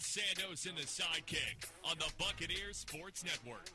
It's 0.00 0.16
Sandos 0.16 0.66
and 0.66 0.78
the 0.78 0.86
sidekick 0.86 1.68
on 1.84 1.94
the 1.98 2.10
Buccaneers 2.18 2.78
Sports 2.78 3.22
Network. 3.22 3.68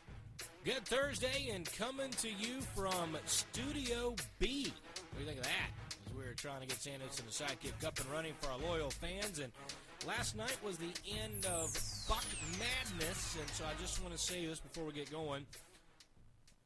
Good 0.63 0.83
Thursday 0.85 1.51
and 1.53 1.71
coming 1.73 2.09
to 2.13 2.29
you 2.29 2.61
from 2.75 3.15
Studio 3.27 4.15
B. 4.39 4.73
What 4.73 5.13
do 5.13 5.19
you 5.19 5.27
think 5.27 5.37
of 5.37 5.43
that? 5.43 5.69
As 6.07 6.17
we 6.17 6.23
were 6.23 6.33
trying 6.33 6.61
to 6.61 6.67
get 6.67 6.77
Sandos 6.77 7.19
and 7.19 7.27
the 7.27 7.31
sidekick 7.31 7.85
up 7.85 7.99
and 7.99 8.09
running 8.11 8.33
for 8.41 8.49
our 8.49 8.57
loyal 8.57 8.89
fans. 8.89 9.37
And 9.37 9.51
last 10.07 10.35
night 10.35 10.57
was 10.63 10.77
the 10.77 10.91
end 11.21 11.45
of 11.45 11.71
Buck 12.09 12.25
Madness. 12.57 13.37
And 13.39 13.49
so 13.51 13.65
I 13.65 13.79
just 13.79 14.01
want 14.01 14.15
to 14.15 14.19
say 14.19 14.47
this 14.47 14.59
before 14.59 14.85
we 14.85 14.93
get 14.93 15.11
going. 15.11 15.45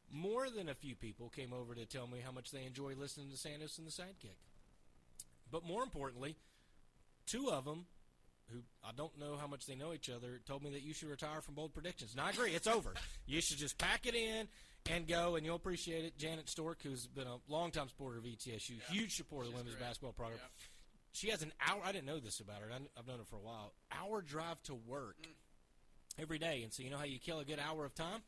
More 0.10 0.50
than 0.50 0.70
a 0.70 0.74
few 0.74 0.96
people 0.96 1.34
came 1.36 1.52
over 1.52 1.76
to 1.76 1.86
tell 1.86 2.08
me 2.08 2.20
how 2.24 2.32
much 2.32 2.52
they 2.52 2.64
enjoy 2.64 2.94
listening 2.98 3.28
to 3.30 3.36
Sandos 3.36 3.78
and 3.78 3.86
the 3.86 3.92
sidekick. 3.92 4.40
But 5.52 5.66
more 5.66 5.84
importantly, 5.84 6.38
two 7.26 7.50
of 7.50 7.66
them 7.66 7.88
I 8.90 8.92
don't 8.96 9.18
know 9.20 9.38
how 9.40 9.46
much 9.46 9.66
they 9.68 9.76
know 9.76 9.94
each 9.94 10.10
other, 10.10 10.42
told 10.48 10.64
me 10.64 10.72
that 10.72 10.82
you 10.82 10.94
should 10.94 11.10
retire 11.10 11.42
from 11.42 11.54
bold 11.54 11.74
predictions. 11.74 12.12
And 12.14 12.22
I 12.22 12.32
agree, 12.32 12.52
it's 12.52 12.68
over. 12.68 12.94
You 13.28 13.42
should 13.42 13.60
just 13.60 13.78
pack 13.78 14.08
it 14.08 14.16
in 14.16 14.48
and 14.90 15.08
go, 15.08 15.36
and 15.36 15.46
you'll 15.46 15.56
appreciate 15.56 16.04
it. 16.04 16.18
Janet 16.18 16.50
Stork, 16.50 16.80
who's 16.82 17.06
been 17.06 17.28
a 17.28 17.36
longtime 17.48 17.90
supporter 17.90 18.18
of 18.18 18.24
ETSU, 18.24 18.82
huge 18.90 19.14
supporter 19.14 19.46
of 19.46 19.52
the 19.52 19.58
women's 19.60 19.76
basketball 19.76 20.14
program. 20.14 20.40
She 21.12 21.30
has 21.30 21.44
an 21.44 21.52
hour. 21.68 21.80
I 21.86 21.92
didn't 21.92 22.08
know 22.08 22.20
this 22.20 22.40
about 22.40 22.62
her. 22.62 22.70
I've 22.98 23.08
known 23.08 23.20
her 23.20 23.24
for 23.24 23.36
a 23.36 23.42
while. 23.42 23.74
Hour 23.92 24.24
drive 24.24 24.62
to 24.64 24.74
work 24.74 25.18
mm. 25.22 26.22
every 26.22 26.40
day, 26.40 26.62
and 26.64 26.74
so 26.74 26.82
you 26.82 26.90
know 26.90 26.98
how 26.98 27.06
you 27.06 27.20
kill 27.20 27.40
a 27.40 27.46
good 27.46 27.60
hour 27.60 27.86
of 27.86 27.94
time. 27.94 28.24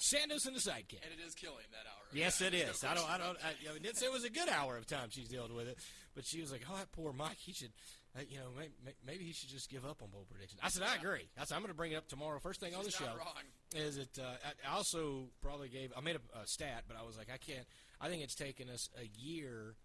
Sandos 0.00 0.46
and 0.46 0.56
the 0.56 0.60
sidekick. 0.60 1.04
And 1.04 1.12
it 1.12 1.24
is 1.24 1.34
killing 1.34 1.66
that 1.72 1.86
hour. 1.86 2.08
Yes, 2.12 2.40
Yeah, 2.40 2.48
it 2.48 2.54
no 2.82 2.88
I 2.88 2.94
don't. 2.94 3.10
I 3.10 3.18
don't. 3.18 3.38
I. 3.44 3.70
I 3.70 3.78
didn't 3.78 3.96
say 3.96 4.06
it 4.06 4.12
was 4.12 4.24
a 4.24 4.30
good 4.30 4.48
hour 4.48 4.76
of 4.76 4.86
time 4.86 5.08
she's 5.10 5.28
dealing 5.28 5.54
with 5.54 5.68
it, 5.68 5.78
but 6.14 6.24
she 6.26 6.40
was 6.40 6.50
like, 6.50 6.62
"Oh, 6.70 6.76
that 6.76 6.90
poor 6.92 7.12
Mike. 7.12 7.36
He 7.38 7.52
should, 7.52 7.72
uh, 8.16 8.22
you 8.28 8.38
know, 8.38 8.50
maybe, 8.56 8.72
maybe 9.06 9.24
he 9.24 9.32
should 9.32 9.48
just 9.48 9.70
give 9.70 9.84
up 9.84 10.02
on 10.02 10.10
bowl 10.10 10.26
predictions." 10.30 10.60
I 10.62 10.68
said, 10.68 10.82
"I 10.82 10.96
agree." 10.96 11.28
I 11.38 11.44
said, 11.44 11.54
"I'm 11.54 11.62
going 11.62 11.72
to 11.72 11.76
bring 11.76 11.92
it 11.92 11.96
up 11.96 12.08
tomorrow, 12.08 12.38
first 12.40 12.60
thing 12.60 12.74
on 12.74 12.84
the 12.84 12.90
show." 12.90 13.06
wrong. 13.06 13.44
Is 13.74 13.96
it? 13.96 14.18
Uh, 14.18 14.36
I 14.44 14.70
I 14.70 14.76
also 14.76 15.28
probably 15.42 15.68
gave. 15.68 15.92
I 15.96 16.00
made 16.00 16.16
a, 16.16 16.38
a 16.40 16.46
stat, 16.46 16.84
but 16.88 16.96
I 16.96 17.06
was 17.06 17.16
like, 17.16 17.28
I 17.32 17.38
can't. 17.38 17.66
I 18.00 18.08
think 18.08 18.22
it's 18.22 18.34
taken 18.34 18.68
us 18.68 18.88
a 18.98 19.08
year 19.20 19.76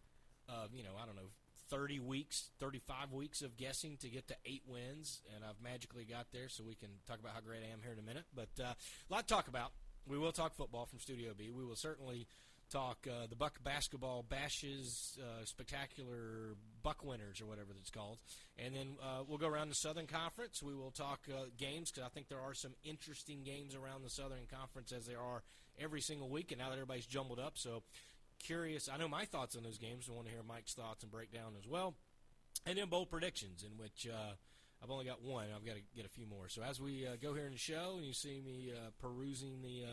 of 0.47 0.74
you 0.74 0.84
know, 0.84 0.94
I 1.02 1.06
don't 1.06 1.16
know. 1.16 1.30
30 1.69 2.00
weeks, 2.00 2.52
35 2.59 3.12
weeks 3.12 3.41
of 3.41 3.58
guessing 3.58 3.97
to 3.97 4.08
get 4.08 4.28
to 4.28 4.35
eight 4.46 4.62
wins, 4.68 5.22
and 5.34 5.44
I've 5.44 5.59
magically 5.64 6.06
got 6.06 6.28
there, 6.31 6.47
so 6.47 6.64
we 6.64 6.75
can 6.75 6.90
talk 7.08 7.19
about 7.19 7.34
how 7.34 7.41
great 7.41 7.64
I 7.68 7.74
am 7.74 7.80
here 7.81 7.91
in 7.91 7.97
a 7.97 8.03
minute. 8.03 8.25
But 8.35 8.50
uh, 8.59 8.74
a 8.74 9.14
lot 9.14 9.28
to 9.28 9.34
talk 9.34 9.47
about. 9.47 9.72
We 10.08 10.19
will 10.19 10.31
talk 10.31 10.56
football 10.56 10.85
from 10.85 11.00
Studio 11.00 11.34
B. 11.35 11.50
We 11.50 11.66
will 11.66 11.75
certainly 11.75 12.28
talk 12.72 13.08
uh, 13.08 13.28
the 13.28 13.36
Buck 13.36 13.64
basketball 13.64 14.24
bashes, 14.28 15.18
uh, 15.22 15.46
spectacular 15.46 16.56
Buck 16.84 17.03
winners, 17.03 17.42
or 17.42 17.46
whatever 17.46 17.70
it's 17.80 17.90
called. 17.90 18.18
And 18.58 18.76
then 18.76 18.98
uh, 19.02 19.24
we'll 19.28 19.38
go 19.38 19.48
around 19.48 19.70
the 19.70 19.76
Southern 19.76 20.08
Conference. 20.08 20.62
We 20.62 20.76
will 20.76 20.92
talk 20.92 21.22
uh, 21.30 21.46
games 21.58 21.92
because 21.92 22.06
I 22.06 22.09
think 22.09 22.30
there 22.30 22.42
are 22.42 22.53
some 22.53 22.74
interesting 22.84 23.44
games 23.44 23.76
around 23.76 24.03
the 24.03 24.09
Southern 24.09 24.48
Conference 24.52 24.92
as 24.92 25.06
there 25.06 25.20
are 25.20 25.44
every 25.80 26.02
single 26.02 26.30
week. 26.30 26.52
And 26.52 26.59
now 26.59 26.70
that 26.70 26.76
everybody's 26.76 27.06
jumbled 27.06 27.40
up, 27.40 27.53
so 27.56 27.84
curious. 28.40 28.90
I 28.92 28.97
know 28.97 29.08
my 29.08 29.26
thoughts 29.26 29.56
on 29.56 29.64
those 29.64 29.78
games. 29.78 30.08
I 30.09 30.14
want 30.14 30.28
to 30.28 30.34
hear 30.34 30.44
Mike's 30.44 30.74
thoughts 30.74 31.03
and 31.03 31.12
breakdown 31.12 31.53
as 31.58 31.68
well. 31.68 31.96
And 32.66 32.78
then 32.78 32.88
bold 32.90 33.12
predictions, 33.12 33.64
in 33.64 33.78
which 33.78 34.08
uh, 34.12 34.34
I've 34.82 34.90
only 34.90 35.06
got 35.06 35.22
one. 35.22 35.47
I've 35.56 35.66
got 35.66 35.76
to 35.76 35.82
get 35.96 36.06
a 36.06 36.09
few 36.09 36.26
more. 36.26 36.50
So 36.50 36.64
as 36.64 36.82
we 36.82 37.06
uh, 37.06 37.12
go 37.22 37.34
here 37.34 37.46
in 37.46 37.52
the 37.52 37.58
show, 37.58 37.96
and 37.97 38.06
you 38.06 38.14
see 38.14 38.42
me 38.44 38.72
perusing 39.00 39.62
the, 39.62 39.84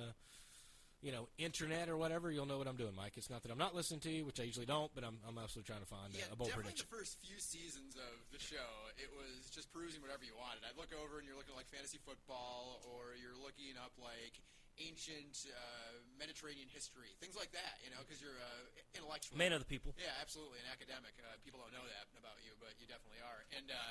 you 1.02 1.10
know, 1.10 1.26
internet 1.36 1.90
or 1.90 1.98
whatever, 1.98 2.30
you'll 2.30 2.46
know 2.46 2.58
what 2.62 2.70
I'm 2.70 2.78
doing, 2.78 2.94
Mike. 2.94 3.18
It's 3.18 3.26
not 3.28 3.42
that 3.42 3.50
I'm 3.50 3.58
not 3.58 3.74
listening 3.74 3.98
to 4.06 4.10
you, 4.10 4.22
which 4.24 4.38
I 4.38 4.46
usually 4.46 4.70
don't, 4.70 4.86
but 4.94 5.02
I'm, 5.02 5.18
I'm 5.26 5.34
also 5.36 5.58
trying 5.60 5.82
to 5.82 5.90
find 5.90 6.14
Yeah, 6.14 6.30
a, 6.30 6.34
a 6.34 6.38
bold 6.38 6.54
definitely 6.54 6.78
prediction. 6.78 6.86
the 6.88 6.94
first 6.94 7.18
few 7.18 7.38
seasons 7.42 7.98
of 7.98 8.14
the 8.30 8.38
show, 8.38 8.70
it 9.02 9.10
was 9.10 9.50
just 9.50 9.74
perusing 9.74 9.98
whatever 9.98 10.22
you 10.22 10.38
wanted. 10.38 10.62
I'd 10.62 10.78
look 10.78 10.94
over 10.94 11.18
and 11.18 11.26
you're 11.26 11.34
looking 11.34 11.52
at 11.52 11.58
like 11.58 11.66
fantasy 11.74 11.98
football, 12.06 12.78
or 12.86 13.18
you're 13.18 13.34
looking 13.34 13.74
up 13.82 13.90
like 13.98 14.38
ancient 14.80 15.50
uh, 15.52 16.00
Mediterranean 16.16 16.70
history, 16.70 17.12
things 17.18 17.34
like 17.34 17.50
that. 17.52 17.82
You 17.82 17.90
know, 17.90 18.00
because 18.06 18.22
you're 18.22 18.38
uh, 18.38 18.70
intellectual. 18.94 19.34
Man 19.36 19.50
of 19.52 19.58
the 19.58 19.68
people. 19.68 19.92
Yeah, 19.98 20.14
absolutely. 20.22 20.62
An 20.62 20.70
academic. 20.70 21.18
Uh, 21.18 21.34
people 21.42 21.58
don't 21.58 21.74
know 21.74 21.82
that 21.84 22.06
about 22.14 22.38
you, 22.46 22.54
but 22.62 22.78
you 22.78 22.86
definitely 22.86 23.20
are. 23.26 23.42
And 23.58 23.68
uh, 23.74 23.90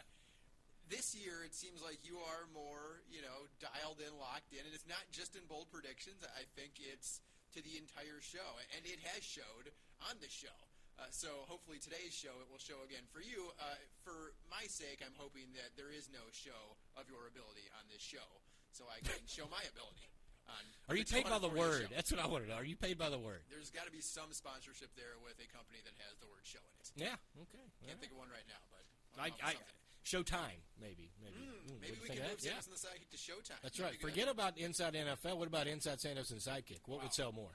this 0.91 1.15
year, 1.15 1.47
it 1.47 1.55
seems 1.55 1.79
like 1.79 2.03
you 2.03 2.19
are 2.19 2.51
more, 2.51 2.99
you 3.07 3.23
know, 3.23 3.47
dialed 3.63 4.03
in, 4.03 4.11
locked 4.19 4.51
in, 4.51 4.67
and 4.67 4.75
it's 4.75 4.85
not 4.85 5.01
just 5.15 5.39
in 5.39 5.47
bold 5.47 5.71
predictions. 5.71 6.19
I 6.27 6.43
think 6.59 6.83
it's 6.83 7.23
to 7.55 7.63
the 7.63 7.79
entire 7.79 8.19
show, 8.19 8.59
and 8.75 8.83
it 8.83 8.99
has 9.15 9.23
showed 9.23 9.71
on 10.11 10.19
the 10.19 10.27
show. 10.27 10.53
Uh, 10.99 11.07
so 11.09 11.47
hopefully 11.47 11.79
today's 11.79 12.13
show 12.13 12.35
it 12.43 12.47
will 12.51 12.61
show 12.61 12.83
again 12.83 13.07
for 13.09 13.23
you. 13.23 13.49
Uh, 13.57 13.79
for 14.03 14.35
my 14.51 14.67
sake, 14.67 14.99
I'm 14.99 15.15
hoping 15.15 15.49
that 15.55 15.73
there 15.79 15.89
is 15.89 16.11
no 16.11 16.21
show 16.35 16.75
of 16.99 17.07
your 17.07 17.25
ability 17.31 17.65
on 17.79 17.87
this 17.87 18.03
show, 18.03 18.27
so 18.75 18.85
I 18.91 18.99
can 19.01 19.23
show 19.25 19.47
my 19.47 19.63
ability. 19.71 20.11
On 20.51 20.63
Are 20.91 20.97
you 20.97 21.05
paid 21.05 21.29
by 21.29 21.39
the 21.39 21.53
word? 21.53 21.87
show. 21.87 21.93
That's 21.93 22.11
what 22.11 22.19
I 22.19 22.27
want 22.27 22.43
to 22.43 22.49
know. 22.49 22.59
Are 22.59 22.67
you 22.67 22.75
paid 22.75 22.97
by 22.97 23.13
the 23.13 23.21
word? 23.21 23.45
There's 23.47 23.71
got 23.71 23.85
to 23.87 23.93
be 23.93 24.01
some 24.03 24.33
sponsorship 24.33 24.91
there 24.97 25.15
with 25.23 25.37
a 25.39 25.47
company 25.53 25.79
that 25.85 25.95
has 26.03 26.17
the 26.19 26.27
word 26.27 26.43
show 26.43 26.61
in 26.65 26.75
it. 26.81 26.89
Yeah. 26.97 27.45
Okay. 27.47 27.61
Can't 27.79 27.95
All 27.95 28.01
think 28.01 28.11
of 28.11 28.19
one 28.19 28.33
right 28.33 28.45
now, 28.49 28.59
but 28.73 28.83
I, 29.21 29.29
I, 29.39 29.53
up 29.55 29.63
with 29.63 29.69
something. 29.69 29.80
Showtime, 30.05 30.61
maybe, 30.81 31.11
maybe. 31.21 31.35
Mm, 31.37 31.79
maybe 31.81 31.97
we 32.01 32.07
can 32.09 32.17
move 32.17 32.31
and 32.31 32.39
the 32.39 32.75
Sidekick 32.75 33.09
to 33.11 33.17
Showtime. 33.17 33.61
That's 33.61 33.77
That'd 33.77 33.81
right. 33.93 34.01
Forget 34.01 34.27
about 34.27 34.57
Inside 34.57 34.93
NFL. 34.95 35.37
What 35.37 35.47
about 35.47 35.67
Inside 35.67 35.99
Santos 36.01 36.31
and 36.31 36.39
Sidekick? 36.39 36.79
What 36.87 37.03
would 37.03 37.13
sell 37.13 37.31
more? 37.31 37.51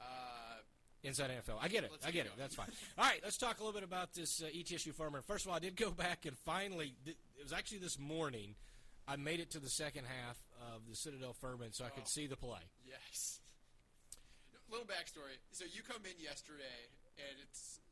Uh, 0.00 0.02
Inside 1.02 1.30
NFL. 1.30 1.56
I 1.60 1.68
get 1.68 1.84
it. 1.84 1.90
I 2.04 2.10
get 2.10 2.24
it. 2.26 2.28
going. 2.30 2.38
That's 2.38 2.54
fine. 2.54 2.68
All 2.98 3.04
right, 3.04 3.20
let's 3.22 3.36
talk 3.36 3.58
a 3.60 3.64
little 3.64 3.78
bit 3.78 3.86
about 3.86 4.14
this 4.14 4.42
uh, 4.42 4.46
ETSU 4.46 4.94
Furman. 4.94 5.20
First 5.26 5.44
of 5.44 5.50
all, 5.50 5.56
I 5.56 5.60
did 5.60 5.76
go 5.76 5.90
back 5.90 6.24
and 6.24 6.36
finally, 6.38 6.94
th- 7.04 7.16
it 7.38 7.42
was 7.42 7.52
actually 7.52 7.78
this 7.78 7.98
morning, 7.98 8.54
I 9.06 9.16
made 9.16 9.40
it 9.40 9.50
to 9.50 9.58
the 9.60 9.68
second 9.68 10.04
half 10.06 10.38
of 10.74 10.88
the 10.88 10.96
Citadel 10.96 11.34
Furman 11.34 11.72
so 11.72 11.84
I 11.84 11.90
could 11.90 12.04
Oh. 12.04 12.08
see 12.08 12.26
the 12.26 12.36
play. 12.36 12.60
yes. 12.88 13.40
Little 14.70 14.86
backstory. 14.86 15.36
So 15.52 15.64
you 15.70 15.82
come 15.86 16.00
in 16.08 16.18
yesterday, 16.18 16.88
and 17.18 17.36
it's 17.42 17.60
I 17.60 17.68
don't 17.68 17.76
know 17.76 17.83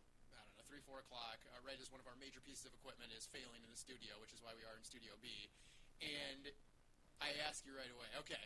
three, 0.73 0.81
four 0.89 1.05
o'clock. 1.05 1.37
Uh, 1.53 1.61
right 1.69 1.77
as 1.77 1.93
one 1.93 2.01
of 2.01 2.09
our 2.09 2.17
major 2.17 2.41
pieces 2.41 2.65
of 2.65 2.73
equipment 2.73 3.13
is 3.13 3.29
failing 3.29 3.61
in 3.61 3.69
the 3.69 3.77
studio, 3.77 4.17
which 4.25 4.33
is 4.33 4.41
why 4.41 4.57
we 4.57 4.65
are 4.65 4.73
in 4.73 4.81
Studio 4.81 5.13
B. 5.21 5.53
And 6.01 6.49
I 7.21 7.37
ask 7.45 7.69
you 7.69 7.77
right 7.77 7.93
away, 7.93 8.09
okay, 8.25 8.41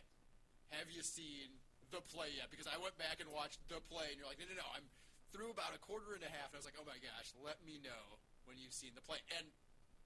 have 0.75 0.91
you 0.91 1.07
seen 1.07 1.63
the 1.95 2.03
play 2.03 2.35
yet? 2.35 2.51
Because 2.51 2.67
I 2.67 2.83
went 2.83 2.99
back 2.99 3.23
and 3.23 3.31
watched 3.31 3.63
the 3.71 3.79
play, 3.87 4.11
and 4.11 4.19
you're 4.19 4.27
like, 4.27 4.43
no, 4.43 4.51
no, 4.51 4.59
no. 4.59 4.67
I'm 4.75 4.91
through 5.31 5.55
about 5.55 5.71
a 5.71 5.79
quarter 5.79 6.19
and 6.19 6.27
a 6.27 6.33
half, 6.35 6.51
and 6.51 6.59
I 6.59 6.67
was 6.67 6.67
like, 6.67 6.75
oh 6.75 6.89
my 6.89 6.99
gosh, 6.99 7.31
let 7.47 7.63
me 7.63 7.79
know 7.79 8.19
when 8.51 8.59
you've 8.59 8.75
seen 8.75 8.99
the 8.99 9.07
play. 9.07 9.23
And 9.39 9.47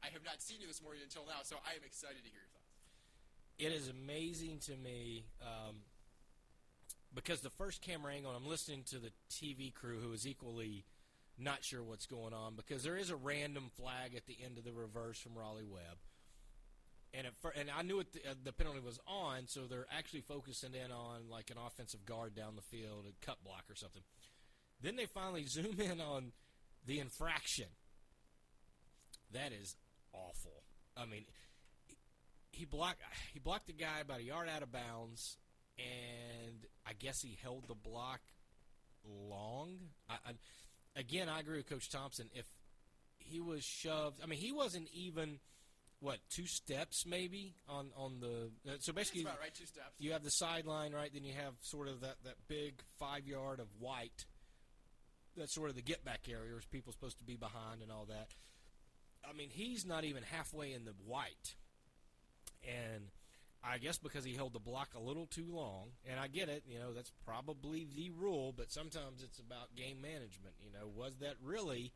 I 0.04 0.12
have 0.12 0.20
not 0.20 0.44
seen 0.44 0.60
you 0.60 0.68
this 0.68 0.84
morning 0.84 1.00
until 1.00 1.24
now, 1.24 1.40
so 1.40 1.56
I 1.64 1.72
am 1.72 1.84
excited 1.88 2.20
to 2.20 2.28
hear 2.28 2.44
your 2.44 2.52
thoughts. 2.52 2.76
It 3.56 3.72
is 3.72 3.88
amazing 3.88 4.60
to 4.68 4.76
me 4.76 5.24
um, 5.40 5.88
because 7.16 7.40
the 7.40 7.52
first 7.52 7.80
camera 7.80 8.12
angle, 8.12 8.36
I'm 8.36 8.44
listening 8.44 8.84
to 8.92 9.00
the 9.00 9.16
TV 9.32 9.72
crew 9.72 10.04
who 10.04 10.12
is 10.12 10.28
equally 10.28 10.84
not 11.40 11.64
sure 11.64 11.82
what's 11.82 12.06
going 12.06 12.34
on 12.34 12.54
because 12.54 12.82
there 12.82 12.96
is 12.96 13.10
a 13.10 13.16
random 13.16 13.70
flag 13.76 14.14
at 14.14 14.26
the 14.26 14.36
end 14.44 14.58
of 14.58 14.64
the 14.64 14.72
reverse 14.72 15.18
from 15.18 15.36
Raleigh 15.36 15.64
Webb. 15.64 15.98
And 17.12 17.26
fir- 17.40 17.52
and 17.56 17.68
I 17.76 17.82
knew 17.82 17.98
it 18.00 18.12
the, 18.12 18.20
uh, 18.30 18.34
the 18.44 18.52
penalty 18.52 18.80
was 18.80 19.00
on, 19.06 19.46
so 19.46 19.62
they're 19.66 19.86
actually 19.90 20.20
focusing 20.20 20.74
in 20.74 20.92
on 20.92 21.28
like 21.28 21.50
an 21.50 21.56
offensive 21.58 22.06
guard 22.06 22.36
down 22.36 22.54
the 22.54 22.62
field, 22.62 23.04
a 23.08 23.26
cut 23.26 23.42
block 23.42 23.64
or 23.68 23.74
something. 23.74 24.02
Then 24.80 24.96
they 24.96 25.06
finally 25.06 25.44
zoom 25.48 25.80
in 25.80 26.00
on 26.00 26.32
the 26.86 27.00
infraction. 27.00 27.66
That 29.32 29.52
is 29.52 29.76
awful. 30.12 30.62
I 30.96 31.06
mean, 31.06 31.24
he 32.52 32.64
blocked 32.64 33.02
he 33.32 33.38
blocked 33.38 33.66
the 33.66 33.72
guy 33.72 34.00
about 34.00 34.20
a 34.20 34.24
yard 34.24 34.48
out 34.48 34.62
of 34.62 34.72
bounds, 34.72 35.36
and 35.78 36.66
I 36.86 36.92
guess 36.92 37.22
he 37.22 37.38
held 37.42 37.66
the 37.68 37.74
block 37.74 38.20
long. 39.04 39.78
I, 40.08 40.14
I, 40.14 40.32
again, 41.00 41.28
I 41.28 41.40
agree 41.40 41.56
with 41.56 41.68
Coach 41.68 41.90
Thompson. 41.90 42.28
If 42.34 42.46
he 43.18 43.40
was 43.40 43.64
shoved, 43.64 44.20
I 44.22 44.26
mean, 44.26 44.38
he 44.38 44.52
wasn't 44.52 44.88
even 44.92 45.40
what 46.00 46.18
two 46.34 46.46
steps 46.46 47.04
maybe 47.06 47.54
on 47.68 47.90
on 47.96 48.20
the. 48.20 48.50
Uh, 48.70 48.76
so 48.80 48.92
basically, 48.92 49.24
right. 49.24 49.54
Two 49.54 49.66
steps. 49.66 49.92
you 49.98 50.12
have 50.12 50.22
the 50.22 50.30
sideline, 50.30 50.92
right? 50.92 51.10
Then 51.12 51.24
you 51.24 51.34
have 51.34 51.54
sort 51.60 51.88
of 51.88 52.00
that, 52.02 52.16
that 52.24 52.36
big 52.48 52.82
five 52.98 53.26
yard 53.26 53.60
of 53.60 53.66
white. 53.78 54.26
That's 55.36 55.54
sort 55.54 55.70
of 55.70 55.76
the 55.76 55.82
get 55.82 56.04
back 56.04 56.26
area 56.28 56.52
where 56.52 56.60
people 56.70 56.92
supposed 56.92 57.18
to 57.18 57.24
be 57.24 57.36
behind 57.36 57.82
and 57.82 57.90
all 57.90 58.06
that. 58.06 58.34
I 59.28 59.32
mean, 59.32 59.48
he's 59.50 59.86
not 59.86 60.04
even 60.04 60.22
halfway 60.22 60.72
in 60.72 60.84
the 60.84 60.94
white. 61.06 61.54
And 62.64 63.04
I 63.62 63.78
guess 63.78 63.98
because 63.98 64.24
he 64.24 64.34
held 64.34 64.54
the 64.54 64.58
block 64.58 64.90
a 64.96 65.00
little 65.00 65.26
too 65.26 65.46
long, 65.50 65.88
and 66.10 66.18
I 66.18 66.28
get 66.28 66.48
it, 66.48 66.62
you 66.66 66.78
know, 66.78 66.92
that's 66.94 67.12
probably 67.26 67.86
the 67.94 68.10
rule, 68.10 68.54
but 68.56 68.72
sometimes 68.72 69.22
it's 69.22 69.38
about 69.38 69.74
game 69.76 70.00
management. 70.00 70.54
You 70.64 70.72
know, 70.72 70.88
was 70.88 71.18
that 71.18 71.34
really 71.44 71.92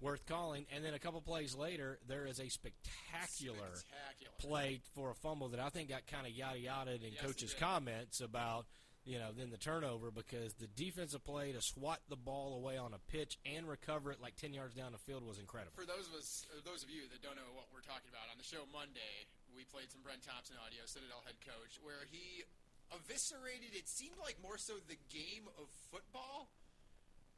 worth 0.00 0.24
calling? 0.26 0.66
And 0.74 0.84
then 0.84 0.94
a 0.94 0.98
couple 0.98 1.20
plays 1.20 1.54
later, 1.54 1.98
there 2.08 2.26
is 2.26 2.40
a 2.40 2.48
spectacular 2.48 3.74
Spectacular. 3.74 4.32
play 4.38 4.80
for 4.94 5.10
a 5.10 5.14
fumble 5.14 5.48
that 5.50 5.60
I 5.60 5.68
think 5.68 5.90
got 5.90 6.06
kind 6.06 6.26
of 6.26 6.32
yada 6.32 6.58
yada 6.58 6.94
in 6.94 7.12
Yes, 7.12 7.20
coach's 7.22 7.54
comments 7.54 8.20
about 8.20 8.66
you 9.04 9.18
know 9.18 9.28
then 9.36 9.50
the 9.50 9.58
turnover 9.58 10.10
because 10.10 10.54
the 10.54 10.66
defensive 10.66 11.22
play 11.24 11.52
to 11.52 11.60
swat 11.60 12.00
the 12.08 12.16
ball 12.16 12.56
away 12.56 12.78
on 12.78 12.94
a 12.94 12.98
pitch 13.12 13.38
and 13.44 13.68
recover 13.68 14.10
it 14.12 14.20
like 14.20 14.34
ten 14.36 14.54
yards 14.54 14.74
down 14.74 14.92
the 14.92 14.98
field 14.98 15.26
was 15.26 15.38
incredible. 15.38 15.72
For 15.76 15.84
those 15.84 16.08
of 16.08 16.14
us, 16.14 16.46
uh, 16.56 16.60
those 16.64 16.82
of 16.82 16.88
you 16.88 17.02
that 17.12 17.20
don't 17.20 17.36
know 17.36 17.52
what 17.52 17.66
we're 17.72 17.84
talking 17.84 18.08
about, 18.08 18.32
on 18.32 18.38
the 18.38 18.44
show 18.44 18.64
Monday, 18.72 19.28
we 19.54 19.62
played 19.64 19.90
some 19.90 20.02
Brent 20.02 20.26
Thompson 20.26 20.58
audio, 20.58 20.82
Citadel 20.84 21.22
head 21.22 21.38
coach, 21.40 21.78
where 21.78 22.06
he 22.10 22.42
eviscerated. 22.90 23.72
It 23.72 23.86
seemed 23.86 24.18
like 24.18 24.38
more 24.42 24.58
so 24.58 24.82
the 24.84 24.98
game 25.08 25.46
of 25.54 25.70
football 25.90 26.50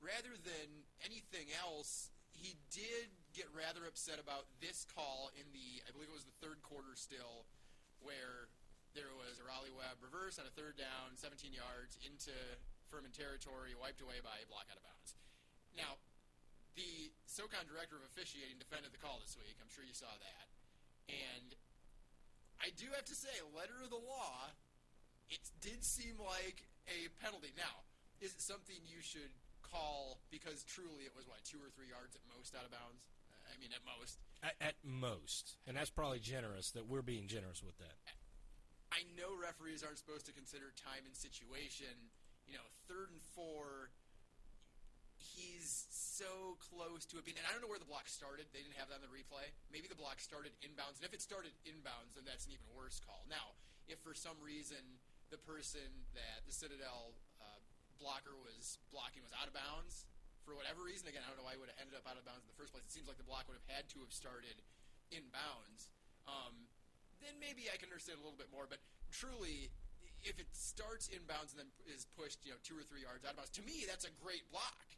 rather 0.01 0.37
than 0.41 0.85
anything 1.05 1.53
else. 1.53 2.09
He 2.33 2.57
did 2.69 3.09
get 3.33 3.49
rather 3.53 3.89
upset 3.89 4.21
about 4.21 4.49
this 4.61 4.85
call 4.89 5.33
in 5.37 5.45
the, 5.57 5.81
I 5.85 5.93
believe 5.93 6.13
it 6.13 6.17
was 6.17 6.29
the 6.29 6.41
third 6.41 6.61
quarter 6.61 6.93
still, 6.97 7.49
where 8.05 8.53
there 8.93 9.13
was 9.17 9.41
a 9.41 9.45
Raleigh 9.45 9.73
Webb 9.73 10.01
reverse 10.01 10.41
on 10.41 10.49
a 10.49 10.53
third 10.53 10.77
down, 10.77 11.17
17 11.17 11.53
yards 11.53 12.01
into 12.05 12.33
Furman 12.89 13.13
territory, 13.13 13.77
wiped 13.77 14.01
away 14.05 14.21
by 14.21 14.41
a 14.41 14.49
block 14.49 14.69
out 14.73 14.81
of 14.81 14.85
bounds. 14.85 15.17
Now, 15.77 16.01
the 16.77 17.13
SOCON 17.25 17.69
director 17.69 17.97
of 17.97 18.05
officiating 18.05 18.61
defended 18.61 18.93
the 18.93 19.01
call 19.01 19.21
this 19.21 19.37
week. 19.37 19.57
I'm 19.61 19.73
sure 19.73 19.85
you 19.85 19.97
saw 19.97 20.13
that. 20.13 20.47
And 21.09 21.57
I 22.61 22.73
do 22.77 22.87
have 22.95 23.05
to 23.07 23.17
say, 23.17 23.33
letter 23.55 23.77
of 23.85 23.91
the 23.91 24.01
law, 24.01 24.53
it 25.29 25.43
did 25.61 25.85
seem 25.85 26.17
like 26.19 26.65
a 26.89 27.09
penalty. 27.23 27.53
Now, 27.57 27.85
is 28.21 28.33
it 28.33 28.41
something 28.41 28.77
you 28.87 29.03
should 29.03 29.33
call 29.61 30.23
because 30.31 30.63
truly 30.65 31.05
it 31.05 31.13
was 31.15 31.27
what 31.27 31.43
two 31.45 31.59
or 31.59 31.69
three 31.75 31.91
yards 31.91 32.17
at 32.17 32.23
most 32.31 32.55
out 32.55 32.65
of 32.65 32.73
bounds? 32.73 33.11
I 33.47 33.55
mean, 33.61 33.71
at 33.71 33.85
most. 33.87 34.19
At, 34.43 34.55
at 34.61 34.77
most, 34.83 35.57
and 35.67 35.77
that's 35.77 35.91
probably 35.91 36.19
generous 36.19 36.71
that 36.73 36.87
we're 36.87 37.03
being 37.07 37.27
generous 37.27 37.63
with 37.63 37.79
that. 37.79 37.97
I 38.93 39.03
know 39.19 39.35
referees 39.35 39.83
aren't 39.83 39.99
supposed 39.99 40.27
to 40.27 40.33
consider 40.33 40.73
time 40.77 41.05
and 41.07 41.15
situation. 41.15 42.11
You 42.47 42.55
know, 42.55 42.67
third 42.87 43.11
and 43.11 43.23
four, 43.35 43.91
he's 45.19 45.87
so 46.17 46.57
close 46.73 47.05
to 47.13 47.21
it 47.21 47.29
being. 47.29 47.37
And 47.37 47.45
I 47.45 47.53
don't 47.53 47.61
know 47.61 47.69
where 47.69 47.83
the 47.83 47.89
block 47.89 48.09
started. 48.09 48.49
They 48.57 48.65
didn't 48.65 48.81
have 48.81 48.89
that 48.89 49.05
on 49.05 49.05
the 49.05 49.13
replay. 49.13 49.53
Maybe 49.69 49.85
the 49.85 49.99
block 49.99 50.25
started 50.25 50.57
inbounds. 50.65 50.97
And 50.97 51.05
if 51.05 51.13
it 51.13 51.21
started 51.21 51.53
inbounds, 51.69 52.17
then 52.17 52.25
that's 52.25 52.49
an 52.49 52.57
even 52.57 52.65
worse 52.73 52.97
call. 53.05 53.29
Now, 53.29 53.53
if 53.85 54.01
for 54.01 54.17
some 54.17 54.41
reason 54.41 54.81
the 55.29 55.37
person 55.45 55.85
that 56.17 56.49
the 56.49 56.55
Citadel 56.57 57.13
uh, 57.37 57.61
blocker 58.01 58.33
was 58.49 58.81
blocking 58.89 59.21
was 59.21 59.37
out 59.37 59.45
of 59.45 59.53
bounds, 59.53 60.09
for 60.49 60.57
whatever 60.57 60.87
reason, 60.87 61.11
again, 61.11 61.21
I 61.21 61.29
don't 61.29 61.37
know 61.37 61.45
why 61.45 61.59
he 61.59 61.61
would 61.61 61.69
have 61.75 61.83
ended 61.83 61.99
up 61.99 62.07
out 62.09 62.17
of 62.17 62.25
bounds 62.25 62.47
in 62.47 62.51
the 62.51 62.57
first 62.57 62.73
place. 62.73 62.87
It 62.87 62.95
seems 62.95 63.11
like 63.11 63.21
the 63.21 63.27
block 63.27 63.45
would 63.51 63.59
have 63.59 63.69
had 63.69 63.91
to 63.93 64.01
have 64.01 64.15
started 64.15 64.57
inbounds. 65.13 65.93
Um, 66.25 66.71
then 67.21 67.37
maybe 67.43 67.69
I 67.69 67.77
can 67.77 67.91
understand 67.91 68.23
a 68.23 68.25
little 68.25 68.39
bit 68.39 68.49
more. 68.55 68.65
But 68.65 68.81
truly, 69.11 69.75
if 70.23 70.39
it 70.39 70.49
starts 70.55 71.11
inbounds 71.11 71.53
and 71.53 71.67
then 71.67 71.71
is 71.91 72.07
pushed, 72.15 72.47
you 72.47 72.55
know, 72.55 72.61
two 72.63 72.79
or 72.79 72.87
three 72.87 73.05
yards 73.05 73.27
out 73.27 73.35
of 73.35 73.43
bounds, 73.43 73.53
to 73.59 73.65
me, 73.67 73.85
that's 73.85 74.07
a 74.07 74.15
great 74.23 74.47
block. 74.49 74.96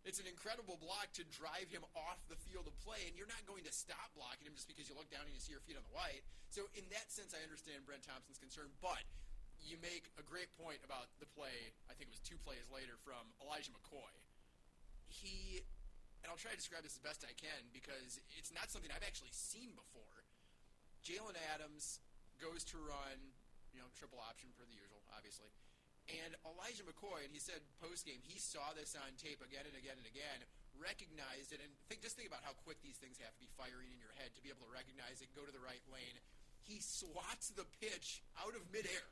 It's 0.00 0.16
an 0.16 0.24
incredible 0.24 0.80
block 0.80 1.12
to 1.20 1.24
drive 1.28 1.68
him 1.68 1.84
off 1.92 2.16
the 2.32 2.40
field 2.48 2.64
of 2.64 2.72
play, 2.80 3.04
and 3.04 3.12
you're 3.12 3.28
not 3.28 3.44
going 3.44 3.68
to 3.68 3.74
stop 3.74 4.08
blocking 4.16 4.48
him 4.48 4.56
just 4.56 4.64
because 4.64 4.88
you 4.88 4.96
look 4.96 5.12
down 5.12 5.28
and 5.28 5.32
you 5.36 5.42
see 5.42 5.52
your 5.52 5.60
feet 5.68 5.76
on 5.76 5.84
the 5.84 5.92
white. 5.92 6.24
So, 6.48 6.72
in 6.72 6.88
that 6.88 7.12
sense, 7.12 7.36
I 7.36 7.44
understand 7.44 7.84
Brent 7.84 8.02
Thompson's 8.08 8.40
concern, 8.40 8.72
but 8.80 9.04
you 9.60 9.76
make 9.84 10.08
a 10.16 10.24
great 10.24 10.48
point 10.56 10.80
about 10.80 11.12
the 11.20 11.28
play. 11.28 11.76
I 11.86 11.92
think 11.92 12.08
it 12.08 12.16
was 12.16 12.24
two 12.24 12.40
plays 12.40 12.64
later 12.72 12.96
from 13.04 13.28
Elijah 13.44 13.76
McCoy. 13.76 14.14
He, 15.12 15.60
and 16.24 16.32
I'll 16.32 16.40
try 16.40 16.56
to 16.56 16.60
describe 16.60 16.80
this 16.80 16.96
as 16.96 17.04
best 17.04 17.20
I 17.28 17.36
can 17.36 17.68
because 17.68 18.24
it's 18.40 18.48
not 18.48 18.72
something 18.72 18.88
I've 18.88 19.04
actually 19.04 19.36
seen 19.36 19.76
before. 19.76 20.24
Jalen 21.04 21.36
Adams 21.52 22.00
goes 22.40 22.64
to 22.72 22.80
run, 22.80 23.36
you 23.72 23.84
know, 23.84 23.88
triple 23.92 24.20
option 24.20 24.48
for 24.56 24.64
the 24.64 24.72
usual, 24.72 25.04
obviously. 25.12 25.52
And 26.10 26.34
Elijah 26.42 26.82
McCoy, 26.82 27.22
and 27.22 27.30
he 27.30 27.38
said 27.38 27.62
post 27.78 28.02
game, 28.02 28.18
he 28.26 28.42
saw 28.42 28.74
this 28.74 28.98
on 28.98 29.14
tape 29.14 29.38
again 29.46 29.62
and 29.62 29.76
again 29.78 29.94
and 29.94 30.08
again, 30.10 30.42
recognized 30.74 31.54
it, 31.54 31.62
and 31.62 31.70
think 31.86 32.02
just 32.02 32.18
think 32.18 32.26
about 32.26 32.42
how 32.42 32.56
quick 32.66 32.82
these 32.82 32.98
things 32.98 33.20
have 33.22 33.30
to 33.36 33.42
be 33.42 33.50
firing 33.54 33.92
in 33.94 34.00
your 34.02 34.10
head 34.18 34.34
to 34.34 34.42
be 34.42 34.50
able 34.50 34.66
to 34.66 34.72
recognize 34.72 35.22
it, 35.22 35.30
go 35.36 35.46
to 35.46 35.54
the 35.54 35.62
right 35.62 35.82
lane. 35.92 36.16
He 36.66 36.82
swats 36.82 37.54
the 37.54 37.68
pitch 37.78 38.24
out 38.40 38.56
of 38.58 38.64
midair 38.74 39.06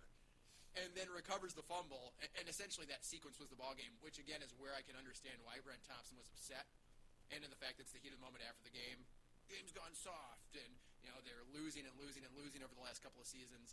and 0.76 0.90
then 0.94 1.08
recovers 1.10 1.54
the 1.54 1.64
fumble, 1.64 2.14
and, 2.20 2.46
essentially 2.46 2.86
that 2.88 3.02
sequence 3.02 3.40
was 3.40 3.48
the 3.50 3.58
ball 3.58 3.74
game, 3.74 3.90
which 4.04 4.20
again 4.20 4.44
is 4.44 4.52
where 4.56 4.74
I 4.76 4.84
can 4.84 4.94
understand 4.94 5.40
why 5.42 5.58
Brent 5.64 5.82
Thompson 5.86 6.18
was 6.18 6.28
upset, 6.30 6.66
and 7.34 7.42
in 7.42 7.50
the 7.50 7.58
fact 7.58 7.78
that 7.78 7.88
it's 7.88 7.94
the 7.94 8.02
heat 8.02 8.14
of 8.14 8.20
the 8.20 8.26
moment 8.26 8.44
after 8.46 8.62
the 8.64 8.74
game. 8.74 9.04
Game's 9.48 9.72
gone 9.72 9.96
soft, 9.96 10.52
and 10.60 10.72
you 11.00 11.08
know 11.08 11.16
they're 11.24 11.44
losing 11.56 11.88
and 11.88 11.96
losing 11.96 12.20
and 12.20 12.32
losing 12.36 12.60
over 12.60 12.76
the 12.76 12.84
last 12.84 13.00
couple 13.00 13.20
of 13.20 13.28
seasons. 13.28 13.72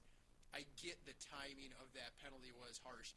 I 0.55 0.63
get 0.79 1.03
the 1.03 1.13
timing 1.19 1.75
of 1.83 1.91
that 1.99 2.15
penalty 2.23 2.55
was 2.55 2.79
harsh. 2.79 3.11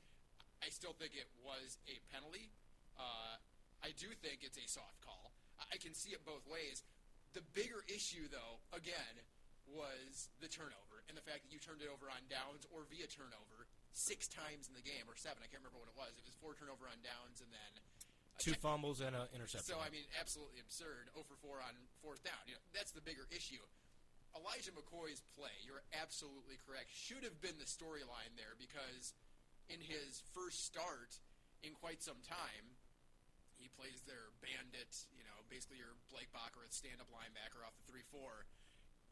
I 0.58 0.74
still 0.74 0.90
think 0.98 1.14
it 1.14 1.30
was 1.38 1.78
a 1.86 2.02
penalty. 2.10 2.50
Uh, 2.98 3.38
I 3.78 3.94
do 3.94 4.10
think 4.18 4.42
it's 4.42 4.58
a 4.58 4.66
soft 4.66 4.98
call. 5.06 5.30
I 5.70 5.78
can 5.78 5.94
see 5.94 6.10
it 6.10 6.26
both 6.26 6.42
ways. 6.50 6.82
The 7.38 7.46
bigger 7.54 7.86
issue, 7.86 8.26
though, 8.26 8.58
again, 8.74 9.22
was 9.70 10.34
the 10.42 10.50
turnover 10.50 11.06
and 11.06 11.14
the 11.14 11.22
fact 11.22 11.46
that 11.46 11.54
you 11.54 11.62
turned 11.62 11.78
it 11.78 11.86
over 11.86 12.10
on 12.10 12.26
downs 12.26 12.66
or 12.74 12.90
via 12.90 13.06
turnover 13.06 13.70
six 13.94 14.26
times 14.26 14.66
in 14.66 14.74
the 14.74 14.82
game, 14.82 15.06
or 15.06 15.14
seven. 15.14 15.38
I 15.42 15.46
can't 15.46 15.62
remember 15.62 15.78
what 15.78 15.90
it 15.90 15.98
was. 15.98 16.10
It 16.18 16.26
was 16.26 16.34
four 16.42 16.58
turnover 16.58 16.90
on 16.90 16.98
downs 17.06 17.38
and 17.38 17.50
then 17.54 17.72
Two 18.38 18.54
fumbles 18.54 19.02
and 19.02 19.18
an 19.18 19.26
interception. 19.34 19.66
so 19.66 19.82
I 19.82 19.90
mean, 19.90 20.06
absolutely 20.14 20.62
absurd. 20.62 21.10
0 21.10 21.26
for 21.26 21.34
4 21.42 21.58
on 21.58 21.74
fourth 21.98 22.22
down. 22.22 22.38
You 22.46 22.54
know, 22.54 22.62
that's 22.70 22.94
the 22.94 23.02
bigger 23.02 23.26
issue. 23.34 23.58
Elijah 24.36 24.72
McCoy's 24.72 25.24
play, 25.36 25.54
you're 25.64 25.84
absolutely 25.96 26.60
correct, 26.64 26.92
should 26.92 27.24
have 27.24 27.40
been 27.40 27.56
the 27.56 27.68
storyline 27.68 28.32
there 28.36 28.56
because 28.58 29.16
in 29.68 29.80
his 29.80 30.24
first 30.32 30.64
start 30.64 31.20
in 31.64 31.76
quite 31.76 32.00
some 32.00 32.20
time, 32.24 32.76
he 33.58 33.66
plays 33.74 34.06
their 34.06 34.30
bandit, 34.38 34.94
you 35.10 35.26
know, 35.26 35.42
basically 35.50 35.82
your 35.82 35.98
Blake 36.14 36.30
Bacher 36.30 36.62
at 36.62 36.70
stand-up 36.70 37.10
linebacker 37.10 37.66
off 37.66 37.74
the 37.74 37.86
3-4. 37.90 38.46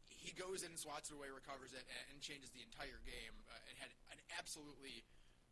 He 0.07 0.31
goes 0.33 0.63
in 0.63 0.71
and 0.71 0.79
swats 0.79 1.11
it 1.11 1.19
away, 1.19 1.27
recovers 1.27 1.75
it, 1.75 1.83
and, 2.09 2.23
changes 2.23 2.49
the 2.55 2.63
entire 2.63 3.03
game. 3.03 3.35
Uh, 3.45 3.71
it 3.71 3.75
had 3.77 3.91
an 4.09 4.19
absolutely 4.39 5.03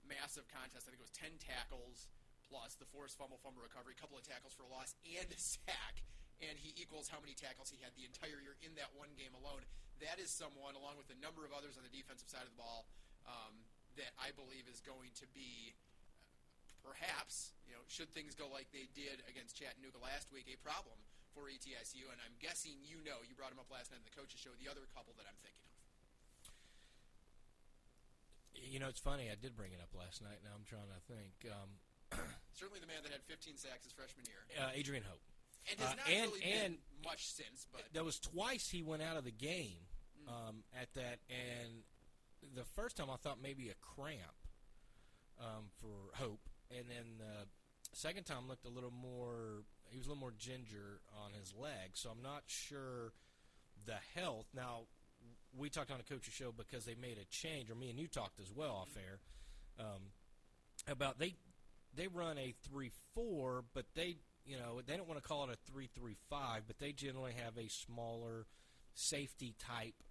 massive 0.07 0.47
contest. 0.47 0.87
I 0.87 0.95
think 0.95 1.03
it 1.03 1.07
was 1.11 1.15
10 1.19 1.37
tackles 1.43 2.07
plus 2.47 2.79
the 2.79 2.87
forced 2.87 3.19
fumble, 3.19 3.41
fumble 3.43 3.61
recovery, 3.61 3.93
a 3.97 3.99
couple 3.99 4.15
of 4.15 4.23
tackles 4.23 4.55
for 4.55 4.63
a 4.63 4.71
loss, 4.71 4.95
and 5.03 5.27
a 5.27 5.39
sack. 5.39 6.05
And 6.43 6.59
he 6.59 6.75
equals 6.75 7.07
how 7.07 7.23
many 7.23 7.31
tackles 7.31 7.71
he 7.71 7.79
had 7.79 7.95
the 7.95 8.03
entire 8.03 8.43
year 8.43 8.59
in 8.59 8.75
that 8.75 8.91
one 8.91 9.15
game 9.15 9.31
alone. 9.35 9.63
That 10.03 10.19
is 10.19 10.27
someone, 10.27 10.75
along 10.75 10.99
with 10.99 11.07
a 11.07 11.17
number 11.23 11.47
of 11.47 11.55
others 11.55 11.79
on 11.79 11.87
the 11.87 11.93
defensive 11.93 12.27
side 12.27 12.43
of 12.43 12.51
the 12.51 12.59
ball, 12.59 12.83
um, 13.23 13.63
that 13.95 14.11
I 14.19 14.35
believe 14.35 14.67
is 14.67 14.83
going 14.83 15.15
to 15.23 15.27
be 15.31 15.71
perhaps, 16.83 17.55
you 17.63 17.71
know, 17.73 17.81
should 17.87 18.11
things 18.11 18.35
go 18.35 18.51
like 18.51 18.67
they 18.75 18.91
did 18.91 19.23
against 19.25 19.55
Chattanooga 19.55 19.97
last 20.03 20.29
week, 20.35 20.51
a 20.51 20.59
problem 20.59 20.99
for 21.31 21.47
ETSU. 21.47 22.03
And 22.11 22.19
I'm 22.19 22.35
guessing 22.43 22.75
you 22.83 22.99
know, 23.07 23.23
you 23.23 23.33
brought 23.33 23.55
him 23.55 23.59
up 23.63 23.71
last 23.71 23.89
night 23.95 24.03
in 24.03 24.07
the 24.07 24.13
coaches 24.13 24.37
show, 24.37 24.51
the 24.59 24.67
other 24.67 24.83
couple 24.91 25.15
that 25.15 25.25
I'm 25.25 25.39
thinking 25.39 25.63
of. 25.63 25.73
You 28.55 28.79
know, 28.79 28.87
it's 28.87 29.03
funny. 29.03 29.27
I 29.31 29.35
did 29.35 29.55
bring 29.55 29.71
it 29.75 29.79
up 29.83 29.91
last 29.95 30.23
night. 30.23 30.39
Now 30.43 30.55
I'm 30.55 30.63
trying 30.67 30.87
to 30.91 31.01
think. 31.07 31.35
Um, 31.47 31.71
Certainly 32.55 32.79
the 32.79 32.87
man 32.87 33.03
that 33.03 33.11
had 33.11 33.23
15 33.27 33.59
sacks 33.59 33.83
his 33.83 33.91
freshman 33.91 34.23
year. 34.27 34.47
uh, 34.55 34.71
Adrian 34.71 35.03
Hope. 35.03 35.19
And 35.69 35.79
has 35.79 35.89
Uh, 35.91 35.95
not 35.95 36.07
and- 36.09 36.31
really 36.31 36.43
and- 36.43 36.77
much 37.03 37.25
since, 37.27 37.65
but 37.71 37.91
There 37.93 38.03
was 38.03 38.19
twice 38.19 38.69
he 38.69 38.81
went 38.81 39.03
out 39.03 39.17
of 39.17 39.23
the 39.23 39.31
game 39.31 39.87
Mm. 40.23 40.27
um, 40.29 40.63
at 40.73 40.91
that, 40.93 41.19
and 41.29 41.83
the 42.53 42.65
first 42.65 42.97
time 42.97 43.09
I 43.09 43.17
thought 43.17 43.39
maybe 43.39 43.69
a 43.69 43.75
cramp 43.75 44.35
um, 45.37 45.69
for 45.81 46.11
Hope, 46.15 46.49
and 46.71 46.89
then 46.89 47.17
the 47.17 47.47
second 47.93 48.23
time 48.23 48.47
looked 48.47 48.65
a 48.65 48.69
little 48.69 48.91
more. 48.91 49.65
He 49.89 49.97
was 49.97 50.07
a 50.07 50.09
little 50.09 50.19
more 50.21 50.31
ginger 50.31 51.01
on 51.09 51.33
his 51.33 51.53
leg, 51.53 51.95
so 51.97 52.09
I'm 52.09 52.21
not 52.21 52.43
sure 52.49 53.13
the 53.85 53.97
health. 53.97 54.47
Now, 54.53 54.87
we 55.53 55.69
talked 55.69 55.91
on 55.91 55.99
a 55.99 56.03
coach's 56.03 56.33
show 56.33 56.51
because 56.51 56.85
they 56.85 56.95
made 56.95 57.17
a 57.17 57.25
change, 57.25 57.69
or 57.69 57.75
me 57.75 57.89
and 57.89 57.99
you 57.99 58.07
talked 58.07 58.39
as 58.39 58.51
well 58.51 58.73
off 58.75 58.95
air 58.97 59.19
um, 59.77 60.13
about 60.87 61.19
they 61.19 61.35
they 61.93 62.07
run 62.07 62.37
a 62.37 62.53
three 62.63 62.89
four, 63.13 63.63
but 63.73 63.93
they 63.93 64.17
you 64.45 64.57
know 64.57 64.81
they 64.85 64.95
don't 64.95 65.07
want 65.07 65.21
to 65.21 65.27
call 65.27 65.43
it 65.45 65.49
a 65.53 65.71
three 65.71 65.89
three 65.93 66.15
five, 66.29 66.63
but 66.67 66.79
they 66.79 66.91
generally 66.91 67.33
have 67.33 67.57
a 67.57 67.69
smaller 67.69 68.45
safety 68.93 69.55
type 69.59 70.03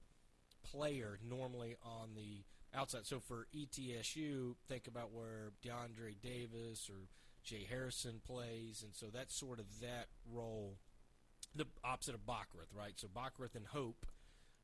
player 0.62 1.18
normally 1.26 1.76
on 1.84 2.10
the 2.14 2.44
outside. 2.76 3.06
So 3.06 3.20
for 3.20 3.46
ETSU, 3.54 4.54
think 4.68 4.86
about 4.86 5.12
where 5.12 5.52
DeAndre 5.64 6.20
Davis 6.22 6.90
or 6.90 7.08
Jay 7.42 7.66
Harrison 7.68 8.20
plays, 8.26 8.82
and 8.82 8.94
so 8.94 9.06
that's 9.12 9.38
sort 9.38 9.58
of 9.58 9.80
that 9.80 10.06
role, 10.30 10.78
the 11.54 11.66
opposite 11.84 12.14
of 12.14 12.26
Bachroth, 12.26 12.74
right? 12.74 12.94
So 12.96 13.08
Bachroth 13.08 13.54
and 13.54 13.66
Hope 13.66 14.06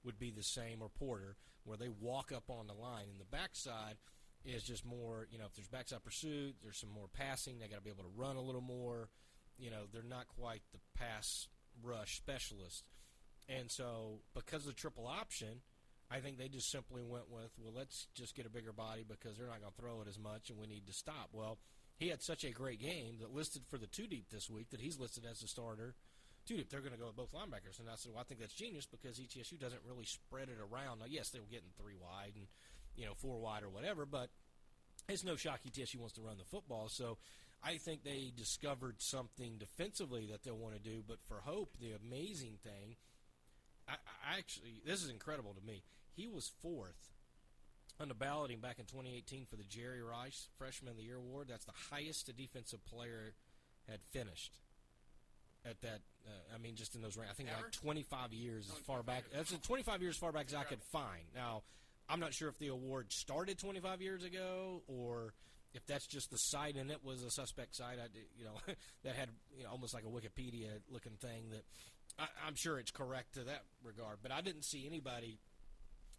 would 0.02 0.18
be 0.18 0.30
the 0.30 0.42
same, 0.42 0.80
or 0.80 0.88
Porter, 0.88 1.36
where 1.64 1.76
they 1.76 1.88
walk 1.88 2.32
up 2.32 2.44
on 2.48 2.66
the 2.66 2.74
line. 2.74 3.04
And 3.10 3.20
the 3.20 3.36
backside 3.36 3.96
is 4.44 4.62
just 4.62 4.84
more, 4.86 5.26
you 5.30 5.38
know, 5.38 5.44
if 5.44 5.54
there's 5.54 5.68
backside 5.68 6.02
pursuit, 6.02 6.56
there's 6.62 6.78
some 6.78 6.90
more 6.90 7.08
passing. 7.12 7.58
They 7.58 7.68
got 7.68 7.76
to 7.76 7.82
be 7.82 7.90
able 7.90 8.04
to 8.04 8.10
run 8.16 8.36
a 8.36 8.42
little 8.42 8.62
more. 8.62 9.10
You 9.60 9.70
know, 9.70 9.84
they're 9.92 10.02
not 10.02 10.26
quite 10.28 10.62
the 10.72 10.78
pass 10.98 11.48
rush 11.82 12.16
specialist. 12.16 12.84
And 13.48 13.70
so, 13.70 14.20
because 14.34 14.62
of 14.62 14.74
the 14.74 14.80
triple 14.80 15.06
option, 15.06 15.60
I 16.10 16.18
think 16.18 16.38
they 16.38 16.48
just 16.48 16.70
simply 16.70 17.02
went 17.02 17.30
with, 17.30 17.50
well, 17.58 17.72
let's 17.76 18.06
just 18.14 18.34
get 18.34 18.46
a 18.46 18.50
bigger 18.50 18.72
body 18.72 19.04
because 19.06 19.36
they're 19.36 19.46
not 19.46 19.60
going 19.60 19.72
to 19.72 19.80
throw 19.80 20.00
it 20.00 20.08
as 20.08 20.18
much, 20.18 20.50
and 20.50 20.58
we 20.58 20.66
need 20.66 20.86
to 20.86 20.92
stop. 20.92 21.30
Well, 21.32 21.58
he 21.98 22.08
had 22.08 22.22
such 22.22 22.44
a 22.44 22.50
great 22.50 22.80
game 22.80 23.18
that 23.20 23.34
listed 23.34 23.62
for 23.68 23.78
the 23.78 23.86
two 23.86 24.06
deep 24.06 24.30
this 24.30 24.48
week 24.48 24.70
that 24.70 24.80
he's 24.80 24.98
listed 24.98 25.24
as 25.30 25.40
the 25.40 25.48
starter. 25.48 25.94
Two 26.46 26.56
deep, 26.56 26.70
they're 26.70 26.80
going 26.80 26.94
to 26.94 26.98
go 26.98 27.06
with 27.06 27.16
both 27.16 27.32
linebackers, 27.32 27.78
and 27.78 27.88
I 27.88 27.94
said, 27.96 28.12
well, 28.12 28.22
I 28.22 28.24
think 28.24 28.40
that's 28.40 28.54
genius 28.54 28.86
because 28.86 29.20
ETSU 29.20 29.60
doesn't 29.60 29.82
really 29.86 30.06
spread 30.06 30.48
it 30.48 30.58
around. 30.58 30.98
Now, 31.00 31.06
yes, 31.08 31.30
they 31.30 31.38
were 31.38 31.50
getting 31.50 31.70
three 31.76 31.96
wide 32.00 32.32
and 32.34 32.46
you 32.96 33.04
know 33.04 33.14
four 33.14 33.38
wide 33.38 33.62
or 33.62 33.68
whatever, 33.68 34.06
but 34.06 34.30
it's 35.08 35.24
no 35.24 35.36
shock 35.36 35.60
ETSU 35.68 35.98
wants 35.98 36.14
to 36.14 36.22
run 36.22 36.38
the 36.38 36.44
football. 36.44 36.88
So 36.88 37.18
I 37.62 37.76
think 37.76 38.04
they 38.04 38.32
discovered 38.36 38.96
something 38.98 39.56
defensively 39.58 40.26
that 40.30 40.42
they'll 40.42 40.56
want 40.56 40.74
to 40.74 40.80
do. 40.80 41.02
But 41.06 41.20
for 41.20 41.42
Hope, 41.44 41.76
the 41.80 41.92
amazing 41.92 42.58
thing, 42.62 42.96
I, 43.88 43.94
I 43.94 44.38
actually 44.38 44.80
this 44.84 45.02
is 45.02 45.10
incredible 45.10 45.54
to 45.54 45.66
me. 45.66 45.82
He 46.14 46.26
was 46.26 46.50
fourth 46.62 47.10
on 48.00 48.08
the 48.08 48.14
balloting 48.14 48.60
back 48.60 48.78
in 48.78 48.86
2018 48.86 49.46
for 49.46 49.56
the 49.56 49.64
Jerry 49.64 50.02
Rice 50.02 50.48
Freshman 50.58 50.90
of 50.90 50.96
the 50.96 51.04
Year 51.04 51.16
award. 51.16 51.48
That's 51.48 51.66
the 51.66 51.72
highest 51.90 52.28
a 52.28 52.32
defensive 52.32 52.84
player 52.86 53.34
had 53.88 54.00
finished 54.10 54.58
at 55.64 55.80
that. 55.82 56.00
Uh, 56.26 56.54
I 56.54 56.58
mean, 56.58 56.76
just 56.76 56.94
in 56.94 57.02
those 57.02 57.16
ranks. 57.16 57.32
I 57.32 57.34
think 57.34 57.48
Ever? 57.50 57.64
like 57.64 57.72
25 57.72 58.32
years 58.32 58.70
as 58.70 58.78
far 58.78 59.02
back. 59.02 59.24
That's 59.34 59.52
25 59.52 60.02
years 60.02 60.14
as 60.14 60.18
far 60.18 60.32
back 60.32 60.46
as 60.48 60.54
I 60.54 60.64
could 60.64 60.82
find. 60.82 61.24
Now, 61.34 61.62
I'm 62.08 62.20
not 62.20 62.34
sure 62.34 62.48
if 62.48 62.58
the 62.58 62.68
award 62.68 63.12
started 63.12 63.58
25 63.58 64.02
years 64.02 64.24
ago 64.24 64.82
or 64.88 65.34
if 65.72 65.86
that's 65.86 66.06
just 66.06 66.30
the 66.30 66.36
site 66.36 66.76
and 66.76 66.90
it 66.90 67.04
was 67.04 67.22
a 67.22 67.30
suspect 67.30 67.76
site. 67.76 67.98
I, 67.98 68.08
did- 68.12 68.26
you 68.36 68.44
know, 68.44 68.54
that 69.04 69.14
had 69.14 69.28
you 69.56 69.64
know 69.64 69.70
almost 69.70 69.94
like 69.94 70.04
a 70.04 70.08
Wikipedia 70.08 70.68
looking 70.90 71.16
thing 71.20 71.50
that 71.50 71.64
I, 72.18 72.26
I'm 72.46 72.54
sure 72.56 72.78
it's 72.78 72.90
correct 72.90 73.34
to 73.34 73.44
that 73.44 73.62
regard. 73.84 74.18
But 74.22 74.32
I 74.32 74.40
didn't 74.40 74.64
see 74.64 74.86
anybody 74.86 75.38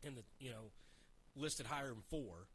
in 0.04 0.16
the 0.16 0.24
you 0.40 0.52
know 0.52 0.72
listed 1.36 1.66
higher 1.66 1.88
than 1.90 2.04
four 2.10 2.48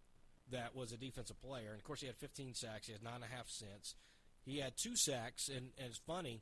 that 0.50 0.74
was 0.76 0.92
a 0.92 0.96
defensive 0.96 1.40
player. 1.42 1.70
And 1.70 1.78
of 1.78 1.84
course, 1.84 2.00
he 2.00 2.06
had 2.06 2.16
15 2.16 2.54
sacks. 2.54 2.86
He 2.86 2.92
had 2.92 3.02
nine 3.02 3.16
and 3.16 3.24
a 3.24 3.36
half 3.36 3.48
cents. 3.48 3.94
He 4.44 4.58
had 4.58 4.74
two 4.76 4.94
sacks, 4.94 5.48
and, 5.48 5.70
and 5.76 5.88
it's 5.88 5.98
funny 6.06 6.40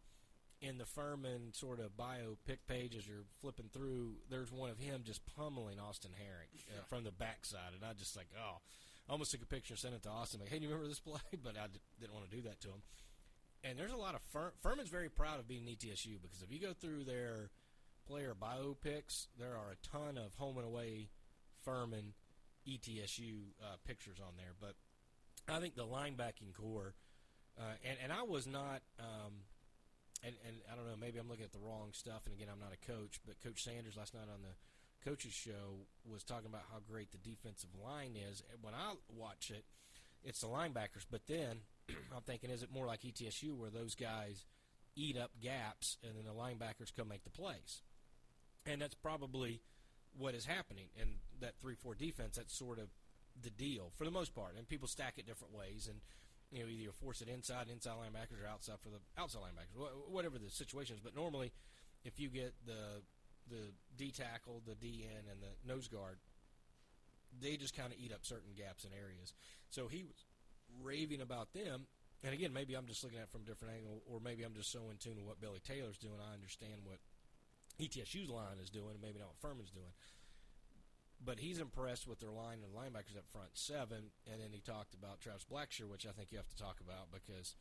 in 0.60 0.76
the 0.76 0.84
Furman 0.84 1.52
sort 1.54 1.80
of 1.80 1.96
biopic 1.96 2.58
page 2.68 2.94
as 2.96 3.06
you're 3.06 3.24
flipping 3.40 3.70
through. 3.72 4.12
There's 4.30 4.52
one 4.52 4.68
of 4.68 4.78
him 4.78 5.02
just 5.06 5.22
pummeling 5.36 5.78
Austin 5.80 6.10
Herrick 6.18 6.50
uh, 6.70 6.82
from 6.86 7.04
the 7.04 7.12
backside, 7.12 7.72
and 7.74 7.82
I 7.82 7.94
just 7.94 8.14
like, 8.14 8.26
oh, 8.38 8.58
almost 9.08 9.30
took 9.32 9.42
a 9.42 9.46
picture 9.46 9.74
and 9.74 9.78
sent 9.78 9.94
it 9.94 10.02
to 10.04 10.08
Austin. 10.10 10.40
Like, 10.40 10.50
hey, 10.50 10.58
you 10.58 10.68
remember 10.68 10.88
this 10.88 11.00
play? 11.00 11.20
But 11.42 11.56
I 11.56 11.66
d- 11.66 11.80
didn't 12.00 12.14
want 12.14 12.28
to 12.30 12.36
do 12.36 12.42
that 12.42 12.60
to 12.62 12.68
him. 12.68 12.82
And 13.62 13.78
there's 13.78 13.92
a 13.92 13.96
lot 13.96 14.14
of 14.14 14.20
Fur- 14.32 14.52
Furman's 14.62 14.90
very 14.90 15.08
proud 15.08 15.40
of 15.40 15.48
being 15.48 15.64
ETSU 15.64 16.20
because 16.22 16.42
if 16.42 16.52
you 16.52 16.60
go 16.60 16.72
through 16.74 17.04
their 17.04 17.50
player 18.06 18.34
biopics, 18.40 19.26
there 19.38 19.56
are 19.56 19.72
a 19.72 19.86
ton 19.86 20.18
of 20.18 20.34
home 20.34 20.58
and 20.58 20.66
away 20.66 21.08
Furman 21.64 22.12
ETSU 22.68 23.36
uh, 23.62 23.76
pictures 23.86 24.18
on 24.20 24.34
there. 24.36 24.52
But 24.60 24.74
I 25.52 25.60
think 25.60 25.76
the 25.76 25.86
linebacking 25.86 26.54
corps, 26.54 26.94
uh, 27.58 27.76
and 27.84 27.96
and 28.02 28.12
I 28.12 28.22
was 28.22 28.46
not, 28.46 28.82
um, 28.98 29.44
and 30.22 30.34
and 30.46 30.56
I 30.70 30.76
don't 30.76 30.86
know, 30.86 30.96
maybe 31.00 31.18
I'm 31.18 31.28
looking 31.28 31.44
at 31.44 31.52
the 31.52 31.58
wrong 31.58 31.90
stuff. 31.92 32.22
And 32.26 32.34
again, 32.34 32.48
I'm 32.52 32.60
not 32.60 32.72
a 32.72 32.86
coach, 32.86 33.20
but 33.26 33.42
Coach 33.42 33.62
Sanders 33.64 33.96
last 33.96 34.14
night 34.14 34.28
on 34.32 34.42
the 34.42 34.54
coaches 35.04 35.32
show 35.32 35.86
was 36.10 36.24
talking 36.24 36.48
about 36.48 36.62
how 36.72 36.78
great 36.90 37.12
the 37.12 37.18
defensive 37.18 37.70
line 37.82 38.16
is. 38.16 38.42
And 38.52 38.62
when 38.62 38.74
I 38.74 38.94
watch 39.08 39.50
it, 39.50 39.64
it's 40.24 40.40
the 40.40 40.46
linebackers. 40.46 41.04
But 41.10 41.26
then 41.26 41.60
I'm 42.14 42.22
thinking, 42.22 42.50
is 42.50 42.62
it 42.62 42.72
more 42.72 42.86
like 42.86 43.02
ETSU 43.02 43.56
where 43.56 43.70
those 43.70 43.94
guys 43.94 44.44
eat 44.96 45.16
up 45.18 45.32
gaps 45.42 45.98
and 46.02 46.16
then 46.16 46.24
the 46.24 46.32
linebackers 46.32 46.94
come 46.96 47.08
make 47.08 47.24
the 47.24 47.30
plays? 47.30 47.82
And 48.66 48.80
that's 48.80 48.94
probably 48.94 49.60
what 50.16 50.34
is 50.34 50.46
happening 50.46 50.86
in 50.96 51.16
that 51.40 51.58
three 51.60 51.74
four 51.74 51.94
defense. 51.94 52.36
That's 52.36 52.56
sort 52.56 52.78
of 52.78 52.88
the 53.40 53.50
deal 53.50 53.90
for 53.96 54.04
the 54.04 54.10
most 54.10 54.34
part. 54.34 54.54
And 54.56 54.68
people 54.68 54.88
stack 54.88 55.14
it 55.18 55.26
different 55.26 55.54
ways, 55.54 55.88
and 55.90 56.00
you 56.50 56.60
know 56.60 56.70
either 56.70 56.82
you 56.82 56.92
force 56.92 57.20
it 57.20 57.28
inside 57.28 57.66
inside 57.70 57.92
linebackers 57.92 58.42
or 58.42 58.48
outside 58.48 58.76
for 58.80 58.88
the 58.88 59.00
outside 59.18 59.40
linebackers, 59.40 60.10
whatever 60.10 60.38
the 60.38 60.50
situation 60.50 60.96
is. 60.96 61.02
But 61.02 61.14
normally, 61.14 61.52
if 62.04 62.18
you 62.18 62.28
get 62.30 62.54
the 62.64 63.02
the 63.50 63.72
D 63.96 64.10
tackle, 64.10 64.62
the 64.66 64.74
DN, 64.74 65.30
and 65.30 65.40
the 65.40 65.52
nose 65.66 65.88
guard, 65.88 66.18
they 67.40 67.56
just 67.56 67.76
kind 67.76 67.92
of 67.92 67.98
eat 67.98 68.12
up 68.12 68.24
certain 68.24 68.52
gaps 68.56 68.84
and 68.84 68.92
areas. 68.92 69.34
So 69.70 69.88
he 69.88 70.04
was 70.04 70.24
raving 70.82 71.20
about 71.20 71.52
them. 71.52 71.86
And 72.22 72.32
again, 72.32 72.52
maybe 72.52 72.74
I'm 72.74 72.86
just 72.86 73.04
looking 73.04 73.18
at 73.18 73.28
it 73.28 73.30
from 73.30 73.42
a 73.42 73.44
different 73.44 73.74
angle, 73.76 74.00
or 74.08 74.18
maybe 74.18 74.44
I'm 74.44 74.54
just 74.54 74.72
so 74.72 74.88
in 74.90 74.96
tune 74.96 75.16
with 75.16 75.26
what 75.26 75.40
Billy 75.40 75.60
Taylor's 75.60 75.98
doing. 75.98 76.16
I 76.24 76.32
understand 76.32 76.80
what 76.84 76.98
ETSU's 77.76 78.30
line 78.30 78.56
is 78.62 78.70
doing, 78.70 78.96
and 78.96 79.02
maybe 79.02 79.18
not 79.18 79.36
what 79.36 79.44
Furman's 79.44 79.70
doing. 79.70 79.92
But 81.20 81.40
he's 81.40 81.60
impressed 81.60 82.08
with 82.08 82.20
their 82.20 82.32
line 82.32 82.64
and 82.64 82.72
linebackers 82.72 83.16
up 83.16 83.28
front 83.28 83.52
seven, 83.54 84.12
and 84.24 84.40
then 84.40 84.52
he 84.52 84.60
talked 84.60 84.94
about 84.94 85.20
Travis 85.20 85.44
Blackshear, 85.44 85.88
which 85.88 86.06
I 86.06 86.12
think 86.12 86.32
you 86.32 86.38
have 86.38 86.48
to 86.48 86.56
talk 86.56 86.80
about 86.80 87.12
because 87.12 87.56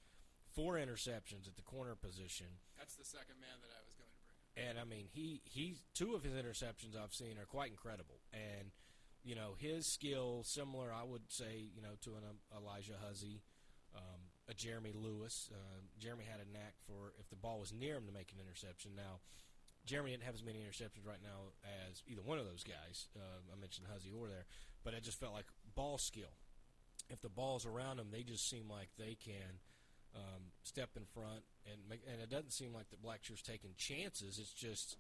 four 0.52 0.76
interceptions 0.76 1.48
at 1.48 1.56
the 1.56 1.66
corner 1.66 1.96
position. 1.96 2.60
That's 2.78 2.96
the 2.96 3.08
second 3.08 3.40
man 3.40 3.58
that 3.64 3.72
I 3.72 3.82
was 3.84 3.96
going. 3.96 4.03
And 4.56 4.78
I 4.78 4.84
mean, 4.86 5.06
he 5.12 5.42
he's 5.46 5.82
two 5.96 6.14
of 6.14 6.24
his 6.24 6.34
interceptions 6.34 6.94
I've 6.94 7.14
seen 7.14 7.38
are 7.42 7.46
quite 7.46 7.72
incredible, 7.72 8.22
and 8.32 8.70
you 9.24 9.34
know 9.34 9.56
his 9.58 9.88
skill 9.88 10.44
similar, 10.46 10.94
I 10.94 11.04
would 11.04 11.32
say, 11.32 11.70
you 11.74 11.82
know, 11.82 11.98
to 12.02 12.12
an 12.12 12.24
um, 12.30 12.38
Elijah 12.56 13.02
Huzzy, 13.04 13.42
um, 13.96 14.30
a 14.48 14.54
Jeremy 14.54 14.92
Lewis. 14.94 15.50
Uh, 15.52 15.82
Jeremy 16.00 16.26
had 16.30 16.40
a 16.40 16.52
knack 16.54 16.76
for 16.86 17.14
if 17.20 17.30
the 17.30 17.36
ball 17.36 17.60
was 17.60 17.74
near 17.74 17.98
him 17.98 18.06
to 18.06 18.14
make 18.14 18.32
an 18.32 18.38
interception. 18.40 18.92
Now, 18.96 19.22
Jeremy 19.86 20.12
didn't 20.12 20.24
have 20.24 20.36
as 20.36 20.44
many 20.44 20.60
interceptions 20.60 21.08
right 21.08 21.22
now 21.24 21.58
as 21.90 22.04
either 22.08 22.22
one 22.22 22.38
of 22.38 22.46
those 22.46 22.64
guys. 22.64 23.08
Uh, 23.16 23.42
I 23.52 23.60
mentioned 23.60 23.88
Huzzy 23.92 24.12
or 24.14 24.28
there, 24.28 24.46
but 24.84 24.94
I 24.94 25.00
just 25.00 25.20
felt 25.20 25.34
like 25.34 25.48
ball 25.74 25.98
skill. 25.98 26.38
If 27.10 27.22
the 27.22 27.30
ball's 27.30 27.66
around 27.66 27.98
them, 27.98 28.10
they 28.12 28.22
just 28.22 28.48
seem 28.48 28.70
like 28.70 28.90
they 29.00 29.18
can 29.18 29.60
um, 30.16 30.54
step 30.62 30.92
in 30.96 31.06
front 31.06 31.42
and. 31.66 32.00
And 32.12 32.22
it 32.22 32.30
doesn't 32.30 32.52
seem 32.52 32.74
like 32.74 32.90
that 32.90 33.04
Blackshear's 33.04 33.42
taking 33.42 33.72
chances. 33.78 34.40
It's 34.40 34.54
just, 34.54 34.98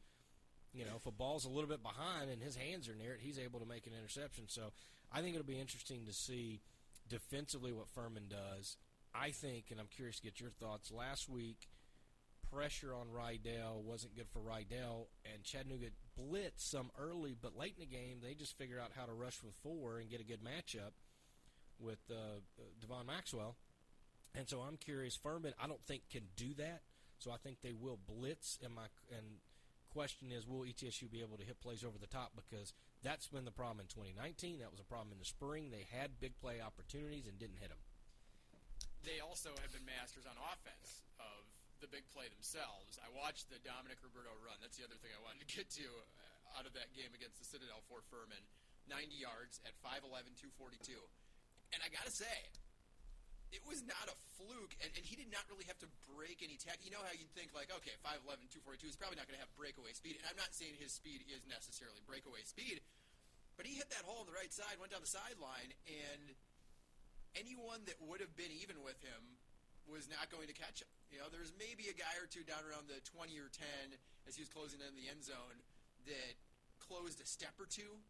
you 0.73 0.85
know, 0.85 0.91
if 0.95 1.05
a 1.05 1.11
ball's 1.11 1.45
a 1.45 1.49
little 1.49 1.69
bit 1.69 1.83
behind 1.83 2.29
and 2.29 2.41
his 2.41 2.55
hands 2.55 2.87
are 2.87 2.95
near 2.95 3.13
it, 3.13 3.19
he's 3.21 3.39
able 3.39 3.59
to 3.59 3.65
make 3.65 3.87
an 3.87 3.93
interception. 3.97 4.45
So 4.47 4.71
I 5.11 5.21
think 5.21 5.35
it'll 5.35 5.45
be 5.45 5.59
interesting 5.59 6.05
to 6.05 6.13
see 6.13 6.61
defensively 7.09 7.71
what 7.71 7.89
Furman 7.89 8.29
does. 8.29 8.77
I 9.13 9.31
think, 9.31 9.65
and 9.69 9.79
I'm 9.79 9.87
curious 9.87 10.17
to 10.17 10.23
get 10.23 10.39
your 10.39 10.49
thoughts. 10.49 10.91
Last 10.91 11.29
week, 11.29 11.67
pressure 12.51 12.93
on 12.93 13.07
Riddell 13.11 13.83
wasn't 13.83 14.15
good 14.15 14.27
for 14.31 14.39
Riddell, 14.39 15.09
and 15.31 15.43
Chattanooga 15.43 15.87
blitzed 16.19 16.59
some 16.69 16.91
early, 16.99 17.35
but 17.39 17.57
late 17.57 17.75
in 17.77 17.87
the 17.87 17.95
game, 17.95 18.19
they 18.23 18.33
just 18.33 18.57
figured 18.57 18.79
out 18.79 18.91
how 18.95 19.05
to 19.05 19.13
rush 19.13 19.41
with 19.43 19.53
four 19.63 19.99
and 19.99 20.09
get 20.09 20.21
a 20.21 20.25
good 20.25 20.43
matchup 20.43 20.93
with 21.79 21.99
uh, 22.09 22.39
Devon 22.81 23.05
Maxwell. 23.05 23.55
And 24.35 24.49
so 24.49 24.61
I'm 24.61 24.77
curious. 24.77 25.15
Furman, 25.15 25.53
I 25.61 25.67
don't 25.67 25.83
think 25.85 26.09
can 26.09 26.25
do 26.35 26.53
that. 26.57 26.81
So 27.19 27.31
I 27.31 27.37
think 27.37 27.61
they 27.61 27.73
will 27.73 27.99
blitz. 28.07 28.57
And 28.63 28.73
my 28.73 28.89
and 29.13 29.39
question 29.93 30.33
is, 30.33 30.49
will 30.49 30.65
ETSU 30.65 31.05
be 31.07 31.21
able 31.21 31.37
to 31.37 31.45
hit 31.45 31.61
plays 31.61 31.85
over 31.85 32.01
the 32.01 32.09
top? 32.09 32.33
Because 32.33 32.73
that's 33.05 33.29
been 33.29 33.45
the 33.45 33.53
problem 33.53 33.85
in 33.85 33.87
2019. 33.87 34.57
That 34.59 34.73
was 34.73 34.81
a 34.81 34.89
problem 34.89 35.13
in 35.13 35.21
the 35.21 35.29
spring. 35.29 35.69
They 35.69 35.85
had 35.85 36.17
big 36.17 36.33
play 36.41 36.57
opportunities 36.59 37.29
and 37.29 37.37
didn't 37.37 37.61
hit 37.61 37.69
them. 37.69 37.79
They 39.05 39.21
also 39.21 39.53
have 39.61 39.69
been 39.69 39.85
masters 39.85 40.25
on 40.25 40.33
offense 40.49 41.05
of 41.21 41.45
the 41.83 41.91
big 41.91 42.07
play 42.09 42.31
themselves. 42.31 42.97
I 43.03 43.11
watched 43.11 43.51
the 43.51 43.59
Dominic 43.61 43.99
Roberto 44.01 44.31
run. 44.41 44.57
That's 44.63 44.79
the 44.79 44.87
other 44.87 44.97
thing 44.97 45.11
I 45.13 45.21
wanted 45.21 45.43
to 45.45 45.49
get 45.51 45.67
to 45.77 45.85
uh, 45.85 46.57
out 46.57 46.65
of 46.65 46.73
that 46.73 46.95
game 46.95 47.11
against 47.11 47.37
the 47.37 47.45
Citadel 47.45 47.83
for 47.91 48.01
Furman. 48.09 48.41
90 48.87 49.15
yards 49.15 49.59
at 49.63 49.75
5'11", 49.79 50.35
242. 50.35 50.95
And 51.75 51.79
I 51.83 51.87
got 51.91 52.07
to 52.07 52.11
say, 52.11 52.51
it 53.53 53.61
was 53.69 53.85
not 53.85 54.09
a 54.09 54.15
fluke, 54.35 54.73
and, 54.81 54.89
and 54.97 55.05
he 55.05 55.13
did 55.13 55.29
not 55.29 55.45
really 55.45 55.69
have 55.69 55.77
to 55.85 55.89
break 56.09 56.41
any 56.41 56.57
tack. 56.57 56.81
You 56.81 56.89
know 56.89 57.01
how 57.05 57.13
you'd 57.13 57.29
think, 57.37 57.53
like, 57.53 57.69
okay, 57.69 57.93
5'11", 58.01 58.49
242, 58.49 58.89
he's 58.89 58.97
probably 58.97 59.21
not 59.21 59.29
going 59.29 59.37
to 59.37 59.43
have 59.45 59.53
breakaway 59.53 59.93
speed. 59.93 60.17
And 60.17 60.25
I'm 60.25 60.39
not 60.41 60.51
saying 60.57 60.75
his 60.81 60.91
speed 60.91 61.21
is 61.29 61.45
necessarily 61.45 62.01
breakaway 62.09 62.41
speed, 62.43 62.81
but 63.53 63.69
he 63.69 63.77
hit 63.77 63.93
that 63.93 64.01
hole 64.03 64.25
on 64.25 64.27
the 64.27 64.33
right 64.33 64.49
side, 64.49 64.81
went 64.81 64.89
down 64.89 65.05
the 65.05 65.13
sideline, 65.13 65.69
and 65.85 66.33
anyone 67.37 67.85
that 67.85 68.01
would 68.01 68.21
have 68.25 68.33
been 68.33 68.51
even 68.57 68.81
with 68.81 68.97
him 69.05 69.37
was 69.85 70.09
not 70.09 70.33
going 70.33 70.49
to 70.49 70.55
catch 70.57 70.81
him. 70.81 70.89
You 71.13 71.21
know, 71.21 71.29
there's 71.29 71.53
maybe 71.61 71.93
a 71.93 71.95
guy 71.95 72.17
or 72.17 72.25
two 72.25 72.41
down 72.41 72.65
around 72.65 72.89
the 72.89 72.97
20 73.05 73.37
or 73.37 73.53
10 73.53 73.93
as 74.25 74.33
he 74.33 74.41
was 74.41 74.49
closing 74.49 74.81
in 74.81 74.97
the 74.97 75.05
end 75.11 75.21
zone 75.21 75.61
that 76.09 76.33
closed 76.81 77.21
a 77.21 77.27
step 77.27 77.53
or 77.61 77.69
two. 77.69 78.01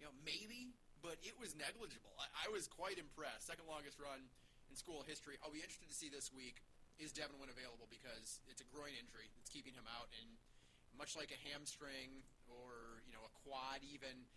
You 0.00 0.08
know, 0.08 0.14
maybe, 0.24 0.74
but 1.04 1.20
it 1.20 1.36
was 1.36 1.52
negligible. 1.54 2.10
I, 2.16 2.48
I 2.48 2.52
was 2.52 2.66
quite 2.66 2.96
impressed. 2.96 3.52
Second 3.52 3.68
longest 3.68 4.00
run 4.00 4.32
in 4.70 4.78
school 4.78 5.02
history. 5.02 5.34
I'll 5.42 5.52
be 5.52 5.60
interested 5.60 5.90
to 5.90 5.96
see 5.98 6.06
this 6.06 6.30
week 6.30 6.62
is 7.02 7.10
Devin 7.10 7.34
Wynn 7.42 7.50
available 7.50 7.90
because 7.90 8.38
it's 8.46 8.62
a 8.62 8.68
groin 8.70 8.94
injury 8.94 9.26
that's 9.34 9.50
keeping 9.50 9.74
him 9.74 9.90
out, 9.90 10.06
and 10.22 10.28
much 10.94 11.18
like 11.18 11.34
a 11.34 11.40
hamstring 11.50 12.22
or 12.46 13.02
you 13.04 13.12
know 13.12 13.26
a 13.26 13.32
quad, 13.42 13.82
even 13.82 14.30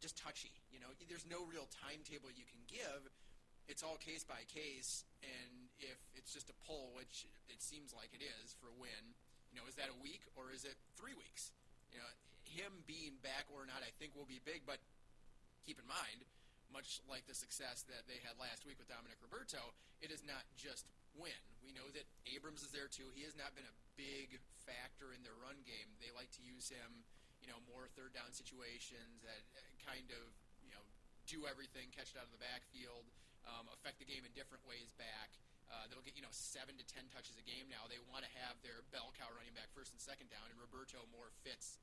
just 0.00 0.16
touchy. 0.16 0.50
You 0.72 0.80
know, 0.80 0.90
there's 1.06 1.28
no 1.28 1.44
real 1.46 1.68
timetable 1.70 2.32
you 2.32 2.48
can 2.48 2.64
give. 2.66 3.06
It's 3.70 3.86
all 3.86 3.94
case 4.02 4.26
by 4.26 4.42
case, 4.50 5.06
and 5.22 5.70
if 5.78 6.00
it's 6.18 6.34
just 6.34 6.50
a 6.50 6.56
pull, 6.66 6.90
which 6.98 7.30
it 7.46 7.62
seems 7.62 7.94
like 7.94 8.10
it 8.10 8.24
is 8.24 8.58
for 8.58 8.74
Wynn, 8.74 9.14
you 9.54 9.60
know, 9.60 9.68
is 9.70 9.78
that 9.78 9.86
a 9.86 9.98
week 10.02 10.26
or 10.34 10.50
is 10.50 10.66
it 10.66 10.74
three 10.98 11.14
weeks? 11.14 11.54
You 11.94 12.02
know, 12.02 12.10
him 12.42 12.82
being 12.90 13.20
back 13.22 13.46
or 13.54 13.62
not, 13.62 13.86
I 13.86 13.94
think 14.02 14.18
will 14.18 14.26
be 14.26 14.42
big. 14.42 14.66
But 14.66 14.82
keep 15.62 15.78
in 15.78 15.86
mind, 15.86 16.26
much 16.72 17.04
like 17.06 17.28
the 17.28 17.36
success 17.36 17.84
that 17.86 18.08
they 18.08 18.18
had 18.24 18.40
last 18.40 18.64
week 18.64 18.80
with 18.80 18.88
Dominic 18.88 19.20
Roberto, 19.20 19.76
it 20.00 20.10
is 20.10 20.24
not 20.24 20.42
just 20.56 20.88
Wynn. 21.14 21.44
We 21.60 21.76
know 21.76 21.86
that 21.92 22.08
Abrams 22.26 22.64
is 22.64 22.72
there 22.72 22.88
too. 22.88 23.12
He 23.12 23.22
has 23.28 23.36
not 23.36 23.52
been 23.52 23.68
a 23.68 23.76
big 23.94 24.40
factor 24.64 25.12
in 25.12 25.20
their 25.20 25.36
run 25.36 25.60
game. 25.68 25.92
They 26.00 26.10
like 26.16 26.32
to 26.40 26.42
use 26.42 26.72
him, 26.72 27.04
you 27.44 27.52
know, 27.52 27.60
more 27.68 27.86
third 27.92 28.16
down 28.16 28.32
situations 28.32 29.20
that 29.22 29.44
uh, 29.52 29.60
kind 29.84 30.08
of, 30.16 30.24
you 30.64 30.72
know, 30.72 30.82
do 31.28 31.44
everything, 31.44 31.92
catch 31.92 32.10
it 32.10 32.18
out 32.18 32.26
of 32.26 32.34
the 32.34 32.42
backfield, 32.42 33.06
um, 33.46 33.68
affect 33.70 34.00
the 34.00 34.08
game 34.08 34.24
in 34.24 34.32
different 34.32 34.64
ways 34.64 34.90
back. 34.96 35.36
Uh, 35.72 35.88
they'll 35.88 36.04
get 36.04 36.12
you 36.12 36.20
know 36.20 36.32
seven 36.32 36.76
to 36.76 36.84
ten 36.84 37.08
touches 37.08 37.32
a 37.40 37.44
game 37.48 37.64
now. 37.72 37.88
They 37.88 37.96
want 38.12 38.28
to 38.28 38.32
have 38.44 38.60
their 38.60 38.84
bell 38.92 39.08
cow 39.16 39.32
running 39.32 39.56
back 39.56 39.72
first 39.72 39.96
and 39.96 40.00
second 40.00 40.28
down, 40.28 40.44
and 40.52 40.60
Roberto 40.60 41.00
more 41.08 41.32
fits 41.40 41.80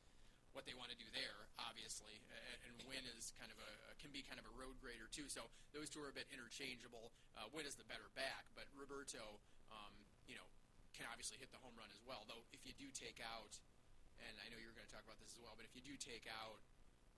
what 0.53 0.65
they 0.65 0.74
want 0.74 0.89
to 0.89 0.98
do 0.98 1.08
there, 1.13 1.50
obviously. 1.62 2.22
And, 2.65 2.74
and 2.74 2.74
Wynn 2.89 3.06
is 3.18 3.32
kind 3.38 3.53
of 3.53 3.60
a 3.62 3.72
can 4.00 4.15
be 4.15 4.24
kind 4.24 4.39
of 4.39 4.48
a 4.48 4.53
road 4.56 4.79
grader 4.79 5.12
too. 5.12 5.27
So 5.27 5.51
those 5.75 5.91
two 5.91 6.00
are 6.00 6.10
a 6.10 6.15
bit 6.15 6.32
interchangeable. 6.32 7.12
Uh, 7.36 7.51
Wynn 7.51 7.68
is 7.68 7.75
the 7.75 7.86
better 7.86 8.08
back, 8.15 8.48
but 8.56 8.65
Roberto, 8.72 9.44
um, 9.70 9.91
you 10.24 10.39
know, 10.39 10.48
can 10.96 11.03
obviously 11.12 11.36
hit 11.36 11.51
the 11.51 11.60
home 11.60 11.75
run 11.75 11.91
as 11.91 12.00
well. 12.08 12.24
Though 12.25 12.48
if 12.56 12.63
you 12.63 12.72
do 12.79 12.88
take 12.96 13.20
out, 13.20 13.60
and 14.24 14.34
I 14.39 14.48
know 14.48 14.58
you're 14.58 14.75
going 14.75 14.88
to 14.88 14.94
talk 14.96 15.03
about 15.03 15.20
this 15.20 15.36
as 15.36 15.39
well, 15.44 15.53
but 15.60 15.68
if 15.68 15.75
you 15.75 15.84
do 15.84 16.00
take 16.00 16.25
out 16.32 16.63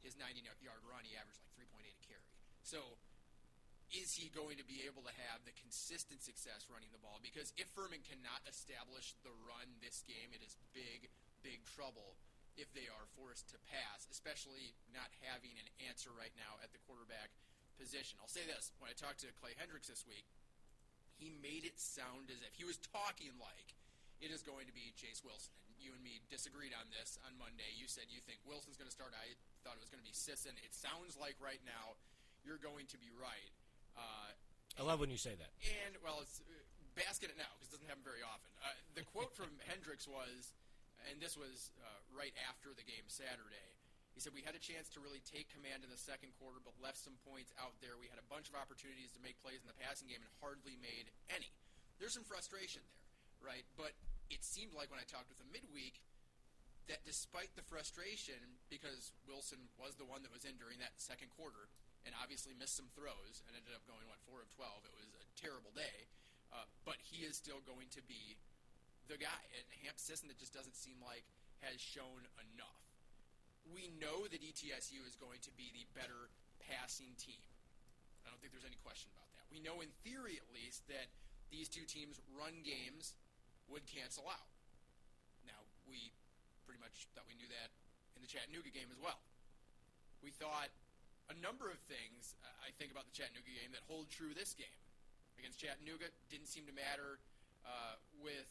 his 0.02 0.18
90 0.18 0.42
yard 0.42 0.82
run, 0.90 1.06
he 1.06 1.14
averaged 1.14 1.38
like 1.46 1.54
3.8 1.70 1.86
a 1.86 2.02
carry. 2.02 2.30
So 2.66 2.98
is 3.94 4.16
he 4.16 4.32
going 4.32 4.56
to 4.56 4.66
be 4.66 4.88
able 4.88 5.04
to 5.04 5.14
have 5.30 5.44
the 5.44 5.54
consistent 5.60 6.24
success 6.24 6.72
running 6.72 6.90
the 6.96 7.02
ball? 7.04 7.20
Because 7.20 7.52
if 7.60 7.68
Furman 7.76 8.02
cannot 8.08 8.42
establish 8.48 9.14
the 9.22 9.34
run 9.44 9.68
this 9.84 10.02
game, 10.08 10.32
it 10.32 10.40
is 10.40 10.56
big, 10.72 11.12
big 11.44 11.62
trouble 11.68 12.16
if 12.62 12.70
they 12.78 12.86
are 12.86 13.10
forced 13.18 13.50
to 13.50 13.58
pass, 13.68 14.06
especially 14.14 14.78
not 14.94 15.10
having 15.26 15.58
an 15.58 15.68
answer 15.90 16.14
right 16.14 16.32
now 16.38 16.62
at 16.62 16.70
the 16.72 16.80
quarterback 16.86 17.34
position. 17.82 18.22
I'll 18.22 18.30
say 18.30 18.46
this 18.46 18.70
when 18.78 18.88
I 18.88 18.96
talked 18.96 19.26
to 19.26 19.30
Clay 19.42 19.58
Hendrix 19.58 19.90
this 19.90 20.06
week, 20.06 20.30
he 21.18 21.34
made 21.42 21.66
it 21.66 21.82
sound 21.82 22.30
as 22.30 22.42
if 22.46 22.54
he 22.54 22.66
was 22.66 22.78
talking 22.94 23.34
like 23.42 23.74
it 24.22 24.30
is 24.30 24.46
going 24.46 24.70
to 24.70 24.76
be 24.78 24.94
Jace 24.94 25.26
Wilson. 25.26 25.54
And 25.66 25.74
you 25.82 25.98
and 25.98 26.02
me 26.06 26.22
disagreed 26.30 26.78
on 26.78 26.86
this 26.94 27.18
on 27.26 27.34
Monday. 27.42 27.74
You 27.74 27.90
said 27.90 28.14
you 28.14 28.22
think 28.22 28.38
Wilson's 28.46 28.78
going 28.78 28.90
to 28.90 28.94
start. 28.94 29.18
I 29.18 29.34
thought 29.66 29.74
it 29.78 29.84
was 29.84 29.90
going 29.90 30.02
to 30.02 30.06
be 30.06 30.14
Sisson. 30.14 30.54
It 30.62 30.78
sounds 30.78 31.18
like 31.18 31.42
right 31.42 31.62
now 31.66 31.98
you're 32.46 32.62
going 32.62 32.86
to 32.94 32.98
be 33.02 33.10
right. 33.18 33.54
Uh, 33.98 34.34
I 34.78 34.86
love 34.86 35.02
when 35.02 35.10
you 35.10 35.18
say 35.18 35.34
that. 35.34 35.52
and, 35.86 35.98
well, 36.06 36.22
it's 36.22 36.42
uh, 36.46 36.54
basket 36.94 37.34
it 37.34 37.38
now 37.38 37.50
because 37.58 37.70
it 37.70 37.82
doesn't 37.82 37.90
happen 37.90 38.06
very 38.06 38.22
often. 38.22 38.50
Uh, 38.62 38.78
the 38.94 39.04
quote 39.10 39.34
from 39.34 39.50
Hendricks 39.70 40.06
was, 40.06 40.54
and 41.10 41.18
this 41.18 41.34
was 41.34 41.74
uh, 41.82 42.00
right 42.14 42.34
after 42.50 42.74
the 42.74 42.86
game 42.86 43.08
Saturday. 43.08 43.70
He 44.12 44.20
said, 44.20 44.36
We 44.36 44.44
had 44.44 44.58
a 44.58 44.62
chance 44.62 44.92
to 44.94 45.00
really 45.00 45.24
take 45.24 45.48
command 45.50 45.88
in 45.88 45.90
the 45.90 46.00
second 46.00 46.36
quarter, 46.36 46.60
but 46.60 46.76
left 46.78 47.00
some 47.00 47.16
points 47.24 47.56
out 47.58 47.80
there. 47.80 47.96
We 47.96 48.12
had 48.12 48.20
a 48.20 48.28
bunch 48.28 48.52
of 48.52 48.60
opportunities 48.60 49.16
to 49.16 49.24
make 49.24 49.40
plays 49.40 49.64
in 49.64 49.70
the 49.72 49.80
passing 49.80 50.12
game 50.12 50.20
and 50.20 50.32
hardly 50.44 50.76
made 50.78 51.08
any. 51.32 51.50
There's 51.98 52.14
some 52.14 52.28
frustration 52.28 52.84
there, 52.84 53.56
right? 53.56 53.66
But 53.80 53.96
it 54.28 54.44
seemed 54.44 54.76
like 54.76 54.92
when 54.92 55.00
I 55.00 55.08
talked 55.08 55.32
with 55.32 55.40
him 55.40 55.50
midweek 55.52 56.04
that 56.90 57.06
despite 57.06 57.54
the 57.56 57.64
frustration, 57.64 58.60
because 58.68 59.14
Wilson 59.24 59.70
was 59.78 59.96
the 59.96 60.08
one 60.08 60.26
that 60.26 60.34
was 60.34 60.44
in 60.44 60.58
during 60.58 60.82
that 60.82 60.98
second 60.98 61.30
quarter 61.32 61.70
and 62.04 62.18
obviously 62.18 62.58
missed 62.58 62.74
some 62.74 62.90
throws 62.98 63.46
and 63.46 63.54
ended 63.54 63.72
up 63.78 63.86
going, 63.86 64.02
what, 64.10 64.18
4 64.26 64.42
of 64.42 64.50
12, 64.50 64.90
it 64.90 64.94
was 64.98 65.08
a 65.14 65.26
terrible 65.38 65.70
day, 65.78 66.10
uh, 66.50 66.66
but 66.84 66.98
he 67.06 67.22
is 67.24 67.38
still 67.38 67.62
going 67.64 67.88
to 67.94 68.02
be 68.10 68.36
the 69.12 69.20
guy. 69.20 69.44
And 69.60 69.68
Hamp 69.84 70.00
Sisson, 70.00 70.32
it 70.32 70.40
just 70.40 70.56
doesn't 70.56 70.80
seem 70.80 70.96
like 71.04 71.28
has 71.68 71.78
shown 71.84 72.24
enough. 72.56 72.82
We 73.68 73.92
know 74.00 74.26
that 74.26 74.40
ETSU 74.40 75.04
is 75.04 75.20
going 75.20 75.44
to 75.46 75.52
be 75.54 75.70
the 75.76 75.86
better 75.94 76.32
passing 76.64 77.14
team. 77.20 77.44
I 78.24 78.32
don't 78.32 78.40
think 78.40 78.56
there's 78.56 78.66
any 78.66 78.80
question 78.82 79.12
about 79.14 79.30
that. 79.38 79.46
We 79.52 79.60
know 79.60 79.84
in 79.84 79.92
theory, 80.02 80.40
at 80.40 80.48
least, 80.56 80.88
that 80.90 81.12
these 81.54 81.68
two 81.68 81.86
teams' 81.86 82.18
run 82.34 82.64
games 82.64 83.14
would 83.70 83.86
cancel 83.86 84.26
out. 84.32 84.50
Now, 85.46 85.60
we 85.86 86.16
pretty 86.66 86.82
much 86.82 87.06
thought 87.14 87.28
we 87.28 87.38
knew 87.38 87.50
that 87.52 87.70
in 88.18 88.24
the 88.24 88.32
Chattanooga 88.32 88.72
game 88.72 88.90
as 88.90 88.98
well. 88.98 89.20
We 90.24 90.32
thought 90.34 90.72
a 91.30 91.36
number 91.38 91.70
of 91.70 91.78
things, 91.86 92.34
uh, 92.42 92.66
I 92.66 92.74
think, 92.80 92.90
about 92.90 93.06
the 93.06 93.14
Chattanooga 93.14 93.52
game 93.52 93.76
that 93.76 93.84
hold 93.86 94.10
true 94.10 94.34
this 94.34 94.58
game. 94.58 94.80
Against 95.38 95.62
Chattanooga, 95.62 96.10
didn't 96.30 96.50
seem 96.50 96.66
to 96.70 96.76
matter 96.76 97.22
uh, 97.66 97.98
with 98.22 98.50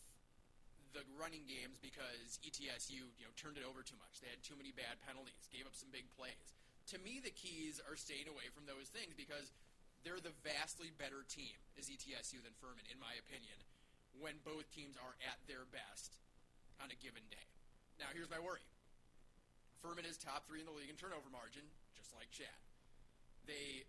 the 0.92 1.06
running 1.14 1.46
games 1.46 1.78
because 1.78 2.38
ETSU 2.42 2.98
you 2.98 3.24
know 3.24 3.34
turned 3.38 3.58
it 3.58 3.66
over 3.66 3.82
too 3.82 3.98
much. 3.98 4.18
They 4.18 4.30
had 4.30 4.42
too 4.42 4.58
many 4.58 4.74
bad 4.74 4.98
penalties, 5.06 5.46
gave 5.50 5.66
up 5.66 5.74
some 5.74 5.90
big 5.94 6.06
plays. 6.18 6.54
To 6.94 6.98
me, 6.98 7.22
the 7.22 7.34
keys 7.34 7.78
are 7.86 7.94
staying 7.94 8.26
away 8.26 8.50
from 8.50 8.66
those 8.66 8.90
things 8.90 9.14
because 9.14 9.54
they're 10.02 10.22
the 10.22 10.34
vastly 10.42 10.90
better 10.96 11.22
team 11.28 11.54
as 11.78 11.86
ETSU 11.86 12.42
than 12.42 12.56
Furman, 12.58 12.88
in 12.90 12.98
my 12.98 13.14
opinion, 13.20 13.54
when 14.18 14.42
both 14.42 14.66
teams 14.74 14.98
are 14.98 15.14
at 15.22 15.38
their 15.46 15.68
best 15.70 16.18
on 16.82 16.90
a 16.90 16.98
given 16.98 17.22
day. 17.30 17.46
Now, 18.00 18.10
here's 18.10 18.32
my 18.32 18.40
worry. 18.40 18.64
Furman 19.84 20.08
is 20.08 20.16
top 20.16 20.48
three 20.48 20.64
in 20.64 20.66
the 20.66 20.74
league 20.74 20.90
in 20.90 20.96
turnover 20.96 21.28
margin, 21.30 21.62
just 21.94 22.10
like 22.16 22.32
Chat. 22.32 22.58
They 23.44 23.86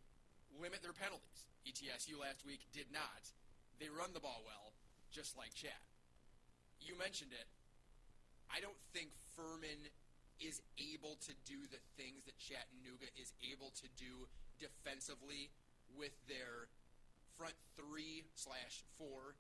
limit 0.60 0.84
their 0.84 0.96
penalties. 0.96 1.48
ETSU 1.66 2.20
last 2.20 2.44
week 2.44 2.68
did 2.76 2.92
not. 2.92 3.32
They 3.80 3.88
run 3.88 4.14
the 4.14 4.22
ball 4.22 4.44
well, 4.46 4.76
just 5.10 5.40
like 5.40 5.56
Chat 5.56 5.91
you 6.82 6.98
mentioned 6.98 7.32
it. 7.32 7.48
I 8.52 8.60
don't 8.60 8.78
think 8.92 9.14
Furman 9.38 9.88
is 10.42 10.60
able 10.82 11.16
to 11.24 11.34
do 11.46 11.64
the 11.70 11.80
things 11.96 12.26
that 12.26 12.36
Chattanooga 12.42 13.08
is 13.16 13.32
able 13.46 13.72
to 13.78 13.88
do 13.96 14.26
defensively 14.58 15.54
with 15.94 16.14
their 16.26 16.68
front 17.38 17.56
three 17.78 18.26
slash 18.34 18.84
four, 18.98 19.38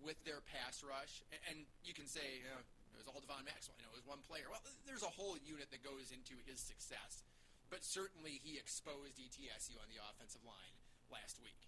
with 0.00 0.18
their 0.24 0.40
pass 0.42 0.80
rush. 0.80 1.22
And 1.52 1.68
you 1.84 1.92
can 1.92 2.08
say, 2.08 2.42
it 2.42 2.96
was 2.96 3.06
all 3.06 3.20
Devon 3.20 3.44
Maxwell. 3.44 3.76
You 3.78 3.86
know, 3.86 3.92
it 3.94 4.00
was 4.02 4.08
one 4.08 4.24
player. 4.24 4.48
Well, 4.48 4.64
there's 4.88 5.04
a 5.04 5.12
whole 5.12 5.36
unit 5.38 5.70
that 5.70 5.84
goes 5.84 6.10
into 6.10 6.34
his 6.48 6.58
success. 6.58 7.22
But 7.68 7.84
certainly 7.84 8.40
he 8.40 8.56
exposed 8.56 9.20
ETSU 9.20 9.76
on 9.76 9.88
the 9.92 10.00
offensive 10.00 10.40
line 10.48 10.74
last 11.12 11.36
week. 11.44 11.60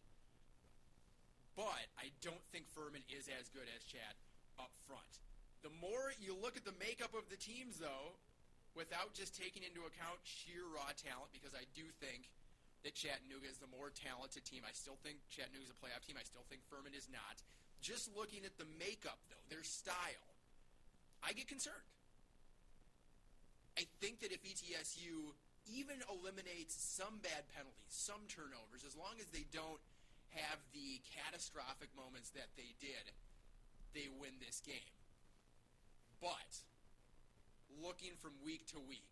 But 1.53 1.93
I 2.01 2.09
don't 2.25 2.41
think 2.49 2.65
Furman 2.73 3.05
is 3.13 3.29
as 3.29 3.53
good 3.53 3.69
as 3.69 3.85
Chat 3.85 4.17
up 4.61 4.73
front. 4.85 5.25
The 5.65 5.73
more 5.81 6.13
you 6.21 6.37
look 6.37 6.61
at 6.61 6.69
the 6.69 6.77
makeup 6.77 7.17
of 7.17 7.29
the 7.33 7.41
teams, 7.41 7.81
though, 7.81 8.17
without 8.77 9.17
just 9.17 9.33
taking 9.33 9.65
into 9.65 9.89
account 9.89 10.21
sheer 10.23 10.65
raw 10.69 10.93
talent, 10.95 11.33
because 11.33 11.57
I 11.57 11.65
do 11.73 11.85
think 12.01 12.29
that 12.85 12.97
Chattanooga 12.97 13.49
is 13.49 13.61
the 13.61 13.69
more 13.69 13.93
talented 13.93 14.45
team. 14.45 14.65
I 14.65 14.73
still 14.73 14.97
think 15.05 15.21
Chattanooga 15.29 15.69
is 15.69 15.73
a 15.73 15.81
playoff 15.81 16.01
team. 16.05 16.17
I 16.17 16.25
still 16.25 16.45
think 16.49 16.65
Furman 16.69 16.97
is 16.97 17.09
not. 17.13 17.41
Just 17.85 18.13
looking 18.13 18.45
at 18.45 18.57
the 18.57 18.69
makeup, 18.81 19.21
though, 19.29 19.45
their 19.53 19.65
style, 19.65 20.29
I 21.21 21.33
get 21.33 21.49
concerned. 21.49 21.89
I 23.77 23.85
think 24.01 24.21
that 24.21 24.33
if 24.33 24.41
ETSU 24.45 25.33
even 25.69 26.01
eliminates 26.09 26.77
some 26.77 27.21
bad 27.21 27.49
penalties, 27.53 27.93
some 27.93 28.25
turnovers, 28.29 28.85
as 28.85 28.97
long 28.97 29.17
as 29.21 29.29
they 29.33 29.45
don't 29.53 29.81
have 30.37 30.61
the 30.73 31.01
catastrophic 31.11 31.93
moments 31.97 32.33
that 32.33 32.49
they 32.57 32.77
did, 32.81 33.13
they 33.95 34.09
win 34.21 34.39
this 34.41 34.61
game. 34.61 34.95
But 36.21 36.63
looking 37.81 38.13
from 38.21 38.37
week 38.45 38.67
to 38.77 38.79
week 38.79 39.09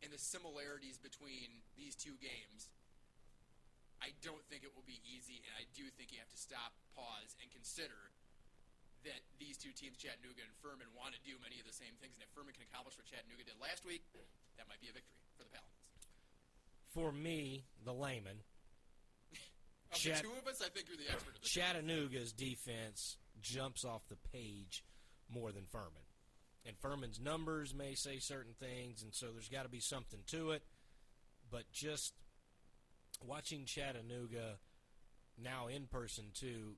and 0.00 0.08
the 0.12 0.18
similarities 0.20 0.96
between 0.96 1.60
these 1.76 1.94
two 1.94 2.16
games, 2.20 2.72
I 4.00 4.16
don't 4.24 4.40
think 4.48 4.64
it 4.64 4.72
will 4.72 4.86
be 4.88 4.96
easy, 5.04 5.44
and 5.44 5.52
I 5.60 5.68
do 5.76 5.84
think 5.92 6.08
you 6.08 6.18
have 6.24 6.32
to 6.32 6.40
stop, 6.40 6.72
pause, 6.96 7.36
and 7.44 7.52
consider 7.52 8.16
that 9.04 9.20
these 9.36 9.60
two 9.60 9.72
teams, 9.76 10.00
Chattanooga 10.00 10.40
and 10.40 10.52
Furman, 10.64 10.88
want 10.96 11.12
to 11.12 11.20
do 11.20 11.36
many 11.40 11.60
of 11.60 11.68
the 11.68 11.76
same 11.76 11.92
things. 12.00 12.16
And 12.16 12.24
if 12.24 12.32
Furman 12.32 12.56
can 12.56 12.64
accomplish 12.64 12.96
what 12.96 13.04
Chattanooga 13.08 13.44
did 13.44 13.60
last 13.60 13.84
week, 13.84 14.00
that 14.56 14.64
might 14.72 14.80
be 14.80 14.88
a 14.88 14.96
victory 14.96 15.20
for 15.36 15.44
the 15.44 15.52
Paladins. 15.52 15.76
For 16.96 17.12
me, 17.12 17.68
the 17.84 17.92
layman, 17.92 18.40
Chat- 19.92 20.24
the 20.24 20.32
two 20.32 20.36
of 20.36 20.48
us, 20.48 20.64
I 20.64 20.72
think 20.72 20.88
you're 20.88 21.00
the 21.00 21.12
expert. 21.12 21.36
Of 21.36 21.44
the 21.44 21.48
Chattanooga's 21.52 22.32
defense 22.32 23.19
jumps 23.40 23.84
off 23.84 24.08
the 24.08 24.16
page 24.32 24.84
more 25.32 25.52
than 25.52 25.64
Furman. 25.70 26.06
And 26.66 26.76
Furman's 26.78 27.20
numbers 27.20 27.74
may 27.74 27.94
say 27.94 28.18
certain 28.18 28.52
things, 28.58 29.02
and 29.02 29.14
so 29.14 29.26
there's 29.32 29.48
got 29.48 29.62
to 29.62 29.68
be 29.68 29.80
something 29.80 30.20
to 30.26 30.50
it. 30.50 30.62
But 31.50 31.70
just 31.72 32.14
watching 33.24 33.64
Chattanooga 33.64 34.58
now 35.42 35.68
in 35.68 35.86
person, 35.86 36.26
too, 36.34 36.74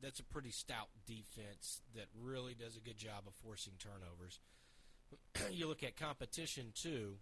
that's 0.00 0.20
a 0.20 0.24
pretty 0.24 0.50
stout 0.50 0.88
defense 1.06 1.80
that 1.94 2.06
really 2.22 2.54
does 2.54 2.76
a 2.76 2.80
good 2.80 2.98
job 2.98 3.24
of 3.26 3.34
forcing 3.34 3.74
turnovers. 3.78 4.38
you 5.50 5.66
look 5.66 5.82
at 5.82 5.96
competition, 5.96 6.72
too, 6.74 7.16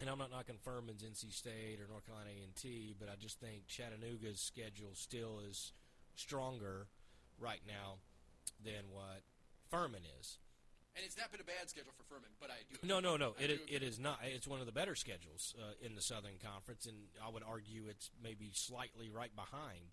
and 0.00 0.10
I'm 0.10 0.18
not 0.18 0.32
knocking 0.32 0.56
Furman's 0.62 1.02
NC 1.02 1.32
State 1.32 1.78
or 1.80 1.86
North 1.88 2.06
Carolina 2.06 2.30
A&T, 2.30 2.96
but 2.98 3.08
I 3.08 3.14
just 3.20 3.38
think 3.38 3.68
Chattanooga's 3.68 4.40
schedule 4.40 4.90
still 4.94 5.40
is 5.48 5.72
stronger 6.16 6.88
right 7.44 7.60
now 7.68 8.00
than 8.64 8.88
what 8.90 9.20
Furman 9.68 10.02
is. 10.20 10.38
And 10.96 11.04
it's 11.04 11.18
not 11.18 11.30
been 11.32 11.40
a 11.40 11.44
bad 11.44 11.68
schedule 11.68 11.92
for 11.96 12.04
Furman, 12.06 12.30
but 12.40 12.50
I 12.50 12.62
do. 12.70 12.78
No, 12.86 12.98
agree. 12.98 13.10
no, 13.10 13.16
no. 13.16 13.34
I 13.38 13.44
It 13.44 13.50
is, 13.50 13.60
it 13.68 13.82
is 13.82 13.98
not. 13.98 14.20
It's 14.22 14.46
one 14.46 14.60
of 14.60 14.66
the 14.66 14.72
better 14.72 14.94
schedules 14.94 15.54
uh, 15.58 15.74
in 15.84 15.96
the 15.96 16.00
Southern 16.00 16.38
Conference, 16.38 16.86
and 16.86 16.96
I 17.18 17.28
would 17.28 17.42
argue 17.42 17.90
it's 17.90 18.10
maybe 18.22 18.50
slightly 18.54 19.10
right 19.10 19.34
behind 19.34 19.92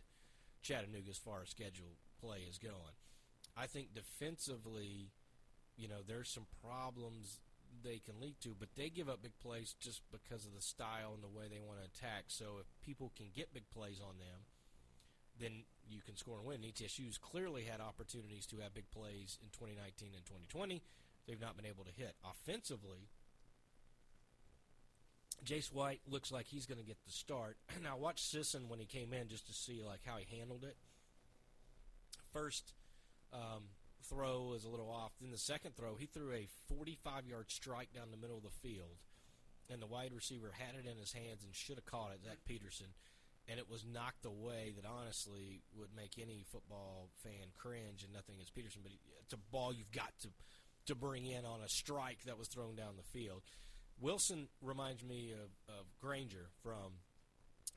Chattanooga 0.62 1.10
as 1.10 1.18
far 1.18 1.42
as 1.42 1.50
schedule 1.50 1.98
play 2.22 2.46
is 2.48 2.60
going. 2.60 2.96
I 3.58 3.66
think 3.66 3.94
defensively, 3.94 5.10
you 5.76 5.90
know, 5.90 6.06
there's 6.08 6.30
some 6.30 6.46
problems 6.64 7.42
they 7.84 7.98
can 7.98 8.22
lead 8.22 8.36
to, 8.42 8.56
but 8.58 8.70
they 8.78 8.90
give 8.90 9.10
up 9.10 9.24
big 9.24 9.38
plays 9.42 9.76
just 9.80 10.02
because 10.12 10.46
of 10.46 10.54
the 10.54 10.62
style 10.62 11.14
and 11.16 11.24
the 11.24 11.36
way 11.36 11.48
they 11.50 11.60
want 11.60 11.80
to 11.82 11.90
attack. 11.90 12.26
So 12.28 12.62
if 12.62 12.68
people 12.86 13.12
can 13.18 13.28
get 13.36 13.54
big 13.54 13.70
plays 13.74 14.00
on 14.00 14.20
them, 14.20 14.46
then 15.40 15.64
you 15.92 16.02
can 16.06 16.16
score 16.16 16.38
and 16.38 16.46
win. 16.46 16.62
ETSU's 16.62 17.18
clearly 17.18 17.64
had 17.64 17.82
opportunities 17.82 18.46
to 18.48 18.58
have 18.60 18.74
big 18.74 18.90
plays 18.92 19.38
in 19.42 19.50
2019 19.52 20.10
and 20.16 20.26
2020. 20.26 20.82
They've 21.28 21.42
not 21.42 21.56
been 21.56 21.66
able 21.66 21.84
to 21.84 21.92
hit. 21.92 22.16
Offensively, 22.24 23.10
Jace 25.46 25.74
White 25.74 26.02
looks 26.08 26.32
like 26.32 26.48
he's 26.48 26.66
going 26.66 26.80
to 26.80 26.86
get 26.86 26.98
the 27.06 27.12
start. 27.12 27.58
now 27.84 27.98
watch 27.98 28.22
Sisson 28.24 28.70
when 28.70 28.80
he 28.80 28.86
came 28.86 29.14
in 29.14 29.28
just 29.28 29.48
to 29.48 29.54
see 29.54 29.82
like 29.86 30.02
how 30.06 30.18
he 30.18 30.38
handled 30.38 30.64
it. 30.64 30.78
First 32.32 32.74
um, 33.34 33.64
throw 34.04 34.50
was 34.50 34.64
a 34.64 34.70
little 34.70 34.90
off. 34.90 35.12
Then 35.20 35.32
the 35.32 35.38
second 35.38 35.76
throw, 35.76 35.96
he 35.96 36.06
threw 36.06 36.32
a 36.32 36.48
45-yard 36.74 37.52
strike 37.52 37.94
down 37.94 38.12
the 38.12 38.18
middle 38.18 38.38
of 38.38 38.44
the 38.44 38.50
field, 38.50 38.98
and 39.70 39.82
the 39.82 39.88
wide 39.88 40.12
receiver 40.14 40.52
had 40.58 40.76
it 40.76 40.90
in 40.90 40.98
his 40.98 41.14
hands 41.14 41.44
and 41.44 41.54
should 41.54 41.76
have 41.76 41.86
caught 41.86 42.12
it, 42.14 42.24
Zach 42.24 42.38
Peterson, 42.46 42.88
and 43.52 43.60
it 43.60 43.70
was 43.70 43.86
knocked 43.86 44.26
away. 44.26 44.72
That 44.76 44.88
honestly 44.88 45.62
would 45.78 45.90
make 45.96 46.14
any 46.18 46.46
football 46.50 47.10
fan 47.22 47.52
cringe, 47.58 48.04
and 48.04 48.14
nothing 48.14 48.36
against 48.36 48.56
Peterson, 48.56 48.82
but 48.82 48.94
it's 49.22 49.34
a 49.34 49.52
ball 49.52 49.74
you've 49.74 49.92
got 49.92 50.14
to 50.22 50.30
to 50.88 50.96
bring 50.96 51.26
in 51.26 51.46
on 51.46 51.62
a 51.62 51.70
strike 51.70 52.24
that 52.26 52.40
was 52.40 52.48
thrown 52.48 52.76
down 52.76 52.96
the 52.98 53.20
field. 53.20 53.44
Wilson 54.00 54.48
reminds 54.62 55.04
me 55.04 55.32
of, 55.32 55.76
of 55.76 55.86
Grainger 56.00 56.50
from 56.64 57.04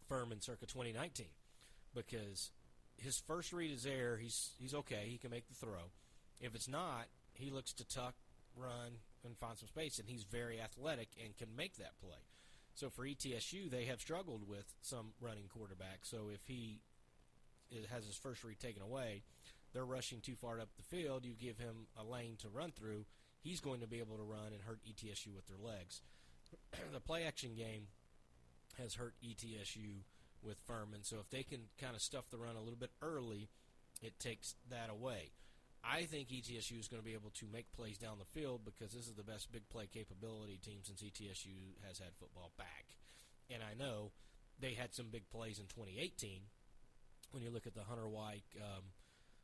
Furman 0.09 0.41
circa 0.41 0.65
2019 0.65 1.27
because 1.95 2.51
his 2.97 3.19
first 3.27 3.53
read 3.53 3.71
is 3.71 3.83
there. 3.83 4.17
He's 4.17 4.53
he's 4.59 4.75
okay. 4.75 5.07
He 5.07 5.19
can 5.19 5.31
make 5.31 5.49
the 5.49 5.55
throw. 5.55 5.91
If 6.41 6.55
it's 6.55 6.69
not, 6.69 7.07
he 7.35 7.51
looks 7.51 7.73
to 7.75 7.85
tuck, 7.87 8.15
run, 8.57 9.01
and 9.25 9.37
find 9.39 9.59
some 9.59 9.69
space, 9.69 9.99
and 9.99 10.09
he's 10.09 10.25
very 10.25 10.61
athletic 10.61 11.09
and 11.23 11.37
can 11.37 11.55
make 11.57 11.77
that 11.77 11.99
play. 12.01 12.23
So 12.75 12.91
for 12.91 13.05
ETSU, 13.05 13.71
they 13.71 13.85
have 13.85 14.01
struggled 14.01 14.49
with 14.49 14.75
some 14.81 15.13
running 15.21 15.45
quarterbacks. 15.45 16.11
So 16.11 16.29
if 16.33 16.41
he 16.47 16.81
has 17.91 18.05
his 18.05 18.17
first 18.17 18.43
read 18.45 18.59
taken 18.59 18.83
away, 18.83 19.23
they're 19.73 19.85
rushing 19.85 20.21
too 20.21 20.35
far 20.35 20.61
up 20.61 20.69
the 20.77 20.83
field. 20.83 21.25
You 21.25 21.35
give 21.35 21.59
him 21.59 21.87
a 21.99 22.05
lane 22.05 22.37
to 22.41 22.49
run 22.49 22.73
through, 22.73 23.07
he's 23.41 23.61
going 23.61 23.81
to 23.81 23.87
be 23.87 23.99
able 23.99 24.17
to 24.17 24.23
run 24.23 24.53
and 24.53 24.63
hurt 24.63 24.81
ETSU 24.89 25.35
with 25.35 25.47
their 25.47 25.59
legs. 25.59 26.03
the 26.93 27.01
play 27.01 27.25
action 27.25 27.55
game 27.57 27.87
has 28.79 28.95
hurt 28.95 29.15
ETSU 29.25 30.03
with 30.43 30.59
Furman. 30.67 31.03
So 31.03 31.19
if 31.21 31.31
they 31.31 31.43
can 31.43 31.61
kind 31.81 31.95
of 31.95 32.03
stuff 32.03 32.31
the 32.31 32.39
run 32.39 32.57
a 32.57 32.61
little 32.61 32.79
bit 32.79 32.91
early, 33.03 33.49
it 34.03 34.19
takes 34.19 34.55
that 34.71 34.91
away. 34.91 35.31
I 35.85 36.05
think 36.05 36.29
ETSU 36.29 36.81
is 36.81 36.88
going 36.88 37.03
to 37.03 37.07
be 37.07 37.12
able 37.12 37.31
to 37.37 37.47
make 37.53 37.70
plays 37.73 37.99
down 37.99 38.16
the 38.18 38.40
field 38.40 38.62
because 38.64 38.92
this 38.92 39.07
is 39.07 39.14
the 39.14 39.23
best 39.23 39.53
big 39.53 39.68
play 39.68 39.87
capability 39.87 40.59
team 40.62 40.81
since 40.83 41.03
ETSU 41.03 41.77
has 41.87 41.99
had 41.99 42.16
football 42.18 42.53
back. 42.57 42.97
And 43.51 43.62
I 43.62 43.77
know 43.77 44.12
they 44.59 44.73
had 44.73 44.94
some 44.94 45.09
big 45.12 45.29
plays 45.29 45.59
in 45.59 45.66
2018 45.66 46.40
when 47.33 47.42
you 47.42 47.51
look 47.51 47.66
at 47.66 47.75
the 47.75 47.85
Hunter 47.85 48.09
White 48.09 48.49
um, 48.57 48.97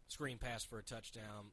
screen 0.08 0.38
pass 0.38 0.64
for 0.64 0.78
a 0.78 0.82
touchdown 0.82 1.52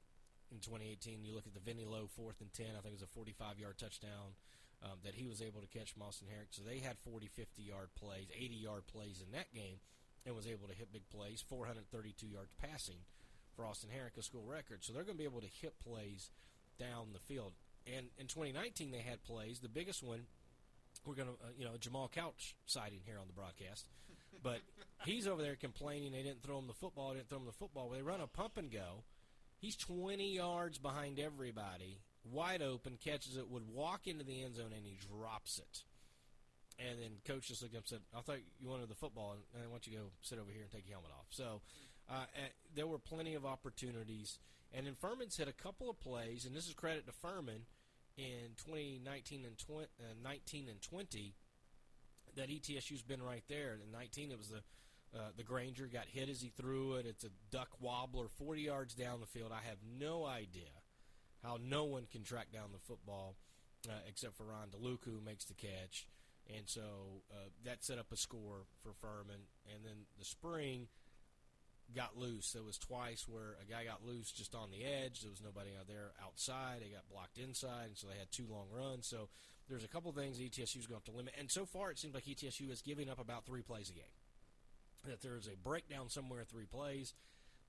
in 0.51 0.59
2018. 0.59 1.25
You 1.25 1.35
look 1.35 1.47
at 1.47 1.53
the 1.53 1.59
Vinny 1.59 1.83
Lowe 1.83 2.07
fourth 2.07 2.39
and 2.39 2.53
10, 2.53 2.67
I 2.77 2.81
think 2.81 2.95
it 2.95 3.01
was 3.03 3.09
a 3.09 3.11
45 3.11 3.59
yard 3.59 3.77
touchdown 3.77 4.39
um, 4.83 5.03
that 5.03 5.15
he 5.15 5.27
was 5.27 5.41
able 5.41 5.59
to 5.59 5.67
catch 5.67 5.93
Austin 5.99 6.27
Herrick. 6.31 6.51
So 6.51 6.63
they 6.63 6.79
had 6.79 6.97
40, 6.99 7.27
50 7.27 7.61
yard 7.61 7.89
plays, 7.99 8.27
80 8.33 8.55
yard 8.55 8.87
plays 8.87 9.21
in 9.25 9.31
that 9.33 9.53
game 9.53 9.83
and 10.25 10.35
was 10.35 10.47
able 10.47 10.67
to 10.67 10.75
hit 10.75 10.93
big 10.93 11.09
plays, 11.09 11.43
432 11.47 12.27
yards 12.27 12.53
passing 12.61 13.03
for 13.57 13.65
Austin 13.65 13.89
Herrick, 13.89 14.13
a 14.17 14.21
school 14.21 14.45
record. 14.47 14.83
So 14.83 14.93
they're 14.93 15.03
going 15.03 15.17
to 15.17 15.21
be 15.21 15.29
able 15.29 15.41
to 15.41 15.47
hit 15.61 15.73
plays 15.83 16.29
down 16.79 17.07
the 17.11 17.19
field. 17.19 17.53
And 17.85 18.07
in 18.17 18.27
2019, 18.27 18.91
they 18.91 18.99
had 18.99 19.23
plays. 19.23 19.59
The 19.59 19.67
biggest 19.67 20.03
one, 20.03 20.27
we're 21.05 21.15
going 21.15 21.29
to, 21.29 21.33
uh, 21.33 21.49
you 21.57 21.65
know, 21.65 21.71
Jamal 21.79 22.09
Couch 22.13 22.55
sighting 22.65 22.99
here 23.03 23.17
on 23.19 23.27
the 23.27 23.33
broadcast. 23.33 23.87
But 24.43 24.59
he's 25.05 25.27
over 25.27 25.41
there 25.41 25.55
complaining 25.55 26.11
they 26.11 26.21
didn't 26.21 26.43
throw 26.43 26.59
him 26.59 26.67
the 26.67 26.73
football, 26.73 27.13
didn't 27.13 27.29
throw 27.29 27.39
him 27.39 27.45
the 27.45 27.51
football. 27.51 27.89
They 27.89 28.01
run 28.01 28.21
a 28.21 28.27
pump 28.27 28.57
and 28.57 28.71
go. 28.71 29.03
He's 29.59 29.75
20 29.75 30.35
yards 30.35 30.77
behind 30.77 31.19
everybody, 31.19 32.01
wide 32.23 32.61
open, 32.61 32.99
catches 33.03 33.37
it, 33.37 33.49
would 33.49 33.67
walk 33.67 34.05
into 34.05 34.23
the 34.23 34.43
end 34.43 34.55
zone, 34.55 34.71
and 34.75 34.85
he 34.85 34.97
drops 35.09 35.57
it. 35.57 35.81
And 36.77 37.01
then 37.01 37.09
coach 37.25 37.47
just 37.47 37.63
looked 37.63 37.73
up 37.73 37.81
and 37.81 37.87
said, 37.87 38.01
I 38.15 38.21
thought 38.21 38.37
you 38.59 38.69
wanted 38.69 38.89
the 38.89 38.95
football, 38.95 39.35
and 39.55 39.63
I 39.63 39.67
want 39.67 39.87
you 39.87 39.93
to 39.93 39.99
go 39.99 40.05
sit 40.21 40.37
over 40.37 40.51
here 40.51 40.61
and 40.61 40.71
take 40.71 40.87
your 40.87 40.97
helmet 40.97 41.11
off. 41.17 41.25
So 41.29 41.61
uh, 42.09 42.13
uh, 42.13 42.47
there 42.75 42.87
were 42.87 42.99
plenty 42.99 43.35
of 43.35 43.45
opportunities. 43.45 44.39
And 44.73 44.85
then 44.85 44.95
Furman's 44.95 45.37
hit 45.37 45.47
a 45.47 45.53
couple 45.53 45.89
of 45.89 45.99
plays, 45.99 46.45
and 46.45 46.55
this 46.55 46.67
is 46.67 46.73
credit 46.73 47.05
to 47.07 47.13
Furman 47.13 47.65
in 48.17 48.55
2019 48.65 49.45
and 49.45 49.57
20, 49.57 49.83
uh, 49.83 50.13
19 50.23 50.67
and 50.69 50.81
20 50.81 51.33
that 52.35 52.49
ETSU's 52.49 53.01
been 53.01 53.21
right 53.21 53.43
there. 53.47 53.77
In 53.83 53.91
19, 53.91 54.31
it 54.31 54.37
was 54.37 54.49
the 54.49 54.61
uh, 55.15 55.29
the 55.37 55.43
Grainger 55.43 55.87
got 55.87 56.05
hit 56.05 56.27
as 56.27 56.41
he 56.41 56.49
threw 56.49 56.95
it. 56.95 57.05
It's 57.05 57.23
a 57.23 57.29
duck 57.49 57.69
wobbler, 57.79 58.27
40 58.27 58.61
yards 58.61 58.93
down 58.93 59.21
the 59.21 59.25
field. 59.25 59.51
I 59.53 59.67
have 59.67 59.77
no 59.97 60.25
idea 60.25 60.83
how 61.41 61.57
no 61.63 61.85
one 61.85 62.07
can 62.11 62.23
track 62.23 62.51
down 62.51 62.71
the 62.73 62.79
football 62.79 63.35
uh, 63.87 63.93
except 64.07 64.35
for 64.35 64.43
Ron 64.43 64.67
DeLuca, 64.67 65.05
who 65.05 65.21
makes 65.25 65.45
the 65.45 65.53
catch. 65.53 66.07
And 66.55 66.67
so 66.67 66.81
uh, 67.31 67.49
that 67.63 67.83
set 67.83 67.99
up 67.99 68.11
a 68.11 68.17
score 68.17 68.65
for 68.83 68.91
Furman. 68.93 69.47
And 69.73 69.85
then 69.85 70.05
the 70.19 70.25
spring 70.25 70.87
got 71.95 72.17
loose. 72.17 72.51
There 72.51 72.63
was 72.63 72.77
twice 72.77 73.25
where 73.27 73.57
a 73.61 73.69
guy 73.69 73.85
got 73.85 74.05
loose 74.05 74.31
just 74.31 74.55
on 74.55 74.71
the 74.71 74.83
edge. 74.83 75.21
There 75.21 75.31
was 75.31 75.41
nobody 75.43 75.71
out 75.79 75.87
there 75.87 76.11
outside. 76.23 76.81
They 76.81 76.89
got 76.89 77.09
blocked 77.09 77.37
inside, 77.37 77.87
and 77.87 77.97
so 77.97 78.07
they 78.07 78.19
had 78.19 78.31
two 78.31 78.45
long 78.49 78.67
runs. 78.71 79.07
So 79.07 79.29
there's 79.69 79.83
a 79.83 79.87
couple 79.87 80.11
things 80.11 80.39
ETSU 80.39 80.79
is 80.79 80.87
going 80.87 81.01
to 81.01 81.05
have 81.05 81.13
to 81.13 81.17
limit. 81.17 81.33
And 81.39 81.49
so 81.49 81.65
far, 81.65 81.91
it 81.91 81.99
seems 81.99 82.13
like 82.13 82.25
ETSU 82.25 82.71
is 82.71 82.81
giving 82.81 83.09
up 83.09 83.19
about 83.19 83.45
three 83.45 83.61
plays 83.61 83.89
a 83.89 83.93
game. 83.93 84.03
That 85.05 85.21
there 85.21 85.37
is 85.37 85.47
a 85.47 85.57
breakdown 85.57 86.09
somewhere, 86.09 86.43
three 86.43 86.65
plays. 86.65 87.13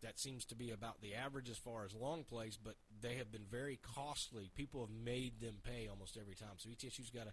That 0.02 0.18
seems 0.18 0.44
to 0.46 0.54
be 0.54 0.70
about 0.70 1.00
the 1.00 1.14
average 1.14 1.50
as 1.50 1.58
far 1.58 1.84
as 1.84 1.92
long 1.92 2.22
plays, 2.22 2.56
but 2.56 2.74
they 3.00 3.16
have 3.16 3.32
been 3.32 3.46
very 3.50 3.80
costly. 3.82 4.50
People 4.54 4.80
have 4.80 4.94
made 4.94 5.40
them 5.40 5.56
pay 5.64 5.88
almost 5.88 6.16
every 6.16 6.36
time. 6.36 6.56
So 6.56 6.68
ETSU's 6.70 7.10
got 7.10 7.26
to 7.26 7.32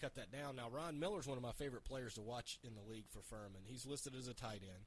cut 0.00 0.14
that 0.14 0.32
down. 0.32 0.56
Now, 0.56 0.68
Ron 0.70 0.98
Miller's 0.98 1.26
one 1.26 1.36
of 1.36 1.42
my 1.42 1.52
favorite 1.52 1.84
players 1.84 2.14
to 2.14 2.22
watch 2.22 2.58
in 2.62 2.74
the 2.74 2.90
league 2.90 3.08
for 3.10 3.20
Furman. 3.20 3.62
He's 3.66 3.86
listed 3.86 4.14
as 4.18 4.28
a 4.28 4.34
tight 4.34 4.62
end. 4.62 4.84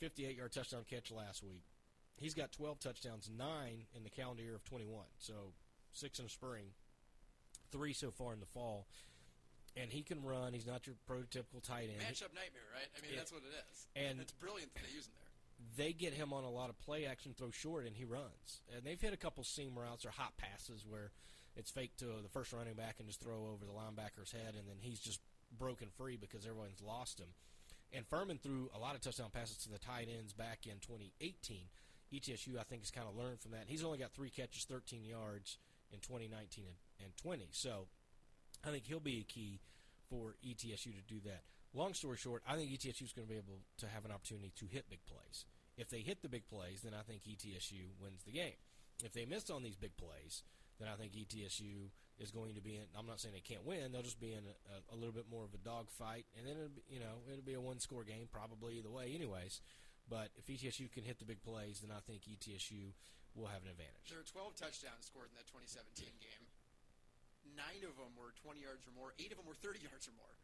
58 0.00 0.36
yard 0.36 0.52
touchdown 0.52 0.84
catch 0.88 1.10
last 1.10 1.42
week. 1.42 1.62
He's 2.16 2.34
got 2.34 2.52
12 2.52 2.78
touchdowns, 2.80 3.28
nine 3.36 3.86
in 3.94 4.04
the 4.04 4.10
calendar 4.10 4.42
year 4.42 4.54
of 4.54 4.64
21. 4.64 5.04
So 5.18 5.52
six 5.92 6.18
in 6.18 6.26
the 6.26 6.30
spring, 6.30 6.66
three 7.72 7.92
so 7.92 8.10
far 8.10 8.32
in 8.32 8.40
the 8.40 8.46
fall. 8.46 8.86
And 9.76 9.90
he 9.90 10.02
can 10.02 10.22
run. 10.22 10.52
He's 10.52 10.66
not 10.66 10.86
your 10.86 10.94
prototypical 11.10 11.60
tight 11.60 11.90
end. 11.90 12.00
Matchup 12.00 12.32
nightmare, 12.34 12.62
right? 12.72 12.86
I 12.96 13.00
mean, 13.00 13.10
Yeah. 13.12 13.18
that's 13.18 13.32
what 13.32 13.42
it 13.42 13.52
is. 13.72 13.86
And- 13.96 14.20
it's 14.20 14.30
brilliant 14.32 14.72
that 14.74 14.84
they 14.84 14.90
use 14.92 15.06
him 15.06 15.14
there. 15.16 15.30
They 15.76 15.92
get 15.92 16.12
him 16.12 16.32
on 16.32 16.44
a 16.44 16.50
lot 16.50 16.70
of 16.70 16.78
play 16.78 17.06
action, 17.06 17.34
throw 17.34 17.50
short, 17.50 17.86
and 17.86 17.96
he 17.96 18.04
runs. 18.04 18.60
And 18.72 18.84
they've 18.84 19.00
hit 19.00 19.12
a 19.12 19.16
couple 19.16 19.42
seam 19.42 19.76
routes 19.76 20.04
or 20.04 20.10
hot 20.10 20.36
passes 20.36 20.84
where 20.86 21.10
it's 21.56 21.70
fake 21.72 21.96
to 21.96 22.20
the 22.22 22.28
first 22.28 22.52
running 22.52 22.74
back 22.74 22.96
and 23.00 23.08
just 23.08 23.20
throw 23.20 23.46
over 23.48 23.64
the 23.64 23.72
linebacker's 23.72 24.30
head, 24.30 24.54
and 24.54 24.68
then 24.68 24.78
he's 24.80 25.00
just 25.00 25.20
broken 25.50 25.90
free 25.90 26.16
because 26.16 26.46
everyone's 26.46 26.80
lost 26.82 27.18
him. 27.18 27.34
And 27.94 28.06
Furman 28.06 28.38
threw 28.42 28.68
a 28.74 28.78
lot 28.78 28.96
of 28.96 29.00
touchdown 29.00 29.30
passes 29.32 29.56
to 29.58 29.70
the 29.70 29.78
tight 29.78 30.08
ends 30.10 30.32
back 30.32 30.66
in 30.66 30.80
2018. 30.80 31.68
ETSU, 32.12 32.58
I 32.58 32.64
think, 32.64 32.82
has 32.82 32.90
kind 32.90 33.06
of 33.08 33.16
learned 33.16 33.40
from 33.40 33.52
that. 33.52 33.64
He's 33.66 33.84
only 33.84 33.98
got 33.98 34.12
three 34.12 34.30
catches, 34.30 34.64
13 34.64 35.04
yards 35.04 35.58
in 35.92 36.00
2019 36.00 36.64
and, 36.66 36.74
and 37.04 37.16
20. 37.16 37.48
So 37.52 37.86
I 38.66 38.70
think 38.70 38.84
he'll 38.86 39.00
be 39.00 39.20
a 39.20 39.32
key 39.32 39.60
for 40.10 40.34
ETSU 40.44 40.94
to 40.94 41.02
do 41.06 41.20
that. 41.24 41.42
Long 41.72 41.94
story 41.94 42.16
short, 42.16 42.42
I 42.46 42.56
think 42.56 42.70
ETSU 42.70 43.02
is 43.02 43.12
going 43.12 43.26
to 43.26 43.32
be 43.32 43.38
able 43.38 43.62
to 43.78 43.86
have 43.86 44.04
an 44.04 44.10
opportunity 44.10 44.52
to 44.56 44.66
hit 44.66 44.90
big 44.90 45.04
plays. 45.06 45.44
If 45.76 45.88
they 45.88 46.00
hit 46.00 46.22
the 46.22 46.28
big 46.28 46.46
plays, 46.48 46.82
then 46.82 46.92
I 46.98 47.02
think 47.02 47.22
ETSU 47.22 47.98
wins 48.00 48.22
the 48.24 48.32
game. 48.32 48.58
If 49.02 49.12
they 49.12 49.24
miss 49.24 49.50
on 49.50 49.62
these 49.62 49.76
big 49.76 49.96
plays, 49.96 50.42
then 50.78 50.88
I 50.88 50.96
think 50.96 51.12
ETSU 51.12 51.90
is 52.18 52.30
going 52.30 52.54
to 52.54 52.62
be 52.62 52.76
in. 52.76 52.86
I'm 52.94 53.06
not 53.06 53.20
saying 53.20 53.34
they 53.34 53.44
can't 53.44 53.64
win; 53.66 53.90
they'll 53.90 54.06
just 54.06 54.20
be 54.20 54.32
in 54.32 54.44
a, 54.46 54.56
a, 54.70 54.76
a 54.94 54.96
little 54.96 55.14
bit 55.14 55.26
more 55.30 55.44
of 55.44 55.54
a 55.54 55.62
dogfight, 55.62 56.26
and 56.38 56.46
then 56.46 56.56
be, 56.74 56.82
you 56.88 57.00
know 57.00 57.22
it'll 57.30 57.46
be 57.46 57.58
a 57.58 57.60
one-score 57.60 58.04
game 58.04 58.30
probably 58.30 58.78
either 58.78 58.90
way, 58.90 59.12
anyways. 59.14 59.60
But 60.04 60.28
if 60.36 60.46
ETSU 60.52 60.92
can 60.92 61.02
hit 61.02 61.18
the 61.18 61.24
big 61.24 61.40
plays, 61.40 61.80
then 61.80 61.88
I 61.88 62.04
think 62.04 62.28
ETSU 62.28 62.92
will 63.32 63.48
have 63.48 63.64
an 63.64 63.72
advantage. 63.72 64.12
There 64.12 64.20
were 64.20 64.28
12 64.28 64.52
touchdowns 64.52 65.08
scored 65.08 65.32
in 65.32 65.36
that 65.40 65.48
2017 65.48 66.06
game. 66.20 66.44
Nine 67.56 67.82
of 67.88 67.96
them 67.96 68.12
were 68.12 68.36
20 68.36 68.60
yards 68.60 68.84
or 68.84 68.92
more. 68.92 69.16
Eight 69.16 69.32
of 69.32 69.40
them 69.40 69.48
were 69.48 69.56
30 69.56 69.80
yards 69.88 70.04
or 70.06 70.14
more 70.20 70.34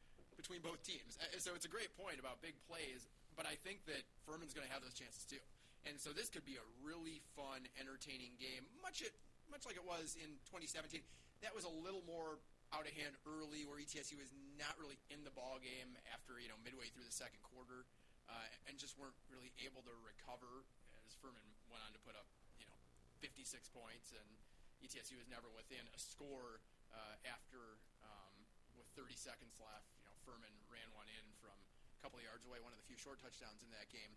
between 0.40 0.64
both 0.64 0.80
teams. 0.80 1.20
So 1.44 1.52
it's 1.52 1.68
a 1.68 1.72
great 1.72 1.92
point 2.00 2.16
about 2.16 2.40
big 2.40 2.56
plays, 2.64 3.04
but 3.36 3.44
I 3.44 3.60
think 3.60 3.84
that 3.84 4.00
Furman's 4.24 4.56
going 4.56 4.64
to 4.64 4.72
have 4.72 4.80
those 4.80 4.96
chances 4.96 5.28
too. 5.28 5.42
And 5.84 6.00
so 6.00 6.16
this 6.16 6.32
could 6.32 6.48
be 6.48 6.56
a 6.56 6.66
really 6.80 7.20
fun, 7.36 7.68
entertaining 7.76 8.36
game, 8.40 8.64
much 8.80 9.04
it 9.04 9.12
much 9.52 9.66
like 9.66 9.74
it 9.74 9.84
was 9.84 10.14
in 10.14 10.38
2017. 10.46 11.02
That 11.40 11.56
was 11.56 11.64
a 11.64 11.72
little 11.72 12.04
more 12.04 12.36
out 12.70 12.86
of 12.86 12.92
hand 12.94 13.18
early, 13.26 13.66
where 13.66 13.80
ETSU 13.82 14.14
was 14.20 14.30
not 14.54 14.76
really 14.78 15.00
in 15.10 15.26
the 15.26 15.34
ball 15.34 15.58
game 15.58 15.98
after 16.14 16.38
you 16.38 16.46
know 16.46 16.58
midway 16.62 16.92
through 16.92 17.06
the 17.06 17.14
second 17.14 17.42
quarter, 17.42 17.88
uh, 18.30 18.68
and 18.68 18.78
just 18.78 18.94
weren't 19.00 19.16
really 19.26 19.50
able 19.64 19.82
to 19.88 19.94
recover. 20.06 20.68
As 21.02 21.16
Furman 21.18 21.42
went 21.72 21.82
on 21.82 21.90
to 21.96 22.00
put 22.06 22.14
up 22.14 22.28
you 22.60 22.68
know 22.68 22.76
56 23.18 23.50
points, 23.74 24.14
and 24.14 24.28
ETSU 24.84 25.18
was 25.18 25.26
never 25.26 25.50
within 25.56 25.82
a 25.90 25.98
score 25.98 26.62
uh, 26.94 27.16
after 27.26 27.80
um, 28.04 28.36
with 28.78 28.86
30 28.94 29.16
seconds 29.18 29.58
left. 29.58 29.90
You 29.98 30.06
know 30.06 30.16
Furman 30.22 30.54
ran 30.70 30.86
one 30.94 31.10
in 31.10 31.26
from 31.42 31.56
a 31.56 31.98
couple 32.04 32.22
of 32.22 32.24
yards 32.24 32.46
away, 32.46 32.62
one 32.62 32.70
of 32.70 32.78
the 32.78 32.86
few 32.86 33.00
short 33.00 33.18
touchdowns 33.18 33.64
in 33.66 33.70
that 33.74 33.90
game, 33.90 34.14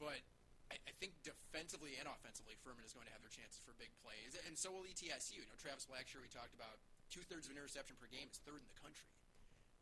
but. 0.00 0.24
I, 0.72 0.80
I 0.88 0.92
think 0.96 1.16
defensively 1.24 1.96
and 2.00 2.08
offensively, 2.08 2.56
Furman 2.64 2.84
is 2.86 2.96
going 2.96 3.08
to 3.08 3.14
have 3.14 3.20
their 3.20 3.32
chances 3.32 3.60
for 3.60 3.76
big 3.76 3.92
plays, 4.00 4.36
and 4.48 4.56
so 4.56 4.72
will 4.72 4.86
ETSU. 4.86 5.40
You 5.40 5.48
know, 5.48 5.58
Travis 5.60 5.84
Blackshear, 5.84 6.24
we 6.24 6.30
talked 6.32 6.56
about 6.56 6.80
two 7.12 7.24
thirds 7.26 7.46
of 7.46 7.54
an 7.54 7.60
interception 7.60 7.96
per 8.00 8.08
game 8.08 8.28
is 8.32 8.40
third 8.42 8.60
in 8.60 8.68
the 8.68 8.80
country. 8.80 9.10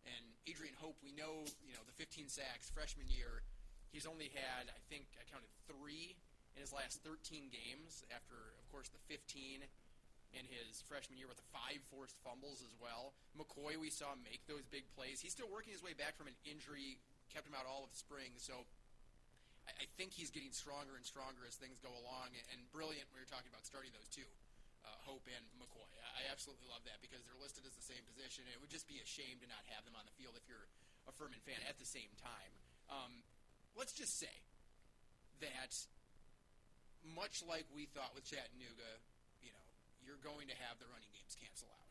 And 0.03 0.35
Adrian 0.51 0.75
Hope, 0.83 0.99
we 0.99 1.15
know, 1.15 1.47
you 1.63 1.75
know, 1.79 1.85
the 1.87 1.95
15 1.95 2.27
sacks 2.27 2.67
freshman 2.75 3.07
year, 3.07 3.47
he's 3.95 4.03
only 4.03 4.35
had, 4.35 4.67
I 4.67 4.81
think, 4.91 5.07
I 5.15 5.23
counted 5.31 5.51
three 5.71 6.19
in 6.59 6.61
his 6.61 6.75
last 6.75 7.07
13 7.07 7.55
games. 7.55 8.03
After, 8.11 8.35
of 8.59 8.67
course, 8.75 8.91
the 8.91 8.99
15 9.07 9.63
in 10.33 10.45
his 10.49 10.83
freshman 10.89 11.21
year 11.21 11.29
with 11.29 11.39
the 11.39 11.51
five 11.53 11.79
forced 11.93 12.17
fumbles 12.25 12.65
as 12.65 12.73
well. 12.81 13.13
McCoy, 13.37 13.77
we 13.77 13.93
saw 13.93 14.17
make 14.19 14.43
those 14.49 14.65
big 14.73 14.89
plays. 14.97 15.21
He's 15.21 15.37
still 15.37 15.49
working 15.49 15.71
his 15.71 15.85
way 15.85 15.93
back 15.93 16.17
from 16.17 16.27
an 16.27 16.37
injury, 16.43 16.99
kept 17.29 17.47
him 17.47 17.55
out 17.55 17.69
all 17.69 17.85
of 17.85 17.93
the 17.93 18.01
spring. 18.01 18.35
So 18.41 18.65
I, 19.69 19.85
I 19.85 19.87
think 19.99 20.15
he's 20.15 20.31
getting 20.31 20.53
stronger 20.55 20.99
and 20.99 21.05
stronger 21.07 21.47
as 21.47 21.59
things 21.59 21.79
go 21.79 21.93
along. 21.93 22.35
And, 22.35 22.47
and 22.55 22.61
brilliant, 22.71 23.07
we 23.15 23.23
were 23.23 23.29
talking 23.29 23.51
about 23.51 23.67
starting 23.67 23.95
those 23.95 24.09
two, 24.11 24.27
uh, 24.83 24.99
Hope 25.07 25.27
and 25.31 25.45
McCoy. 25.59 25.89
I, 26.03 26.23
I 26.27 26.33
absolutely 26.33 26.67
love 26.71 26.83
that 26.87 26.99
because 27.03 27.23
they're 27.23 27.39
listed 27.39 27.67
as 27.67 27.75
the 27.79 27.85
same 27.85 28.03
position. 28.07 28.47
It 28.51 28.59
would 28.59 28.73
just 28.73 28.91
be 28.91 28.99
a 28.99 29.07
shame 29.07 29.39
to 29.43 29.47
not 29.47 29.63
have 29.75 29.87
them 29.87 29.95
on 29.95 30.07
the 30.07 30.15
field 30.19 30.35
if 30.35 30.45
you're 30.51 30.67
a 31.07 31.13
Furman 31.15 31.43
fan 31.43 31.59
at 31.67 31.79
the 31.79 31.87
same 31.87 32.11
time. 32.19 32.53
Um, 32.91 33.23
let's 33.75 33.95
just 33.95 34.19
say 34.19 34.33
that 35.43 35.75
much 37.03 37.43
like 37.43 37.67
we 37.75 37.91
thought 37.91 38.15
with 38.15 38.23
Chattanooga, 38.23 39.03
you 39.43 39.51
know, 39.51 39.67
you're 40.03 40.21
going 40.23 40.47
to 40.47 40.57
have 40.67 40.79
the 40.79 40.87
running 40.91 41.11
games 41.11 41.35
cancel 41.35 41.67
out. 41.75 41.83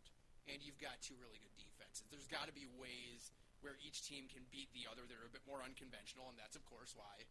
And 0.49 0.63
you've 0.63 0.79
got 0.81 0.99
two 1.03 1.15
really 1.21 1.37
good 1.37 1.53
defenses. 1.59 2.07
There's 2.09 2.31
got 2.31 2.49
to 2.49 2.55
be 2.55 2.65
ways 2.79 3.29
where 3.61 3.77
each 3.77 4.01
team 4.07 4.25
can 4.25 4.41
beat 4.49 4.73
the 4.73 4.89
other 4.89 5.05
that 5.05 5.17
are 5.21 5.29
a 5.29 5.33
bit 5.33 5.45
more 5.45 5.61
unconventional, 5.61 6.25
and 6.33 6.37
that's, 6.39 6.57
of 6.57 6.65
course, 6.65 6.97
why 6.97 7.29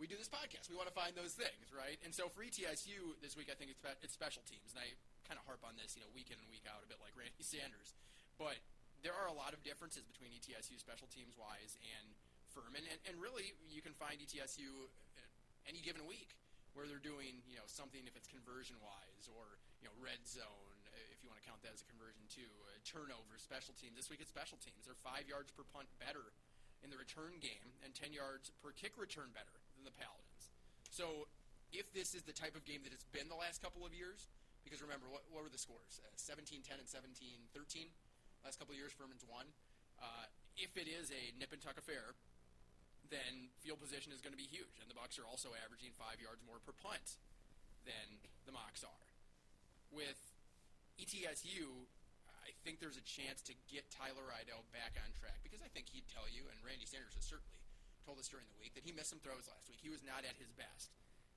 we 0.00 0.08
do 0.08 0.16
this 0.16 0.30
podcast. 0.30 0.72
We 0.72 0.76
want 0.78 0.88
to 0.88 0.96
find 0.96 1.12
those 1.12 1.36
things, 1.36 1.72
right? 1.72 2.00
And 2.02 2.12
so 2.12 2.28
for 2.32 2.40
ETSU 2.42 3.18
this 3.20 3.36
week, 3.36 3.52
I 3.52 3.56
think 3.56 3.72
it's, 3.72 3.82
it's 4.00 4.14
special 4.14 4.42
teams, 4.48 4.72
and 4.72 4.80
I 4.80 4.88
kind 5.28 5.36
of 5.36 5.44
harp 5.44 5.62
on 5.62 5.76
this, 5.76 5.94
you 5.94 6.02
know, 6.02 6.10
week 6.16 6.32
in 6.32 6.38
and 6.40 6.48
week 6.48 6.64
out, 6.64 6.80
a 6.82 6.88
bit 6.88 6.98
like 7.00 7.14
Randy 7.14 7.44
Sanders. 7.44 7.94
But 8.40 8.58
there 9.04 9.14
are 9.14 9.28
a 9.28 9.36
lot 9.36 9.52
of 9.52 9.60
differences 9.66 10.06
between 10.06 10.32
ETSU 10.34 10.78
special 10.78 11.10
teams 11.10 11.36
wise 11.36 11.76
and 11.82 12.06
Furman, 12.52 12.84
and, 12.84 13.00
and 13.08 13.14
really 13.16 13.56
you 13.68 13.80
can 13.80 13.96
find 13.96 14.20
ETSU 14.20 14.68
uh, 14.68 15.68
any 15.68 15.80
given 15.80 16.04
week 16.04 16.36
where 16.72 16.88
they're 16.88 17.02
doing, 17.02 17.44
you 17.44 17.56
know, 17.56 17.68
something 17.68 18.04
if 18.08 18.16
it's 18.16 18.28
conversion 18.28 18.76
wise 18.80 19.28
or 19.28 19.60
you 19.80 19.88
know 19.88 19.94
red 20.00 20.20
zone, 20.24 20.76
uh, 20.88 21.12
if 21.12 21.20
you 21.20 21.28
want 21.28 21.40
to 21.40 21.46
count 21.46 21.60
that 21.64 21.72
as 21.72 21.84
a 21.84 21.88
conversion 21.88 22.24
too, 22.28 22.48
uh, 22.68 22.76
turnover, 22.84 23.36
special 23.36 23.76
teams. 23.76 23.96
This 23.96 24.08
week 24.08 24.20
it's 24.24 24.32
special 24.32 24.56
teams. 24.60 24.84
They're 24.88 24.98
five 25.04 25.28
yards 25.28 25.52
per 25.52 25.64
punt 25.68 25.88
better 26.00 26.32
in 26.82 26.90
the 26.90 26.98
return 26.98 27.38
game 27.38 27.78
and 27.86 27.94
10 27.94 28.10
yards 28.10 28.50
per 28.58 28.74
kick 28.74 28.98
return 28.98 29.30
better 29.30 29.61
than 29.82 29.90
the 29.90 29.98
Paladins. 29.98 30.54
So 30.94 31.26
if 31.74 31.90
this 31.90 32.14
is 32.14 32.22
the 32.22 32.32
type 32.32 32.54
of 32.54 32.62
game 32.62 32.86
that 32.86 32.94
it's 32.94 33.08
been 33.10 33.26
the 33.26 33.38
last 33.38 33.58
couple 33.58 33.82
of 33.82 33.90
years, 33.90 34.30
because 34.62 34.78
remember, 34.78 35.10
what, 35.10 35.26
what 35.34 35.42
were 35.42 35.50
the 35.50 35.58
scores? 35.58 35.98
Uh, 35.98 36.14
17 36.14 36.62
10 36.62 36.78
and 36.78 36.86
17 36.86 37.50
13. 37.50 37.90
Last 38.46 38.62
couple 38.62 38.74
of 38.74 38.78
years, 38.78 38.94
Furman's 38.94 39.26
won. 39.26 39.50
Uh, 39.98 40.30
if 40.54 40.78
it 40.78 40.86
is 40.86 41.10
a 41.10 41.34
nip 41.34 41.50
and 41.50 41.62
tuck 41.62 41.78
affair, 41.78 42.14
then 43.10 43.50
field 43.62 43.82
position 43.82 44.14
is 44.14 44.22
going 44.22 44.34
to 44.34 44.38
be 44.38 44.46
huge. 44.46 44.78
And 44.78 44.86
the 44.86 44.98
Bucks 44.98 45.18
are 45.18 45.26
also 45.26 45.54
averaging 45.58 45.94
five 45.98 46.22
yards 46.22 46.42
more 46.46 46.62
per 46.62 46.74
punt 46.74 47.18
than 47.82 48.22
the 48.46 48.54
Mocs 48.54 48.86
are. 48.86 49.06
With 49.94 50.18
ETSU, 50.98 51.86
I 52.42 52.50
think 52.66 52.82
there's 52.82 52.98
a 52.98 53.06
chance 53.06 53.42
to 53.46 53.54
get 53.70 53.86
Tyler 53.94 54.26
Riddell 54.26 54.66
back 54.74 54.98
on 54.98 55.10
track 55.14 55.38
because 55.46 55.62
I 55.62 55.70
think 55.70 55.90
he'd 55.94 56.06
tell 56.10 56.26
you, 56.26 56.50
and 56.50 56.58
Randy 56.66 56.86
Sanders 56.86 57.14
has 57.14 57.26
certainly 57.26 57.61
told 58.02 58.18
us 58.18 58.28
during 58.28 58.46
the 58.50 58.58
week, 58.58 58.74
that 58.74 58.84
he 58.84 58.92
missed 58.92 59.14
some 59.14 59.22
throws 59.22 59.46
last 59.48 59.66
week. 59.70 59.80
He 59.80 59.90
was 59.90 60.02
not 60.02 60.26
at 60.26 60.36
his 60.36 60.50
best. 60.54 60.92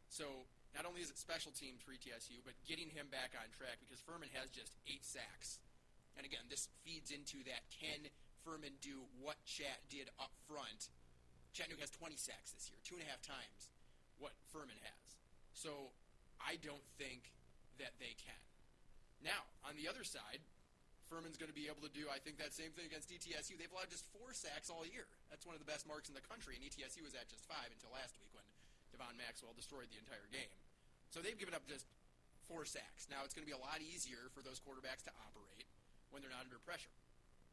So 0.10 0.46
not 0.74 0.84
only 0.84 1.02
is 1.02 1.10
it 1.10 1.18
special 1.18 1.56
teams 1.56 1.80
for 1.82 1.96
ETSU, 1.96 2.44
but 2.44 2.58
getting 2.68 2.92
him 2.92 3.08
back 3.10 3.34
on 3.38 3.48
track 3.56 3.80
because 3.80 4.04
Furman 4.04 4.30
has 4.36 4.52
just 4.52 4.76
eight 4.86 5.06
sacks. 5.06 5.64
And 6.20 6.28
again, 6.28 6.48
this 6.52 6.68
feeds 6.84 7.12
into 7.12 7.44
that 7.48 7.68
can 7.72 8.08
Furman 8.44 8.78
do 8.80 9.08
what 9.20 9.40
Chat 9.44 9.82
did 9.90 10.12
up 10.20 10.32
front? 10.46 10.92
Chattanooga 11.56 11.88
has 11.88 11.94
20 11.96 12.20
sacks 12.20 12.52
this 12.52 12.68
year, 12.68 12.80
two 12.84 13.00
and 13.00 13.04
a 13.04 13.10
half 13.10 13.24
times 13.24 13.72
what 14.20 14.36
Furman 14.52 14.80
has. 14.84 15.08
So 15.56 15.96
I 16.40 16.60
don't 16.60 16.84
think 17.00 17.32
that 17.80 17.96
they 18.00 18.16
can. 18.20 18.40
Now, 19.24 19.48
on 19.64 19.76
the 19.80 19.88
other 19.88 20.04
side, 20.04 20.44
Furman's 21.08 21.38
going 21.38 21.54
to 21.54 21.56
be 21.58 21.70
able 21.70 21.86
to 21.86 21.94
do, 21.94 22.10
I 22.10 22.18
think, 22.18 22.42
that 22.42 22.52
same 22.52 22.74
thing 22.74 22.90
against 22.90 23.14
ETSU. 23.14 23.56
They've 23.56 23.70
allowed 23.70 23.94
just 23.94 24.10
four 24.10 24.34
sacks 24.34 24.74
all 24.74 24.82
year. 24.84 25.06
That's 25.30 25.46
one 25.46 25.54
of 25.54 25.62
the 25.62 25.70
best 25.70 25.86
marks 25.86 26.10
in 26.10 26.18
the 26.18 26.26
country, 26.26 26.58
and 26.58 26.66
ETSU 26.66 27.06
was 27.06 27.14
at 27.14 27.30
just 27.30 27.46
five 27.46 27.70
until 27.70 27.94
last 27.94 28.18
week 28.18 28.34
when 28.34 28.46
Devon 28.90 29.14
Maxwell 29.16 29.54
destroyed 29.54 29.94
the 29.94 30.02
entire 30.02 30.26
game. 30.34 30.50
So 31.14 31.22
they've 31.22 31.38
given 31.38 31.54
up 31.54 31.64
just 31.70 31.86
four 32.50 32.66
sacks. 32.66 33.06
Now, 33.10 33.22
it's 33.22 33.38
going 33.38 33.46
to 33.46 33.50
be 33.50 33.58
a 33.58 33.62
lot 33.62 33.82
easier 33.86 34.34
for 34.34 34.42
those 34.42 34.58
quarterbacks 34.58 35.06
to 35.06 35.14
operate 35.30 35.70
when 36.10 36.26
they're 36.26 36.34
not 36.34 36.46
under 36.46 36.58
pressure. 36.66 36.94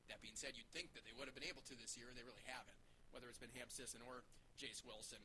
That 0.08 0.24
being 0.24 0.36
said, 0.36 0.56
you'd 0.56 0.68
think 0.72 0.96
that 0.96 1.04
they 1.04 1.14
would 1.16 1.28
have 1.28 1.36
been 1.36 1.46
able 1.46 1.64
to 1.68 1.74
this 1.76 1.96
year, 1.96 2.08
and 2.08 2.16
they 2.16 2.24
really 2.24 2.44
haven't, 2.48 2.80
whether 3.12 3.28
it's 3.28 3.40
been 3.40 3.52
Hamp 3.56 3.72
Sisson 3.72 4.00
or 4.08 4.24
Jace 4.56 4.80
Wilson. 4.84 5.20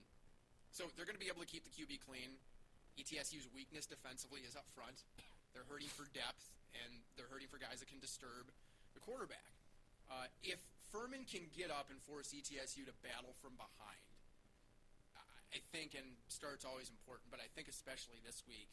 So 0.72 0.88
they're 0.96 1.08
going 1.08 1.18
to 1.18 1.24
be 1.24 1.32
able 1.32 1.44
to 1.44 1.50
keep 1.50 1.64
the 1.64 1.74
QB 1.74 2.04
clean. 2.04 2.36
ETSU's 3.00 3.48
weakness 3.54 3.86
defensively 3.86 4.42
is 4.44 4.58
up 4.58 4.66
front. 4.74 5.06
They're 5.54 5.68
hurting 5.70 5.90
for 5.94 6.10
depth, 6.14 6.54
and 6.86 7.02
they're 7.16 7.30
hurting 7.30 7.50
for 7.50 7.58
guys 7.58 7.80
that 7.80 7.90
can 7.90 8.02
disturb 8.02 8.50
the 8.94 9.02
quarterback. 9.02 9.54
Uh, 10.08 10.30
if 10.44 10.60
Furman 10.94 11.28
can 11.28 11.50
get 11.52 11.68
up 11.70 11.92
and 11.92 12.00
force 12.08 12.32
ETSU 12.32 12.88
to 12.88 12.96
battle 13.04 13.36
from 13.44 13.60
behind, 13.60 14.08
I 15.54 15.64
think, 15.72 15.96
and 15.96 16.06
start's 16.28 16.68
always 16.68 16.92
important, 16.92 17.32
but 17.32 17.40
I 17.40 17.48
think 17.56 17.72
especially 17.72 18.20
this 18.24 18.44
week, 18.48 18.68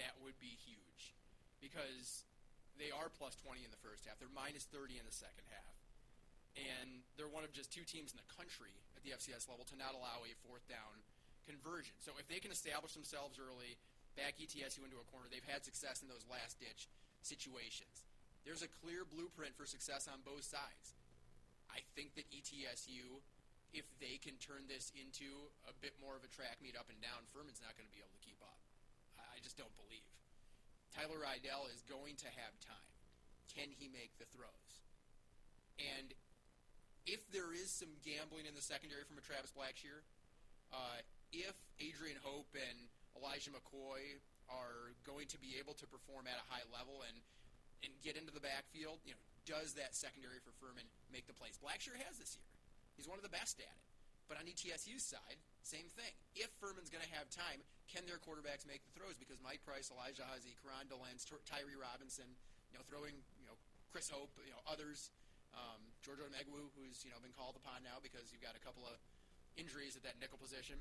that 0.00 0.16
would 0.24 0.36
be 0.40 0.56
huge 0.64 1.14
because 1.60 2.24
they 2.80 2.90
are 2.90 3.12
plus 3.12 3.36
20 3.44 3.62
in 3.62 3.70
the 3.70 3.80
first 3.84 4.08
half. 4.08 4.18
They're 4.18 4.32
minus 4.32 4.66
30 4.72 4.98
in 4.98 5.06
the 5.06 5.14
second 5.14 5.46
half. 5.52 5.74
And 6.54 7.02
they're 7.18 7.30
one 7.30 7.42
of 7.42 7.50
just 7.50 7.74
two 7.74 7.82
teams 7.82 8.14
in 8.14 8.18
the 8.18 8.30
country 8.30 8.74
at 8.94 9.02
the 9.02 9.14
FCS 9.14 9.50
level 9.50 9.66
to 9.74 9.76
not 9.78 9.94
allow 9.94 10.22
a 10.22 10.32
fourth 10.46 10.62
down 10.70 11.02
conversion. 11.46 11.94
So 11.98 12.14
if 12.18 12.26
they 12.30 12.38
can 12.38 12.54
establish 12.54 12.94
themselves 12.94 13.42
early, 13.42 13.74
back 14.14 14.38
ETSU 14.38 14.86
into 14.86 15.02
a 15.02 15.06
corner, 15.10 15.26
they've 15.26 15.46
had 15.46 15.66
success 15.66 16.02
in 16.02 16.06
those 16.06 16.22
last 16.30 16.62
ditch 16.62 16.86
situations. 17.24 18.04
There's 18.44 18.60
a 18.60 18.68
clear 18.84 19.08
blueprint 19.08 19.56
for 19.56 19.64
success 19.64 20.04
on 20.04 20.20
both 20.20 20.44
sides. 20.44 20.92
I 21.72 21.80
think 21.96 22.14
that 22.20 22.28
ETSU, 22.28 23.24
if 23.72 23.88
they 23.98 24.20
can 24.20 24.36
turn 24.36 24.68
this 24.68 24.92
into 24.92 25.50
a 25.64 25.72
bit 25.80 25.96
more 25.98 26.14
of 26.14 26.22
a 26.22 26.30
track 26.30 26.60
meet 26.60 26.76
up 26.76 26.92
and 26.92 27.00
down, 27.00 27.24
Furman's 27.32 27.64
not 27.64 27.74
going 27.74 27.88
to 27.88 27.94
be 27.96 28.04
able 28.04 28.12
to 28.12 28.22
keep 28.22 28.38
up. 28.44 28.60
I 29.16 29.40
just 29.40 29.56
don't 29.56 29.72
believe. 29.74 30.06
Tyler 30.94 31.18
Riddell 31.18 31.66
is 31.74 31.82
going 31.90 32.14
to 32.22 32.30
have 32.38 32.54
time. 32.62 32.92
Can 33.50 33.74
he 33.74 33.90
make 33.90 34.14
the 34.22 34.30
throws? 34.30 34.74
And 35.74 36.14
if 37.02 37.26
there 37.34 37.50
is 37.50 37.66
some 37.66 37.90
gambling 38.06 38.46
in 38.46 38.54
the 38.54 38.62
secondary 38.62 39.02
from 39.02 39.18
a 39.18 39.24
Travis 39.26 39.50
Blackshear, 39.50 40.06
uh, 40.70 41.02
if 41.34 41.58
Adrian 41.82 42.16
Hope 42.22 42.54
and 42.54 42.78
Elijah 43.18 43.50
McCoy 43.50 44.22
are 44.48 44.92
going 45.04 45.28
to 45.32 45.38
be 45.38 45.56
able 45.60 45.74
to 45.80 45.86
perform 45.88 46.28
at 46.28 46.38
a 46.38 46.46
high 46.48 46.64
level 46.72 47.04
and 47.06 47.16
and 47.84 47.92
get 48.00 48.16
into 48.16 48.32
the 48.32 48.40
backfield, 48.40 48.96
you 49.04 49.12
know, 49.12 49.20
does 49.44 49.76
that 49.76 49.92
secondary 49.92 50.40
for 50.40 50.56
Furman 50.56 50.88
make 51.12 51.28
the 51.28 51.36
plays? 51.36 51.60
Blackshear 51.60 52.00
has 52.00 52.16
this 52.16 52.32
year. 52.32 52.48
He's 52.96 53.04
one 53.04 53.20
of 53.20 53.26
the 53.26 53.32
best 53.32 53.60
at 53.60 53.68
it. 53.68 53.84
But 54.24 54.40
on 54.40 54.48
ETSU's 54.48 55.04
side, 55.04 55.36
same 55.60 55.84
thing. 55.92 56.16
If 56.32 56.48
Furman's 56.56 56.88
going 56.88 57.04
to 57.04 57.12
have 57.12 57.28
time, 57.28 57.60
can 57.92 58.08
their 58.08 58.16
quarterbacks 58.16 58.64
make 58.64 58.80
the 58.88 58.96
throws? 58.96 59.20
Because 59.20 59.36
Mike 59.44 59.60
Price, 59.68 59.92
Elijah 59.92 60.24
Huzzy, 60.24 60.56
Karan 60.64 60.88
Delens, 60.88 61.28
Tyree 61.44 61.76
Robinson, 61.76 62.24
you 62.72 62.80
know, 62.80 62.84
throwing, 62.88 63.20
you 63.36 63.44
know, 63.44 63.60
Chris 63.92 64.08
Hope, 64.08 64.32
you 64.40 64.56
know, 64.56 64.64
others, 64.64 65.12
um, 65.54 65.80
Giorgio 66.02 66.26
Megwu, 66.32 66.72
who's 66.74 67.06
you 67.06 67.10
know 67.14 67.20
been 67.22 67.34
called 67.34 67.54
upon 67.54 67.86
now 67.86 68.02
because 68.02 68.34
you've 68.34 68.42
got 68.42 68.58
a 68.58 68.62
couple 68.62 68.82
of 68.84 68.98
injuries 69.54 69.94
at 69.94 70.02
that 70.02 70.18
nickel 70.18 70.38
position. 70.38 70.80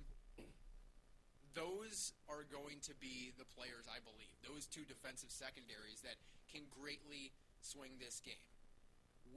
Those 1.53 2.13
are 2.29 2.45
going 2.49 2.81
to 2.89 2.93
be 2.97 3.31
the 3.37 3.45
players, 3.45 3.85
I 3.85 4.01
believe. 4.01 4.33
Those 4.41 4.65
two 4.65 4.85
defensive 4.89 5.29
secondaries 5.29 6.01
that 6.01 6.17
can 6.49 6.65
greatly 6.69 7.31
swing 7.61 7.97
this 8.01 8.21
game. 8.21 8.49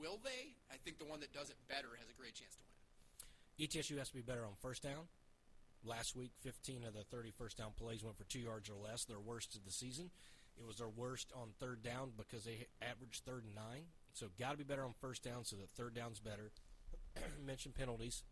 Will 0.00 0.18
they? 0.24 0.57
I 0.72 0.76
think 0.81 0.98
the 0.98 1.05
one 1.05 1.20
that 1.20 1.33
does 1.33 1.48
it 1.48 1.57
better 1.68 1.96
has 2.00 2.09
a 2.09 2.16
great 2.16 2.35
chance 2.35 2.57
to 2.57 2.64
win. 2.64 3.68
ETSU 3.68 3.96
has 3.98 4.09
to 4.09 4.16
be 4.16 4.24
better 4.24 4.44
on 4.44 4.57
first 4.61 4.83
down. 4.83 5.09
Last 5.85 6.16
week, 6.16 6.33
15 6.42 6.85
of 6.85 6.94
the 6.94 7.05
30 7.05 7.31
first 7.31 7.57
down 7.57 7.70
plays 7.76 8.02
went 8.02 8.16
for 8.16 8.24
two 8.24 8.40
yards 8.40 8.68
or 8.68 8.76
less, 8.76 9.05
their 9.05 9.20
worst 9.20 9.55
of 9.55 9.64
the 9.64 9.72
season. 9.72 10.11
It 10.59 10.66
was 10.66 10.79
their 10.79 10.88
worst 10.88 11.33
on 11.35 11.48
third 11.61 11.83
down 11.83 12.12
because 12.16 12.44
they 12.44 12.66
averaged 12.83 13.24
third 13.24 13.44
and 13.44 13.55
nine. 13.55 13.85
So 14.12 14.26
got 14.40 14.52
to 14.52 14.57
be 14.57 14.64
better 14.64 14.85
on 14.85 14.94
first 15.00 15.22
down 15.22 15.44
so 15.44 15.57
that 15.57 15.70
third 15.70 15.94
down's 15.94 16.18
better. 16.18 16.50
Mentioned 17.46 17.74
penalties. 17.74 18.24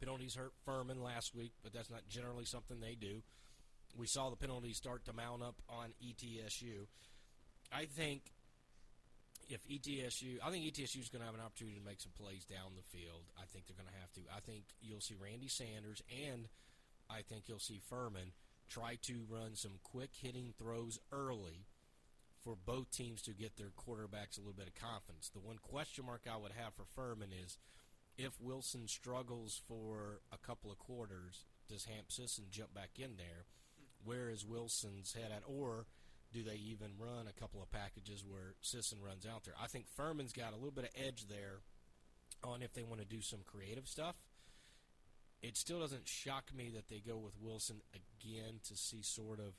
Penalties 0.00 0.34
hurt 0.34 0.52
Furman 0.64 1.02
last 1.02 1.34
week, 1.34 1.52
but 1.62 1.72
that's 1.72 1.90
not 1.90 2.08
generally 2.08 2.44
something 2.44 2.80
they 2.80 2.94
do. 2.94 3.22
We 3.96 4.06
saw 4.06 4.30
the 4.30 4.36
penalties 4.36 4.76
start 4.76 5.04
to 5.06 5.12
mount 5.12 5.42
up 5.42 5.56
on 5.68 5.92
ETSU. 6.04 6.86
I 7.72 7.86
think 7.86 8.22
if 9.48 9.66
ETSU, 9.66 10.38
I 10.44 10.50
think 10.50 10.64
ETSU 10.64 11.00
is 11.00 11.08
going 11.08 11.20
to 11.20 11.26
have 11.26 11.34
an 11.34 11.40
opportunity 11.40 11.78
to 11.78 11.84
make 11.84 12.00
some 12.00 12.12
plays 12.12 12.44
down 12.44 12.76
the 12.76 12.98
field. 12.98 13.24
I 13.36 13.46
think 13.46 13.66
they're 13.66 13.76
going 13.76 13.88
to 13.88 14.00
have 14.00 14.12
to. 14.12 14.20
I 14.34 14.40
think 14.40 14.64
you'll 14.80 15.00
see 15.00 15.16
Randy 15.18 15.48
Sanders 15.48 16.02
and 16.28 16.48
I 17.10 17.22
think 17.22 17.44
you'll 17.48 17.58
see 17.58 17.80
Furman 17.88 18.32
try 18.68 18.98
to 19.02 19.24
run 19.28 19.56
some 19.56 19.80
quick 19.82 20.10
hitting 20.12 20.52
throws 20.58 20.98
early 21.10 21.64
for 22.44 22.54
both 22.54 22.90
teams 22.90 23.22
to 23.22 23.32
get 23.32 23.56
their 23.56 23.70
quarterbacks 23.70 24.36
a 24.36 24.40
little 24.40 24.52
bit 24.52 24.68
of 24.68 24.74
confidence. 24.74 25.30
The 25.32 25.40
one 25.40 25.58
question 25.58 26.04
mark 26.04 26.22
I 26.30 26.36
would 26.36 26.52
have 26.52 26.74
for 26.74 26.84
Furman 26.94 27.30
is 27.32 27.56
if 28.18 28.32
Wilson 28.40 28.88
struggles 28.88 29.62
for 29.68 30.20
a 30.32 30.38
couple 30.38 30.72
of 30.72 30.78
quarters, 30.78 31.44
does 31.68 31.84
Hamp 31.84 32.10
Sisson 32.10 32.46
jump 32.50 32.74
back 32.74 32.90
in 32.98 33.16
there? 33.16 33.46
Where 34.04 34.28
is 34.28 34.44
Wilson's 34.44 35.14
head 35.14 35.30
at? 35.34 35.42
Or 35.46 35.86
do 36.32 36.42
they 36.42 36.56
even 36.56 36.90
run 36.98 37.26
a 37.28 37.40
couple 37.40 37.62
of 37.62 37.70
packages 37.70 38.24
where 38.26 38.54
Sisson 38.60 38.98
runs 39.00 39.24
out 39.24 39.44
there? 39.44 39.54
I 39.62 39.68
think 39.68 39.86
Furman's 39.88 40.32
got 40.32 40.52
a 40.52 40.56
little 40.56 40.72
bit 40.72 40.84
of 40.84 41.06
edge 41.06 41.26
there 41.28 41.60
on 42.42 42.60
if 42.60 42.74
they 42.74 42.82
want 42.82 43.00
to 43.00 43.06
do 43.06 43.22
some 43.22 43.40
creative 43.46 43.86
stuff. 43.86 44.16
It 45.40 45.56
still 45.56 45.78
doesn't 45.78 46.08
shock 46.08 46.52
me 46.54 46.70
that 46.74 46.88
they 46.88 46.98
go 46.98 47.16
with 47.16 47.40
Wilson 47.40 47.80
again 47.94 48.58
to 48.66 48.76
see 48.76 49.02
sort 49.02 49.38
of 49.38 49.54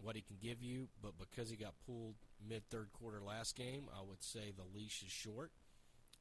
what 0.00 0.14
he 0.14 0.22
can 0.22 0.36
give 0.40 0.62
you, 0.62 0.88
but 1.02 1.18
because 1.18 1.50
he 1.50 1.56
got 1.56 1.74
pulled 1.84 2.14
mid 2.46 2.68
third 2.68 2.92
quarter 2.92 3.20
last 3.20 3.56
game, 3.56 3.88
I 3.92 4.02
would 4.08 4.22
say 4.22 4.52
the 4.52 4.78
leash 4.78 5.02
is 5.02 5.10
short. 5.10 5.50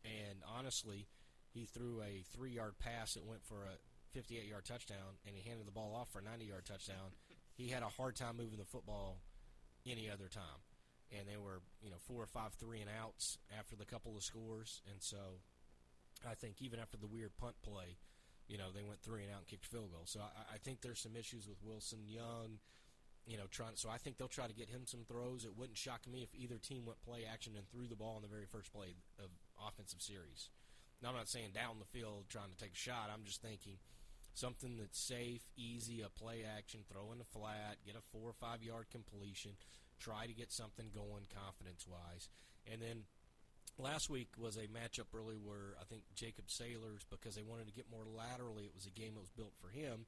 And 0.03 0.39
honestly, 0.57 1.07
he 1.55 1.65
threw 1.65 2.01
a 2.01 2.23
three 2.35 2.51
yard 2.51 2.75
pass 2.79 3.13
that 3.13 3.25
went 3.25 3.43
for 3.45 3.63
a 3.63 3.79
58 4.11 4.45
yard 4.45 4.65
touchdown, 4.65 5.15
and 5.25 5.35
he 5.35 5.47
handed 5.47 5.65
the 5.65 5.71
ball 5.71 5.95
off 5.95 6.11
for 6.11 6.19
a 6.19 6.23
90 6.23 6.45
yard 6.45 6.65
touchdown. 6.65 7.15
He 7.57 7.69
had 7.69 7.83
a 7.83 7.87
hard 7.87 8.17
time 8.17 8.35
moving 8.35 8.59
the 8.59 8.65
football 8.65 9.19
any 9.87 10.09
other 10.09 10.27
time. 10.27 10.59
And 11.17 11.25
they 11.25 11.37
were, 11.37 11.61
you 11.81 11.89
know, 11.89 11.95
four 12.03 12.21
or 12.21 12.27
five 12.27 12.51
three 12.59 12.81
and 12.81 12.89
outs 13.01 13.37
after 13.57 13.77
the 13.77 13.85
couple 13.85 14.17
of 14.17 14.23
scores. 14.23 14.81
And 14.91 15.01
so 15.01 15.39
I 16.29 16.33
think 16.35 16.61
even 16.61 16.81
after 16.81 16.97
the 16.97 17.07
weird 17.07 17.37
punt 17.37 17.55
play, 17.63 17.95
you 18.49 18.57
know, 18.57 18.75
they 18.75 18.83
went 18.83 18.99
three 18.99 19.23
and 19.23 19.31
out 19.31 19.37
and 19.39 19.47
kicked 19.47 19.65
field 19.65 19.91
goal. 19.93 20.03
So 20.03 20.19
I, 20.19 20.55
I 20.55 20.57
think 20.57 20.81
there's 20.81 20.99
some 20.99 21.15
issues 21.15 21.47
with 21.47 21.63
Wilson 21.63 21.99
Young, 22.07 22.59
you 23.25 23.37
know, 23.37 23.45
trying. 23.49 23.75
So 23.75 23.89
I 23.89 23.99
think 23.99 24.17
they'll 24.17 24.27
try 24.27 24.47
to 24.47 24.53
get 24.53 24.67
him 24.67 24.81
some 24.85 25.05
throws. 25.07 25.45
It 25.45 25.57
wouldn't 25.57 25.77
shock 25.77 26.01
me 26.11 26.23
if 26.23 26.35
either 26.35 26.57
team 26.57 26.85
went 26.85 27.01
play 27.01 27.23
action 27.31 27.53
and 27.55 27.65
threw 27.69 27.87
the 27.87 27.95
ball 27.95 28.17
in 28.17 28.21
the 28.21 28.27
very 28.27 28.45
first 28.51 28.73
play 28.73 28.95
of 29.17 29.29
offensive 29.65 30.01
series. 30.01 30.49
Now 31.01 31.09
I'm 31.09 31.15
not 31.15 31.29
saying 31.29 31.51
down 31.53 31.79
the 31.79 31.97
field 31.97 32.25
trying 32.29 32.49
to 32.49 32.57
take 32.57 32.73
a 32.73 32.77
shot. 32.77 33.09
I'm 33.13 33.25
just 33.25 33.41
thinking 33.41 33.77
something 34.33 34.77
that's 34.77 34.99
safe, 34.99 35.43
easy, 35.55 36.01
a 36.01 36.09
play 36.09 36.43
action, 36.45 36.81
throw 36.91 37.11
in 37.11 37.19
the 37.19 37.25
flat, 37.25 37.77
get 37.85 37.95
a 37.95 38.01
four 38.01 38.29
or 38.29 38.33
five 38.33 38.63
yard 38.63 38.87
completion 38.91 39.51
try 39.99 40.27
to 40.27 40.33
get 40.33 40.51
something 40.51 40.87
going 40.93 41.25
confidence 41.33 41.87
wise. 41.87 42.29
And 42.71 42.81
then 42.81 43.03
last 43.77 44.09
week 44.09 44.29
was 44.37 44.57
a 44.57 44.67
matchup 44.67 45.13
really 45.13 45.37
where 45.37 45.75
I 45.79 45.83
think 45.85 46.03
Jacob 46.15 46.47
Saylors, 46.47 47.05
because 47.09 47.35
they 47.35 47.43
wanted 47.43 47.67
to 47.67 47.73
get 47.73 47.91
more 47.91 48.05
laterally, 48.05 48.65
it 48.65 48.75
was 48.75 48.85
a 48.85 48.91
game 48.91 49.13
that 49.15 49.21
was 49.21 49.31
built 49.31 49.53
for 49.59 49.69
him. 49.69 50.05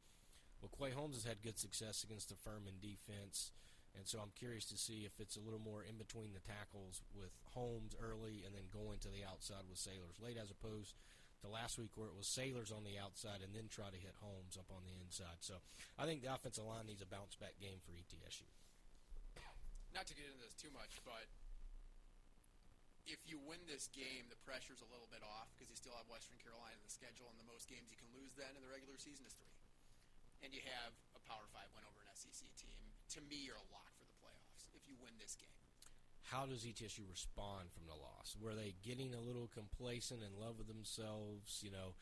Well, 0.61 0.71
Quay 0.77 0.91
Holmes 0.91 1.15
has 1.15 1.25
had 1.25 1.43
good 1.43 1.59
success 1.59 2.03
against 2.03 2.29
the 2.29 2.35
Furman 2.35 2.81
defense. 2.81 3.51
And 3.97 4.05
so 4.05 4.21
I'm 4.21 4.31
curious 4.37 4.69
to 4.69 4.77
see 4.77 5.09
if 5.09 5.17
it's 5.19 5.35
a 5.35 5.43
little 5.43 5.59
more 5.59 5.81
in 5.81 5.97
between 5.97 6.37
the 6.37 6.45
tackles 6.45 7.01
with 7.17 7.33
Holmes 7.57 7.97
early 7.97 8.45
and 8.45 8.53
then 8.53 8.69
going 8.69 9.01
to 9.01 9.09
the 9.09 9.25
outside 9.25 9.65
with 9.65 9.81
Saylors 9.81 10.21
late 10.21 10.37
as 10.37 10.53
opposed 10.53 10.93
to 11.41 11.49
last 11.49 11.81
week 11.81 11.97
where 11.97 12.07
it 12.07 12.17
was 12.17 12.29
Saylors 12.29 12.69
on 12.69 12.85
the 12.85 13.01
outside 13.01 13.41
and 13.41 13.57
then 13.57 13.69
try 13.69 13.89
to 13.89 13.97
hit 13.97 14.13
Holmes 14.21 14.53
up 14.53 14.69
on 14.69 14.85
the 14.85 14.93
inside. 15.01 15.41
So 15.41 15.59
I 15.97 16.05
think 16.05 16.21
the 16.21 16.29
offensive 16.29 16.65
line 16.65 16.85
needs 16.85 17.01
a 17.01 17.09
bounce 17.09 17.33
back 17.33 17.57
game 17.57 17.81
for 17.81 17.97
ETSU 17.97 18.45
not 19.97 20.05
to 20.05 20.13
get 20.13 20.29
into 20.29 20.37
this 20.45 20.53
too 20.53 20.69
much, 20.77 21.01
but 21.01 21.25
if 23.09 23.17
you 23.25 23.41
win 23.41 23.57
this 23.65 23.89
game, 23.89 24.29
the 24.29 24.37
pressure's 24.45 24.85
a 24.85 24.89
little 24.93 25.09
bit 25.09 25.25
off 25.25 25.49
because 25.57 25.73
you 25.73 25.77
still 25.79 25.97
have 25.97 26.05
Western 26.05 26.37
Carolina 26.37 26.77
in 26.77 26.85
the 26.85 26.93
schedule, 26.93 27.33
and 27.33 27.41
the 27.41 27.49
most 27.49 27.65
games 27.65 27.89
you 27.89 27.97
can 27.97 28.05
lose 28.13 28.37
then 28.37 28.53
in 28.53 28.61
the 28.61 28.69
regular 28.69 29.01
season 29.01 29.25
is 29.25 29.33
three. 29.33 29.57
And 30.45 30.53
you 30.53 30.61
have 30.69 30.93
a 31.17 31.21
Power 31.25 31.49
Five 31.49 31.73
win 31.73 31.81
over 31.87 31.97
an 32.05 32.06
SEC 32.17 32.49
team. 32.57 32.81
To 33.13 33.21
me, 33.29 33.45
you're 33.45 33.61
a 33.61 33.69
lock 33.69 33.93
for 33.93 34.09
the 34.09 34.17
playoffs 34.17 34.73
if 34.73 34.89
you 34.89 34.97
win 34.97 35.13
this 35.21 35.37
game. 35.37 35.53
How 36.33 36.49
does 36.49 36.65
ETSU 36.65 37.05
respond 37.07 37.69
from 37.71 37.85
the 37.85 37.95
loss? 37.95 38.35
Were 38.41 38.57
they 38.57 38.73
getting 38.81 39.13
a 39.13 39.21
little 39.21 39.47
complacent 39.53 40.25
and 40.25 40.33
love 40.35 40.57
with 40.57 40.67
themselves? 40.67 41.61
You 41.61 41.71
know, 41.71 41.93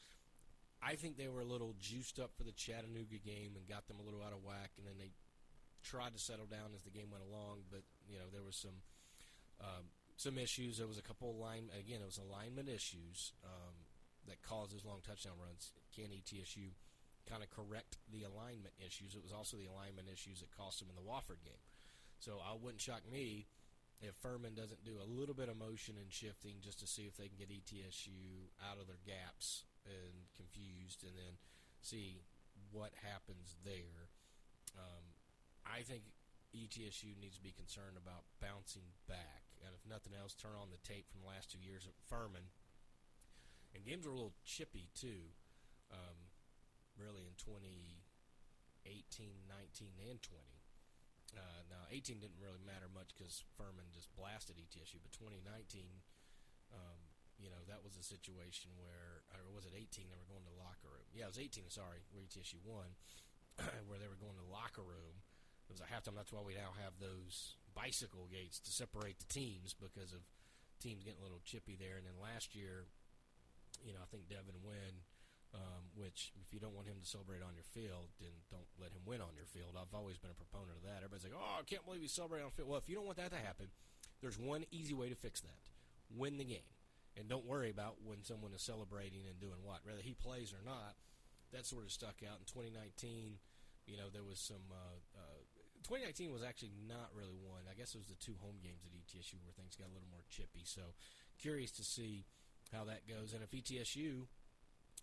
I 0.82 0.96
think 0.96 1.20
they 1.20 1.28
were 1.28 1.44
a 1.44 1.52
little 1.52 1.76
juiced 1.78 2.18
up 2.18 2.32
for 2.34 2.48
the 2.48 2.56
Chattanooga 2.56 3.20
game 3.20 3.60
and 3.60 3.68
got 3.68 3.92
them 3.92 4.00
a 4.00 4.06
little 4.08 4.24
out 4.24 4.32
of 4.32 4.42
whack, 4.42 4.72
and 4.80 4.88
then 4.88 4.96
they 4.98 5.12
tried 5.84 6.16
to 6.16 6.20
settle 6.20 6.48
down 6.48 6.72
as 6.74 6.82
the 6.82 6.96
game 6.96 7.12
went 7.12 7.28
along, 7.28 7.68
but 7.70 7.84
you 8.10 8.18
know 8.18 8.32
there 8.32 8.42
was 8.42 8.56
some 8.56 8.82
um, 9.62 9.92
some 10.16 10.40
issues. 10.40 10.80
There 10.80 10.88
was 10.88 10.98
a 10.98 11.06
couple 11.06 11.30
of 11.30 11.36
line 11.36 11.70
again. 11.78 12.00
It 12.02 12.08
was 12.08 12.18
alignment 12.18 12.72
issues 12.72 13.36
um, 13.44 13.76
that 14.28 14.42
caused 14.42 14.74
those 14.74 14.88
long 14.88 15.04
touchdown 15.06 15.38
runs. 15.38 15.76
Can 15.94 16.10
ETSU 16.10 16.74
kind 17.26 17.44
of 17.44 17.50
correct 17.50 17.98
the 18.12 18.24
alignment 18.24 18.74
issues? 18.80 19.16
It 19.16 19.24
was 19.24 19.34
also 19.34 19.58
the 19.58 19.70
alignment 19.70 20.08
issues 20.12 20.42
that 20.42 20.56
cost 20.56 20.80
them 20.80 20.90
in 20.90 20.96
the 20.96 21.06
Wofford 21.06 21.44
game. 21.44 21.66
So 22.20 22.40
I 22.40 22.56
wouldn't 22.56 22.82
shock 22.82 23.04
me 23.10 23.48
if 24.02 24.16
Furman 24.16 24.56
doesn't 24.56 24.84
do 24.84 25.00
a 25.00 25.08
little 25.08 25.36
bit 25.36 25.50
of 25.50 25.58
motion 25.58 25.96
and 25.96 26.12
shifting 26.12 26.60
just 26.60 26.80
to 26.80 26.88
see 26.88 27.08
if 27.08 27.16
they 27.16 27.28
can 27.28 27.40
get 27.40 27.52
ETSU 27.52 28.52
out 28.60 28.80
of 28.80 28.88
their 28.88 29.02
gaps 29.06 29.64
and 29.86 30.26
confused, 30.36 31.06
and 31.06 31.14
then 31.14 31.38
see 31.82 32.26
what 32.72 32.92
happens 33.06 33.56
there. 33.64 34.10
Um, 34.74 35.14
I 35.62 35.86
think 35.86 36.10
ETSU 36.56 37.14
needs 37.22 37.38
to 37.38 37.44
be 37.46 37.54
concerned 37.54 37.96
about 37.96 38.26
bouncing 38.42 38.98
back. 39.08 39.46
And 39.62 39.74
if 39.74 39.86
nothing 39.86 40.14
else, 40.18 40.34
turn 40.34 40.58
on 40.58 40.74
the 40.74 40.82
tape 40.82 41.06
from 41.10 41.22
the 41.22 41.30
last 41.30 41.52
two 41.54 41.62
years 41.62 41.86
at 41.86 41.98
Furman. 42.10 42.50
And 43.74 43.86
games 43.86 44.06
were 44.06 44.14
a 44.14 44.18
little 44.18 44.38
chippy, 44.46 44.90
too, 44.96 45.36
um, 45.92 46.25
really 46.98 47.28
in 47.28 47.36
2018, 47.38 48.00
19, 49.48 49.92
and 50.10 50.20
20. 50.22 50.40
Uh, 51.36 51.62
now, 51.68 51.84
18 51.92 52.24
didn't 52.24 52.40
really 52.40 52.64
matter 52.64 52.88
much 52.88 53.12
because 53.12 53.44
Furman 53.60 53.92
just 53.92 54.08
blasted 54.16 54.56
ETSU, 54.56 55.04
but 55.04 55.12
2019, 55.12 55.44
um, 56.72 57.00
you 57.36 57.52
know, 57.52 57.60
that 57.68 57.84
was 57.84 58.00
a 58.00 58.06
situation 58.06 58.72
where, 58.80 59.28
or 59.36 59.52
was 59.52 59.68
it 59.68 59.76
18? 59.76 60.08
They 60.08 60.16
were 60.16 60.32
going 60.32 60.48
to 60.48 60.54
the 60.56 60.62
locker 60.64 60.88
room. 60.88 61.04
Yeah, 61.12 61.28
it 61.28 61.36
was 61.36 61.44
18, 61.44 61.68
sorry, 61.68 62.08
where 62.16 62.24
ETSU 62.24 62.64
won, 62.64 62.96
where 63.92 64.00
they 64.00 64.08
were 64.08 64.16
going 64.16 64.40
to 64.40 64.46
the 64.48 64.54
locker 64.56 64.86
room 64.86 65.20
it 65.70 65.74
was 65.74 65.82
a 65.82 65.90
halftime. 65.90 66.14
That's 66.16 66.32
why 66.32 66.46
we 66.46 66.54
now 66.54 66.78
have 66.78 67.02
those 67.02 67.58
bicycle 67.74 68.30
gates 68.30 68.62
to 68.62 68.72
separate 68.72 69.18
the 69.20 69.30
teams 69.30 69.74
because 69.74 70.14
of 70.14 70.22
teams 70.78 71.04
getting 71.04 71.20
a 71.20 71.26
little 71.26 71.42
chippy 71.44 71.74
there. 71.74 71.98
And 71.98 72.06
then 72.06 72.22
last 72.22 72.54
year, 72.54 72.86
you 73.82 73.94
know, 73.94 74.02
I 74.02 74.08
think 74.14 74.30
Devin 74.30 74.62
Wynn, 74.62 75.02
um, 75.56 75.88
which 75.96 76.36
if 76.44 76.52
you 76.52 76.60
don't 76.60 76.76
want 76.76 76.92
him 76.92 77.00
to 77.00 77.08
celebrate 77.08 77.40
on 77.40 77.56
your 77.56 77.64
field, 77.72 78.12
then 78.20 78.36
don't 78.52 78.68
let 78.76 78.92
him 78.92 79.08
win 79.08 79.24
on 79.24 79.40
your 79.40 79.48
field. 79.48 79.80
I've 79.80 79.96
always 79.96 80.20
been 80.20 80.36
a 80.36 80.38
proponent 80.38 80.76
of 80.76 80.84
that. 80.84 81.00
Everybody's 81.00 81.24
like, 81.24 81.40
oh, 81.40 81.64
I 81.64 81.64
can't 81.64 81.86
believe 81.88 82.04
he 82.04 82.12
celebrated 82.12 82.44
on 82.44 82.52
field. 82.52 82.68
Well, 82.68 82.82
if 82.84 82.92
you 82.92 83.00
don't 83.00 83.08
want 83.08 83.18
that 83.24 83.32
to 83.32 83.40
happen, 83.40 83.72
there's 84.20 84.36
one 84.36 84.68
easy 84.76 84.94
way 84.94 85.08
to 85.08 85.16
fix 85.16 85.40
that: 85.42 85.64
win 86.12 86.36
the 86.38 86.44
game. 86.46 86.68
and 87.16 87.32
don't 87.32 87.48
worry 87.48 87.72
about 87.72 88.04
when 88.04 88.20
someone 88.28 88.52
is 88.52 88.62
celebrating 88.62 89.24
and 89.24 89.40
doing 89.40 89.64
what, 89.64 89.88
whether 89.88 90.04
he 90.04 90.12
plays 90.14 90.52
or 90.52 90.60
not. 90.66 91.00
That 91.56 91.64
sort 91.64 91.88
of 91.88 91.92
stuck 91.96 92.20
out 92.28 92.44
in 92.44 92.46
2019. 92.52 93.40
You 93.88 93.96
know, 93.96 94.12
there 94.12 94.28
was 94.28 94.40
some. 94.40 94.68
Uh, 94.68 95.00
uh, 95.16 95.40
2019 95.88 96.34
was 96.34 96.42
actually 96.42 96.74
not 96.90 97.14
really 97.14 97.38
one. 97.38 97.62
I 97.70 97.78
guess 97.78 97.94
it 97.94 98.02
was 98.02 98.10
the 98.10 98.18
two 98.18 98.34
home 98.42 98.58
games 98.58 98.82
at 98.84 98.92
ETSU 98.98 99.38
where 99.46 99.54
things 99.54 99.78
got 99.78 99.88
a 99.88 99.94
little 99.94 100.10
more 100.10 100.26
chippy. 100.28 100.66
So, 100.66 100.98
curious 101.38 101.70
to 101.78 101.86
see 101.86 102.26
how 102.74 102.84
that 102.86 103.06
goes. 103.08 103.38
And 103.38 103.46
if 103.46 103.54
ETSU, 103.54 104.26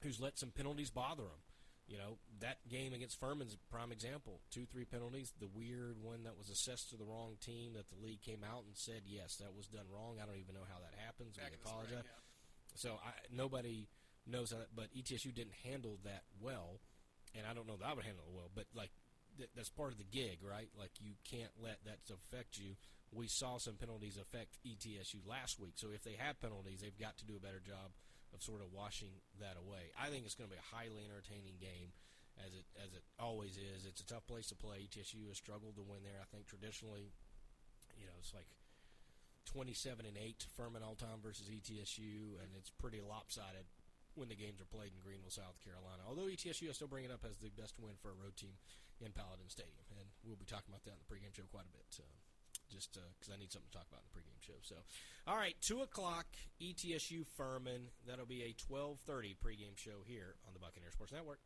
who's 0.03 0.21
let 0.21 0.39
some 0.39 0.51
penalties 0.51 0.91
bother 0.91 1.23
them, 1.23 1.43
you 1.87 1.99
know, 1.99 2.19
that 2.41 2.59
game 2.69 2.93
against 2.93 3.19
Furman's 3.19 3.55
a 3.55 3.73
prime 3.73 3.93
example. 3.93 4.41
Two, 4.51 4.65
three 4.65 4.85
penalties. 4.85 5.33
The 5.39 5.49
weird 5.49 5.97
one 6.01 6.25
that 6.25 6.39
was 6.39 6.49
assessed 6.51 6.91
to 6.91 6.97
the 6.97 7.05
wrong 7.05 7.37
team 7.41 7.75
that 7.75 7.89
the 7.91 8.03
league 8.03 8.23
came 8.23 8.45
out 8.45 8.65
and 8.67 8.77
said, 8.77 9.03
yes, 9.05 9.37
that 9.37 9.55
was 9.55 9.67
done 9.67 9.87
wrong. 9.93 10.17
I 10.23 10.27
don't 10.27 10.39
even 10.39 10.55
know 10.55 10.67
how 10.69 10.81
that 10.81 10.95
happens. 11.05 11.37
Back 11.37 11.51
we 11.51 11.57
the 11.57 11.69
spring, 11.69 11.75
apologize. 11.75 12.05
yeah. 12.05 12.23
So 12.75 12.99
I, 13.05 13.13
nobody 13.31 13.89
knows 14.27 14.53
how 14.53 14.59
that, 14.59 14.75
but 14.75 14.95
ETSU 14.95 15.35
didn't 15.35 15.55
handle 15.65 15.99
that 16.05 16.23
well, 16.41 16.81
and 17.35 17.47
I 17.47 17.55
don't 17.55 17.67
know 17.67 17.77
that 17.77 17.87
I 17.87 17.95
would 17.95 18.05
handle 18.05 18.25
it 18.29 18.35
well. 18.35 18.51
But 18.55 18.67
like 18.75 18.91
th- 19.37 19.51
that's 19.55 19.69
part 19.69 19.93
of 19.93 19.99
the 19.99 20.09
gig, 20.09 20.39
right? 20.43 20.69
Like 20.79 20.93
you 21.01 21.15
can't 21.29 21.53
let 21.61 21.85
that 21.85 21.99
affect 22.09 22.57
you. 22.57 22.77
We 23.13 23.27
saw 23.27 23.59
some 23.59 23.75
penalties 23.75 24.17
affect 24.17 24.57
ETSU 24.65 25.21
last 25.29 25.61
week, 25.61 25.75
so 25.77 25.89
if 25.93 26.03
they 26.03 26.17
have 26.17 26.41
penalties, 26.41 26.81
they've 26.81 26.99
got 26.99 27.19
to 27.19 27.27
do 27.27 27.37
a 27.37 27.41
better 27.45 27.61
job 27.61 27.93
of 28.33 28.43
sort 28.43 28.65
of 28.65 28.73
washing 28.73 29.21
that 29.39 29.61
away. 29.61 29.93
I 29.95 30.09
think 30.09 30.25
it's 30.25 30.35
going 30.35 30.49
to 30.49 30.57
be 30.57 30.61
a 30.61 30.73
highly 30.75 31.05
entertaining 31.05 31.61
game, 31.61 31.93
as 32.41 32.53
it 32.57 32.65
as 32.81 32.97
it 32.97 33.05
always 33.21 33.61
is. 33.61 33.85
It's 33.85 34.01
a 34.01 34.09
tough 34.09 34.27
place 34.27 34.49
to 34.49 34.57
play. 34.57 34.89
ETSU 34.89 35.29
has 35.29 35.37
struggled 35.37 35.77
to 35.77 35.85
win 35.85 36.03
there. 36.03 36.21
I 36.21 36.29
think 36.33 36.49
traditionally, 36.49 37.13
you 37.97 38.09
know, 38.09 38.17
it's 38.19 38.33
like 38.33 38.49
27 39.45 40.07
and 40.07 40.17
8 40.17 40.47
Furman 40.57 40.83
all 40.83 40.97
time 40.97 41.21
versus 41.21 41.51
ETSU, 41.51 42.41
and 42.41 42.57
it's 42.57 42.71
pretty 42.71 43.01
lopsided 43.05 43.69
when 44.15 44.29
the 44.29 44.37
games 44.37 44.61
are 44.61 44.69
played 44.69 44.93
in 44.93 45.01
Greenville, 45.01 45.33
South 45.33 45.57
Carolina. 45.65 46.05
Although 46.05 46.29
ETSU, 46.29 46.69
I 46.69 46.77
still 46.77 46.91
bring 46.91 47.09
it 47.09 47.13
up 47.13 47.25
as 47.25 47.41
the 47.41 47.53
best 47.53 47.81
win 47.81 47.97
for 48.01 48.13
a 48.13 48.19
road 48.21 48.37
team 48.37 48.61
in 49.01 49.13
Paladin 49.13 49.49
Stadium, 49.49 49.85
and 49.97 50.09
we'll 50.23 50.41
be 50.41 50.49
talking 50.49 50.69
about 50.69 50.85
that 50.85 50.97
in 50.97 51.03
the 51.03 51.09
pregame 51.09 51.33
show 51.35 51.49
quite 51.51 51.67
a 51.67 51.75
bit. 51.75 51.89
Uh, 51.99 52.07
just 52.73 52.97
uh, 52.97 53.05
because 53.21 53.33
I 53.33 53.37
need 53.39 53.53
something 53.53 53.69
to 53.71 53.77
talk 53.77 53.87
about 53.93 54.01
in 54.01 54.09
the 54.09 54.17
pregame 54.17 54.41
show. 54.41 54.57
So, 54.63 54.77
all 55.29 55.37
right, 55.37 55.55
two 55.61 55.83
o'clock, 55.83 56.27
ETSU 56.61 57.27
Furman. 57.37 57.93
That'll 58.09 58.25
be 58.27 58.43
a 58.43 58.55
twelve 58.57 58.99
thirty 59.05 59.37
pregame 59.37 59.77
show 59.77 60.01
here 60.07 60.35
on 60.49 60.55
the 60.55 60.61
Buccaneer 60.61 60.91
Sports 60.91 61.13
Network. 61.13 61.39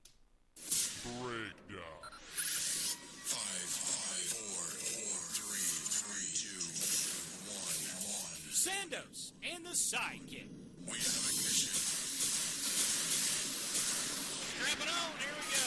Breakdown. 1.03 2.07
Five, 3.27 3.66
five, 3.66 4.27
four, 4.39 4.62
four, 4.79 5.18
three, 5.35 5.66
three, 5.99 6.31
two, 6.39 6.62
one, 7.51 7.74
one. 8.07 8.39
Sandos 8.55 9.35
and 9.43 9.66
the 9.66 9.74
Sidekick. 9.74 10.47
We 10.87 10.95
have 10.95 11.27
ignition. 11.27 11.74
Strap 14.55 14.79
it 14.79 14.89
on. 14.95 15.11
Here 15.18 15.35
we 15.35 15.47
go. 15.51 15.65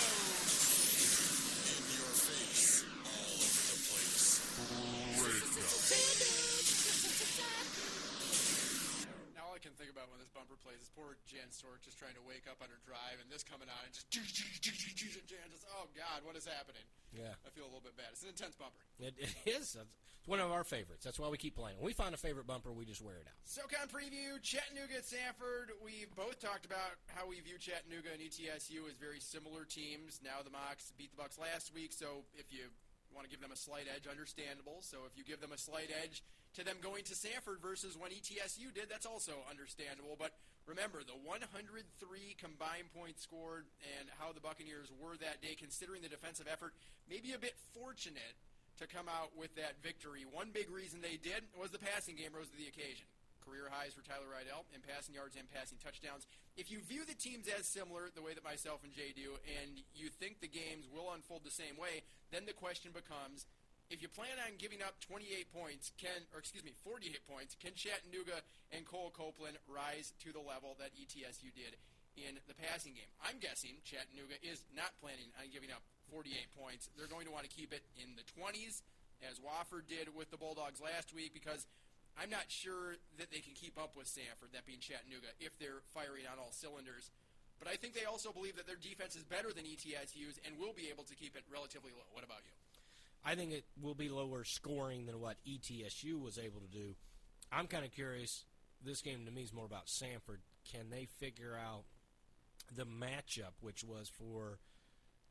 Think 9.79 9.95
about 9.95 10.11
when 10.11 10.19
this 10.19 10.27
bumper 10.27 10.59
plays 10.59 10.83
is 10.83 10.91
poor 10.91 11.15
Jan 11.23 11.55
Stork 11.55 11.79
just 11.87 11.95
trying 11.95 12.19
to 12.19 12.25
wake 12.27 12.51
up 12.51 12.59
on 12.59 12.67
her 12.67 12.83
drive, 12.83 13.15
and 13.23 13.31
this 13.31 13.47
coming 13.47 13.71
on 13.71 13.79
and 13.87 13.95
just 13.95 14.11
Jan 14.11 15.47
just 15.47 15.63
oh 15.71 15.87
god, 15.95 16.27
what 16.27 16.35
is 16.35 16.43
happening? 16.43 16.83
Yeah. 17.15 17.39
I 17.47 17.49
feel 17.55 17.63
a 17.63 17.71
little 17.71 17.87
bit 17.87 17.95
bad. 17.95 18.11
It's 18.11 18.27
an 18.27 18.35
intense 18.35 18.59
bumper. 18.59 18.83
It, 18.99 19.15
it 19.15 19.31
is. 19.47 19.79
It's 19.79 20.27
one 20.27 20.43
of 20.43 20.51
our 20.51 20.67
favorites. 20.67 21.07
That's 21.07 21.15
why 21.15 21.31
we 21.31 21.39
keep 21.39 21.55
playing. 21.55 21.79
When 21.79 21.87
we 21.87 21.95
find 21.95 22.11
a 22.11 22.19
favorite 22.19 22.43
bumper, 22.43 22.75
we 22.75 22.83
just 22.83 22.99
wear 22.99 23.23
it 23.23 23.27
out. 23.31 23.39
SoCon 23.47 23.87
preview, 23.87 24.35
Chattanooga 24.43 24.99
at 24.99 25.07
Samford. 25.07 25.71
We've 25.79 26.11
both 26.11 26.43
talked 26.43 26.67
about 26.67 26.99
how 27.07 27.31
we 27.31 27.39
view 27.39 27.55
Chattanooga 27.55 28.11
and 28.11 28.19
ETSU 28.19 28.83
as 28.83 28.99
very 28.99 29.23
similar 29.23 29.63
teams. 29.63 30.19
Now 30.19 30.43
the 30.43 30.51
Mocs 30.51 30.91
beat 30.99 31.15
the 31.15 31.19
Bucks 31.23 31.39
last 31.39 31.71
week, 31.71 31.95
so 31.95 32.27
if 32.35 32.51
you 32.51 32.67
want 33.15 33.23
to 33.23 33.31
give 33.31 33.39
them 33.39 33.55
a 33.55 33.57
slight 33.57 33.87
edge, 33.87 34.11
understandable. 34.11 34.83
So 34.83 35.07
if 35.07 35.15
you 35.15 35.23
give 35.23 35.39
them 35.39 35.55
a 35.55 35.57
slight 35.57 35.87
edge 36.03 36.19
to 36.55 36.65
them 36.65 36.77
going 36.81 37.03
to 37.05 37.13
Samford 37.13 37.61
versus 37.61 37.97
when 37.97 38.11
ETSU 38.11 38.73
did, 38.73 38.89
that's 38.89 39.05
also 39.05 39.45
understandable. 39.49 40.17
But 40.17 40.33
remember, 40.65 41.05
the 41.05 41.17
103 41.21 41.85
combined 42.41 42.89
points 42.95 43.21
scored 43.21 43.69
and 43.99 44.09
how 44.17 44.33
the 44.33 44.41
Buccaneers 44.41 44.89
were 44.97 45.17
that 45.21 45.41
day, 45.41 45.53
considering 45.53 46.01
the 46.01 46.09
defensive 46.09 46.49
effort, 46.49 46.73
maybe 47.09 47.33
a 47.33 47.39
bit 47.39 47.53
fortunate 47.77 48.37
to 48.81 48.87
come 48.87 49.11
out 49.11 49.35
with 49.35 49.53
that 49.55 49.77
victory. 49.83 50.23
One 50.25 50.49
big 50.55 50.71
reason 50.71 51.01
they 51.03 51.19
did 51.19 51.43
was 51.53 51.69
the 51.69 51.83
passing 51.83 52.15
game 52.15 52.31
rose 52.33 52.49
to 52.49 52.57
the 52.57 52.71
occasion. 52.71 53.05
Career 53.43 53.67
highs 53.71 53.97
for 53.97 54.05
Tyler 54.05 54.29
Riddell 54.29 54.67
in 54.75 54.85
passing 54.85 55.15
yards 55.15 55.33
and 55.35 55.49
passing 55.49 55.81
touchdowns. 55.81 56.27
If 56.55 56.69
you 56.69 56.79
view 56.85 57.01
the 57.03 57.17
teams 57.17 57.49
as 57.49 57.65
similar, 57.65 58.13
the 58.13 58.21
way 58.21 58.37
that 58.37 58.43
myself 58.43 58.85
and 58.85 58.93
Jay 58.93 59.09
do, 59.15 59.41
and 59.59 59.81
you 59.95 60.13
think 60.13 60.39
the 60.39 60.51
games 60.51 60.85
will 60.85 61.09
unfold 61.11 61.43
the 61.43 61.51
same 61.51 61.73
way, 61.79 62.05
then 62.31 62.45
the 62.45 62.53
question 62.53 62.91
becomes 62.93 63.49
if 63.89 64.05
you 64.05 64.09
plan 64.09 64.37
on 64.45 64.53
giving 64.61 64.85
up 64.85 65.01
28 65.01 65.49
points, 65.49 65.91
can 65.97 66.29
or 66.33 66.39
excuse 66.39 66.61
me, 66.61 66.77
48 66.85 67.25
points, 67.25 67.57
can 67.57 67.73
Chattanooga 67.73 68.45
and 68.69 68.85
Cole 68.85 69.09
Copeland 69.09 69.57
rise 69.65 70.13
to 70.21 70.29
the 70.29 70.41
level 70.41 70.77
that 70.77 70.93
ETSU 70.93 71.49
did 71.57 71.73
in 72.13 72.37
the 72.45 72.53
passing 72.53 72.93
game? 72.93 73.09
I'm 73.17 73.41
guessing 73.41 73.81
Chattanooga 73.81 74.37
is 74.45 74.61
not 74.77 74.93
planning 75.01 75.33
on 75.41 75.49
giving 75.49 75.73
up 75.73 75.81
48 76.13 76.29
points. 76.53 76.93
They're 76.93 77.09
going 77.09 77.25
to 77.25 77.33
want 77.33 77.49
to 77.49 77.53
keep 77.53 77.73
it 77.73 77.81
in 77.97 78.13
the 78.13 78.25
20s, 78.37 78.85
as 79.25 79.41
Wofford 79.41 79.89
did 79.89 80.13
with 80.13 80.29
the 80.29 80.37
Bulldogs 80.37 80.77
last 80.77 81.09
week, 81.09 81.33
because 81.33 81.65
I'm 82.13 82.29
not 82.29 82.45
sure 82.53 82.93
that 83.17 83.33
they 83.33 83.41
can 83.41 83.57
keep 83.57 83.73
up 83.73 83.97
with 83.97 84.05
Samford, 84.05 84.53
that 84.53 84.69
being 84.69 84.81
Chattanooga, 84.85 85.33
if 85.41 85.57
they're 85.57 85.81
firing 85.97 86.29
on 86.29 86.37
all 86.37 86.53
cylinders. 86.53 87.09
But 87.57 87.67
I 87.67 87.75
think 87.75 87.97
they 87.97 88.05
also 88.05 88.31
believe 88.31 88.55
that 88.55 88.69
their 88.69 88.79
defense 88.79 89.17
is 89.17 89.25
better 89.25 89.49
than 89.49 89.65
ETSU's 89.65 90.37
and 90.45 90.55
will 90.61 90.77
be 90.77 90.93
able 90.93 91.03
to 91.09 91.15
keep 91.17 91.35
it 91.35 91.43
relatively 91.49 91.91
low. 91.91 92.07
What 92.13 92.23
about 92.23 92.45
you? 92.45 92.58
I 93.25 93.35
think 93.35 93.51
it 93.51 93.65
will 93.81 93.95
be 93.95 94.09
lower 94.09 94.43
scoring 94.43 95.05
than 95.05 95.19
what 95.19 95.37
ETSU 95.47 96.19
was 96.21 96.37
able 96.37 96.61
to 96.61 96.67
do. 96.67 96.95
I'm 97.51 97.67
kind 97.67 97.85
of 97.85 97.91
curious. 97.91 98.45
This 98.83 99.01
game 99.01 99.25
to 99.25 99.31
me 99.31 99.41
is 99.41 99.53
more 99.53 99.65
about 99.65 99.87
Samford. 99.87 100.39
Can 100.71 100.89
they 100.89 101.05
figure 101.19 101.55
out 101.55 101.83
the 102.75 102.85
matchup, 102.85 103.53
which 103.61 103.83
was 103.83 104.09
for 104.09 104.59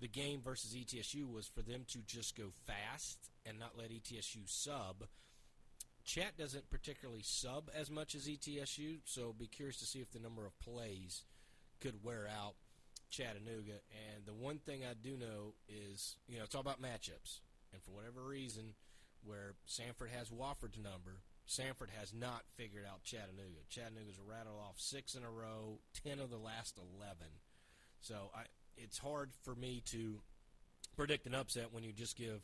the 0.01 0.09
game 0.09 0.41
versus 0.43 0.75
ETSU, 0.75 1.31
was 1.31 1.47
for 1.47 1.63
them 1.63 1.85
to 1.89 1.99
just 2.07 2.37
go 2.37 2.53
fast 2.67 3.31
and 3.47 3.59
not 3.59 3.77
let 3.77 3.91
ETSU 3.91 4.47
sub. 4.47 5.05
Chat 6.05 6.39
doesn't 6.39 6.71
particularly 6.71 7.23
sub 7.23 7.71
as 7.75 7.91
much 7.91 8.15
as 8.15 8.29
ETSU, 8.29 9.01
so 9.05 9.35
be 9.39 9.47
curious 9.47 9.79
to 9.79 9.87
see 9.87 10.01
if 10.01 10.11
the 10.11 10.19
number 10.19 10.47
of 10.47 10.59
plays 10.61 11.25
could 11.81 12.03
wear 12.03 12.29
out 12.29 12.55
Chattanooga. 13.11 13.81
And 13.91 14.25
the 14.25 14.35
one 14.35 14.59
thing 14.59 14.83
I 14.85 14.95
do 14.95 15.17
know 15.17 15.55
is, 15.69 16.17
you 16.27 16.39
know, 16.39 16.45
it's 16.45 16.55
all 16.55 16.61
about 16.61 16.81
matchups. 16.81 17.41
And 17.73 17.83
for 17.83 17.91
whatever 17.91 18.23
reason, 18.23 18.75
where 19.25 19.55
Samford 19.69 20.11
has 20.17 20.31
Wofford's 20.31 20.79
number, 20.79 21.23
Samford 21.49 21.91
has 21.99 22.13
not 22.15 22.43
figured 22.57 22.85
out 22.91 23.05
Chattanooga. 23.05 23.61
Chattanooga's 23.69 24.19
rattled 24.19 24.59
off 24.61 24.77
six 24.79 25.15
in 25.15 25.23
a 25.23 25.31
row, 25.31 25.79
ten 26.05 26.19
of 26.19 26.31
the 26.31 26.37
last 26.37 26.79
eleven. 26.79 27.29
So 28.01 28.31
I, 28.35 28.43
it's 28.77 28.99
hard 28.99 29.31
for 29.43 29.55
me 29.55 29.83
to 29.87 30.21
predict 30.97 31.27
an 31.27 31.35
upset 31.35 31.73
when 31.73 31.85
you 31.85 31.93
just 31.93 32.17
give 32.17 32.41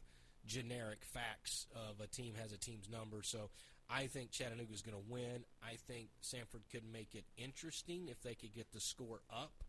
generic 0.47 0.99
facts 1.05 1.67
of 1.75 2.01
a 2.01 2.07
team 2.07 2.35
has 2.41 2.53
a 2.53 2.59
team's 2.59 2.89
number. 2.91 3.23
So 3.23 3.51
I 3.89 4.07
think 4.07 4.31
Chattanooga's 4.31 4.83
going 4.83 4.97
to 4.97 5.13
win. 5.13 5.45
I 5.63 5.77
think 5.89 6.09
Samford 6.23 6.63
could 6.71 6.85
make 6.91 7.15
it 7.15 7.25
interesting 7.37 8.09
if 8.09 8.23
they 8.23 8.35
could 8.35 8.55
get 8.55 8.73
the 8.73 8.81
score 8.81 9.21
up. 9.31 9.64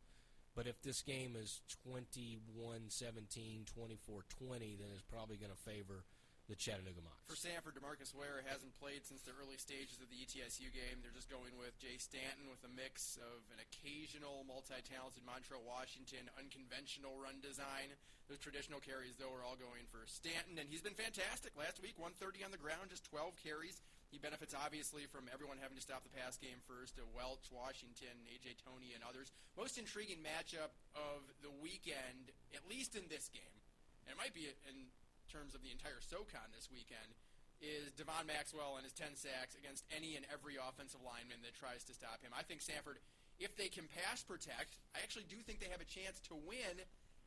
But 0.55 0.67
if 0.67 0.81
this 0.81 1.03
game 1.03 1.35
is 1.35 1.59
21 1.83 2.87
17, 2.87 3.65
24 3.67 4.23
20, 4.39 4.79
then 4.79 4.87
it's 4.95 5.03
probably 5.03 5.35
going 5.35 5.51
to 5.51 5.59
favor 5.59 6.07
the 6.47 6.55
Chattanooga 6.55 7.01
Mocs. 7.01 7.25
For 7.25 7.35
Samford, 7.35 7.73
Demarcus 7.73 8.13
Ware 8.13 8.45
hasn't 8.45 8.77
played 8.77 9.01
since 9.01 9.25
the 9.25 9.33
early 9.33 9.57
stages 9.57 9.97
of 9.97 10.13
the 10.13 10.19
ETSU 10.21 10.69
game. 10.69 11.01
They're 11.01 11.15
just 11.15 11.27
going 11.27 11.57
with 11.57 11.73
Jay 11.81 11.97
Stanton 11.97 12.47
with 12.53 12.61
a 12.61 12.71
mix 12.71 13.17
of 13.17 13.41
an 13.49 13.59
occasional 13.59 14.45
multi-talented 14.45 15.25
Montrell 15.25 15.65
Washington, 15.65 16.29
unconventional 16.37 17.17
run 17.17 17.41
design. 17.41 17.97
Those 18.29 18.41
traditional 18.41 18.77
carries, 18.77 19.17
though, 19.17 19.33
are 19.33 19.41
all 19.41 19.57
going 19.57 19.89
for 19.89 20.05
Stanton, 20.05 20.61
and 20.61 20.69
he's 20.69 20.85
been 20.85 20.97
fantastic. 20.97 21.57
Last 21.57 21.81
week, 21.81 21.97
130 21.97 22.45
on 22.45 22.53
the 22.53 22.61
ground, 22.61 22.93
just 22.93 23.09
12 23.09 23.33
carries. 23.41 23.81
He 24.13 24.17
benefits 24.21 24.55
obviously 24.55 25.09
from 25.09 25.27
everyone 25.33 25.57
having 25.59 25.75
to 25.75 25.83
stop 25.83 26.05
the 26.05 26.13
pass 26.13 26.37
game 26.37 26.61
first. 26.69 26.95
Uh, 26.95 27.03
Welch, 27.11 27.51
Washington, 27.51 28.15
AJ 28.31 28.61
Tony, 28.63 28.95
and 28.95 29.03
others. 29.03 29.33
Most 29.57 29.75
intriguing 29.75 30.23
matchup 30.23 30.71
of 30.95 31.25
the 31.41 31.51
weekend, 31.51 32.31
at 32.55 32.63
least 32.69 32.95
in 32.95 33.09
this 33.11 33.27
game, 33.33 33.57
and 34.05 34.13
it 34.13 34.19
might 34.19 34.33
be 34.33 34.47
in 34.69 34.93
terms 35.27 35.57
of 35.57 35.65
the 35.65 35.73
entire 35.73 35.99
SoCon 35.99 36.53
this 36.53 36.69
weekend, 36.69 37.17
is 37.63 37.91
Devon 37.95 38.27
Maxwell 38.27 38.75
and 38.75 38.83
his 38.83 38.93
10 38.93 39.15
sacks 39.15 39.55
against 39.55 39.87
any 39.89 40.19
and 40.19 40.27
every 40.27 40.59
offensive 40.59 41.01
lineman 41.01 41.39
that 41.41 41.55
tries 41.55 41.83
to 41.87 41.93
stop 41.95 42.19
him. 42.21 42.35
I 42.35 42.43
think 42.43 42.59
Samford, 42.59 42.99
if 43.39 43.55
they 43.55 43.71
can 43.71 43.87
pass 43.87 44.23
protect, 44.23 44.77
I 44.93 45.01
actually 45.01 45.27
do 45.27 45.39
think 45.43 45.63
they 45.63 45.71
have 45.71 45.83
a 45.83 45.87
chance 45.87 46.19
to 46.31 46.35
win. 46.35 46.83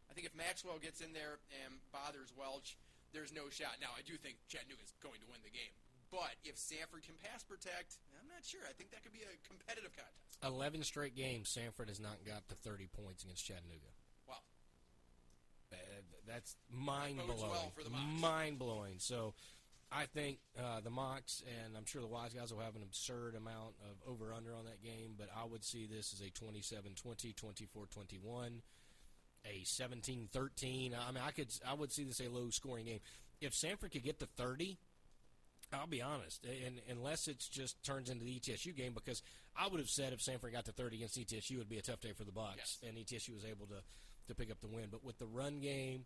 I 0.08 0.12
think 0.12 0.28
if 0.28 0.36
Maxwell 0.36 0.80
gets 0.80 1.00
in 1.00 1.12
there 1.12 1.40
and 1.64 1.80
bothers 1.92 2.32
Welch, 2.36 2.76
there's 3.12 3.32
no 3.32 3.48
shot. 3.48 3.80
Now, 3.80 3.96
I 3.96 4.04
do 4.04 4.20
think 4.20 4.36
Chattanooga 4.48 4.84
is 4.84 4.92
going 5.00 5.20
to 5.24 5.28
win 5.32 5.40
the 5.40 5.52
game, 5.52 5.72
But 6.11 6.34
if 6.44 6.56
Samford 6.56 7.04
can 7.04 7.14
pass 7.22 7.42
protect, 7.44 7.98
I'm 8.20 8.28
not 8.28 8.44
sure. 8.44 8.61
I 8.68 8.72
think 8.72 8.90
that 8.92 9.02
could 9.02 9.12
be 9.12 9.20
a 9.20 9.36
competitive 9.46 9.92
contest. 9.92 10.40
11 10.44 10.82
straight 10.84 11.16
games, 11.16 11.52
Samford 11.52 11.88
has 11.88 12.00
not 12.00 12.16
got 12.26 12.48
to 12.48 12.54
30 12.54 12.88
points 12.88 13.24
against 13.24 13.44
Chattanooga. 13.44 13.92
Wow. 14.26 14.36
Uh, 15.72 15.76
that's 16.26 16.56
mind 16.70 17.20
blowing. 17.26 17.50
well 17.50 17.72
for 17.74 17.82
the 17.82 17.90
Mocs. 17.90 18.20
Mind 18.20 18.59
blowing. 18.59 18.94
So 18.98 19.34
I 19.90 20.04
think 20.04 20.38
uh, 20.59 20.80
the 20.80 20.90
Mocs, 20.90 21.42
and 21.42 21.76
I'm 21.76 21.86
sure 21.86 22.00
the 22.00 22.09
Wise 22.09 22.32
Guys 22.32 22.52
will 22.52 22.61
have 22.61 22.76
an 22.76 22.82
absurd 22.82 23.34
amount 23.34 23.74
of 23.90 23.96
over 24.11 24.32
under 24.32 24.54
on 24.54 24.64
that 24.64 24.82
game, 24.82 25.14
but 25.16 25.28
I 25.36 25.44
would 25.44 25.64
see 25.64 25.86
this 25.86 26.12
as 26.12 26.20
a 26.20 26.30
27 26.30 26.92
20, 26.94 27.32
24 27.32 27.86
21, 27.86 28.62
a 29.46 29.64
17 29.64 30.28
13. 30.32 30.94
I 30.94 31.12
mean, 31.12 31.22
I 31.26 31.30
could, 31.30 31.48
I 31.66 31.74
would 31.74 31.92
see 31.92 32.04
this 32.04 32.20
a 32.20 32.28
low 32.28 32.50
scoring 32.50 32.86
game. 32.86 33.00
If 33.40 33.52
Samford 33.52 33.92
could 33.92 34.02
get 34.02 34.18
to 34.20 34.26
30, 34.36 34.78
I'll 35.72 35.86
be 35.86 36.00
honest, 36.02 36.44
and 36.44 36.80
unless 36.90 37.28
it's 37.28 37.46
just 37.48 37.82
turns 37.84 38.08
into 38.08 38.24
the 38.24 38.40
ETSU 38.40 38.74
game, 38.74 38.92
because 38.94 39.22
I 39.56 39.68
would 39.68 39.80
have 39.80 39.90
said 39.90 40.12
if 40.14 40.20
Samford 40.20 40.52
got 40.52 40.64
to 40.64 40.72
30 40.72 40.96
against 40.96 41.18
ETSU, 41.18 41.52
it 41.52 41.58
would 41.58 41.68
be 41.68 41.76
a 41.78 41.82
tough 41.82 42.00
day 42.00 42.12
for 42.12 42.24
the 42.24 42.32
Bucks, 42.32 42.78
Yes. 42.82 42.88
and 42.88 42.96
ETSU 42.96 43.34
was 43.34 43.44
able 43.44 43.66
to 43.66 43.82
to 44.28 44.34
pick 44.34 44.50
up 44.50 44.60
the 44.60 44.68
win. 44.68 44.88
But 44.90 45.02
with 45.02 45.18
the 45.18 45.26
run 45.26 45.58
game 45.60 46.04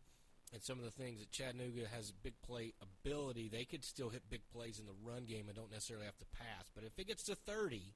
and 0.52 0.62
some 0.62 0.78
of 0.78 0.84
the 0.84 0.92
things 0.92 1.18
that 1.18 1.32
Chattanooga 1.32 1.88
has 1.92 2.12
big 2.12 2.34
play 2.42 2.72
ability, 2.80 3.48
they 3.48 3.64
could 3.64 3.84
still 3.84 4.10
hit 4.10 4.22
big 4.30 4.42
plays 4.52 4.78
in 4.78 4.86
the 4.86 4.94
run 5.04 5.24
game 5.24 5.46
and 5.48 5.56
don't 5.56 5.72
necessarily 5.72 6.06
have 6.06 6.18
to 6.18 6.26
pass. 6.26 6.70
But 6.72 6.84
if 6.84 6.96
it 7.00 7.08
gets 7.08 7.24
to 7.24 7.34
30, 7.34 7.94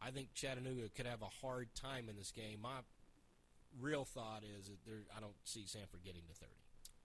I 0.00 0.10
think 0.12 0.32
Chattanooga 0.34 0.88
could 0.96 1.04
have 1.06 1.20
a 1.20 1.28
hard 1.46 1.74
time 1.74 2.08
in 2.08 2.16
this 2.16 2.30
game. 2.30 2.60
My 2.62 2.80
real 3.78 4.06
thought 4.06 4.42
is 4.44 4.68
that 4.68 4.82
there, 4.86 5.02
I 5.14 5.20
don't 5.20 5.36
see 5.44 5.64
Samford 5.64 6.04
getting 6.04 6.22
to 6.28 6.34
30. 6.34 6.52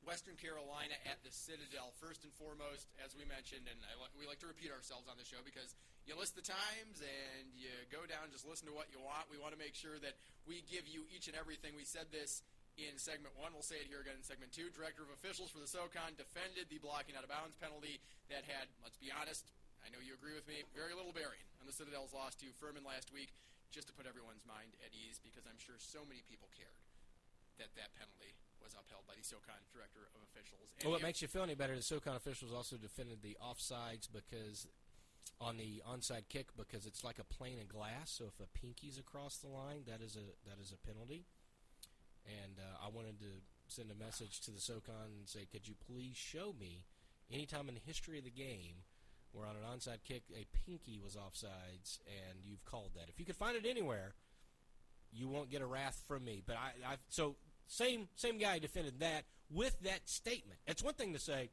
Western 0.05 0.37
Carolina 0.37 0.93
at 1.09 1.17
the 1.25 1.33
Citadel. 1.33 1.89
First 1.97 2.21
and 2.21 2.31
foremost, 2.37 2.85
as 3.01 3.17
we 3.17 3.25
mentioned, 3.25 3.65
and 3.65 3.77
I, 3.89 3.97
we 4.13 4.29
like 4.29 4.37
to 4.45 4.49
repeat 4.49 4.69
ourselves 4.69 5.09
on 5.09 5.17
the 5.17 5.25
show 5.25 5.41
because 5.41 5.73
you 6.05 6.13
list 6.13 6.37
the 6.37 6.45
times 6.45 7.01
and 7.01 7.49
you 7.57 7.73
go 7.89 8.05
down, 8.05 8.29
just 8.29 8.45
listen 8.45 8.69
to 8.69 8.75
what 8.77 8.93
you 8.93 9.01
want. 9.01 9.25
We 9.33 9.41
want 9.41 9.57
to 9.57 9.61
make 9.61 9.73
sure 9.73 9.97
that 10.05 10.13
we 10.45 10.61
give 10.69 10.85
you 10.85 11.09
each 11.09 11.25
and 11.25 11.33
everything. 11.33 11.73
We 11.73 11.89
said 11.89 12.13
this 12.13 12.45
in 12.77 13.01
segment 13.01 13.33
one. 13.33 13.57
We'll 13.57 13.65
say 13.65 13.81
it 13.81 13.89
here 13.89 14.05
again 14.05 14.13
in 14.13 14.23
segment 14.23 14.53
two. 14.53 14.69
Director 14.69 15.01
of 15.01 15.09
Officials 15.17 15.49
for 15.49 15.57
the 15.57 15.67
SoCon 15.67 16.13
defended 16.13 16.69
the 16.69 16.77
blocking 16.77 17.17
out 17.17 17.25
of 17.25 17.33
bounds 17.33 17.57
penalty 17.57 17.97
that 18.29 18.45
had, 18.45 18.69
let's 18.85 19.01
be 19.01 19.09
honest, 19.09 19.49
I 19.81 19.89
know 19.89 20.01
you 20.01 20.13
agree 20.13 20.37
with 20.37 20.45
me, 20.45 20.61
very 20.77 20.93
little 20.93 21.13
bearing 21.13 21.41
on 21.57 21.65
the 21.65 21.73
Citadel's 21.73 22.13
loss 22.13 22.37
to 22.45 22.47
Furman 22.61 22.85
last 22.85 23.09
week, 23.09 23.33
just 23.73 23.89
to 23.89 23.93
put 23.97 24.05
everyone's 24.05 24.45
mind 24.45 24.77
at 24.85 24.93
ease 24.93 25.17
because 25.17 25.49
I'm 25.49 25.57
sure 25.57 25.81
so 25.81 26.05
many 26.05 26.21
people 26.29 26.49
cared 26.53 26.81
that 27.57 27.73
that 27.73 27.89
penalty 27.97 28.37
was 28.65 28.73
upheld 28.73 29.05
by 29.05 29.13
the 29.13 29.21
SoCon 29.21 29.61
director 29.69 30.09
of 30.17 30.25
officials. 30.25 30.73
And 30.81 30.89
Well, 30.89 30.97
what 30.97 31.05
makes 31.05 31.21
you 31.21 31.29
feel 31.29 31.45
any 31.45 31.53
better? 31.53 31.75
The 31.77 31.85
SoCon 31.85 32.17
officials 32.17 32.51
also 32.51 32.75
defended 32.75 33.21
the 33.21 33.37
offsides 33.37 34.09
because 34.11 34.65
on 35.39 35.57
the 35.57 35.83
onside 35.85 36.27
kick 36.29 36.47
because 36.57 36.85
it's 36.85 37.03
like 37.03 37.19
a 37.19 37.23
plane 37.23 37.59
of 37.61 37.69
glass. 37.69 38.09
So 38.09 38.25
if 38.25 38.39
a 38.41 38.49
pinky's 38.57 38.97
across 38.97 39.37
the 39.37 39.47
line, 39.47 39.85
that 39.85 40.01
is 40.01 40.17
a 40.17 40.25
that 40.49 40.57
is 40.59 40.73
a 40.73 40.81
penalty. 40.81 41.25
And 42.25 42.57
uh, 42.57 42.85
I 42.85 42.89
wanted 42.89 43.19
to 43.19 43.45
send 43.67 43.91
a 43.91 44.03
message 44.03 44.41
to 44.41 44.51
the 44.51 44.59
SoCon 44.59 45.13
and 45.19 45.29
say, 45.29 45.45
could 45.51 45.67
you 45.67 45.75
please 45.75 46.15
show 46.17 46.55
me 46.59 46.85
any 47.31 47.45
time 47.45 47.69
in 47.69 47.75
the 47.75 47.81
history 47.85 48.17
of 48.17 48.23
the 48.23 48.31
game 48.31 48.81
where 49.31 49.45
on 49.45 49.55
an 49.55 49.61
onside 49.61 50.03
kick 50.07 50.23
a 50.33 50.45
pinky 50.65 50.99
was 51.03 51.15
offsides 51.15 51.99
and 52.07 52.39
you've 52.43 52.65
called 52.65 52.91
that? 52.95 53.09
If 53.09 53.19
you 53.19 53.25
could 53.25 53.35
find 53.35 53.55
it 53.55 53.65
anywhere, 53.69 54.15
you 55.11 55.27
won't 55.27 55.51
get 55.51 55.61
a 55.61 55.65
wrath 55.65 56.01
from 56.07 56.25
me. 56.25 56.41
But 56.45 56.57
I, 56.57 56.93
I 56.93 56.95
so 57.09 57.35
same 57.67 58.07
same 58.15 58.37
guy 58.37 58.59
defended 58.59 58.99
that 58.99 59.23
with 59.49 59.79
that 59.81 60.07
statement. 60.09 60.59
It's 60.67 60.83
one 60.83 60.93
thing 60.93 61.13
to 61.13 61.19
say 61.19 61.49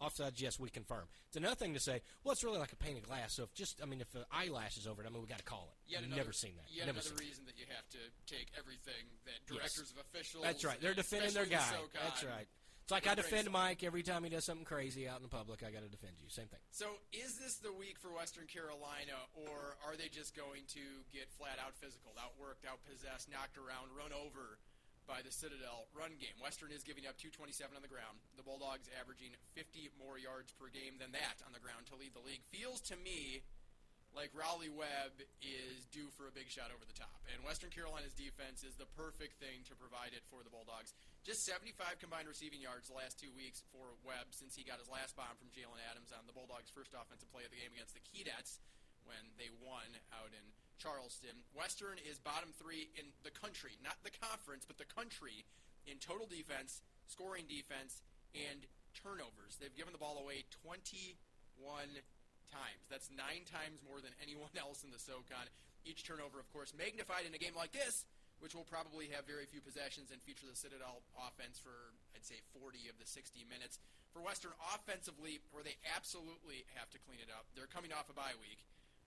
offsides, 0.00 0.40
yes, 0.40 0.58
we 0.58 0.70
confirm. 0.70 1.04
It's 1.28 1.36
another 1.36 1.54
thing 1.54 1.74
to 1.74 1.80
say, 1.80 2.02
well, 2.22 2.32
it's 2.32 2.44
really 2.44 2.58
like 2.58 2.72
a 2.72 2.76
pane 2.76 2.96
of 2.96 3.02
glass. 3.04 3.34
So 3.34 3.44
if 3.44 3.54
just, 3.54 3.80
I 3.82 3.86
mean, 3.86 4.00
if 4.00 4.14
an 4.14 4.24
eyelash 4.32 4.76
is 4.76 4.86
over 4.86 5.02
it, 5.02 5.06
I 5.06 5.10
mean, 5.10 5.22
we 5.22 5.28
got 5.28 5.38
to 5.38 5.44
call 5.44 5.70
it. 5.72 5.92
Yet 5.92 6.00
I've 6.00 6.06
another, 6.06 6.22
never 6.22 6.32
seen 6.32 6.52
that. 6.56 6.66
Yet 6.68 6.86
never 6.86 6.98
another 6.98 7.16
reason 7.20 7.44
that 7.46 7.58
you 7.58 7.66
have 7.68 7.88
to 7.90 8.02
take 8.26 8.50
everything 8.58 9.06
that 9.24 9.38
directors 9.46 9.92
of 9.92 10.02
officials. 10.02 10.44
That's 10.44 10.64
right. 10.64 10.80
They're 10.80 10.94
defending 10.94 11.32
their 11.32 11.46
guy. 11.46 11.64
the 11.92 11.98
That's 12.02 12.24
right. 12.24 12.48
It's 12.84 12.92
like 12.92 13.08
I 13.08 13.16
defend 13.16 13.48
Mike 13.48 13.80
every 13.80 14.04
time 14.04 14.24
he 14.24 14.28
does 14.28 14.44
something 14.44 14.68
crazy 14.68 15.08
out 15.08 15.16
in 15.16 15.24
the 15.24 15.32
public. 15.32 15.64
I 15.64 15.72
got 15.72 15.80
to 15.80 15.88
defend 15.88 16.20
you. 16.20 16.28
Same 16.28 16.52
thing. 16.52 16.60
So, 16.68 17.00
is 17.16 17.40
this 17.40 17.56
the 17.56 17.72
week 17.72 17.96
for 17.96 18.12
Western 18.12 18.44
Carolina, 18.44 19.16
or 19.32 19.80
are 19.88 19.96
they 19.96 20.12
just 20.12 20.36
going 20.36 20.68
to 20.76 20.84
get 21.08 21.32
flat 21.32 21.56
out 21.56 21.72
physical, 21.80 22.12
outworked, 22.20 22.68
outpossessed, 22.68 23.32
knocked 23.32 23.56
around, 23.56 23.88
run 23.96 24.12
over 24.12 24.60
by 25.04 25.20
the 25.20 25.32
Citadel 25.32 25.88
run 25.92 26.16
game? 26.16 26.36
Western 26.40 26.72
is 26.72 26.84
giving 26.84 27.04
up 27.04 27.16
227 27.20 27.76
on 27.76 27.84
the 27.84 27.92
ground. 27.92 28.20
The 28.36 28.44
Bulldogs 28.44 28.88
averaging 28.96 29.36
50 29.56 29.94
more 30.00 30.16
yards 30.16 30.52
per 30.56 30.68
game 30.72 30.96
than 30.96 31.12
that 31.12 31.44
on 31.44 31.52
the 31.52 31.62
ground 31.62 31.86
to 31.92 31.96
lead 31.96 32.16
the 32.16 32.24
league. 32.24 32.44
Feels 32.50 32.80
to 32.92 32.96
me 32.96 33.44
like 34.14 34.30
Raleigh 34.30 34.70
Webb 34.70 35.26
is 35.42 35.90
due 35.90 36.06
for 36.14 36.30
a 36.30 36.34
big 36.34 36.46
shot 36.46 36.70
over 36.70 36.86
the 36.86 36.94
top. 36.94 37.26
And 37.34 37.42
Western 37.42 37.74
Carolina's 37.74 38.14
defense 38.14 38.62
is 38.62 38.78
the 38.78 38.86
perfect 38.94 39.42
thing 39.42 39.66
to 39.66 39.74
provide 39.74 40.14
it 40.14 40.22
for 40.30 40.46
the 40.46 40.54
Bulldogs. 40.54 40.94
Just 41.26 41.42
75 41.42 41.98
combined 41.98 42.30
receiving 42.30 42.62
yards 42.62 42.86
the 42.86 42.96
last 42.96 43.18
two 43.18 43.34
weeks 43.34 43.66
for 43.74 43.98
Webb 44.06 44.30
since 44.30 44.54
he 44.54 44.62
got 44.62 44.78
his 44.78 44.86
last 44.86 45.18
bomb 45.18 45.34
from 45.34 45.50
Jaylan 45.50 45.82
Adams 45.90 46.14
on 46.14 46.30
the 46.30 46.36
Bulldogs' 46.36 46.70
first 46.70 46.94
offensive 46.94 47.28
play 47.34 47.42
of 47.42 47.50
the 47.50 47.58
game 47.58 47.74
against 47.74 47.98
the 47.98 48.06
Keydets 48.06 48.62
when 49.02 49.34
they 49.36 49.50
won 49.58 49.98
out 50.14 50.30
in 50.30 50.46
Charleston. 50.78 51.44
Western 51.54 51.98
is 52.02 52.18
bottom 52.18 52.50
three 52.56 52.90
in 52.98 53.10
the 53.22 53.32
country, 53.32 53.78
not 53.82 53.98
the 54.02 54.14
conference, 54.14 54.64
but 54.66 54.78
the 54.78 54.88
country 54.88 55.44
in 55.86 56.00
total 56.00 56.26
defense, 56.26 56.82
scoring 57.06 57.44
defense, 57.48 58.02
and 58.34 58.66
turnovers. 58.94 59.58
They've 59.60 59.74
given 59.74 59.92
the 59.92 60.02
ball 60.02 60.18
away 60.22 60.46
21 60.64 61.18
times. 62.50 62.82
That's 62.88 63.10
nine 63.10 63.46
times 63.48 63.82
more 63.82 63.98
than 63.98 64.14
anyone 64.22 64.52
else 64.60 64.86
in 64.86 64.90
the 64.90 65.00
SoCon. 65.00 65.50
Each 65.84 66.06
turnover, 66.06 66.40
of 66.40 66.48
course, 66.54 66.72
magnified 66.72 67.28
in 67.28 67.36
a 67.36 67.40
game 67.40 67.52
like 67.52 67.76
this, 67.76 68.08
which 68.40 68.56
will 68.56 68.66
probably 68.66 69.12
have 69.12 69.28
very 69.28 69.44
few 69.44 69.60
possessions 69.60 70.08
and 70.08 70.20
feature 70.24 70.48
the 70.48 70.56
Citadel 70.56 71.04
offense 71.20 71.60
for, 71.60 71.92
I'd 72.16 72.24
say, 72.24 72.40
40 72.56 72.88
of 72.88 72.96
the 72.96 73.04
60 73.04 73.44
minutes. 73.46 73.76
For 74.16 74.24
Western 74.24 74.56
offensively, 74.72 75.42
where 75.50 75.66
they 75.66 75.76
absolutely 75.92 76.64
have 76.78 76.88
to 76.94 77.02
clean 77.02 77.20
it 77.20 77.28
up, 77.28 77.50
they're 77.52 77.68
coming 77.68 77.92
off 77.92 78.08
a 78.08 78.16
bye 78.16 78.38
week. 78.40 78.62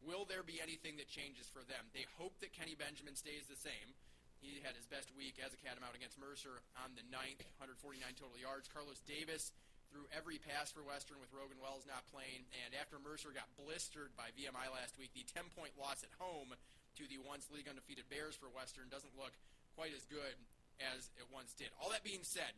Will 0.05 0.25
there 0.25 0.45
be 0.45 0.61
anything 0.61 0.97
that 0.97 1.09
changes 1.09 1.49
for 1.49 1.65
them? 1.65 1.89
They 1.91 2.05
hope 2.17 2.37
that 2.39 2.55
Kenny 2.55 2.77
Benjamin 2.77 3.17
stays 3.17 3.49
the 3.49 3.59
same. 3.59 3.97
He 4.37 4.61
had 4.61 4.77
his 4.77 4.85
best 4.85 5.09
week 5.17 5.41
as 5.41 5.51
a 5.51 5.59
catamount 5.59 5.97
against 5.97 6.21
Mercer 6.21 6.61
on 6.77 6.93
the 6.93 7.05
ninth, 7.09 7.41
149 7.57 7.97
total 8.13 8.37
yards. 8.37 8.69
Carlos 8.69 9.01
Davis 9.01 9.49
threw 9.89 10.05
every 10.13 10.37
pass 10.37 10.69
for 10.69 10.85
Western 10.85 11.17
with 11.17 11.33
Rogan 11.33 11.57
Wells 11.57 11.89
not 11.89 12.05
playing. 12.11 12.45
And 12.65 12.77
after 12.77 13.01
Mercer 13.01 13.33
got 13.33 13.49
blistered 13.57 14.13
by 14.13 14.29
VMI 14.37 14.69
last 14.69 14.99
week, 15.01 15.15
the 15.17 15.25
10 15.25 15.49
point 15.57 15.73
loss 15.79 16.05
at 16.05 16.13
home 16.21 16.53
to 17.01 17.03
the 17.09 17.17
once 17.23 17.49
league 17.49 17.65
undefeated 17.65 18.05
Bears 18.11 18.37
for 18.37 18.51
Western 18.53 18.93
doesn't 18.93 19.17
look 19.17 19.33
quite 19.73 19.93
as 19.95 20.05
good 20.05 20.37
as 20.77 21.09
it 21.17 21.25
once 21.33 21.57
did. 21.57 21.73
All 21.81 21.89
that 21.89 22.05
being 22.05 22.25
said, 22.25 22.53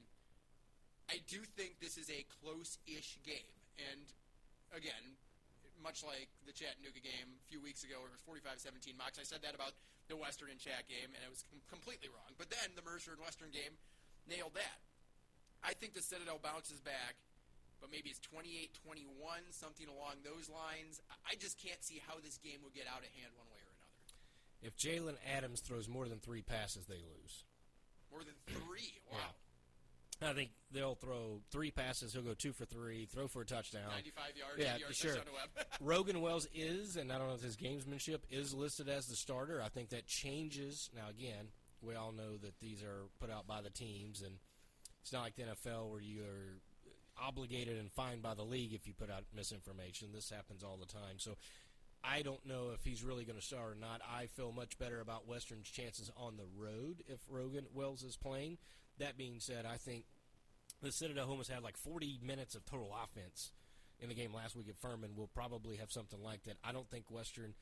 I 1.07 1.23
do 1.27 1.41
think 1.55 1.79
this 1.79 1.97
is 1.97 2.11
a 2.11 2.27
close 2.43 2.77
ish 2.87 3.19
game. 3.23 3.55
And 3.79 4.03
again, 4.75 5.15
much 5.81 6.03
like 6.03 6.29
the 6.45 6.53
Chattanooga 6.53 6.99
game 7.01 7.39
a 7.39 7.45
few 7.49 7.59
weeks 7.63 7.83
ago, 7.83 7.99
where 8.03 8.11
it 8.11 8.15
was 8.15 8.25
45 8.27 8.59
17 8.59 8.95
Mocs, 8.99 9.19
I 9.19 9.25
said 9.25 9.41
that 9.43 9.55
about 9.55 9.73
the 10.11 10.17
Western 10.17 10.49
and 10.51 10.59
Chat 10.59 10.87
game, 10.89 11.11
and 11.13 11.21
it 11.21 11.29
was 11.29 11.43
com- 11.45 11.61
completely 11.69 12.09
wrong. 12.09 12.33
But 12.37 12.49
then 12.49 12.73
the 12.75 12.81
Mercer 12.85 13.13
and 13.13 13.21
Western 13.21 13.49
game 13.53 13.77
nailed 14.27 14.53
that. 14.57 14.79
I 15.63 15.73
think 15.75 15.93
the 15.93 16.01
Citadel 16.01 16.39
bounces 16.41 16.79
back, 16.81 17.15
but 17.79 17.91
maybe 17.91 18.09
it's 18.09 18.19
28 18.23 18.73
21, 18.83 19.51
something 19.51 19.87
along 19.87 20.23
those 20.23 20.49
lines. 20.49 20.99
I- 21.11 21.33
I 21.33 21.35
just 21.35 21.57
can't 21.59 21.83
see 21.83 21.99
how 21.99 22.19
this 22.19 22.37
game 22.39 22.63
will 22.63 22.73
get 22.73 22.87
out 22.87 23.03
of 23.05 23.09
hand 23.13 23.35
one 23.37 23.47
way 23.51 23.59
or 23.61 23.69
another. 23.69 23.99
If 24.61 24.75
Jaylan 24.77 25.17
Adams 25.25 25.61
throws 25.61 25.87
more 25.87 26.07
than 26.07 26.19
three 26.19 26.41
passes, 26.41 26.85
they 26.87 27.01
lose. 27.01 27.45
More 28.11 28.23
than 28.23 28.35
three. 28.47 28.99
Wow. 29.11 29.35
I 30.21 30.33
think 30.33 30.51
they'll 30.71 30.95
throw 30.95 31.41
three 31.51 31.71
passes. 31.71 32.13
He'll 32.13 32.23
go 32.23 32.33
two 32.33 32.51
for 32.51 32.65
three, 32.65 33.05
throw 33.05 33.27
for 33.27 33.41
a 33.41 33.45
touchdown. 33.45 33.89
95 33.89 34.23
yards, 34.35 34.53
Yeah, 34.57 34.73
80 34.75 34.81
yards 34.81 34.97
sure. 34.97 35.15
Rogan 35.81 36.21
Wells 36.21 36.47
is, 36.53 36.97
and 36.97 37.11
I 37.11 37.17
don't 37.17 37.29
know 37.29 37.35
if 37.35 37.41
his 37.41 37.55
gamesmanship 37.55 38.19
is 38.29 38.53
listed 38.53 38.89
as 38.89 39.05
the 39.05 39.15
starter. 39.15 39.61
I 39.63 39.69
think 39.69 39.89
that 39.89 40.07
changes. 40.07 40.89
Now, 40.95 41.09
again, 41.09 41.47
we 41.81 41.95
all 41.95 42.11
know 42.11 42.37
that 42.41 42.59
these 42.59 42.83
are 42.83 43.07
put 43.19 43.31
out 43.31 43.47
by 43.47 43.61
the 43.61 43.69
teams, 43.69 44.21
and 44.21 44.35
it's 45.01 45.13
not 45.13 45.23
like 45.23 45.35
the 45.35 45.43
NFL 45.43 45.89
where 45.89 46.01
you 46.01 46.21
are 46.21 46.59
obligated 47.25 47.77
and 47.77 47.91
fined 47.91 48.21
by 48.21 48.33
the 48.33 48.43
league 48.43 48.73
if 48.73 48.87
you 48.87 48.93
put 48.93 49.09
out 49.09 49.23
misinformation. 49.35 50.09
This 50.13 50.29
happens 50.29 50.63
all 50.63 50.77
the 50.77 50.85
time. 50.85 51.17
So 51.17 51.35
I 52.03 52.21
don't 52.21 52.45
know 52.45 52.71
if 52.73 52.83
he's 52.83 53.03
really 53.03 53.25
going 53.25 53.39
to 53.39 53.45
start 53.45 53.73
or 53.73 53.79
not. 53.79 54.01
I 54.09 54.27
feel 54.27 54.51
much 54.51 54.77
better 54.77 55.01
about 55.01 55.27
Western's 55.27 55.69
chances 55.69 56.09
on 56.15 56.37
the 56.37 56.45
road 56.57 57.03
if 57.07 57.19
Rogan 57.29 57.65
Wells 57.73 58.03
is 58.03 58.15
playing. 58.15 58.57
That 58.99 59.17
being 59.17 59.39
said, 59.39 59.65
I 59.65 59.77
think 59.77 60.05
the 60.81 60.91
Citadel 60.91 61.27
Homas 61.27 61.49
had 61.49 61.63
like 61.63 61.77
40 61.77 62.19
minutes 62.23 62.55
of 62.55 62.65
total 62.65 62.95
offense 63.03 63.51
in 63.99 64.09
the 64.09 64.15
game 64.15 64.33
last 64.33 64.55
week 64.55 64.69
at 64.69 64.77
Furman. 64.77 65.11
We'll 65.15 65.27
probably 65.27 65.77
have 65.77 65.91
something 65.91 66.21
like 66.21 66.43
that. 66.43 66.57
I 66.63 66.71
don't 66.71 66.89
think 66.89 67.09
Western 67.09 67.53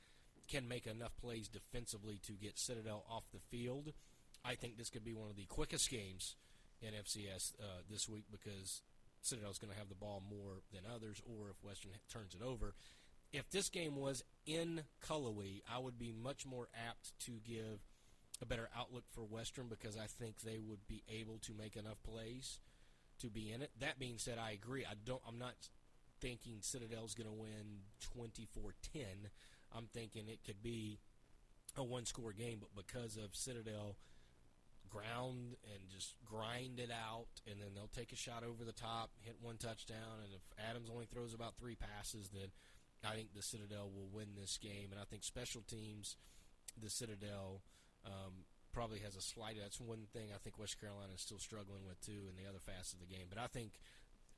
can 0.48 0.68
make 0.68 0.88
enough 0.88 1.16
plays 1.18 1.48
defensively 1.48 2.20
to 2.26 2.34
get 2.34 2.58
Citadel 2.58 3.04
off 3.10 3.26
the 3.34 3.40
field. 3.40 3.94
I 4.46 4.56
think 4.56 4.78
this 4.78 4.90
could 4.90 5.04
be 5.04 5.14
one 5.14 5.30
of 5.30 5.36
the 5.36 5.46
quickest 5.46 5.90
games 5.90 6.36
in 6.82 6.90
FCS 6.90 7.54
uh, 7.60 7.82
this 7.90 8.08
week 8.08 8.26
because 8.32 8.82
Citadel's 9.22 9.58
going 9.58 9.74
to 9.74 9.80
have 9.80 9.90
the 9.90 9.96
ball 9.96 10.24
more 10.30 10.62
than 10.72 10.82
others, 10.94 11.22
or 11.26 11.50
if 11.50 11.64
Western 11.64 11.92
turns 12.12 12.34
it 12.34 12.42
over. 12.42 12.74
If 13.34 13.50
this 13.50 13.70
game 13.70 13.98
was 13.98 14.24
in 14.46 14.84
Cullowhee, 15.06 15.62
I 15.70 15.80
would 15.80 16.00
be 16.00 16.14
much 16.14 16.46
more 16.46 16.70
apt 16.88 17.20
to 17.26 17.32
give 17.46 17.82
a 18.42 18.46
better 18.46 18.70
outlook 18.78 19.06
for 19.10 19.22
Western 19.22 19.68
because 19.68 19.98
I 19.98 20.06
think 20.06 20.42
they 20.42 20.60
would 20.60 20.88
be 20.88 21.04
able 21.10 21.40
to 21.40 21.54
make 21.54 21.76
enough 21.76 22.02
plays 22.04 22.60
to 23.20 23.30
be 23.30 23.52
in 23.52 23.62
it. 23.62 23.72
That 23.80 24.00
being 24.00 24.18
said, 24.18 24.38
I 24.38 24.52
agree. 24.52 24.86
I 24.86 24.94
don't. 25.06 25.22
I'm 25.28 25.40
not 25.40 25.56
thinking 26.20 26.58
Citadel's 26.62 27.16
going 27.16 27.30
to 27.30 27.34
win 27.34 27.82
24-10. 28.16 29.30
I'm 29.76 29.88
thinking 29.94 30.28
it 30.28 30.44
could 30.46 30.62
be 30.62 31.00
a 31.76 31.84
one-score 31.84 32.34
game, 32.34 32.60
but 32.60 32.76
because 32.76 33.18
of 33.18 33.36
Citadel 33.36 33.98
ground 34.90 35.56
and 35.74 35.90
just 35.90 36.16
grind 36.26 36.80
it 36.80 36.92
out, 36.92 37.28
and 37.50 37.60
then 37.60 37.70
they'll 37.76 37.90
take 37.94 38.12
a 38.12 38.16
shot 38.16 38.44
over 38.44 38.64
the 38.64 38.72
top, 38.72 39.12
hit 39.22 39.36
one 39.42 39.58
touchdown, 39.58 40.24
and 40.24 40.34
if 40.34 40.42
Adams 40.70 40.90
only 40.92 41.06
throws 41.06 41.34
about 41.34 41.58
three 41.58 41.76
passes, 41.76 42.30
then 42.30 42.50
I 43.06 43.16
think 43.16 43.34
the 43.34 43.42
Citadel 43.42 43.92
will 43.94 44.10
win 44.12 44.30
this 44.36 44.58
game. 44.58 44.90
And 44.92 45.00
I 45.00 45.04
think 45.04 45.24
special 45.24 45.62
teams, 45.62 46.16
the 46.82 46.90
Citadel 46.90 47.62
um, 48.08 48.47
probably 48.72 48.99
has 49.03 49.16
a 49.16 49.22
slight. 49.22 49.60
That's 49.60 49.80
one 49.80 50.08
thing 50.14 50.32
I 50.34 50.39
think 50.39 50.58
West 50.58 50.80
Carolina 50.80 51.12
is 51.14 51.22
still 51.22 51.39
struggling 51.39 51.84
with 51.84 51.99
too, 51.99 52.32
in 52.32 52.39
the 52.39 52.47
other 52.47 52.64
facets 52.64 52.93
of 52.95 53.03
the 53.03 53.12
game. 53.12 53.28
But 53.28 53.38
I 53.38 53.47
think 53.47 53.76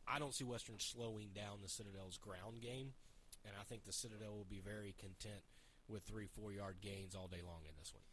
I 0.09 0.17
don't 0.17 0.33
see 0.33 0.43
Western 0.43 0.81
slowing 0.81 1.29
down 1.37 1.61
the 1.61 1.69
Citadel's 1.69 2.17
ground 2.17 2.65
game, 2.65 2.97
and 3.45 3.53
I 3.53 3.63
think 3.63 3.85
the 3.85 3.93
Citadel 3.93 4.33
will 4.33 4.49
be 4.49 4.59
very 4.59 4.97
content 4.97 5.45
with 5.85 6.03
three, 6.03 6.25
four 6.25 6.49
yard 6.51 6.81
gains 6.81 7.13
all 7.13 7.29
day 7.29 7.45
long 7.45 7.61
in 7.69 7.77
this 7.77 7.93
one. 7.93 8.05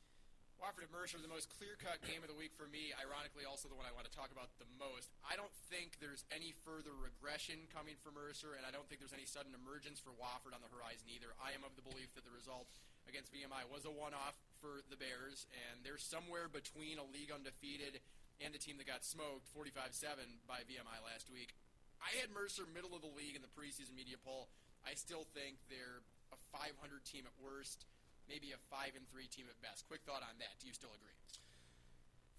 Wofford 0.57 0.89
at 0.89 0.93
Mercer, 0.93 1.21
the 1.21 1.29
most 1.29 1.53
clear 1.53 1.77
cut 1.77 2.01
game 2.09 2.25
of 2.25 2.33
the 2.33 2.39
week 2.39 2.57
for 2.57 2.65
me. 2.65 2.89
Ironically, 2.97 3.45
also 3.45 3.69
the 3.69 3.77
one 3.77 3.85
I 3.85 3.93
want 3.93 4.09
to 4.09 4.15
talk 4.17 4.33
about 4.33 4.49
the 4.57 4.69
most. 4.81 5.13
I 5.21 5.37
don't 5.37 5.53
think 5.69 6.01
there's 6.01 6.25
any 6.33 6.57
further 6.65 6.97
regression 6.97 7.69
coming 7.69 8.01
for 8.01 8.09
Mercer, 8.09 8.57
and 8.57 8.65
I 8.65 8.73
don't 8.73 8.89
think 8.89 9.05
there's 9.05 9.13
any 9.13 9.29
sudden 9.29 9.53
emergence 9.53 10.01
for 10.01 10.17
Wofford 10.17 10.57
on 10.57 10.65
the 10.65 10.73
horizon 10.73 11.13
either. 11.13 11.37
I 11.37 11.53
am 11.53 11.61
of 11.61 11.77
the 11.77 11.85
belief 11.85 12.09
that 12.17 12.25
the 12.25 12.33
result 12.33 12.73
against 13.05 13.37
VMI 13.37 13.69
was 13.69 13.85
a 13.85 13.93
one 13.93 14.17
off 14.17 14.41
for 14.67 14.83
the 14.91 14.99
Bears, 14.99 15.47
and 15.71 15.87
they're 15.87 16.03
somewhere 16.03 16.51
between 16.51 16.99
a 16.99 17.07
league 17.07 17.31
undefeated 17.31 18.03
and 18.43 18.51
a 18.51 18.59
team 18.59 18.83
that 18.83 18.91
got 18.91 19.07
smoked 19.07 19.47
45 19.55 19.95
7 19.95 20.19
by 20.51 20.67
VMI 20.67 20.99
last 21.07 21.31
week. 21.31 21.55
I 22.03 22.11
had 22.19 22.35
Mercer 22.35 22.67
middle 22.67 22.99
of 22.99 23.07
the 23.07 23.15
league 23.15 23.39
in 23.39 23.47
the 23.47 23.55
preseason 23.55 23.95
media 23.95 24.19
poll. 24.19 24.51
I 24.83 24.99
still 24.99 25.23
think 25.39 25.63
they're 25.71 26.03
a 26.35 26.39
500 26.51 26.75
team 27.07 27.31
at 27.31 27.35
worst 27.39 27.87
maybe 28.29 28.51
a 28.51 28.61
five 28.71 28.95
and 28.99 29.07
three 29.11 29.31
team 29.31 29.47
at 29.47 29.59
best. 29.63 29.87
Quick 29.87 30.03
thought 30.07 30.23
on 30.23 30.35
that. 30.43 30.59
Do 30.59 30.67
you 30.67 30.75
still 30.75 30.93
agree? 30.95 31.15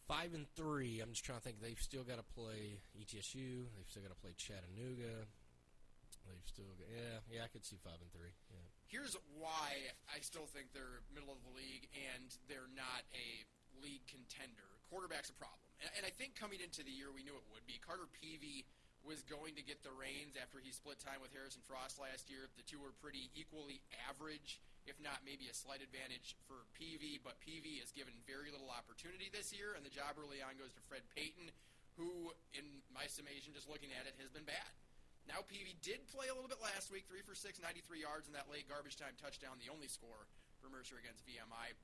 Five 0.07 0.32
and 0.36 0.47
three. 0.55 1.03
I'm 1.03 1.11
just 1.11 1.23
trying 1.23 1.39
to 1.39 1.43
think. 1.43 1.59
They've 1.59 1.80
still 1.80 2.03
got 2.03 2.19
to 2.19 2.28
play 2.36 2.80
ETSU. 2.95 3.67
They've 3.75 3.89
still 3.91 4.03
got 4.03 4.15
to 4.15 4.21
play 4.23 4.36
Chattanooga. 4.39 5.28
They've 6.28 6.47
still 6.47 6.71
got, 6.80 6.88
yeah, 6.91 7.23
yeah. 7.32 7.43
I 7.43 7.51
could 7.51 7.63
see 7.63 7.80
five 7.80 7.99
and 7.99 8.11
three. 8.11 8.36
Yeah. 8.51 8.66
Here's 8.88 9.19
why 9.35 9.91
I 10.07 10.23
still 10.23 10.47
think 10.47 10.71
they're 10.71 11.03
middle 11.11 11.31
of 11.31 11.43
the 11.43 11.53
league 11.53 11.91
and 12.15 12.27
they're 12.47 12.71
not 12.71 13.03
a 13.11 13.27
league 13.83 14.03
contender. 14.07 14.67
Quarterback's 14.88 15.29
a 15.29 15.38
problem, 15.38 15.59
and, 15.83 15.91
and 15.99 16.03
I 16.07 16.11
think 16.15 16.39
coming 16.39 16.63
into 16.63 16.79
the 16.79 16.95
year 16.95 17.11
we 17.11 17.21
knew 17.21 17.35
it 17.35 17.43
would 17.51 17.67
be. 17.67 17.75
Carter 17.83 18.07
Peevy 18.07 18.63
was 19.03 19.23
going 19.27 19.59
to 19.59 19.63
get 19.63 19.83
the 19.83 19.91
reins 19.91 20.39
after 20.39 20.63
he 20.63 20.71
split 20.71 20.99
time 21.03 21.19
with 21.19 21.35
Harrison 21.35 21.59
Frost 21.67 21.99
last 21.99 22.31
year. 22.31 22.47
The 22.55 22.63
two 22.63 22.79
were 22.79 22.95
pretty 23.03 23.27
equally 23.35 23.83
average 24.07 24.63
if 24.88 24.95
not 25.03 25.19
maybe 25.27 25.51
a 25.51 25.55
slight 25.55 25.83
advantage 25.83 26.39
for 26.47 26.63
Peevy. 26.79 27.19
But 27.19 27.38
Peevy 27.43 27.83
is 27.83 27.91
given 27.91 28.15
very 28.23 28.49
little 28.49 28.71
opportunity 28.71 29.27
this 29.27 29.51
year, 29.51 29.75
and 29.75 29.83
the 29.83 29.91
job 29.91 30.15
early 30.15 30.39
on 30.39 30.55
goes 30.55 30.71
to 30.73 30.81
Fred 30.88 31.03
Payton, 31.11 31.51
who, 31.99 32.31
in 32.55 32.63
my 32.89 33.05
summation, 33.11 33.51
just 33.51 33.67
looking 33.67 33.91
at 33.93 34.07
it, 34.07 34.15
has 34.17 34.31
been 34.31 34.47
bad. 34.47 34.71
Now 35.28 35.43
Peevy 35.43 35.75
did 35.84 36.07
play 36.07 36.32
a 36.32 36.36
little 36.36 36.47
bit 36.47 36.63
last 36.63 36.88
week, 36.88 37.03
three 37.05 37.21
for 37.21 37.36
six, 37.36 37.59
93 37.59 37.99
yards 38.01 38.32
in 38.32 38.34
that 38.34 38.47
late 38.47 38.65
garbage 38.71 38.95
time 38.95 39.13
touchdown, 39.19 39.59
the 39.59 39.71
only 39.71 39.91
score 39.91 40.25
for 40.63 40.71
Mercer 40.71 40.95
against 40.95 41.28
VMI. 41.28 41.75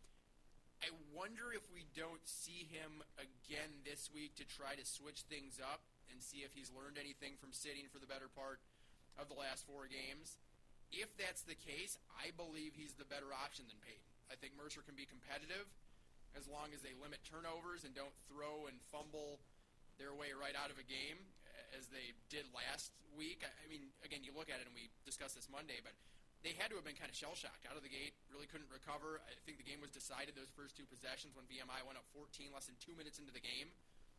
I 0.84 0.90
wonder 1.16 1.52
if 1.56 1.64
we 1.72 1.88
don't 1.96 2.24
see 2.24 2.68
him 2.68 3.04
again 3.16 3.84
this 3.88 4.12
week 4.12 4.36
to 4.40 4.48
try 4.48 4.76
to 4.76 4.84
switch 4.84 5.24
things 5.28 5.60
up 5.60 5.84
and 6.12 6.20
see 6.20 6.44
if 6.44 6.52
he's 6.52 6.72
learned 6.72 7.00
anything 7.00 7.40
from 7.40 7.56
sitting 7.56 7.88
for 7.88 8.00
the 8.00 8.08
better 8.08 8.28
part 8.28 8.60
of 9.16 9.32
the 9.32 9.36
last 9.36 9.64
four 9.68 9.88
games 9.88 10.40
if 10.94 11.10
that's 11.18 11.42
the 11.42 11.58
case, 11.58 11.98
I 12.14 12.30
believe 12.38 12.78
he's 12.78 12.94
the 12.94 13.10
better 13.10 13.34
option 13.34 13.66
than 13.66 13.82
Payton. 13.82 14.06
I 14.30 14.38
think 14.38 14.54
Mercer 14.54 14.86
can 14.86 14.94
be 14.94 15.10
competitive 15.10 15.66
as 16.38 16.46
long 16.46 16.70
as 16.70 16.86
they 16.86 16.94
limit 16.94 17.26
turnovers 17.26 17.82
and 17.82 17.98
don't 17.98 18.14
throw 18.30 18.70
and 18.70 18.78
fumble 18.94 19.42
their 19.98 20.14
way 20.14 20.38
right 20.38 20.54
out 20.54 20.70
of 20.70 20.78
a 20.78 20.86
game 20.86 21.18
as 21.74 21.90
they 21.90 22.14
did 22.30 22.46
last 22.54 22.94
week. 23.18 23.46
I 23.46 23.66
mean, 23.70 23.94
again, 24.06 24.26
you 24.26 24.34
look 24.34 24.50
at 24.50 24.62
it 24.62 24.66
and 24.70 24.76
we 24.76 24.90
discussed 25.06 25.38
this 25.38 25.50
Monday, 25.50 25.82
but 25.82 25.94
they 26.42 26.54
had 26.58 26.68
to 26.74 26.76
have 26.76 26.84
been 26.84 26.98
kind 27.00 27.08
of 27.08 27.16
shell 27.16 27.34
shocked 27.34 27.64
out 27.70 27.80
of 27.80 27.84
the 27.86 27.92
gate. 27.92 28.14
Really 28.28 28.50
couldn't 28.50 28.68
recover. 28.68 29.24
I 29.24 29.34
think 29.48 29.58
the 29.58 29.68
game 29.68 29.80
was 29.80 29.94
decided 29.94 30.36
those 30.36 30.52
first 30.52 30.76
two 30.76 30.84
possessions 30.90 31.34
when 31.34 31.48
VMI 31.48 31.82
went 31.88 31.96
up 31.96 32.06
14 32.12 32.52
less 32.52 32.68
than 32.68 32.76
two 32.84 32.94
minutes 33.00 33.18
into 33.18 33.32
the 33.32 33.44
game. 33.44 33.72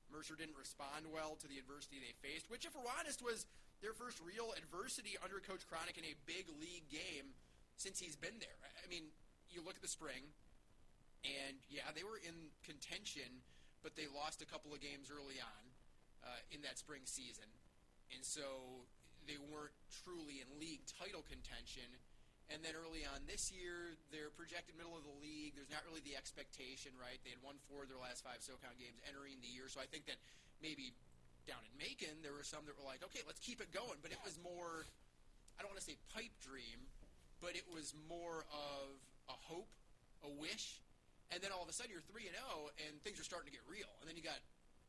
Mercer 0.09 0.37
didn't 0.37 0.57
respond 0.57 1.09
well 1.13 1.37
to 1.41 1.47
the 1.49 1.61
adversity 1.61 2.01
they 2.01 2.17
faced, 2.25 2.49
which, 2.53 2.65
if 2.65 2.73
we're 2.77 2.87
honest, 2.97 3.25
was 3.25 3.49
their 3.81 3.97
first 3.97 4.21
real 4.25 4.57
adversity 4.57 5.17
under 5.21 5.41
Coach 5.41 5.65
Cronic 5.69 5.97
in 6.01 6.05
a 6.05 6.15
big 6.25 6.49
league 6.61 6.89
game 6.89 7.37
since 7.77 8.01
he's 8.01 8.17
been 8.17 8.37
there. 8.41 8.61
I 8.81 8.87
mean, 8.89 9.11
you 9.53 9.61
look 9.65 9.77
at 9.77 9.85
the 9.85 9.91
spring, 9.91 10.25
and 11.25 11.57
yeah, 11.69 11.89
they 11.93 12.05
were 12.05 12.21
in 12.21 12.53
contention, 12.65 13.45
but 13.85 13.97
they 13.97 14.09
lost 14.09 14.41
a 14.41 14.49
couple 14.49 14.73
of 14.73 14.81
games 14.81 15.13
early 15.13 15.41
on 15.41 15.65
uh, 16.25 16.41
in 16.51 16.65
that 16.65 16.81
spring 16.81 17.05
season, 17.05 17.47
and 18.11 18.25
so 18.25 18.85
they 19.29 19.41
weren't 19.41 19.77
truly 20.05 20.41
in 20.41 20.49
league 20.61 20.85
title 20.89 21.25
contention. 21.25 21.87
And 22.53 22.61
then 22.61 22.77
early 22.77 23.09
on 23.09 23.25
this 23.25 23.49
year, 23.49 23.97
they're 24.13 24.29
projected 24.29 24.77
middle 24.77 24.93
of 24.93 25.01
the 25.01 25.17
league. 25.17 25.57
There's 25.57 25.73
not 25.73 25.81
really 25.89 26.05
the 26.05 26.13
expectation, 26.13 26.93
right? 27.01 27.17
They 27.25 27.33
had 27.33 27.41
won 27.41 27.57
four 27.73 27.85
of 27.85 27.89
their 27.89 28.01
last 28.01 28.21
five 28.21 28.45
SoCon 28.45 28.77
games 28.77 29.01
entering 29.09 29.41
the 29.41 29.49
year, 29.49 29.65
so 29.73 29.81
I 29.81 29.89
think 29.89 30.05
that 30.13 30.21
maybe 30.61 30.93
down 31.49 31.61
in 31.65 31.73
Macon, 31.77 32.21
there 32.25 32.33
were 32.33 32.45
some 32.45 32.65
that 32.69 32.77
were 32.77 32.85
like, 32.85 33.05
okay, 33.05 33.25
let's 33.25 33.41
keep 33.41 33.61
it 33.61 33.73
going. 33.73 34.01
But 34.01 34.13
it 34.13 34.21
was 34.25 34.37
more, 34.41 34.89
I 35.57 35.65
don't 35.65 35.73
want 35.73 35.81
to 35.81 35.89
say 35.89 35.97
pipe 36.13 36.33
dream, 36.41 36.89
but 37.41 37.57
it 37.57 37.65
was 37.69 37.93
more 38.09 38.49
of 38.53 38.97
a 39.29 39.37
hope, 39.49 39.73
a 40.25 40.31
wish. 40.41 40.81
And 41.33 41.41
then 41.41 41.53
all 41.53 41.65
of 41.65 41.69
a 41.69 41.77
sudden 41.77 41.93
you're 41.93 42.05
3 42.13 42.29
and 42.29 42.37
0 42.37 42.73
and 42.89 42.93
things 43.05 43.21
are 43.21 43.27
starting 43.27 43.53
to 43.53 43.55
get 43.57 43.65
real. 43.69 43.89
And 44.01 44.09
then 44.09 44.17
you 44.17 44.25
got 44.25 44.41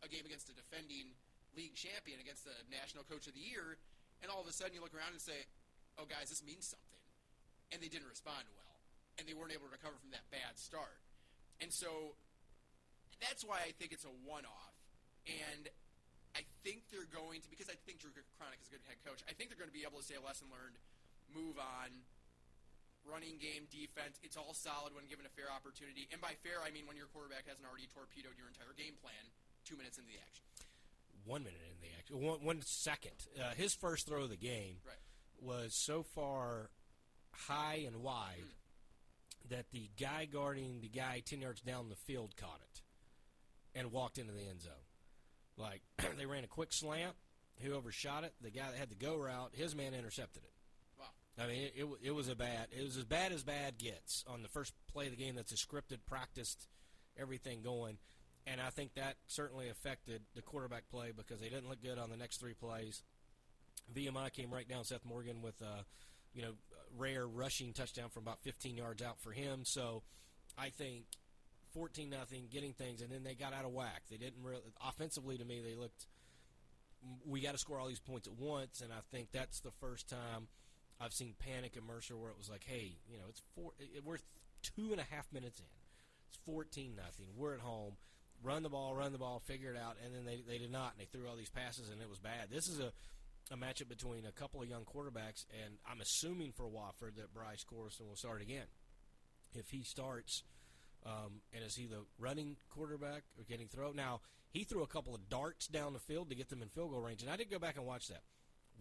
a 0.04 0.08
game 0.12 0.24
against 0.28 0.48
the 0.48 0.56
defending 0.56 1.16
league 1.56 1.74
champion 1.74 2.20
against 2.20 2.44
the 2.44 2.56
national 2.70 3.08
coach 3.08 3.26
of 3.26 3.34
the 3.34 3.44
year. 3.44 3.80
And 4.24 4.32
all 4.32 4.44
of 4.44 4.48
a 4.48 4.56
sudden 4.56 4.76
you 4.76 4.84
look 4.84 4.96
around 4.96 5.16
and 5.16 5.24
say, 5.24 5.48
oh, 5.98 6.08
guys, 6.08 6.32
this 6.32 6.44
means 6.44 6.68
something. 6.72 7.02
And 7.74 7.82
they 7.82 7.90
didn't 7.90 8.08
respond 8.08 8.46
well. 8.56 8.76
And 9.18 9.28
they 9.28 9.34
weren't 9.34 9.56
able 9.56 9.68
to 9.72 9.74
recover 9.74 9.96
from 10.00 10.12
that 10.12 10.28
bad 10.32 10.60
start. 10.60 11.00
And 11.64 11.72
so 11.72 12.20
that's 13.24 13.48
why 13.48 13.64
I 13.64 13.72
think 13.80 13.96
it's 13.96 14.04
a 14.04 14.14
one 14.28 14.44
off. 14.44 14.76
And 15.26 15.72
I 16.36 16.44
think 16.68 16.92
they're 16.92 17.08
going 17.08 17.40
to 17.42 17.50
because 17.50 17.72
I 17.72 17.80
think 17.88 18.04
Drew 18.04 18.12
Cronic 18.36 18.60
is 18.60 18.68
a 18.68 18.76
good 18.76 18.84
head 18.86 19.00
coach. 19.08 19.24
I 19.26 19.32
think 19.32 19.48
they're 19.48 19.60
going 19.60 19.72
to 19.72 19.76
be 19.76 19.88
able 19.88 20.04
to 20.04 20.06
say 20.06 20.20
a 20.20 20.24
lesson 20.24 20.52
learned, 20.52 20.76
move 21.32 21.56
on, 21.56 22.04
running 23.08 23.40
game, 23.40 23.72
defense. 23.72 24.20
It's 24.20 24.36
all 24.36 24.52
solid 24.52 24.92
when 24.92 25.08
given 25.08 25.24
a 25.24 25.34
fair 25.34 25.48
opportunity. 25.48 26.12
And 26.12 26.20
by 26.20 26.36
fair, 26.44 26.60
I 26.60 26.76
mean 26.76 26.90
when 26.90 27.00
your 27.00 27.08
quarterback 27.16 27.48
hasn't 27.48 27.64
already 27.64 27.88
torpedoed 27.88 28.36
your 28.36 28.52
entire 28.52 28.76
game 28.76 29.00
plan 29.00 29.32
two 29.64 29.80
minutes 29.80 29.96
into 29.96 30.12
the 30.12 30.20
action. 30.20 30.44
One 31.26 31.44
minute 31.44 31.60
in 31.70 31.82
the 31.82 31.96
action. 31.98 32.22
One, 32.22 32.44
one 32.44 32.62
second. 32.64 33.14
Uh, 33.40 33.54
his 33.56 33.74
first 33.74 34.08
throw 34.08 34.24
of 34.24 34.30
the 34.30 34.38
game 34.38 34.78
right. 34.86 34.96
was 35.42 35.74
so 35.74 36.04
far 36.04 36.70
high 37.32 37.84
and 37.86 37.98
wide 37.98 38.46
mm. 38.46 39.50
that 39.50 39.66
the 39.72 39.90
guy 40.00 40.26
guarding 40.26 40.80
the 40.82 40.88
guy 40.88 41.22
10 41.26 41.42
yards 41.42 41.62
down 41.62 41.90
the 41.90 41.96
field 41.96 42.36
caught 42.38 42.62
it 42.62 42.82
and 43.78 43.92
walked 43.92 44.18
into 44.18 44.34
the 44.34 44.48
end 44.48 44.62
zone. 44.62 44.74
Like 45.58 45.82
they 46.18 46.26
ran 46.26 46.44
a 46.44 46.48
quick 46.48 46.72
slant. 46.72 47.14
Whoever 47.62 47.92
shot 47.92 48.26
it, 48.26 48.34
the 48.42 48.52
guy 48.52 48.70
that 48.70 48.78
had 48.78 48.90
the 48.90 48.96
go 48.96 49.16
route, 49.18 49.52
his 49.54 49.76
man 49.76 49.94
intercepted 49.94 50.44
it. 50.44 50.52
Wow. 51.00 51.06
I 51.44 51.48
mean, 51.48 51.62
it, 51.64 51.74
it, 51.78 51.88
it 52.08 52.12
was 52.12 52.28
a 52.28 52.36
bad. 52.36 52.68
It 52.78 52.84
was 52.84 52.98
as 52.98 53.06
bad 53.06 53.32
as 53.32 53.44
bad 53.44 53.78
gets 53.78 54.26
on 54.28 54.42
the 54.42 54.50
first 54.50 54.74
play 54.92 55.06
of 55.06 55.12
the 55.12 55.24
game. 55.24 55.36
That's 55.36 55.54
a 55.54 55.56
scripted, 55.56 56.00
practiced, 56.06 56.68
everything 57.18 57.62
going, 57.62 57.98
and 58.48 58.62
I 58.62 58.70
think 58.70 58.94
that 58.96 59.16
certainly 59.28 59.70
affected 59.70 60.22
the 60.36 60.42
quarterback 60.42 60.90
play 60.90 61.12
because 61.16 61.40
they 61.40 61.50
didn't 61.50 61.70
look 61.70 61.82
good 61.82 61.98
on 61.98 62.10
the 62.10 62.18
next 62.18 62.40
three 62.40 62.54
plays. 62.54 63.04
VMI 63.94 64.32
came 64.32 64.54
right 64.54 64.68
down 64.68 64.84
Seth 64.84 65.06
Morgan 65.06 65.42
with 65.42 65.62
a, 65.62 65.86
you 66.34 66.42
know, 66.42 66.54
rare 66.98 67.28
rushing 67.28 67.74
touchdown 67.74 68.10
from 68.10 68.24
about 68.24 68.42
15 68.42 68.78
yards 68.78 69.02
out 69.02 69.20
for 69.20 69.32
him. 69.32 69.62
So, 69.64 70.04
I 70.58 70.70
think 70.70 71.06
14 71.74 72.10
nothing, 72.10 72.48
getting 72.50 72.74
things, 72.74 73.02
and 73.02 73.12
then 73.12 73.24
they 73.24 73.36
got 73.36 73.54
out 73.54 73.66
of 73.66 73.72
whack. 73.72 74.04
They 74.10 74.18
didn't 74.18 74.42
really 74.44 74.62
offensively 74.86 75.38
to 75.38 75.46
me. 75.46 75.62
They 75.62 75.76
looked. 75.76 76.08
We 77.26 77.42
got 77.42 77.52
to 77.52 77.58
score 77.58 77.80
all 77.80 77.88
these 77.88 78.00
points 78.00 78.28
at 78.28 78.34
once, 78.34 78.82
and 78.82 78.92
I 78.92 79.02
think 79.12 79.28
that's 79.32 79.60
the 79.60 79.72
first 79.80 80.10
time 80.10 80.48
I've 81.00 81.14
seen 81.14 81.36
panic 81.38 81.76
in 81.78 81.86
Mercer 81.86 82.18
where 82.18 82.32
it 82.32 82.38
was 82.38 82.50
like, 82.50 82.64
hey, 82.66 82.98
you 83.08 83.18
know, 83.18 83.26
it's 83.30 83.42
four. 83.54 83.72
We're 84.04 84.18
two 84.64 84.92
and 84.92 85.00
a 85.00 85.04
half 85.04 85.32
minutes 85.32 85.60
in. 85.60 85.66
It's 86.30 86.40
14 86.46 86.96
nothing. 86.96 87.28
We're 87.36 87.54
at 87.54 87.60
home. 87.60 87.98
Run 88.46 88.62
the 88.62 88.70
ball, 88.70 88.94
run 88.94 89.12
the 89.12 89.18
ball, 89.18 89.42
figure 89.46 89.72
it 89.72 89.78
out, 89.78 89.98
and 90.04 90.14
then 90.14 90.24
they 90.24 90.44
they 90.48 90.60
did 90.60 90.72
not, 90.72 90.94
and 90.94 91.00
they 91.02 91.10
threw 91.12 91.28
all 91.28 91.36
these 91.36 91.50
passes, 91.50 91.90
and 91.90 92.00
it 92.00 92.08
was 92.08 92.20
bad. 92.20 92.50
This 92.52 92.68
is 92.68 92.80
a 92.80 92.92
a 93.52 93.58
matchup 93.58 93.90
between 93.90 94.26
a 94.26 94.32
couple 94.32 94.62
of 94.62 94.68
young 94.68 94.86
quarterbacks, 94.86 95.46
and 95.64 95.78
I'm 95.90 96.02
assuming 96.02 96.52
for 96.52 96.66
Wofford 96.66 97.16
that 97.18 97.34
Bryce 97.34 97.64
Corson 97.64 98.08
will 98.08 98.16
start 98.16 98.42
again. 98.42 98.66
If 99.54 99.70
he 99.70 99.84
starts, 99.84 100.44
um, 101.06 101.42
and 101.54 101.64
is 101.64 101.76
he 101.76 101.86
the 101.86 102.06
running 102.20 102.58
quarterback 102.70 103.24
or 103.38 103.44
getting 103.48 103.68
throw? 103.68 103.92
Now 103.92 104.22
he 104.52 104.64
threw 104.64 104.84
a 104.84 104.88
couple 104.88 105.16
of 105.16 105.30
darts 105.30 105.68
down 105.68 105.94
the 105.94 106.00
field 106.00 106.30
to 106.30 106.36
get 106.36 106.50
them 106.50 106.62
in 106.62 106.70
field 106.70 106.92
goal 106.92 107.02
range, 107.02 107.22
and 107.22 107.32
I 107.32 107.36
did 107.38 107.50
go 107.50 107.60
back 107.60 107.78
and 107.78 107.86
watch 107.86 108.08
that. 108.10 108.22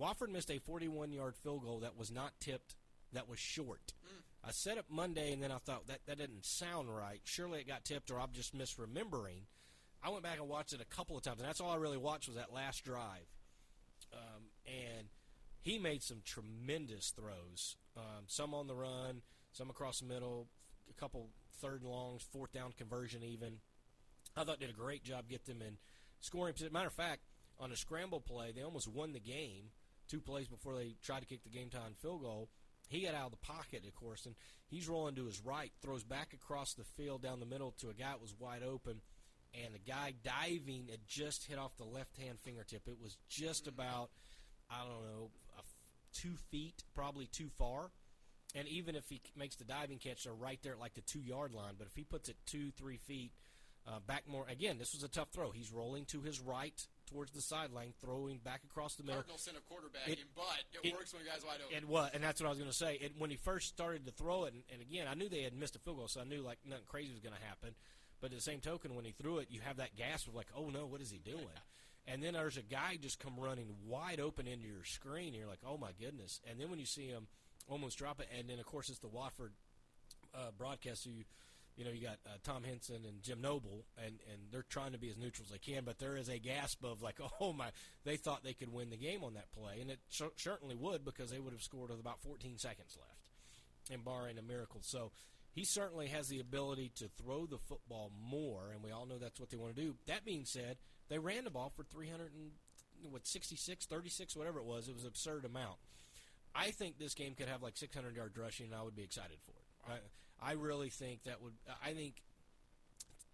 Wofford 0.01 0.31
missed 0.31 0.51
a 0.51 0.59
41-yard 0.59 1.37
field 1.37 1.63
goal 1.63 1.81
that 1.81 1.97
was 1.97 2.11
not 2.11 2.33
tipped, 2.41 2.75
that 3.13 3.29
was 3.29 3.39
short. 3.39 3.93
I 4.47 4.51
set 4.51 4.79
up 4.79 4.87
Monday, 4.91 5.33
and 5.33 5.43
then 5.43 5.51
I 5.51 5.59
thought 5.59 5.87
that 5.87 6.01
that 6.07 6.19
didn't 6.19 6.45
sound 6.45 6.95
right. 6.95 7.21
Surely 7.25 7.61
it 7.61 7.69
got 7.69 7.85
tipped, 7.85 8.11
or 8.11 8.21
I'm 8.21 8.33
just 8.33 8.57
misremembering. 8.57 9.47
I 10.03 10.11
went 10.11 10.23
back 10.23 10.39
and 10.39 10.49
watched 10.49 10.75
it 10.75 10.83
a 10.83 10.97
couple 10.97 11.17
of 11.17 11.23
times, 11.23 11.41
and 11.41 11.49
that's 11.49 11.61
all 11.61 11.71
I 11.71 11.77
really 11.77 11.97
watched 11.97 12.29
was 12.29 12.37
that 12.37 12.53
last 12.53 12.85
drive. 12.85 13.27
Um, 14.13 14.45
and 14.67 15.09
he 15.63 15.79
made 15.79 16.03
some 16.03 16.21
tremendous 16.25 17.11
throws, 17.11 17.77
um, 17.97 18.25
some 18.27 18.53
on 18.53 18.67
the 18.67 18.75
run, 18.75 19.23
some 19.53 19.71
across 19.71 20.01
the 20.01 20.07
middle, 20.07 20.49
a 20.91 21.01
couple 21.01 21.31
third 21.61 21.81
and 21.81 21.91
longs, 21.91 22.23
fourth 22.23 22.53
down 22.53 22.73
conversion 22.77 23.23
even. 23.23 23.59
I 24.37 24.45
thought 24.45 24.61
did 24.61 24.71
a 24.71 24.75
great 24.75 25.05
job 25.05 25.29
get 25.29 25.47
them 25.47 25.63
in 25.63 25.79
scoring. 26.21 26.55
Matter 26.71 26.89
of 26.89 26.93
fact, 26.93 27.23
on 27.59 27.73
a 27.73 27.77
scramble 27.77 28.21
play, 28.21 28.53
they 28.53 28.63
almost 28.63 28.89
won 28.89 29.13
the 29.13 29.21
game 29.21 29.71
two 30.09 30.21
plays 30.21 30.49
before 30.49 30.77
they 30.77 30.97
tried 31.03 31.21
to 31.21 31.27
kick 31.27 31.43
the 31.45 31.49
game 31.49 31.71
time 31.71 31.95
field 32.01 32.23
goal. 32.23 32.51
He 32.89 33.01
got 33.01 33.15
out 33.15 33.27
of 33.27 33.31
the 33.33 33.47
pocket, 33.47 33.85
of 33.87 33.95
course, 33.95 34.27
and 34.27 34.35
he's 34.67 34.89
rolling 34.89 35.15
to 35.17 35.27
his 35.27 35.41
right, 35.45 35.73
throws 35.83 36.05
back 36.05 36.33
across 36.33 36.75
the 36.75 36.85
field 36.85 37.23
down 37.23 37.41
the 37.41 37.47
middle 37.47 37.73
to 37.79 37.89
a 37.89 37.95
guy 37.95 38.11
that 38.11 38.21
was 38.21 38.35
wide 38.39 38.63
open, 38.63 39.01
and 39.55 39.75
the 39.75 39.91
guy 39.91 40.13
diving 40.23 40.89
had 40.91 41.01
just 41.07 41.47
hit 41.47 41.59
off 41.59 41.77
the 41.77 41.85
left 41.85 42.17
hand 42.19 42.39
fingertip. 42.41 42.83
It 42.87 43.01
was 43.03 43.17
just 43.29 43.67
about, 43.67 44.11
I 44.71 44.81
don't 44.85 45.05
know, 45.05 45.31
two 46.15 46.37
feet, 46.51 46.83
probably 46.95 47.27
too 47.27 47.51
far. 47.59 47.91
And 48.55 48.69
even 48.69 48.95
if 48.95 49.09
he 49.09 49.21
makes 49.37 49.57
the 49.57 49.65
diving 49.65 49.99
catch, 49.99 50.25
they're 50.25 50.33
right 50.33 50.61
there 50.63 50.75
at 50.75 50.79
like 50.79 50.95
the 50.95 51.01
two 51.01 51.21
yard 51.21 51.53
line. 51.53 51.75
But 51.77 51.89
if 51.89 51.95
he 51.95 52.05
puts 52.05 52.29
it 52.29 52.37
two, 52.47 52.71
three 52.71 52.99
feet 52.99 53.33
uh, 53.87 53.99
back 54.07 54.23
more, 54.29 54.47
again, 54.49 54.79
this 54.79 54.95
was 54.95 55.03
a 55.03 55.09
tough 55.09 55.31
throw. 55.33 55.51
He's 55.51 55.73
rolling 55.73 56.05
to 56.07 56.21
his 56.21 56.41
right 56.41 56.87
towards 57.07 57.33
the 57.33 57.41
sideline, 57.41 57.93
throwing 58.01 58.39
back 58.39 58.63
across 58.65 58.95
the 58.95 59.03
middle. 59.03 59.17
Cardinal 59.23 59.39
sin 59.39 59.55
of 59.57 59.63
quarterbacking, 59.67 60.13
It- 60.15 60.35
but 60.35 60.45
it, 60.83 60.89
it- 60.89 60.93
works 60.95 61.13
when 61.13 61.25
guy's 61.25 61.45
wide 61.45 61.59
open. 61.65 61.77
And 61.77 61.87
what? 61.89 62.15
And 62.15 62.23
that's 62.25 62.41
what 62.41 62.47
I 62.47 62.51
was 62.51 62.59
going 62.59 62.71
to 62.71 62.77
say. 62.77 62.95
It, 63.01 63.13
when 63.19 63.31
he 63.31 63.37
first 63.37 63.69
started 63.69 64.05
to 64.07 64.13
throw 64.13 64.45
it, 64.45 64.55
and, 64.55 64.63
and 64.73 64.81
again, 64.83 65.07
I 65.09 65.15
knew 65.15 65.29
they 65.29 65.43
had 65.43 65.55
missed 65.55 65.77
a 65.77 65.79
field 65.79 65.99
goal, 65.99 66.09
so 66.09 66.21
I 66.21 66.25
knew 66.25 66.43
like 66.43 66.59
nothing 66.69 66.85
crazy 66.89 67.13
was 67.13 67.21
going 67.21 67.35
to 67.35 67.47
happen. 67.47 67.75
But 68.21 68.31
at 68.31 68.37
the 68.39 68.43
same 68.43 68.61
token, 68.61 68.95
when 68.95 69.05
he 69.05 69.13
threw 69.13 69.39
it, 69.39 69.49
you 69.51 69.61
have 69.61 69.77
that 69.77 69.97
gasp 69.97 70.29
of 70.29 70.35
like, 70.35 70.49
"Oh 70.57 70.71
no, 70.71 70.87
what 70.87 71.01
is 71.01 71.11
he 71.11 71.19
doing?" 71.19 71.47
And 72.07 72.23
then 72.23 72.35
there's 72.35 72.59
a 72.59 72.63
guy 72.63 72.99
just 73.01 73.19
come 73.19 73.33
running 73.39 73.65
wide 73.87 74.21
open 74.21 74.47
into 74.47 74.67
your 74.69 74.85
screen. 74.85 75.29
And 75.29 75.37
you're 75.37 75.49
like, 75.49 75.63
"Oh 75.67 75.79
my 75.79 75.93
goodness!" 75.99 76.39
And 76.51 76.61
then 76.61 76.69
when 76.69 76.79
you 76.79 76.85
see 76.85 77.07
him 77.07 77.29
almost 77.67 77.97
drop 77.97 78.21
it, 78.21 78.29
and 78.39 78.47
then 78.47 78.59
of 78.59 78.67
course 78.67 78.91
it's 78.91 78.99
the 78.99 79.09
Wofford 79.09 79.53
uh, 80.35 80.51
broadcast. 80.59 81.05
Who 81.05 81.11
you, 81.13 81.25
you 81.77 81.85
know, 81.85 81.91
you 81.91 82.03
got 82.03 82.19
uh, 82.27 82.37
Tom 82.43 82.63
Henson 82.63 83.05
and 83.07 83.23
Jim 83.23 83.41
Noble, 83.41 83.85
and 83.99 84.19
and 84.31 84.43
they're 84.53 84.65
trying 84.69 84.93
to 84.93 84.99
be 84.99 85.11
as 85.11 85.17
neutral 85.17 85.47
as 85.47 85.51
they 85.53 85.59
can. 85.59 85.85
But 85.85 85.99
there 85.99 86.17
is 86.17 86.29
a 86.29 86.39
gasp 86.39 86.85
of 86.85 87.03
like, 87.03 87.19
"Oh 87.41 87.53
my!" 87.53 87.71
They 88.05 88.17
thought 88.17 88.45
they 88.45 88.53
could 88.55 88.73
win 88.73 88.91
the 88.91 88.97
game 88.97 89.25
on 89.25 89.35
that 89.35 89.53
play, 89.53 89.81
and 89.81 89.91
it 89.91 89.99
cer- 90.09 90.37
certainly 90.37 90.75
would 90.75 91.05
because 91.05 91.31
they 91.31 91.39
would 91.41 91.53
have 91.53 91.63
scored 91.63 91.91
with 91.91 92.01
about 92.01 92.23
14 92.23 92.59
seconds 92.59 92.97
left 92.99 93.91
and 93.91 94.05
barring 94.05 94.39
a 94.39 94.43
miracle. 94.43 94.81
So 94.83 95.11
he 95.53 95.65
certainly 95.65 96.09
has 96.09 96.29
the 96.29 96.41
ability 96.41 96.91
to 96.97 97.09
throw 97.09 97.47
the 97.47 97.59
football 97.59 98.11
more, 98.21 98.71
and 98.73 98.83
we 98.83 98.91
all 98.91 99.07
know 99.07 99.19
that's 99.19 99.41
what 99.41 99.51
they 99.51 99.57
want 99.57 99.75
to 99.75 99.83
do. 99.83 99.95
That 100.07 100.25
being 100.25 100.45
said, 100.45 100.79
they 101.09 101.19
ran 101.19 101.45
the 101.45 101.51
ball 101.51 101.73
for 101.75 101.85
300 101.85 102.33
and 102.35 102.51
what 103.13 103.27
66, 103.27 103.87
36, 103.87 104.37
whatever 104.37 104.59
it 104.59 104.65
was. 104.65 104.89
It 104.89 104.95
was 104.95 105.05
an 105.05 105.09
absurd 105.09 105.45
amount. 105.45 105.77
I 106.55 106.71
think 106.71 106.99
this 106.99 107.15
game 107.15 107.35
could 107.35 107.49
have 107.49 107.63
like 107.63 107.77
600 107.77 108.17
yards 108.17 108.37
rushing, 108.39 108.67
and 108.67 108.75
I 108.75 108.83
would 108.83 108.97
be 108.97 109.03
excited 109.03 109.39
for 109.43 109.53
it. 109.53 110.03
I 110.43 110.53
really 110.53 110.91
think 110.91 111.25
that 111.25 111.43
would. 111.43 111.55
I 111.85 111.93
think 111.93 112.23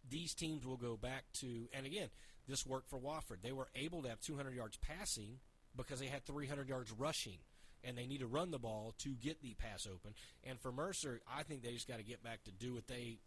these 0.08 0.34
teams 0.34 0.64
will 0.64 0.76
go 0.76 0.96
back 0.96 1.24
to, 1.40 1.68
and 1.72 1.86
again, 1.86 2.08
this 2.48 2.66
worked 2.66 2.88
for 2.88 2.98
Wofford. 2.98 3.42
They 3.42 3.52
were 3.52 3.68
able 3.74 4.02
to 4.02 4.08
have 4.08 4.20
200 4.20 4.54
yards 4.54 4.76
passing 4.76 5.38
because 5.76 6.00
they 6.00 6.06
had 6.06 6.24
300 6.24 6.68
yards 6.68 6.92
rushing, 6.92 7.38
and 7.84 7.96
they 7.96 8.06
need 8.06 8.20
to 8.20 8.26
run 8.26 8.50
the 8.50 8.58
ball 8.58 8.94
to 8.98 9.10
get 9.10 9.42
the 9.42 9.54
pass 9.54 9.86
open. 9.86 10.14
And 10.44 10.60
for 10.60 10.72
Mercer, 10.72 11.20
I 11.32 11.42
think 11.42 11.62
they 11.62 11.72
just 11.72 11.88
got 11.88 11.98
to 11.98 12.04
get 12.04 12.22
back 12.22 12.44
to 12.44 12.52
do 12.52 12.74
what 12.74 12.88
they 12.88 13.18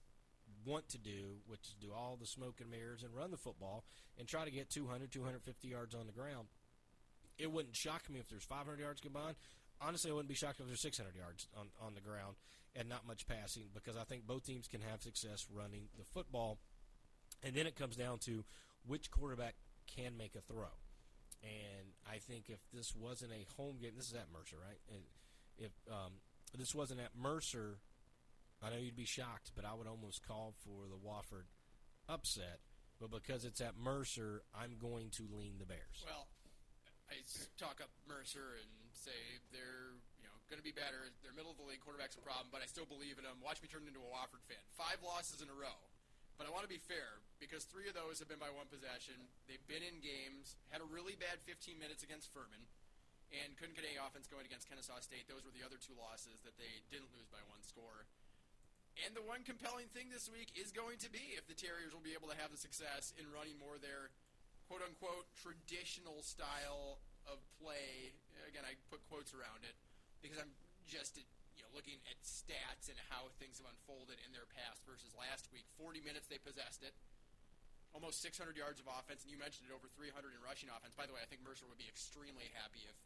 want 0.65 0.89
to 0.89 0.97
do, 0.97 1.37
which 1.47 1.61
is 1.61 1.75
do 1.81 1.91
all 1.93 2.17
the 2.19 2.27
smoke 2.27 2.55
and 2.59 2.69
mirrors 2.69 3.03
and 3.03 3.13
run 3.15 3.31
the 3.31 3.37
football 3.37 3.83
and 4.17 4.27
try 4.27 4.45
to 4.45 4.51
get 4.51 4.69
200, 4.69 5.11
250 5.11 5.67
yards 5.67 5.95
on 5.95 6.05
the 6.05 6.13
ground. 6.13 6.47
It 7.37 7.51
wouldn't 7.51 7.75
shock 7.75 8.09
me 8.09 8.19
if 8.19 8.29
there's 8.29 8.43
500 8.43 8.79
yards 8.79 9.01
combined. 9.01 9.35
Honestly, 9.81 10.11
I 10.11 10.13
wouldn't 10.13 10.29
be 10.29 10.35
shocked 10.35 10.59
if 10.59 10.67
there's 10.67 10.81
600 10.81 11.15
yards 11.15 11.47
on, 11.57 11.67
on 11.81 11.95
the 11.95 12.01
ground 12.01 12.35
and 12.75 12.89
not 12.89 13.07
much 13.07 13.27
passing 13.27 13.65
because 13.73 13.95
I 13.97 14.03
think 14.03 14.25
both 14.25 14.45
teams 14.45 14.67
can 14.67 14.81
have 14.81 15.01
success 15.01 15.47
running 15.53 15.89
the 15.97 16.05
football. 16.13 16.59
And 17.43 17.55
then 17.55 17.67
it 17.67 17.75
comes 17.75 17.95
down 17.95 18.19
to 18.19 18.43
which 18.85 19.11
quarterback 19.11 19.55
can 19.87 20.17
make 20.17 20.35
a 20.35 20.41
throw. 20.41 20.71
And 21.43 21.91
I 22.09 22.17
think 22.19 22.45
if 22.49 22.59
this 22.73 22.95
wasn't 22.95 23.31
a 23.33 23.45
home 23.57 23.77
game, 23.81 23.91
this 23.97 24.07
is 24.07 24.13
at 24.13 24.31
Mercer, 24.31 24.55
right? 24.65 24.79
If 25.57 25.71
um, 25.91 26.13
this 26.57 26.73
wasn't 26.73 27.01
at 27.01 27.11
Mercer, 27.19 27.79
I 28.63 28.69
know 28.69 28.77
you'd 28.77 28.95
be 28.95 29.05
shocked, 29.05 29.51
but 29.55 29.65
I 29.65 29.73
would 29.73 29.87
almost 29.87 30.25
call 30.25 30.53
for 30.63 30.87
the 30.87 30.95
Wofford 30.95 31.51
upset. 32.07 32.59
But 32.99 33.11
because 33.11 33.43
it's 33.43 33.59
at 33.59 33.73
Mercer, 33.77 34.43
I'm 34.55 34.77
going 34.79 35.09
to 35.17 35.23
lean 35.37 35.55
the 35.59 35.65
Bears. 35.65 35.99
Well, 36.05 36.27
I 37.09 37.15
talk 37.59 37.81
up 37.81 37.89
Mercer 38.07 38.55
and 38.61 38.71
say 38.93 39.11
they're 39.51 39.99
going 40.53 40.61
to 40.61 40.69
be 40.69 40.77
better. 40.77 41.09
They're 41.25 41.33
middle 41.33 41.49
of 41.49 41.57
the 41.57 41.65
league. 41.65 41.81
Quarterback's 41.81 42.13
a 42.13 42.21
problem, 42.21 42.53
but 42.53 42.61
I 42.61 42.69
still 42.69 42.85
believe 42.85 43.17
in 43.17 43.25
them. 43.25 43.41
Watch 43.41 43.57
me 43.65 43.65
turn 43.65 43.89
into 43.89 44.05
a 44.05 44.11
Wofford 44.13 44.45
fan. 44.45 44.61
Five 44.77 45.01
losses 45.01 45.41
in 45.41 45.49
a 45.49 45.57
row. 45.57 45.81
But 46.37 46.45
I 46.45 46.53
want 46.53 46.61
to 46.61 46.69
be 46.69 46.77
fair 46.77 47.25
because 47.41 47.65
three 47.65 47.89
of 47.89 47.97
those 47.97 48.21
have 48.21 48.29
been 48.29 48.37
by 48.37 48.53
one 48.53 48.69
possession. 48.69 49.17
They've 49.49 49.65
been 49.65 49.81
in 49.81 49.97
games, 50.05 50.61
had 50.69 50.85
a 50.85 50.89
really 50.93 51.17
bad 51.17 51.41
15 51.49 51.81
minutes 51.81 52.05
against 52.05 52.29
Furman, 52.29 52.69
and 53.33 53.57
couldn't 53.57 53.73
get 53.73 53.81
any 53.81 53.97
offense 53.97 54.29
going 54.29 54.45
against 54.45 54.69
Kennesaw 54.69 55.01
State. 55.01 55.25
Those 55.25 55.41
were 55.41 55.53
the 55.57 55.65
other 55.65 55.81
two 55.81 55.97
losses 55.97 56.45
that 56.45 56.53
they 56.61 56.85
didn't 56.93 57.09
lose 57.17 57.25
by 57.33 57.41
one 57.49 57.65
score. 57.65 58.05
And 59.01 59.17
the 59.17 59.25
one 59.25 59.41
compelling 59.41 59.89
thing 59.89 60.13
this 60.13 60.29
week 60.29 60.53
is 60.53 60.69
going 60.69 61.01
to 61.01 61.09
be 61.09 61.33
if 61.33 61.49
the 61.49 61.57
Terriers 61.57 61.97
will 61.97 62.05
be 62.05 62.13
able 62.13 62.29
to 62.29 62.37
have 62.37 62.53
the 62.53 62.61
success 62.61 63.09
in 63.17 63.25
running 63.33 63.57
more 63.57 63.81
their 63.81 64.13
quote 64.69 64.85
unquote 64.85 65.25
traditional 65.33 66.21
style 66.21 67.01
of 67.25 67.41
play. 67.57 68.13
Again, 68.45 68.69
I 68.69 68.77
put 68.93 69.01
quotes 69.09 69.33
around 69.33 69.65
it 69.65 69.73
because 70.23 70.39
I'm 70.39 70.55
just 70.87 71.19
you 71.19 71.61
know 71.61 71.71
looking 71.75 71.99
at 72.07 72.17
stats 72.23 72.87
and 72.87 72.95
how 73.11 73.27
things 73.37 73.59
have 73.59 73.67
unfolded 73.67 74.17
in 74.23 74.31
their 74.31 74.47
past 74.55 74.87
versus 74.87 75.11
last 75.13 75.51
week. 75.51 75.67
40 75.75 75.99
minutes 75.99 76.31
they 76.31 76.39
possessed 76.39 76.81
it. 76.81 76.95
Almost 77.93 78.25
600 78.25 78.57
yards 78.57 78.81
of 78.81 78.89
offense, 78.89 79.21
and 79.21 79.29
you 79.29 79.37
mentioned 79.37 79.69
it 79.69 79.73
over 79.75 79.85
300 79.85 80.33
in 80.33 80.41
rushing 80.41 80.65
offense. 80.73 80.97
By 80.97 81.05
the 81.05 81.13
way, 81.13 81.21
I 81.21 81.29
think 81.29 81.45
Mercer 81.45 81.69
would 81.69 81.77
be 81.77 81.85
extremely 81.85 82.49
happy 82.57 82.89
if 82.89 82.97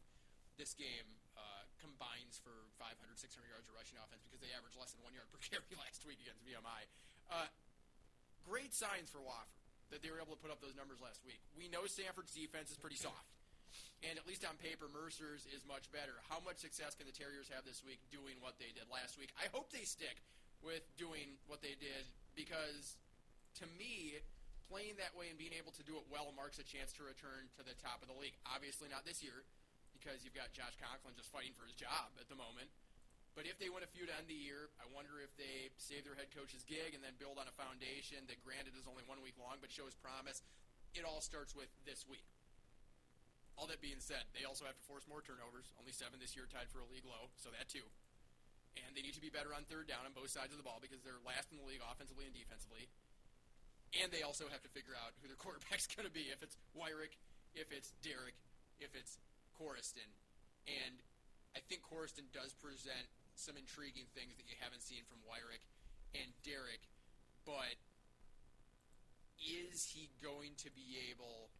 this 0.56 0.72
game 0.72 1.04
uh, 1.36 1.68
combines 1.76 2.40
for 2.40 2.56
500, 2.80 2.96
600 2.96 3.20
yards 3.52 3.68
of 3.68 3.76
rushing 3.76 4.00
offense 4.00 4.24
because 4.24 4.40
they 4.40 4.48
averaged 4.56 4.80
less 4.80 4.96
than 4.96 5.04
one 5.04 5.12
yard 5.12 5.28
per 5.28 5.36
carry 5.44 5.76
last 5.76 6.08
week 6.08 6.24
against 6.24 6.40
VMI. 6.40 6.88
Uh, 7.28 7.52
great 8.48 8.72
signs 8.72 9.12
for 9.12 9.20
Wofford 9.20 9.52
that 9.92 10.00
they 10.00 10.08
were 10.08 10.20
able 10.20 10.36
to 10.36 10.40
put 10.40 10.52
up 10.52 10.60
those 10.60 10.76
numbers 10.76 11.00
last 11.00 11.20
week. 11.24 11.40
We 11.56 11.68
know 11.68 11.84
Samford's 11.84 12.32
defense 12.32 12.72
is 12.72 12.76
pretty 12.80 12.96
soft. 12.96 13.37
And 14.06 14.14
at 14.14 14.30
least 14.30 14.46
on 14.46 14.54
paper, 14.62 14.86
Mercer's 14.86 15.42
is 15.50 15.66
much 15.66 15.90
better. 15.90 16.22
How 16.30 16.38
much 16.38 16.62
success 16.62 16.94
can 16.94 17.10
the 17.10 17.16
Terriers 17.16 17.50
have 17.50 17.66
this 17.66 17.82
week 17.82 17.98
doing 18.14 18.38
what 18.38 18.54
they 18.62 18.70
did 18.70 18.86
last 18.86 19.18
week? 19.18 19.34
I 19.34 19.50
hope 19.50 19.74
they 19.74 19.82
stick 19.82 20.22
with 20.62 20.86
doing 20.94 21.34
what 21.50 21.62
they 21.66 21.74
did 21.74 22.06
because, 22.38 22.94
to 23.58 23.66
me, 23.74 24.22
playing 24.70 24.94
that 25.02 25.10
way 25.18 25.26
and 25.32 25.38
being 25.40 25.56
able 25.56 25.74
to 25.74 25.82
do 25.82 25.98
it 25.98 26.06
well 26.06 26.30
marks 26.38 26.62
a 26.62 26.66
chance 26.66 26.94
to 26.94 27.02
return 27.02 27.50
to 27.58 27.66
the 27.66 27.74
top 27.82 27.98
of 27.98 28.06
the 28.06 28.14
league. 28.14 28.38
Obviously, 28.46 28.86
not 28.86 29.02
this 29.02 29.18
year 29.18 29.42
because 29.98 30.22
you've 30.22 30.36
got 30.36 30.54
Josh 30.54 30.78
Conklin 30.78 31.18
just 31.18 31.34
fighting 31.34 31.58
for 31.58 31.66
his 31.66 31.74
job 31.74 32.14
at 32.22 32.30
the 32.30 32.38
moment. 32.38 32.70
But 33.34 33.50
if 33.50 33.58
they 33.58 33.70
win 33.70 33.86
a 33.86 33.90
few 33.90 34.06
to 34.06 34.14
end 34.14 34.26
the 34.30 34.38
year, 34.38 34.70
I 34.78 34.86
wonder 34.94 35.22
if 35.22 35.30
they 35.38 35.70
save 35.78 36.02
their 36.02 36.14
head 36.14 36.30
coach's 36.34 36.66
gig 36.66 36.94
and 36.94 37.02
then 37.02 37.14
build 37.18 37.38
on 37.38 37.46
a 37.46 37.54
foundation 37.54 38.22
that, 38.26 38.42
granted, 38.42 38.74
is 38.74 38.86
only 38.86 39.06
one 39.06 39.22
week 39.22 39.38
long 39.38 39.62
but 39.62 39.70
shows 39.70 39.94
promise. 39.98 40.42
It 40.94 41.06
all 41.06 41.22
starts 41.22 41.54
with 41.54 41.70
this 41.86 42.02
week. 42.06 42.26
All 43.58 43.66
that 43.66 43.82
being 43.82 43.98
said, 43.98 44.22
they 44.30 44.46
also 44.46 44.62
have 44.62 44.78
to 44.78 44.86
force 44.86 45.02
more 45.10 45.18
turnovers. 45.18 45.74
Only 45.82 45.90
seven 45.90 46.22
this 46.22 46.38
year, 46.38 46.46
tied 46.46 46.70
for 46.70 46.78
a 46.78 46.86
league 46.86 47.02
low, 47.02 47.34
so 47.34 47.50
that 47.50 47.66
too. 47.66 47.82
And 48.78 48.94
they 48.94 49.02
need 49.02 49.18
to 49.18 49.24
be 49.24 49.34
better 49.34 49.50
on 49.50 49.66
third 49.66 49.90
down 49.90 50.06
on 50.06 50.14
both 50.14 50.30
sides 50.30 50.54
of 50.54 50.58
the 50.62 50.66
ball 50.66 50.78
because 50.78 51.02
they're 51.02 51.18
last 51.26 51.50
in 51.50 51.58
the 51.58 51.66
league 51.66 51.82
offensively 51.82 52.30
and 52.30 52.34
defensively. 52.34 52.86
And 53.98 54.14
they 54.14 54.22
also 54.22 54.46
have 54.46 54.62
to 54.62 54.70
figure 54.70 54.94
out 54.94 55.18
who 55.18 55.26
their 55.26 55.40
quarterback's 55.42 55.90
going 55.90 56.06
to 56.06 56.14
be. 56.14 56.30
If 56.30 56.38
it's 56.46 56.54
Wyrick, 56.78 57.18
if 57.58 57.74
it's 57.74 57.90
Derek, 57.98 58.38
if 58.78 58.94
it's 58.94 59.18
Coriston. 59.58 60.06
And 60.70 61.02
I 61.58 61.60
think 61.66 61.82
Coriston 61.82 62.30
does 62.30 62.54
present 62.54 63.10
some 63.34 63.58
intriguing 63.58 64.06
things 64.14 64.38
that 64.38 64.46
you 64.46 64.54
haven't 64.62 64.86
seen 64.86 65.02
from 65.10 65.18
Wyrick 65.26 65.66
and 66.14 66.30
Derek. 66.46 66.86
But 67.42 67.74
is 69.38 69.90
he 69.90 70.10
going 70.22 70.54
to 70.62 70.70
be 70.74 70.98
able 71.10 71.50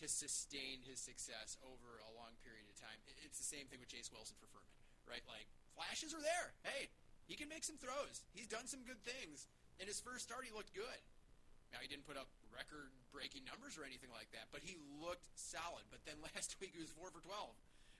to 0.00 0.06
sustain 0.10 0.82
his 0.82 0.98
success 0.98 1.54
over 1.62 2.02
a 2.04 2.10
long 2.18 2.34
period 2.42 2.66
of 2.66 2.74
time. 2.78 2.98
It's 3.22 3.38
the 3.38 3.46
same 3.46 3.70
thing 3.70 3.78
with 3.78 3.90
Jace 3.90 4.10
Wilson 4.10 4.34
for 4.38 4.50
Furman, 4.50 4.74
right? 5.06 5.22
Like 5.26 5.46
flashes 5.74 6.10
are 6.14 6.22
there. 6.22 6.54
Hey, 6.66 6.90
he 7.30 7.38
can 7.38 7.48
make 7.48 7.64
some 7.64 7.78
throws. 7.78 8.26
He's 8.34 8.50
done 8.50 8.66
some 8.66 8.82
good 8.84 9.00
things. 9.06 9.46
In 9.78 9.86
his 9.86 9.98
first 9.98 10.26
start, 10.26 10.46
he 10.46 10.52
looked 10.54 10.74
good. 10.74 11.00
Now 11.74 11.82
he 11.82 11.90
didn't 11.90 12.06
put 12.06 12.14
up 12.14 12.30
record-breaking 12.54 13.42
numbers 13.42 13.74
or 13.74 13.82
anything 13.82 14.14
like 14.14 14.30
that, 14.30 14.46
but 14.54 14.62
he 14.62 14.78
looked 15.02 15.26
solid. 15.34 15.82
But 15.90 16.06
then 16.06 16.22
last 16.30 16.54
week 16.62 16.74
he 16.74 16.82
was 16.82 16.94
four 16.94 17.10
for 17.10 17.22
twelve. 17.22 17.54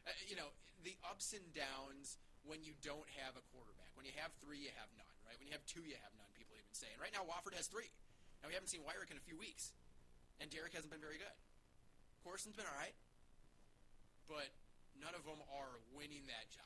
Uh, 0.06 0.14
you 0.30 0.38
know 0.38 0.52
the 0.84 0.94
ups 1.08 1.34
and 1.34 1.42
downs 1.56 2.20
when 2.44 2.60
you 2.62 2.76
don't 2.84 3.08
have 3.18 3.34
a 3.34 3.44
quarterback. 3.50 3.90
When 3.96 4.04
you 4.04 4.14
have 4.20 4.30
three, 4.38 4.60
you 4.62 4.72
have 4.76 4.90
none. 4.94 5.14
Right? 5.24 5.34
When 5.40 5.48
you 5.48 5.54
have 5.56 5.64
two, 5.64 5.82
you 5.82 5.96
have 5.98 6.12
none. 6.14 6.28
People 6.36 6.54
even 6.54 6.70
say. 6.76 6.92
And 6.92 7.00
right 7.00 7.10
now, 7.10 7.24
Wofford 7.24 7.56
has 7.56 7.66
three. 7.66 7.88
Now 8.44 8.52
we 8.52 8.54
haven't 8.54 8.68
seen 8.68 8.84
Wyrick 8.84 9.08
in 9.08 9.16
a 9.16 9.24
few 9.24 9.40
weeks, 9.40 9.72
and 10.38 10.52
Derek 10.52 10.76
hasn't 10.76 10.92
been 10.92 11.00
very 11.00 11.16
good. 11.16 11.34
Corson's 12.24 12.56
been 12.56 12.64
all 12.64 12.80
right, 12.80 12.94
but 14.28 14.48
none 15.00 15.14
of 15.14 15.24
them 15.24 15.44
are 15.52 15.78
winning 15.96 16.22
that 16.26 16.50
job. 16.50 16.64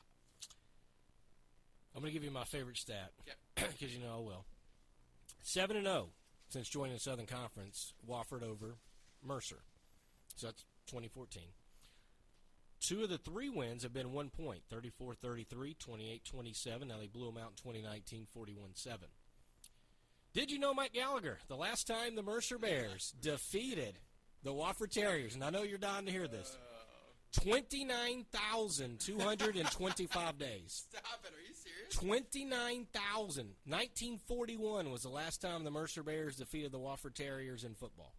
I'm 1.95 2.01
going 2.01 2.11
to 2.11 2.13
give 2.13 2.23
you 2.23 2.31
my 2.31 2.45
favorite 2.45 2.77
stat 2.77 3.11
Okay. 3.21 3.67
because 3.77 3.93
you 3.93 4.01
know 4.01 4.15
I 4.15 4.19
will. 4.19 4.45
Seven 5.41 5.75
and 5.75 5.85
zero 5.85 6.09
since 6.49 6.69
joining 6.69 6.93
the 6.93 6.99
Southern 6.99 7.25
Conference. 7.25 7.93
Wofford 8.09 8.43
over 8.43 8.77
Mercer, 9.25 9.59
so 10.35 10.47
that's 10.47 10.63
2014. 10.87 11.43
Two 12.79 13.03
of 13.03 13.09
the 13.09 13.17
three 13.17 13.49
wins 13.49 13.83
have 13.83 13.93
been 13.93 14.13
one 14.13 14.29
point 14.29 14.61
34 14.69 15.15
33, 15.15 15.75
28 15.77 16.23
27. 16.25 16.87
Now 16.87 16.97
they 16.97 17.07
blew 17.07 17.25
them 17.25 17.37
out 17.37 17.51
in 17.51 17.55
2019 17.73 18.27
41 18.33 18.69
7. 18.73 18.99
Did 20.33 20.51
you 20.51 20.59
know, 20.59 20.73
Mike 20.73 20.93
Gallagher, 20.93 21.39
the 21.47 21.55
last 21.55 21.87
time 21.87 22.15
the 22.15 22.21
Mercer 22.21 22.57
Bears 22.59 23.13
defeated 23.19 23.95
the 24.43 24.51
Wofford 24.51 24.91
Terriers, 24.91 25.35
and 25.35 25.43
I 25.43 25.49
know 25.49 25.63
you're 25.63 25.77
dying 25.77 26.05
to 26.05 26.11
hear 26.11 26.27
this, 26.27 26.57
29,225 27.41 30.37
days. 30.39 30.85
Stop 30.89 31.23
it! 31.23 31.31
Are 31.33 31.41
you 31.45 31.53
serious? 31.53 31.95
29,000. 31.95 33.55
1941 33.65 34.91
was 34.91 35.03
the 35.03 35.09
last 35.09 35.41
time 35.41 35.63
the 35.63 35.71
Mercer 35.71 36.03
Bears 36.03 36.35
defeated 36.37 36.71
the 36.71 36.79
Wofford 36.79 37.13
Terriers 37.15 37.63
in 37.63 37.73
football. 37.75 38.13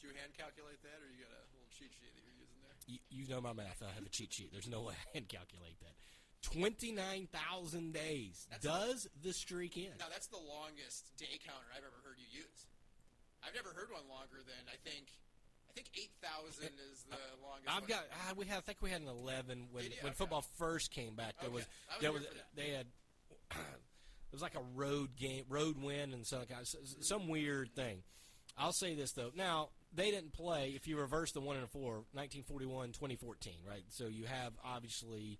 Do 0.00 0.08
you 0.08 0.14
hand 0.14 0.32
calculate 0.36 0.82
that, 0.82 1.00
or 1.00 1.08
you 1.14 1.22
got 1.22 1.30
a 1.30 1.46
little 1.54 1.68
cheat 1.70 1.92
sheet 1.94 2.12
that 2.14 2.22
you're 2.26 2.34
using 2.42 2.58
there? 2.60 2.74
You, 2.86 2.98
you 3.08 3.26
know 3.30 3.40
my 3.40 3.52
math. 3.54 3.82
I 3.82 3.92
have 3.94 4.04
a 4.04 4.08
cheat 4.10 4.32
sheet. 4.34 4.50
There's 4.52 4.68
no 4.68 4.82
way 4.82 4.94
I 4.98 5.10
can 5.14 5.24
calculate 5.30 5.78
that. 5.80 5.94
29,000 6.42 7.92
days. 7.94 8.48
Does 8.60 9.06
the 9.22 9.32
streak 9.32 9.78
end? 9.78 9.94
Now 10.02 10.08
that's 10.10 10.26
the 10.26 10.42
longest 10.42 11.14
day 11.16 11.38
counter 11.46 11.70
I've 11.70 11.86
ever 11.86 12.02
heard 12.02 12.18
you 12.18 12.26
use. 12.34 12.66
I've 13.46 13.54
never 13.54 13.70
heard 13.70 13.94
one 13.94 14.10
longer 14.10 14.42
than 14.42 14.66
I 14.66 14.74
think. 14.82 15.06
I 15.72 15.80
think 15.80 15.88
eight 15.96 16.10
thousand 16.22 16.70
is 16.92 17.04
the 17.08 17.16
longest. 17.42 17.68
I've 17.68 17.88
got. 17.88 18.04
Uh, 18.12 18.34
we 18.36 18.44
had. 18.46 18.58
I 18.58 18.60
think 18.60 18.78
we 18.82 18.90
had 18.90 19.00
an 19.00 19.08
11 19.08 19.68
when 19.72 19.84
Did 19.84 19.92
you? 19.92 19.98
when 20.02 20.10
Okay. 20.10 20.16
football 20.18 20.44
first 20.58 20.90
came 20.90 21.14
back. 21.14 21.34
There 21.40 21.48
Okay. 21.48 21.54
was. 21.54 21.64
I 21.90 21.94
was 21.94 22.00
there 22.02 22.10
here 22.10 22.18
was. 22.20 22.26
for 22.28 22.34
that. 22.34 22.46
They 22.54 22.70
had. 22.70 22.86
it 23.52 24.32
was 24.32 24.42
like 24.42 24.54
a 24.54 24.62
road 24.74 25.16
game, 25.16 25.44
road 25.48 25.76
win, 25.80 26.12
and 26.12 26.26
some 26.26 26.44
kind 26.46 26.60
of, 26.60 26.68
some 27.00 27.28
weird 27.28 27.74
thing. 27.74 28.02
I'll 28.58 28.72
say 28.74 28.94
this 28.94 29.12
though. 29.12 29.30
Now 29.34 29.70
they 29.94 30.10
didn't 30.10 30.34
play. 30.34 30.72
If 30.76 30.86
you 30.86 30.98
reverse 30.98 31.32
the 31.32 31.40
one 31.40 31.56
and 31.56 31.64
a 31.64 31.68
four, 31.68 32.04
1941, 32.12 32.88
2014, 32.92 33.54
right? 33.66 33.84
So 33.88 34.06
you 34.08 34.24
have 34.26 34.52
obviously. 34.62 35.38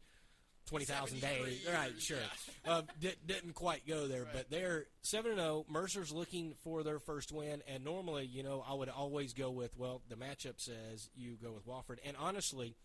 Twenty 0.67 0.85
thousand 0.85 1.19
73 1.21 1.51
days, 1.51 1.69
right? 1.73 1.93
Sure, 2.01 2.17
yeah. 2.65 2.73
uh, 2.73 2.83
di- 3.01 3.15
didn't 3.27 3.55
quite 3.55 3.87
go 3.87 4.07
there, 4.07 4.27
but 4.33 4.49
they're 4.51 4.87
seven 5.03 5.33
and 5.33 5.41
zero. 5.41 5.67
Mercer's 5.69 6.13
looking 6.13 6.55
for 6.63 6.83
their 6.83 6.99
first 6.99 7.33
win, 7.33 7.63
and 7.67 7.85
normally, 7.85 8.25
you 8.25 8.43
know, 8.43 8.65
I 8.67 8.73
would 8.75 8.89
always 8.89 9.33
go 9.35 9.51
with 9.51 9.77
well, 9.77 10.01
the 10.09 10.15
matchup 10.15 10.61
says 10.61 11.11
you 11.17 11.37
go 11.43 11.53
with 11.53 11.67
Wofford, 11.67 11.99
and 12.07 12.17
honestly, 12.19 12.77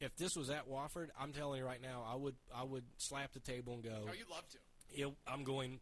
if 0.00 0.14
this 0.16 0.36
was 0.36 0.50
at 0.50 0.68
Wofford, 0.68 1.08
I'm 1.18 1.32
telling 1.32 1.60
you 1.60 1.66
right 1.66 1.80
now, 1.82 2.04
I 2.06 2.14
would 2.14 2.36
I 2.54 2.62
would 2.62 2.84
slap 2.98 3.32
the 3.32 3.40
table 3.40 3.74
and 3.74 3.82
go, 3.82 3.90
Oh, 4.08 4.12
you'd 4.16 4.28
love 4.30 4.44
to. 4.50 4.58
"Yo, 5.00 5.14
I'm 5.26 5.42
going 5.44 5.80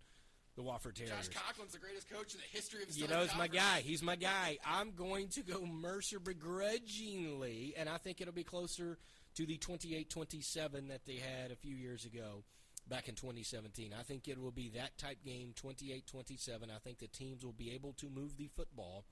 the 0.56 0.62
Wofford 0.62 0.94
Terriers. 0.94 1.28
Josh 1.28 1.36
Conklin's 1.36 1.72
the 1.72 1.78
greatest 1.78 2.10
coach 2.10 2.34
in 2.34 2.40
the 2.40 2.56
history 2.56 2.82
of 2.82 2.92
the 2.92 3.00
You 3.00 3.08
know, 3.08 3.22
it's 3.22 3.36
my 3.36 3.48
guy. 3.48 3.80
He's 3.80 4.02
my 4.02 4.16
guy. 4.16 4.58
I'm 4.66 4.92
going 4.92 5.28
to 5.28 5.42
go 5.42 5.64
Mercer 5.66 6.18
begrudgingly, 6.20 7.74
and 7.76 7.88
I 7.88 7.96
think 7.98 8.20
it'll 8.20 8.34
be 8.34 8.44
closer 8.44 8.98
to 9.34 9.46
the 9.46 9.58
28-27 9.58 10.88
that 10.88 11.04
they 11.06 11.16
had 11.16 11.50
a 11.50 11.56
few 11.56 11.74
years 11.74 12.04
ago 12.04 12.44
back 12.88 13.08
in 13.08 13.14
2017. 13.14 13.94
I 13.98 14.02
think 14.02 14.28
it 14.28 14.40
will 14.40 14.50
be 14.50 14.70
that 14.70 14.98
type 14.98 15.18
game, 15.24 15.54
28-27. 15.62 16.64
I 16.64 16.78
think 16.84 16.98
the 16.98 17.06
teams 17.06 17.44
will 17.44 17.52
be 17.52 17.72
able 17.72 17.92
to 17.94 18.10
move 18.10 18.36
the 18.36 18.48
football 18.54 19.04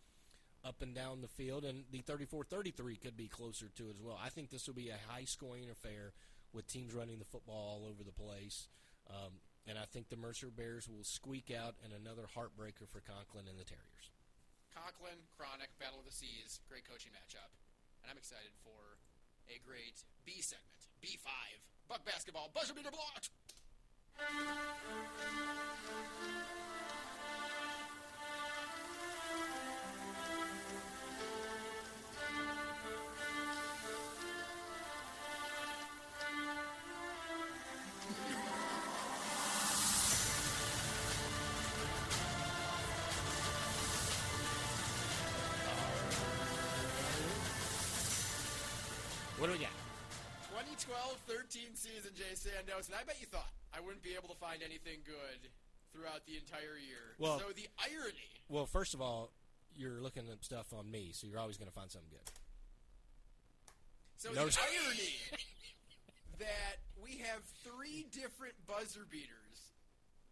up 0.64 0.82
and 0.82 0.94
down 0.94 1.22
the 1.22 1.28
field, 1.28 1.64
and 1.64 1.84
the 1.90 2.02
34-33 2.02 3.00
could 3.00 3.16
be 3.16 3.28
closer 3.28 3.68
to 3.76 3.88
it 3.88 3.96
as 3.96 4.02
well. 4.02 4.18
I 4.22 4.28
think 4.28 4.50
this 4.50 4.66
will 4.66 4.74
be 4.74 4.90
a 4.90 4.98
high-scoring 5.08 5.70
affair 5.70 6.12
with 6.52 6.66
teams 6.66 6.92
running 6.92 7.18
the 7.18 7.24
football 7.24 7.80
all 7.80 7.88
over 7.88 8.04
the 8.04 8.12
place. 8.12 8.68
Um, 9.08 9.40
and 9.66 9.78
I 9.78 9.84
think 9.88 10.08
the 10.08 10.16
Mercer 10.20 10.50
Bears 10.52 10.88
will 10.88 11.04
squeak 11.04 11.48
out 11.48 11.76
in 11.84 11.92
another 11.92 12.28
heartbreaker 12.28 12.84
for 12.88 13.00
Conklin 13.00 13.48
and 13.48 13.58
the 13.58 13.64
Terriers. 13.64 14.12
Conklin, 14.74 15.26
Cronic, 15.36 15.72
Battle 15.80 16.00
of 16.00 16.06
the 16.06 16.14
Seas, 16.14 16.60
great 16.68 16.84
coaching 16.84 17.12
matchup, 17.12 17.50
and 18.02 18.10
I'm 18.10 18.18
excited 18.18 18.52
for 18.62 19.00
a 19.50 19.58
great 19.66 19.98
B 20.24 20.40
segment, 20.40 20.86
B5, 21.02 21.26
Buck 21.88 22.04
basketball, 22.04 22.50
buzzer 22.54 22.74
beater 22.74 22.90
blocked. 22.90 23.30
2012-13 51.50 51.76
season, 51.76 52.10
Jay 52.14 52.34
Sandos, 52.34 52.86
and 52.86 52.94
I 52.94 53.04
bet 53.04 53.16
you 53.20 53.26
thought 53.26 53.50
I 53.76 53.80
wouldn't 53.80 54.02
be 54.02 54.14
able 54.14 54.28
to 54.28 54.38
find 54.38 54.62
anything 54.62 55.00
good 55.04 55.50
throughout 55.92 56.24
the 56.26 56.36
entire 56.36 56.78
year. 56.78 57.14
Well- 57.18 57.38
so 57.38 57.46
the 57.52 57.66
irony. 57.78 58.30
Well, 58.48 58.66
first 58.66 58.94
of 58.94 59.00
all, 59.00 59.30
you're 59.76 60.00
looking 60.00 60.28
at 60.30 60.44
stuff 60.44 60.72
on 60.72 60.90
me, 60.90 61.10
so 61.12 61.26
you're 61.26 61.38
always 61.38 61.56
going 61.56 61.68
to 61.70 61.74
find 61.74 61.90
something 61.90 62.10
good. 62.10 62.30
So 64.16 64.32
No- 64.32 64.46
the 64.46 64.58
irony 64.60 65.14
that 66.38 66.78
we 67.02 67.18
have 67.18 67.42
three 67.64 68.06
different 68.12 68.54
buzzer 68.66 69.06
beaters 69.10 69.36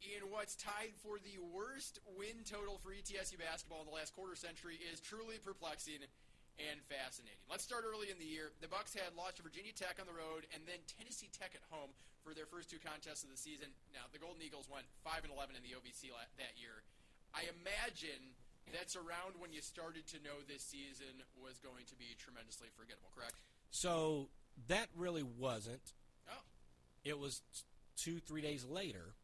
in 0.03 0.31
what's 0.31 0.55
tied 0.55 0.95
for 1.03 1.19
the 1.19 1.39
worst 1.53 1.99
win 2.17 2.45
total 2.45 2.79
for 2.79 2.91
ETSU 2.91 3.39
basketball 3.39 3.81
in 3.81 3.87
the 3.87 3.93
last 3.93 4.15
quarter 4.15 4.37
century 4.37 4.79
is 4.93 5.01
truly 5.01 5.39
perplexing 5.43 5.99
and 6.59 6.83
fascinating. 6.91 7.39
Let's 7.47 7.63
start 7.63 7.87
early 7.87 8.11
in 8.11 8.19
the 8.19 8.27
year. 8.27 8.51
The 8.59 8.69
Bucks 8.71 8.93
had 8.93 9.15
lost 9.15 9.39
to 9.39 9.47
Virginia 9.47 9.71
Tech 9.71 10.03
on 10.03 10.11
the 10.11 10.15
road 10.15 10.45
and 10.51 10.67
then 10.67 10.83
Tennessee 10.91 11.31
Tech 11.31 11.55
at 11.55 11.63
home 11.71 11.95
for 12.27 12.35
their 12.35 12.51
first 12.51 12.69
two 12.69 12.83
contests 12.83 13.23
of 13.23 13.31
the 13.31 13.39
season. 13.39 13.71
Now, 13.95 14.11
the 14.11 14.19
Golden 14.19 14.43
Eagles 14.43 14.67
went 14.67 14.85
5 15.07 15.23
and 15.25 15.33
11 15.33 15.55
in 15.55 15.63
the 15.63 15.73
OVC 15.79 16.11
la- 16.11 16.27
that 16.43 16.59
year. 16.59 16.83
I 17.31 17.47
imagine 17.63 18.35
that's 18.75 18.99
around 18.99 19.39
when 19.39 19.55
you 19.55 19.63
started 19.63 20.05
to 20.13 20.19
know 20.21 20.43
this 20.45 20.67
season 20.67 21.25
was 21.39 21.57
going 21.63 21.87
to 21.89 21.97
be 21.97 22.19
tremendously 22.19 22.69
forgettable, 22.77 23.09
correct? 23.15 23.39
So 23.71 24.29
that 24.67 24.91
really 24.99 25.23
wasn't. 25.23 25.95
Oh. 26.29 26.43
It 27.05 27.19
was 27.19 27.41
two, 27.97 28.19
three 28.19 28.43
days 28.43 28.67
later 28.67 29.15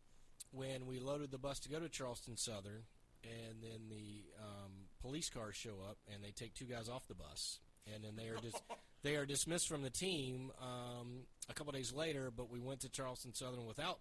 when 0.52 0.86
we 0.86 1.00
loaded 1.00 1.30
the 1.30 1.38
bus 1.38 1.58
to 1.60 1.68
go 1.68 1.80
to 1.80 1.88
Charleston 1.88 2.36
Southern, 2.36 2.86
and 3.24 3.60
then 3.60 3.90
the 3.90 4.22
um, 4.38 4.83
police 5.04 5.28
cars 5.28 5.54
show 5.54 5.74
up 5.88 5.98
and 6.12 6.24
they 6.24 6.30
take 6.30 6.54
two 6.54 6.64
guys 6.64 6.88
off 6.88 7.06
the 7.06 7.14
bus, 7.14 7.58
and 7.92 8.02
then 8.02 8.16
they 8.16 8.28
are 8.28 8.36
dis- 8.40 8.62
they 9.02 9.16
are 9.16 9.26
dismissed 9.26 9.68
from 9.68 9.82
the 9.82 9.90
team 9.90 10.50
um, 10.60 11.26
a 11.50 11.54
couple 11.54 11.72
days 11.72 11.92
later. 11.92 12.32
But 12.34 12.50
we 12.50 12.58
went 12.58 12.80
to 12.80 12.88
Charleston 12.88 13.34
Southern 13.34 13.66
without 13.66 13.98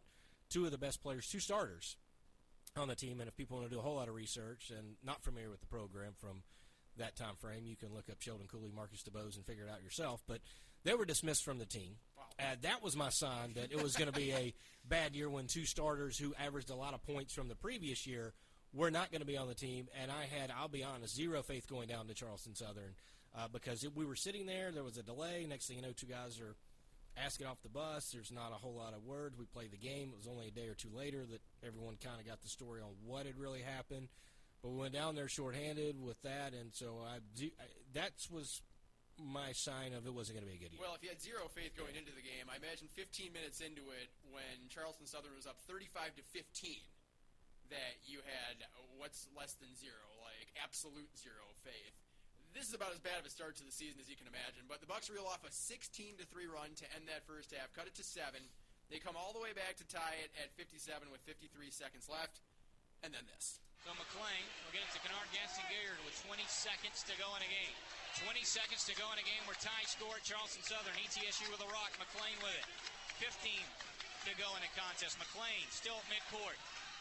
two 0.49 0.65
of 0.65 0.71
the 0.71 0.77
best 0.77 1.03
players, 1.03 1.27
two 1.27 1.39
starters 1.39 1.97
on 2.77 2.87
the 2.87 2.95
team. 2.95 3.19
And 3.19 3.27
if 3.27 3.35
people 3.35 3.57
want 3.57 3.69
to 3.69 3.75
do 3.75 3.79
a 3.79 3.83
whole 3.83 3.95
lot 3.95 4.07
of 4.07 4.15
research 4.15 4.71
and 4.75 4.95
not 5.03 5.23
familiar 5.23 5.49
with 5.49 5.59
the 5.59 5.67
program 5.67 6.13
from 6.17 6.43
that 6.97 7.15
time 7.15 7.35
frame, 7.39 7.65
you 7.65 7.75
can 7.75 7.93
look 7.93 8.09
up 8.09 8.21
Sheldon 8.21 8.47
Cooley, 8.47 8.71
Marcus 8.73 9.03
DeBose, 9.03 9.35
and 9.35 9.45
figure 9.45 9.65
it 9.65 9.69
out 9.69 9.83
yourself. 9.83 10.23
But 10.25 10.39
they 10.85 10.93
were 10.93 11.05
dismissed 11.05 11.43
from 11.43 11.59
the 11.59 11.65
team. 11.65 11.95
Uh, 12.39 12.55
that 12.61 12.81
was 12.81 12.95
my 12.95 13.09
sign 13.09 13.53
that 13.53 13.71
it 13.71 13.81
was 13.81 13.95
going 13.95 14.11
to 14.11 14.17
be 14.17 14.31
a 14.31 14.53
bad 14.87 15.15
year 15.15 15.29
when 15.29 15.47
two 15.47 15.65
starters 15.65 16.17
who 16.17 16.33
averaged 16.39 16.69
a 16.69 16.75
lot 16.75 16.93
of 16.93 17.03
points 17.03 17.33
from 17.33 17.49
the 17.49 17.55
previous 17.55 18.07
year 18.07 18.33
were 18.73 18.91
not 18.91 19.11
going 19.11 19.21
to 19.21 19.27
be 19.27 19.37
on 19.37 19.47
the 19.47 19.55
team. 19.55 19.87
And 20.01 20.11
I 20.11 20.25
had, 20.25 20.51
I'll 20.51 20.67
be 20.67 20.83
honest, 20.83 21.15
zero 21.15 21.41
faith 21.43 21.67
going 21.69 21.87
down 21.87 22.07
to 22.07 22.13
Charleston 22.13 22.55
Southern 22.55 22.95
uh, 23.37 23.47
because 23.51 23.83
it, 23.83 23.95
we 23.95 24.05
were 24.05 24.15
sitting 24.15 24.45
there. 24.45 24.71
There 24.71 24.83
was 24.83 24.97
a 24.97 25.03
delay. 25.03 25.45
Next 25.47 25.67
thing 25.67 25.77
you 25.77 25.83
know, 25.83 25.91
two 25.95 26.07
guys 26.07 26.39
are 26.39 26.55
asking 27.17 27.47
off 27.47 27.61
the 27.61 27.69
bus. 27.69 28.11
There's 28.11 28.31
not 28.31 28.51
a 28.51 28.55
whole 28.55 28.73
lot 28.73 28.93
of 28.93 29.03
words. 29.03 29.37
We 29.37 29.45
played 29.45 29.71
the 29.71 29.77
game. 29.77 30.09
It 30.11 30.17
was 30.17 30.27
only 30.27 30.47
a 30.47 30.51
day 30.51 30.67
or 30.67 30.75
two 30.75 30.89
later 30.95 31.25
that 31.25 31.41
everyone 31.65 31.97
kind 32.03 32.19
of 32.19 32.25
got 32.25 32.41
the 32.41 32.49
story 32.49 32.81
on 32.81 32.89
what 33.05 33.25
had 33.25 33.37
really 33.37 33.61
happened. 33.61 34.07
But 34.61 34.71
we 34.71 34.79
went 34.79 34.93
down 34.93 35.15
there 35.15 35.27
shorthanded 35.27 35.99
with 36.01 36.21
that, 36.23 36.53
and 36.55 36.71
so 36.71 37.03
I, 37.03 37.19
I 37.19 37.67
that 37.99 38.13
was 38.31 38.61
my 39.19 39.51
sign 39.51 39.91
of 39.91 40.07
it 40.07 40.13
wasn't 40.13 40.39
going 40.39 40.47
to 40.47 40.49
be 40.49 40.55
a 40.55 40.63
good 40.63 40.71
year. 40.71 40.81
Well, 40.81 40.95
if 40.95 41.03
you 41.03 41.11
had 41.11 41.21
zero 41.21 41.51
faith 41.51 41.75
going 41.75 41.99
into 41.99 42.15
the 42.15 42.23
game, 42.23 42.47
I 42.47 42.57
imagine 42.57 42.87
15 42.95 43.35
minutes 43.35 43.59
into 43.59 43.91
it, 43.91 44.09
when 44.31 44.71
Charleston 44.71 45.05
Southern 45.05 45.35
was 45.35 45.45
up 45.45 45.59
35 45.67 46.15
to 46.15 46.23
15, 46.31 46.79
that 47.69 48.01
you 48.03 48.19
had 48.23 48.63
uh, 48.63 48.83
what's 48.99 49.27
less 49.35 49.55
than 49.59 49.71
zero, 49.75 50.03
like 50.23 50.51
absolute 50.59 51.11
zero 51.15 51.53
faith. 51.63 51.95
This 52.53 52.69
is 52.69 52.77
about 52.77 52.93
as 52.93 53.01
bad 53.01 53.17
of 53.17 53.25
a 53.25 53.33
start 53.33 53.57
to 53.57 53.65
the 53.65 53.73
season 53.73 53.97
as 53.97 54.05
you 54.05 54.17
can 54.19 54.29
imagine. 54.29 54.69
But 54.69 54.77
the 54.77 54.89
Bucks 54.89 55.09
reel 55.09 55.25
off 55.25 55.41
a 55.41 55.49
16 55.49 56.21
to 56.21 56.25
three 56.29 56.45
run 56.45 56.77
to 56.77 56.85
end 56.93 57.09
that 57.09 57.25
first 57.25 57.49
half, 57.49 57.73
cut 57.73 57.89
it 57.89 57.97
to 57.97 58.05
seven. 58.05 58.45
They 58.93 59.01
come 59.01 59.17
all 59.17 59.33
the 59.33 59.41
way 59.41 59.57
back 59.57 59.73
to 59.81 59.85
tie 59.89 60.21
it 60.21 60.29
at 60.37 60.53
57 60.53 61.09
with 61.09 61.23
53 61.25 61.49
seconds 61.73 62.05
left, 62.05 62.43
and 63.01 63.09
then 63.09 63.25
this. 63.33 63.57
So 63.83 63.91
McLean 63.99 64.45
will 64.63 64.71
get 64.71 64.85
it 64.85 64.93
to 64.95 65.01
Kennard 65.03 65.27
Gaston 65.35 65.67
Gaillard 65.67 65.99
with 66.07 66.15
20 66.23 66.39
seconds 66.47 67.03
to 67.03 67.13
go 67.19 67.27
in 67.35 67.43
a 67.43 67.51
game. 67.51 67.75
20 68.23 68.39
seconds 68.47 68.87
to 68.87 68.95
go 68.95 69.09
in 69.11 69.19
a 69.19 69.25
game 69.27 69.43
where 69.43 69.59
tie 69.59 69.83
score 69.89 70.15
Charleston 70.23 70.63
Southern. 70.63 70.95
ETSU 71.03 71.49
with 71.51 71.59
a 71.59 71.67
rock. 71.67 71.91
McLean 71.99 72.37
with 72.39 72.55
it. 72.55 72.67
15 73.19 73.51
to 74.23 74.31
go 74.39 74.47
in 74.55 74.63
a 74.63 74.71
contest. 74.79 75.19
McLean 75.19 75.67
still 75.67 75.99
at 75.99 76.07
midcourt. 76.07 76.55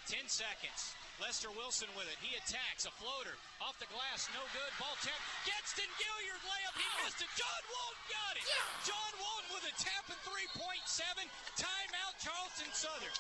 10 0.09 0.27
seconds. 0.27 0.95
Lester 1.21 1.53
Wilson 1.55 1.87
with 1.95 2.09
it. 2.11 2.19
He 2.19 2.35
attacks. 2.35 2.83
A 2.89 2.93
floater. 2.99 3.39
Off 3.63 3.79
the 3.79 3.87
glass. 3.95 4.27
No 4.35 4.43
good. 4.51 4.73
Ball 4.81 4.97
tap. 5.07 5.15
Gadsden 5.47 5.87
Gilliard 6.01 6.43
layup. 6.43 6.75
He 6.75 6.89
missed 7.05 7.23
it. 7.23 7.31
John 7.39 7.63
Walton 7.71 8.05
got 8.11 8.35
it. 8.35 8.47
John 8.83 9.13
Walton 9.23 9.51
with 9.55 9.67
a 9.71 9.75
tap 9.79 10.09
and 10.11 10.19
3.7. 10.27 11.23
Timeout 11.55 12.15
Charleston 12.19 12.73
Southern. 12.75 13.15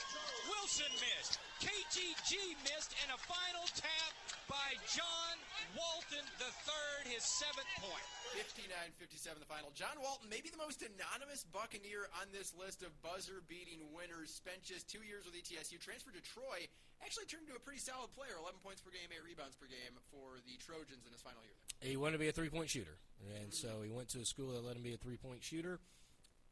Wilson 0.50 0.90
missed. 0.98 1.38
KGG 1.62 2.58
missed. 2.66 2.96
And 3.06 3.14
a 3.14 3.20
final 3.22 3.66
tap 3.78 4.12
by 4.53 4.76
John 4.92 5.36
Walton 5.72 6.20
the 6.36 6.53
third, 6.68 7.09
his 7.09 7.24
seventh 7.24 7.72
point. 7.80 8.05
59-57 8.36 9.40
the 9.40 9.48
final. 9.48 9.72
John 9.72 9.96
Walton, 10.05 10.28
maybe 10.28 10.53
the 10.53 10.61
most 10.61 10.84
anonymous 10.84 11.48
Buccaneer 11.48 12.12
on 12.20 12.28
this 12.36 12.53
list 12.53 12.84
of 12.84 12.92
buzzer-beating 13.00 13.80
winners. 13.96 14.28
Spent 14.28 14.61
just 14.61 14.92
two 14.92 15.00
years 15.00 15.24
with 15.24 15.32
ETSU. 15.32 15.80
Transferred 15.80 16.20
to 16.20 16.24
Troy. 16.24 16.68
Actually 17.00 17.24
turned 17.32 17.48
into 17.48 17.57
a 17.57 17.64
pretty 17.64 17.80
solid 17.80 18.12
player. 18.12 18.36
11 18.36 18.61
points 18.61 18.84
per 18.84 18.92
game, 18.92 19.09
8 19.09 19.24
rebounds 19.24 19.57
per 19.57 19.66
game 19.66 19.96
for 20.12 20.36
the 20.44 20.61
Trojans 20.61 21.09
in 21.09 21.12
his 21.16 21.24
final 21.24 21.40
year 21.42 21.57
there. 21.57 21.88
he 21.88 21.96
wanted 21.96 22.20
to 22.20 22.22
be 22.22 22.28
a 22.28 22.36
three 22.36 22.53
point 22.53 22.68
shooter, 22.68 23.00
and 23.40 23.53
so 23.53 23.80
he 23.82 23.88
went 23.90 24.12
to 24.12 24.20
a 24.20 24.28
school 24.28 24.53
that 24.53 24.64
let 24.64 24.76
him 24.76 24.84
be 24.84 24.92
a 24.94 25.00
three 25.00 25.16
point 25.16 25.40
shooter. 25.42 25.80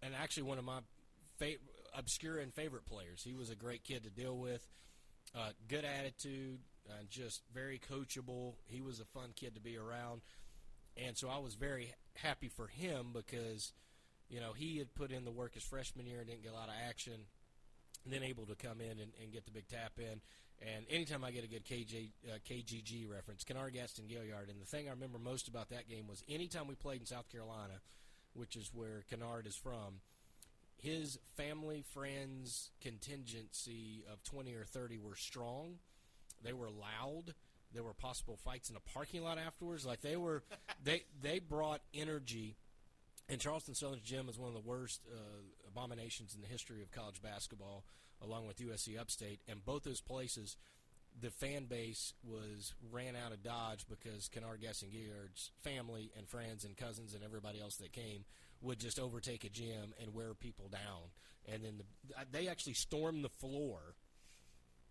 And 0.03 0.16
actually, 0.16 0.48
one 0.48 0.57
of 0.59 0.64
my 0.64 0.80
fa- 1.38 1.61
obscure 1.92 2.38
and 2.38 2.53
favorite 2.53 2.86
players. 2.86 3.22
He 3.22 3.34
was 3.36 3.51
a 3.51 3.55
great 3.55 3.84
kid 3.84 4.05
to 4.05 4.11
deal 4.11 4.36
with. 4.36 4.66
Uh, 5.34 5.51
good 5.68 5.84
attitude, 5.84 6.59
uh, 6.91 7.05
just 7.09 7.43
very 7.55 7.78
coachable. 7.78 8.55
He 8.66 8.80
was 8.80 9.01
a 9.01 9.05
fun 9.05 9.30
kid 9.34 9.55
to 9.55 9.61
be 9.61 9.76
around, 9.76 10.22
and 10.97 11.16
so 11.16 11.28
I 11.28 11.38
was 11.38 11.55
very 11.55 11.95
happy 12.14 12.49
for 12.49 12.66
him 12.66 13.09
because, 13.12 13.72
you 14.28 14.41
know, 14.41 14.53
he 14.53 14.78
had 14.78 14.95
put 14.95 15.12
in 15.12 15.24
the 15.24 15.30
work 15.30 15.55
his 15.55 15.62
freshman 15.62 16.07
year 16.07 16.20
and 16.20 16.28
didn't 16.28 16.43
get 16.43 16.53
a 16.53 16.57
lot 16.57 16.68
of 16.68 16.74
action, 16.88 17.14
and 18.05 18.12
then 18.12 18.22
able 18.22 18.47
to 18.47 18.55
come 18.55 18.80
in 18.80 18.99
and, 18.99 19.12
and 19.22 19.32
get 19.32 19.45
the 19.45 19.53
big 19.53 19.68
tap 19.68 19.93
in. 19.99 20.20
And 20.62 20.84
anytime 20.91 21.24
I 21.24 21.30
get 21.30 21.45
a 21.45 21.49
good 21.49 21.64
KJ, 21.64 22.11
uh, 22.28 22.38
KGG 22.49 23.09
reference, 23.11 23.45
Kennard 23.45 23.72
Gadsden 23.72 24.07
Gilliard, 24.07 24.51
and 24.51 24.61
the 24.61 24.66
thing 24.66 24.88
I 24.88 24.91
remember 24.91 25.18
most 25.18 25.49
about 25.49 25.70
that 25.70 25.88
game 25.88 26.07
was 26.07 26.22
anytime 26.28 26.66
we 26.68 26.74
played 26.74 27.01
in 27.01 27.07
South 27.07 27.30
Carolina, 27.30 27.80
which 28.34 28.57
is 28.57 28.70
where 28.74 29.05
Kennard 29.09 29.47
is 29.47 29.57
from, 29.57 30.01
his 30.76 31.18
family, 31.36 31.82
friends, 31.93 32.70
contingency 32.80 34.05
of 34.11 34.22
20 34.22 34.55
or 34.55 34.64
30 34.64 34.99
were 34.99 35.16
strong. 35.16 35.76
They 36.43 36.53
were 36.53 36.70
loud. 36.70 37.34
There 37.72 37.82
were 37.82 37.95
possible 37.95 38.36
fights 38.36 38.68
in 38.68 38.74
the 38.74 38.93
parking 38.93 39.22
lot 39.22 39.38
afterwards. 39.38 39.86
Like 39.86 40.01
they 40.01 40.16
were, 40.16 40.43
they 40.84 41.05
they 41.22 41.38
brought 41.38 41.80
energy. 41.95 42.57
And 43.28 43.41
Charleston 43.41 43.74
Southern's 43.74 44.03
gym 44.03 44.28
is 44.28 44.38
one 44.38 44.49
of 44.49 44.55
the 44.55 44.68
worst 44.68 45.03
uh, 45.09 45.68
abominations 45.68 46.34
in 46.34 46.41
the 46.41 46.49
history 46.49 46.82
of 46.82 46.91
college 46.91 47.22
basketball, 47.22 47.84
along 48.20 48.49
with 48.49 48.59
USC 48.59 48.99
Upstate. 48.99 49.41
And 49.49 49.64
both 49.64 49.84
those 49.84 50.01
places, 50.01 50.57
the 51.20 51.30
fan 51.30 51.66
base 51.66 52.12
was 52.24 52.74
ran 52.91 53.14
out 53.14 53.32
of 53.32 53.45
Dodge 53.45 53.86
because 53.88 54.28
Kennard 54.28 54.61
Gadsden 54.61 54.91
Gilliard's 54.91 55.53
family 55.61 56.11
and 56.16 56.28
friends 56.28 56.64
and 56.64 56.76
cousins 56.76 57.14
and 57.14 57.22
everybody 57.22 57.61
else 57.61 57.76
that 57.76 57.93
came 57.93 58.24
would 58.62 58.80
just 58.80 58.99
overtake 58.99 59.45
a 59.45 59.49
gym 59.49 59.95
and 60.03 60.12
wear 60.12 60.34
people 60.34 60.68
down. 60.68 61.11
And 61.51 61.64
then 61.64 61.78
the, 61.78 62.14
they 62.30 62.49
actually 62.49 62.74
stormed 62.74 63.24
the 63.24 63.28
floor. 63.28 63.78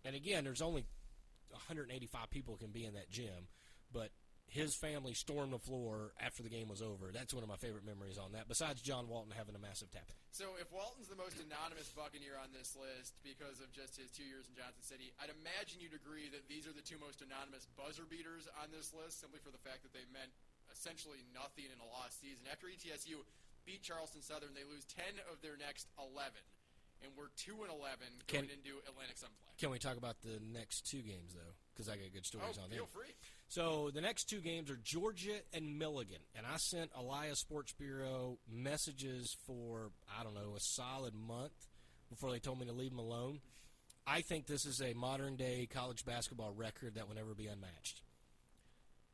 And 0.04 0.16
again, 0.16 0.44
there's 0.44 0.62
only 0.62 0.86
185 1.52 2.30
people 2.30 2.56
can 2.56 2.70
be 2.70 2.84
in 2.84 2.94
that 2.94 3.10
gym, 3.10 3.48
but 3.92 4.10
his 4.50 4.74
family 4.74 5.14
stormed 5.14 5.54
the 5.54 5.62
floor 5.62 6.10
after 6.18 6.42
the 6.42 6.50
game 6.50 6.66
was 6.66 6.82
over. 6.82 7.14
That's 7.14 7.30
one 7.30 7.46
of 7.46 7.48
my 7.48 7.58
favorite 7.62 7.86
memories 7.86 8.18
on 8.18 8.34
that. 8.34 8.50
Besides 8.50 8.82
John 8.82 9.06
Walton 9.06 9.30
having 9.30 9.54
a 9.54 9.62
massive 9.62 9.94
tap. 9.94 10.10
So 10.34 10.58
if 10.58 10.66
Walton's 10.74 11.06
the 11.06 11.18
most 11.18 11.38
anonymous 11.38 11.86
Buccaneer 11.94 12.34
on 12.34 12.50
this 12.50 12.74
list 12.74 13.14
because 13.22 13.62
of 13.62 13.70
just 13.70 13.94
his 13.94 14.10
two 14.10 14.26
years 14.26 14.50
in 14.50 14.58
Johnson 14.58 14.82
City, 14.82 15.14
I'd 15.22 15.30
imagine 15.30 15.78
you'd 15.78 15.94
agree 15.94 16.26
that 16.34 16.50
these 16.50 16.66
are 16.66 16.74
the 16.74 16.82
two 16.82 16.98
most 16.98 17.22
anonymous 17.22 17.70
buzzer 17.78 18.10
beaters 18.10 18.50
on 18.58 18.74
this 18.74 18.90
list 18.90 19.22
simply 19.22 19.38
for 19.38 19.54
the 19.54 19.62
fact 19.62 19.86
that 19.86 19.94
they 19.94 20.02
meant 20.10 20.34
essentially 20.74 21.22
nothing 21.30 21.70
in 21.70 21.78
a 21.78 21.86
lost 21.86 22.18
season. 22.18 22.50
After 22.50 22.66
ETSU 22.66 23.22
beat 23.62 23.86
Charleston 23.86 24.22
Southern, 24.22 24.50
they 24.58 24.66
lose 24.66 24.82
10 24.90 25.22
of 25.30 25.38
their 25.46 25.54
next 25.54 25.86
11. 25.94 26.34
And 27.02 27.12
we're 27.16 27.28
2 27.36 27.62
and 27.62 27.70
11 27.72 28.06
Can- 28.26 28.40
going 28.46 28.50
into 28.50 28.78
Atlantic 28.88 29.16
Sun 29.18 29.30
play. 29.42 29.52
Can 29.58 29.70
we 29.70 29.78
talk 29.78 29.96
about 29.96 30.20
the 30.22 30.38
next 30.52 30.86
two 30.90 31.02
games 31.02 31.32
though? 31.34 31.54
Because 31.72 31.88
I 31.88 31.96
got 31.96 32.12
good 32.12 32.26
stories 32.26 32.56
Oh, 32.58 32.64
on 32.64 32.68
them. 32.70 32.76
feel 32.78 32.86
free. 32.86 33.14
So 33.48 33.90
the 33.92 34.00
next 34.02 34.24
two 34.28 34.40
games 34.40 34.70
are 34.70 34.76
Georgia 34.82 35.40
and 35.52 35.78
Milligan, 35.78 36.20
and 36.36 36.46
I 36.46 36.56
sent 36.58 36.90
Elias 36.94 37.40
Sports 37.40 37.72
Bureau 37.72 38.38
messages 38.48 39.36
for 39.46 39.90
I 40.18 40.22
don't 40.22 40.34
know 40.34 40.54
a 40.56 40.60
solid 40.60 41.14
month 41.14 41.68
before 42.10 42.30
they 42.30 42.38
told 42.38 42.60
me 42.60 42.66
to 42.66 42.72
leave 42.72 42.90
them 42.90 42.98
alone. 42.98 43.40
I 44.06 44.20
think 44.22 44.46
this 44.46 44.66
is 44.66 44.80
a 44.82 44.92
modern 44.94 45.36
day 45.36 45.66
college 45.72 46.04
basketball 46.04 46.52
record 46.52 46.94
that 46.96 47.08
will 47.08 47.14
never 47.14 47.34
be 47.34 47.46
unmatched. 47.46 48.02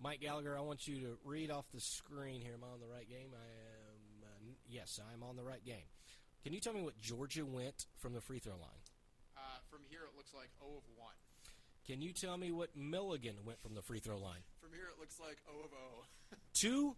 Mike 0.01 0.21
Gallagher, 0.21 0.57
I 0.57 0.61
want 0.61 0.87
you 0.87 1.01
to 1.01 1.19
read 1.25 1.51
off 1.51 1.65
the 1.73 1.81
screen 1.81 2.41
here. 2.43 2.55
Am 2.55 2.65
I 2.65 2.73
on 2.73 2.81
the 2.81 2.87
right 2.87 3.09
game? 3.09 3.31
I 3.33 3.45
am. 3.47 4.23
Uh, 4.23 4.53
yes, 4.69 5.01
I 5.09 5.13
am 5.15 5.23
on 5.23 5.37
the 5.37 5.43
right 5.45 5.65
game. 5.65 5.87
Can 6.47 6.53
you 6.53 6.61
tell 6.61 6.75
me 6.75 6.81
what 6.81 6.97
Georgia 7.01 7.45
went 7.45 7.87
from 7.99 8.13
the 8.13 8.21
free 8.21 8.39
throw 8.39 8.53
line? 8.53 8.85
Uh, 9.37 9.41
from 9.69 9.81
here, 9.91 10.03
it 10.03 10.17
looks 10.17 10.33
like 10.33 10.49
0 10.61 10.77
of 10.77 10.85
1. 10.97 11.09
Can 11.89 12.01
you 12.01 12.13
tell 12.13 12.37
me 12.37 12.53
what 12.53 12.69
Milligan 12.77 13.35
went 13.45 13.61
from 13.61 13.75
the 13.75 13.83
free 13.83 13.99
throw 13.99 14.17
line? 14.17 14.39
From 14.61 14.71
here, 14.73 14.85
it 14.87 15.01
looks 15.01 15.19
like 15.19 15.39
0 15.51 15.65
of 15.65 15.71
0. 15.71 16.39
two 16.55 16.95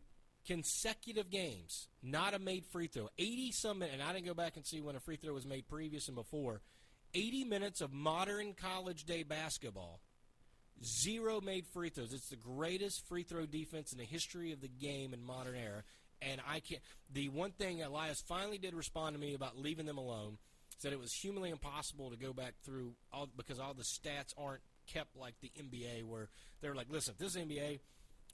consecutive 0.47 1.31
games, 1.31 1.89
not 2.03 2.35
a 2.35 2.39
made 2.39 2.67
free 2.67 2.89
throw. 2.89 3.09
80 3.17 3.53
some 3.53 3.79
minutes, 3.79 3.95
and 3.99 4.07
I 4.07 4.13
didn't 4.13 4.27
go 4.27 4.35
back 4.35 4.59
and 4.59 4.67
see 4.67 4.83
when 4.83 4.97
a 4.97 5.01
free 5.01 5.17
throw 5.17 5.33
was 5.33 5.47
made 5.47 5.67
previous 5.67 6.09
and 6.09 6.15
before. 6.15 6.61
80 7.15 7.45
minutes 7.45 7.81
of 7.81 7.91
modern 7.91 8.53
college 8.53 9.05
day 9.05 9.23
basketball. 9.23 10.01
Zero 10.85 11.41
made 11.41 11.67
free 11.67 11.89
throws. 11.89 12.13
It's 12.13 12.29
the 12.29 12.37
greatest 12.37 13.09
free 13.09 13.23
throw 13.23 13.47
defense 13.47 13.93
in 13.93 13.99
the 13.99 14.05
history 14.05 14.53
of 14.53 14.61
the 14.61 14.69
game 14.69 15.15
in 15.15 15.25
modern 15.25 15.57
era. 15.57 15.85
And 16.21 16.41
I 16.47 16.61
can't. 16.61 16.83
The 17.13 17.29
one 17.29 17.53
thing 17.53 17.83
Elias 17.83 18.21
finally 18.29 18.59
did 18.59 18.75
respond 18.75 19.15
to 19.15 19.21
me 19.21 19.35
about 19.35 19.57
leaving 19.57 19.87
them 19.87 19.99
alone 19.99 20.39
said 20.79 20.93
it 20.93 20.99
was 20.99 21.13
humanly 21.13 21.51
impossible 21.51 22.11
to 22.11 22.17
go 22.17 22.33
back 22.33 22.55
through 22.65 22.93
all 23.13 23.29
because 23.37 23.59
all 23.59 23.75
the 23.75 23.83
stats 23.83 24.33
aren't 24.37 24.63
kept 24.93 25.17
like 25.17 25.35
the 25.41 25.51
NBA, 25.59 26.05
where 26.05 26.29
they're 26.61 26.75
like, 26.75 26.87
listen, 26.91 27.13
if 27.13 27.19
this 27.19 27.35
is 27.35 27.43
NBA, 27.43 27.81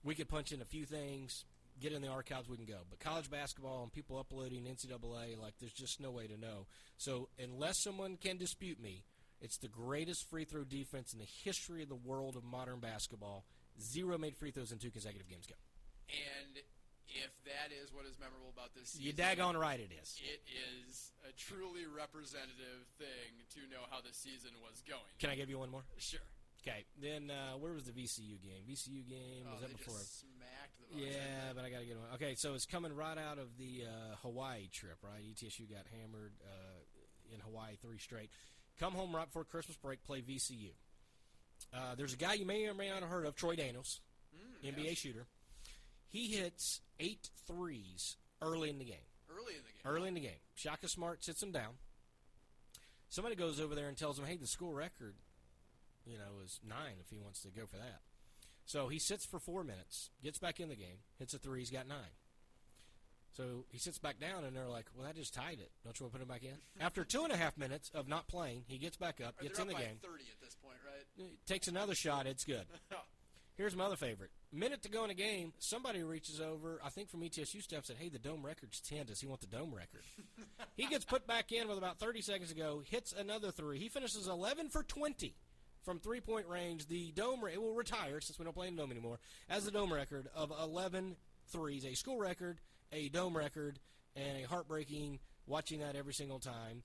we 0.03 0.15
could 0.15 0.29
punch 0.29 0.53
in 0.53 0.61
a 0.61 0.67
few 0.67 0.85
things, 0.85 1.45
get 1.81 1.93
in 1.93 2.03
the 2.03 2.09
archives, 2.09 2.49
we 2.49 2.57
can 2.57 2.67
go. 2.67 2.81
But 2.89 3.01
college 3.01 3.31
basketball 3.31 3.83
and 3.83 3.93
people 3.93 4.19
uploading 4.19 4.65
NCAA, 4.65 5.39
like, 5.41 5.55
there's 5.59 5.73
just 5.73 6.01
no 6.01 6.11
way 6.11 6.27
to 6.27 6.39
know. 6.39 6.67
So 6.97 7.29
unless 7.43 7.83
someone 7.83 8.17
can 8.17 8.37
dispute 8.37 8.81
me, 8.81 9.05
it's 9.41 9.59
the 9.59 9.69
greatest 9.69 10.29
free 10.31 10.45
throw 10.45 10.65
defense 10.65 11.13
in 11.13 11.19
the 11.19 11.29
history 11.45 11.83
of 11.83 11.89
the 11.89 11.95
world 11.95 12.37
of 12.37 12.45
modern 12.45 12.81
basketball. 12.81 13.45
Zero 13.81 14.17
made 14.17 14.37
free 14.37 14.51
throws 14.51 14.71
in 14.71 14.79
two 14.79 14.91
consecutive 14.91 15.29
games. 15.29 15.47
Go. 15.47 15.55
And 16.09 16.59
if 17.15 17.31
that 17.47 17.71
is 17.71 17.95
what 17.95 18.05
is 18.05 18.19
memorable 18.19 18.51
about 18.53 18.75
this 18.75 18.91
season, 18.91 19.07
You 19.07 19.13
daggone 19.15 19.55
right 19.59 19.79
it 19.79 19.91
is. 20.03 20.19
it 20.21 20.43
is 20.51 21.13
a 21.23 21.33
truly 21.39 21.87
representative 21.87 22.85
thing 22.99 23.39
to 23.55 23.61
know 23.71 23.87
how 23.91 24.03
the 24.03 24.13
season 24.13 24.51
was 24.61 24.83
going. 24.87 25.07
Can 25.23 25.31
I 25.31 25.37
give 25.39 25.49
you 25.49 25.59
one 25.59 25.71
more? 25.71 25.87
Sure. 25.99 26.21
Okay. 26.67 26.85
Then 27.01 27.31
uh, 27.31 27.57
where 27.59 27.73
was 27.73 27.85
the 27.85 27.93
VCU 27.93 28.41
game? 28.41 28.65
VCU 28.69 29.05
game 29.07 29.45
was 29.45 29.59
oh, 29.59 29.61
that 29.61 29.69
they 29.69 29.77
before? 29.77 29.99
just 29.99 30.21
smacked 30.25 30.77
the 30.81 30.99
Yeah, 30.99 31.53
but 31.55 31.65
I 31.65 31.71
got 31.71 31.81
to 31.81 31.87
get 31.87 31.97
one. 31.99 32.09
Okay, 32.15 32.35
so 32.37 32.55
it's 32.55 32.65
coming 32.67 32.95
right 32.97 33.19
out 33.19 33.39
of 33.39 33.57
the 33.59 33.85
uh, 33.85 34.17
Hawaii 34.23 34.69
trip, 34.73 34.97
right? 35.03 35.21
ETSU 35.23 35.69
got 35.71 35.85
hammered 35.93 36.33
uh, 36.43 36.81
in 37.35 37.41
Hawaii 37.41 37.77
three 37.81 37.99
straight. 37.99 38.31
Come 38.81 38.95
home 38.95 39.15
right 39.15 39.27
before 39.27 39.45
Christmas 39.45 39.77
break, 39.77 40.03
play 40.05 40.23
VCU. 40.23 40.71
Uh, 41.73 41.95
there's 41.97 42.15
a 42.15 42.17
guy 42.17 42.33
you 42.35 42.47
may 42.47 42.67
or 42.67 42.75
may 42.75 42.89
not 42.89 43.01
have 43.01 43.09
heard 43.11 43.27
of, 43.27 43.37
Troy 43.37 43.57
Daniels, 43.57 44.01
NBA 44.65 44.75
Mm, 44.75 44.85
yes. 44.85 44.97
shooter. 44.99 45.27
He 46.15 46.29
hits 46.29 46.81
eight 47.01 47.31
threes 47.45 48.19
early 48.41 48.71
in 48.71 48.79
the 48.79 48.85
game. 48.85 49.11
early 49.29 49.55
in 49.55 49.63
the 49.67 49.73
game. 49.73 49.83
Early 49.85 50.07
in 50.07 50.15
the 50.15 50.21
game. 50.21 50.39
Shaka 50.55 50.89
Smart 50.89 51.25
sits 51.25 51.43
him 51.43 51.51
down. 51.51 51.73
Somebody 53.09 53.35
goes 53.35 53.59
over 53.59 53.75
there 53.75 53.89
and 53.89 53.97
tells 53.97 54.17
him, 54.17 54.25
hey, 54.25 54.37
the 54.37 54.47
school 54.47 54.73
record, 54.73 55.17
you 56.07 56.17
know, 56.17 56.41
is 56.45 56.61
nine 56.65 56.99
if 57.01 57.11
he 57.11 57.19
wants 57.19 57.43
to 57.43 57.49
go 57.49 57.67
for 57.67 57.79
that. 57.79 57.99
So 58.65 58.87
he 58.87 59.01
sits 59.01 59.27
for 59.27 59.41
four 59.41 59.65
minutes, 59.65 60.11
gets 60.23 60.39
back 60.39 60.61
in 60.61 60.69
the 60.69 60.77
game, 60.77 61.03
hits 61.19 61.35
a 61.35 61.39
three, 61.39 61.59
he's 61.59 61.71
got 61.71 61.89
nine. 61.89 62.15
So 63.37 63.65
he 63.73 63.79
sits 63.81 63.99
back 63.99 64.21
down, 64.21 64.45
and 64.45 64.55
they're 64.55 64.69
like, 64.69 64.87
"Well, 64.95 65.05
that 65.07 65.17
just 65.17 65.35
tied 65.35 65.59
it. 65.59 65.73
Don't 65.83 65.99
you 65.99 66.05
want 66.05 66.13
to 66.13 66.19
put 66.21 66.23
him 66.23 66.29
back 66.29 66.45
in?" 66.45 66.57
After 66.81 67.03
two 67.03 67.25
and 67.25 67.33
a 67.33 67.37
half 67.37 67.59
minutes 67.59 67.91
of 67.93 68.07
not 68.07 68.29
playing, 68.29 68.63
he 68.69 68.79
gets 68.79 68.97
back 68.97 69.21
up, 69.21 69.41
gets 69.41 69.59
in 69.59 69.67
the 69.67 69.75
game, 69.75 69.99
30 70.01 70.23
at 70.31 70.41
this 70.41 70.55
point, 70.63 70.79
right? 70.87 71.31
takes 71.45 71.67
another 71.67 71.97
shot. 71.97 72.29
It's 72.29 72.45
good. 72.45 72.67
Here's 73.57 73.75
my 73.75 73.87
other 73.87 73.97
favorite. 73.97 74.31
Minute 74.55 74.83
to 74.85 74.89
go 74.89 75.03
in 75.03 75.11
a 75.11 75.15
game, 75.15 75.53
somebody 75.59 76.05
reaches 76.05 76.41
over, 76.41 76.81
I 76.85 76.89
think 76.89 77.11
from 77.11 77.23
ETSU 77.23 77.61
staff 77.61 77.87
said, 77.87 77.97
Hey, 77.99 78.09
the 78.09 78.21
dome 78.21 78.47
record's 78.47 78.81
10. 78.81 79.07
Does 79.07 79.21
he 79.21 79.27
want 79.27 79.41
the 79.41 79.49
dome 79.49 79.75
record? 79.75 80.03
he 80.77 80.87
gets 80.87 81.05
put 81.05 81.27
back 81.27 81.51
in 81.51 81.67
with 81.67 81.77
about 81.77 81.99
30 81.99 82.23
seconds 82.23 82.51
to 82.51 82.55
go, 82.55 82.81
hits 82.89 83.13
another 83.13 83.51
three. 83.51 83.81
He 83.81 83.89
finishes 83.89 84.29
11 84.29 84.69
for 84.69 84.85
20 84.85 85.35
from 85.83 85.99
three 85.99 86.21
point 86.21 86.47
range. 86.47 86.87
The 86.87 87.11
dome, 87.11 87.41
it 87.53 87.61
will 87.61 87.75
retire 87.75 88.21
since 88.21 88.39
we 88.39 88.45
don't 88.45 88.55
play 88.55 88.69
in 88.69 88.77
the 88.77 88.83
dome 88.83 88.93
anymore, 88.93 89.19
as 89.51 89.65
the 89.65 89.73
dome 89.73 89.93
record 89.93 90.29
of 90.37 90.53
11 90.63 91.17
threes. 91.49 91.85
A 91.85 91.95
school 91.95 92.21
record, 92.21 92.61
a 92.93 93.09
dome 93.09 93.37
record, 93.37 93.81
and 94.15 94.39
a 94.39 94.47
heartbreaking 94.47 95.19
watching 95.49 95.81
that 95.81 95.97
every 95.97 96.15
single 96.15 96.39
time. 96.39 96.85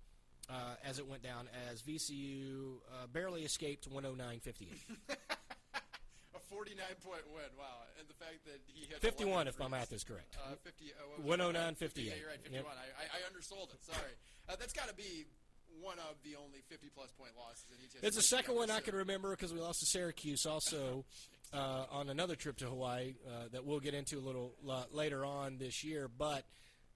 Uh, 0.49 0.73
as 0.83 0.97
it 0.97 1.05
went 1.05 1.21
down, 1.21 1.47
as 1.71 1.83
VCU 1.83 2.77
uh, 2.91 3.05
barely 3.13 3.43
escaped 3.43 3.87
109.58. 3.87 4.65
A 6.49 6.55
49 6.55 6.75
point 7.05 7.21
win. 7.33 7.45
Wow. 7.57 7.85
And 7.99 8.07
the 8.07 8.13
fact 8.13 8.45
that 8.45 8.59
he 8.67 8.85
hit 8.85 9.01
51 9.01 9.47
if 9.47 9.59
my 9.59 9.67
math 9.67 9.93
is 9.93 10.03
correct. 10.03 10.35
Uh, 10.35 10.55
50, 10.63 10.93
uh, 10.97 11.21
109, 11.21 11.73
it? 11.73 11.77
58. 11.77 12.05
Yeah, 12.05 12.13
you're 12.19 12.29
right, 12.29 12.41
51. 12.41 12.65
Yep. 12.65 12.65
I, 12.97 13.03
I, 13.05 13.27
undersold 13.27 13.69
it. 13.73 13.83
Sorry. 13.83 14.13
Uh, 14.49 14.55
that's 14.59 14.73
got 14.73 14.89
to 14.89 14.95
be 14.95 15.25
one 15.81 15.99
of 15.99 16.15
the 16.23 16.35
only 16.35 16.59
50 16.67 16.89
plus 16.95 17.11
point 17.11 17.31
losses 17.37 17.65
in 17.69 17.77
ETS. 17.85 18.03
It's 18.03 18.15
the 18.15 18.35
second 18.35 18.55
one 18.55 18.71
I 18.71 18.79
can 18.79 18.95
remember 18.95 19.31
because 19.31 19.53
we 19.53 19.59
lost 19.59 19.79
to 19.79 19.85
Syracuse 19.85 20.45
also 20.45 21.05
uh, 21.53 21.85
on 21.91 22.09
another 22.09 22.35
trip 22.35 22.57
to 22.57 22.65
Hawaii 22.65 23.15
uh, 23.27 23.49
that 23.51 23.65
we'll 23.65 23.79
get 23.79 23.93
into 23.93 24.17
a 24.17 24.23
little 24.23 24.55
later 24.91 25.25
on 25.25 25.57
this 25.57 25.83
year. 25.83 26.09
But 26.09 26.45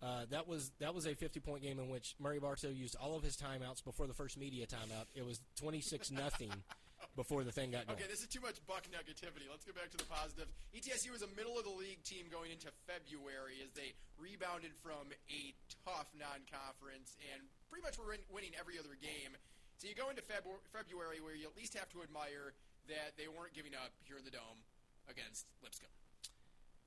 uh, 0.01 0.25
that 0.31 0.47
was 0.47 0.71
that 0.79 0.93
was 0.93 1.05
a 1.05 1.15
50 1.15 1.39
point 1.39 1.63
game 1.63 1.79
in 1.79 1.89
which 1.89 2.15
Murray 2.19 2.39
Bartow 2.39 2.69
used 2.69 2.95
all 3.01 3.15
of 3.15 3.23
his 3.23 3.37
timeouts 3.37 3.83
before 3.83 4.07
the 4.07 4.13
first 4.13 4.37
media 4.37 4.65
timeout. 4.65 5.05
It 5.15 5.25
was 5.25 5.39
26 5.59 6.11
nothing 6.11 6.51
before 7.15 7.43
the 7.45 7.51
thing 7.53 7.69
got 7.71 7.85
going. 7.85 7.97
Okay, 7.99 8.09
this 8.09 8.21
is 8.25 8.29
too 8.29 8.41
much 8.41 8.57
buck 8.65 8.85
negativity. 8.89 9.45
Let's 9.45 9.65
go 9.65 9.73
back 9.73 9.93
to 9.93 9.99
the 10.01 10.09
positives. 10.09 10.49
ETSU 10.73 11.13
was 11.13 11.21
a 11.21 11.29
middle 11.37 11.57
of 11.61 11.65
the 11.65 11.73
league 11.77 12.01
team 12.01 12.25
going 12.33 12.49
into 12.49 12.73
February 12.89 13.61
as 13.61 13.69
they 13.77 13.93
rebounded 14.17 14.73
from 14.81 15.13
a 15.29 15.41
tough 15.85 16.09
non-conference 16.17 17.13
and 17.33 17.45
pretty 17.69 17.85
much 17.85 17.97
were 18.01 18.09
win- 18.09 18.25
winning 18.33 18.53
every 18.57 18.81
other 18.81 18.97
game. 18.97 19.37
So 19.77 19.85
you 19.89 19.93
go 19.93 20.09
into 20.09 20.25
Febru- 20.25 20.61
February 20.73 21.21
where 21.21 21.37
you 21.37 21.45
at 21.45 21.53
least 21.57 21.77
have 21.77 21.89
to 21.93 22.01
admire 22.01 22.57
that 22.89 23.13
they 23.15 23.29
weren't 23.29 23.53
giving 23.53 23.77
up 23.77 23.93
here 24.09 24.17
in 24.17 24.25
the 24.25 24.33
dome 24.33 24.59
against 25.05 25.45
Lipscomb. 25.61 25.91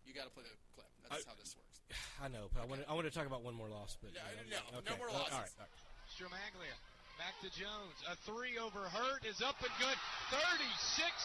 You 0.06 0.14
got 0.14 0.26
to 0.26 0.34
play 0.34 0.46
the 0.46 0.54
clip. 0.74 0.90
That's 1.06 1.22
I- 1.22 1.30
how 1.30 1.36
this 1.38 1.54
works. 1.54 1.78
I 2.22 2.26
know, 2.26 2.50
but 2.50 2.62
I 2.62 2.66
want 2.66 2.82
to 2.82 2.86
I 2.90 2.92
want 2.98 3.06
to 3.06 3.14
talk 3.14 3.26
about 3.30 3.46
one 3.46 3.54
more 3.54 3.70
loss. 3.70 3.94
But 4.02 4.10
No, 4.10 4.22
uh, 4.26 4.42
no, 4.50 4.58
no 4.74 4.78
okay. 4.82 4.98
more 4.98 5.10
Uh, 5.10 5.22
losses. 5.22 5.34
all 5.34 5.42
right, 5.46 5.54
all 5.62 5.66
right. 5.70 5.74
Stramaglia. 6.10 6.74
Back 7.16 7.32
to 7.40 7.48
Jones. 7.56 7.96
A 8.12 8.14
three 8.28 8.60
over 8.60 8.84
Hurt 8.92 9.24
is 9.24 9.40
up 9.40 9.56
and 9.64 9.72
good. 9.80 9.96
36 10.28 10.44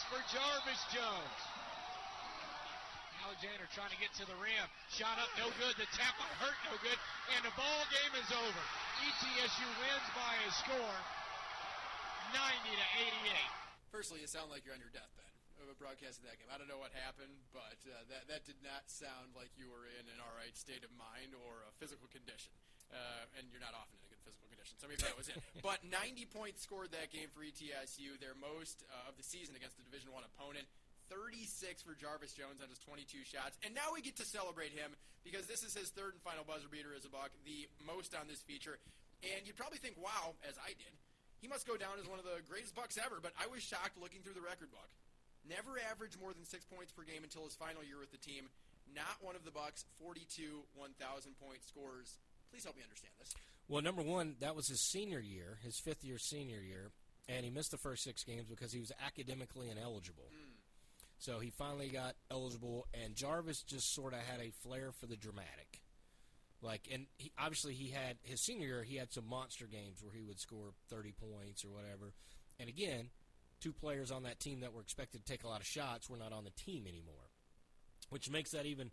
for 0.08 0.20
Jarvis 0.32 0.82
Jones. 0.88 1.40
Alexander 3.28 3.68
trying 3.76 3.92
to 3.92 4.00
get 4.00 4.08
to 4.16 4.24
the 4.24 4.36
rim. 4.40 4.66
Shot 4.88 5.20
up, 5.20 5.28
no 5.36 5.52
good. 5.60 5.76
The 5.76 5.88
tap 5.92 6.16
on 6.16 6.32
Hurt, 6.40 6.56
no 6.64 6.74
good. 6.80 6.96
And 7.36 7.44
the 7.44 7.54
ball 7.54 7.82
game 7.92 8.12
is 8.18 8.28
over. 8.32 8.62
ETSU 9.04 9.68
wins 9.84 10.08
by 10.16 10.32
a 10.48 10.50
score 10.64 10.98
90 12.34 12.72
to 12.72 12.86
88. 13.28 13.92
Firstly, 13.92 14.24
you 14.24 14.28
sound 14.28 14.48
like 14.48 14.64
you're 14.64 14.74
on 14.74 14.80
your 14.80 14.92
deathbed 14.96 15.31
of 15.72 15.80
a 15.80 15.88
broadcast 15.88 16.20
of 16.20 16.28
that 16.28 16.36
game. 16.36 16.52
I 16.52 16.60
don't 16.60 16.68
know 16.68 16.76
what 16.76 16.92
happened, 16.92 17.32
but 17.48 17.80
uh, 17.88 18.04
that 18.12 18.28
that 18.28 18.44
did 18.44 18.60
not 18.60 18.84
sound 18.92 19.32
like 19.32 19.48
you 19.56 19.72
were 19.72 19.88
in 19.88 20.04
an 20.12 20.20
all 20.20 20.36
right 20.36 20.52
state 20.52 20.84
of 20.84 20.92
mind 21.00 21.32
or 21.32 21.64
a 21.64 21.72
physical 21.80 22.12
condition. 22.12 22.52
Uh, 22.92 23.40
and 23.40 23.48
you're 23.48 23.64
not 23.64 23.72
often 23.72 23.96
in 23.96 24.04
a 24.04 24.10
good 24.12 24.20
physical 24.20 24.44
condition, 24.52 24.76
so 24.76 24.84
maybe 24.84 25.00
that 25.00 25.16
was 25.16 25.32
it. 25.32 25.40
but 25.64 25.80
90 25.80 26.28
points 26.28 26.60
scored 26.60 26.92
that 26.92 27.08
game 27.08 27.32
for 27.32 27.40
ETSU, 27.40 28.20
their 28.20 28.36
most 28.36 28.84
uh, 28.92 29.08
of 29.08 29.16
the 29.16 29.24
season 29.24 29.56
against 29.56 29.80
a 29.80 29.84
Division 29.88 30.12
One 30.12 30.28
opponent. 30.28 30.68
36 31.08 31.84
for 31.84 31.92
Jarvis 31.92 32.32
Jones 32.32 32.60
on 32.64 32.72
his 32.72 32.80
22 32.84 33.24
shots, 33.24 33.56
and 33.64 33.72
now 33.72 33.92
we 33.92 34.00
get 34.00 34.16
to 34.16 34.24
celebrate 34.24 34.72
him 34.72 34.96
because 35.24 35.44
this 35.44 35.60
is 35.60 35.76
his 35.76 35.92
third 35.92 36.16
and 36.16 36.22
final 36.24 36.44
buzzer 36.44 36.68
beater 36.72 36.96
as 36.96 37.04
a 37.04 37.12
buck, 37.12 37.32
the 37.44 37.68
most 37.84 38.16
on 38.16 38.28
this 38.28 38.40
feature. 38.40 38.80
And 39.20 39.44
you'd 39.44 39.60
probably 39.60 39.76
think, 39.76 40.00
wow, 40.00 40.32
as 40.44 40.56
I 40.56 40.72
did, 40.72 40.92
he 41.40 41.50
must 41.50 41.66
go 41.66 41.76
down 41.76 41.98
as 42.00 42.06
one 42.06 42.22
of 42.22 42.24
the 42.24 42.40
greatest 42.48 42.72
bucks 42.72 42.96
ever. 42.96 43.18
But 43.20 43.34
I 43.36 43.50
was 43.50 43.60
shocked 43.60 43.98
looking 43.98 44.22
through 44.22 44.38
the 44.38 44.46
record 44.46 44.70
book. 44.70 44.88
Never 45.48 45.78
averaged 45.90 46.20
more 46.20 46.32
than 46.32 46.44
six 46.44 46.64
points 46.64 46.92
per 46.92 47.02
game 47.02 47.24
until 47.24 47.44
his 47.44 47.54
final 47.54 47.82
year 47.82 47.98
with 47.98 48.12
the 48.12 48.22
team. 48.22 48.46
Not 48.94 49.18
one 49.20 49.36
of 49.36 49.44
the 49.44 49.50
Bucks' 49.50 49.84
42 49.98 50.62
1,000 50.74 51.38
point 51.40 51.64
scores. 51.66 52.18
Please 52.50 52.64
help 52.64 52.76
me 52.76 52.82
understand 52.82 53.12
this. 53.18 53.34
Well, 53.68 53.82
number 53.82 54.02
one, 54.02 54.36
that 54.40 54.54
was 54.54 54.68
his 54.68 54.82
senior 54.90 55.20
year, 55.20 55.58
his 55.62 55.78
fifth 55.78 56.04
year 56.04 56.18
senior 56.18 56.60
year, 56.60 56.90
and 57.28 57.44
he 57.44 57.50
missed 57.50 57.70
the 57.70 57.78
first 57.78 58.04
six 58.04 58.22
games 58.24 58.46
because 58.48 58.72
he 58.72 58.80
was 58.80 58.92
academically 59.04 59.70
ineligible. 59.70 60.28
Hmm. 60.30 60.52
So 61.18 61.38
he 61.38 61.50
finally 61.50 61.88
got 61.88 62.14
eligible, 62.30 62.86
and 62.92 63.14
Jarvis 63.14 63.62
just 63.62 63.94
sort 63.94 64.12
of 64.12 64.18
had 64.20 64.40
a 64.40 64.52
flair 64.62 64.90
for 64.92 65.06
the 65.06 65.16
dramatic. 65.16 65.80
Like, 66.60 66.82
and 66.92 67.06
he, 67.16 67.32
obviously 67.38 67.74
he 67.74 67.90
had 67.90 68.16
his 68.22 68.42
senior 68.44 68.66
year, 68.66 68.82
he 68.82 68.96
had 68.96 69.12
some 69.12 69.28
monster 69.28 69.66
games 69.66 70.02
where 70.02 70.14
he 70.14 70.22
would 70.22 70.40
score 70.40 70.74
30 70.90 71.12
points 71.12 71.64
or 71.64 71.68
whatever. 71.68 72.12
And 72.58 72.68
again, 72.68 73.10
two 73.62 73.72
players 73.72 74.10
on 74.10 74.24
that 74.24 74.40
team 74.40 74.60
that 74.60 74.72
were 74.72 74.80
expected 74.80 75.24
to 75.24 75.32
take 75.32 75.44
a 75.44 75.48
lot 75.48 75.60
of 75.60 75.66
shots 75.66 76.10
were 76.10 76.18
not 76.18 76.32
on 76.32 76.44
the 76.44 76.50
team 76.50 76.84
anymore, 76.86 77.30
which 78.10 78.30
makes 78.30 78.50
that 78.50 78.66
even 78.66 78.90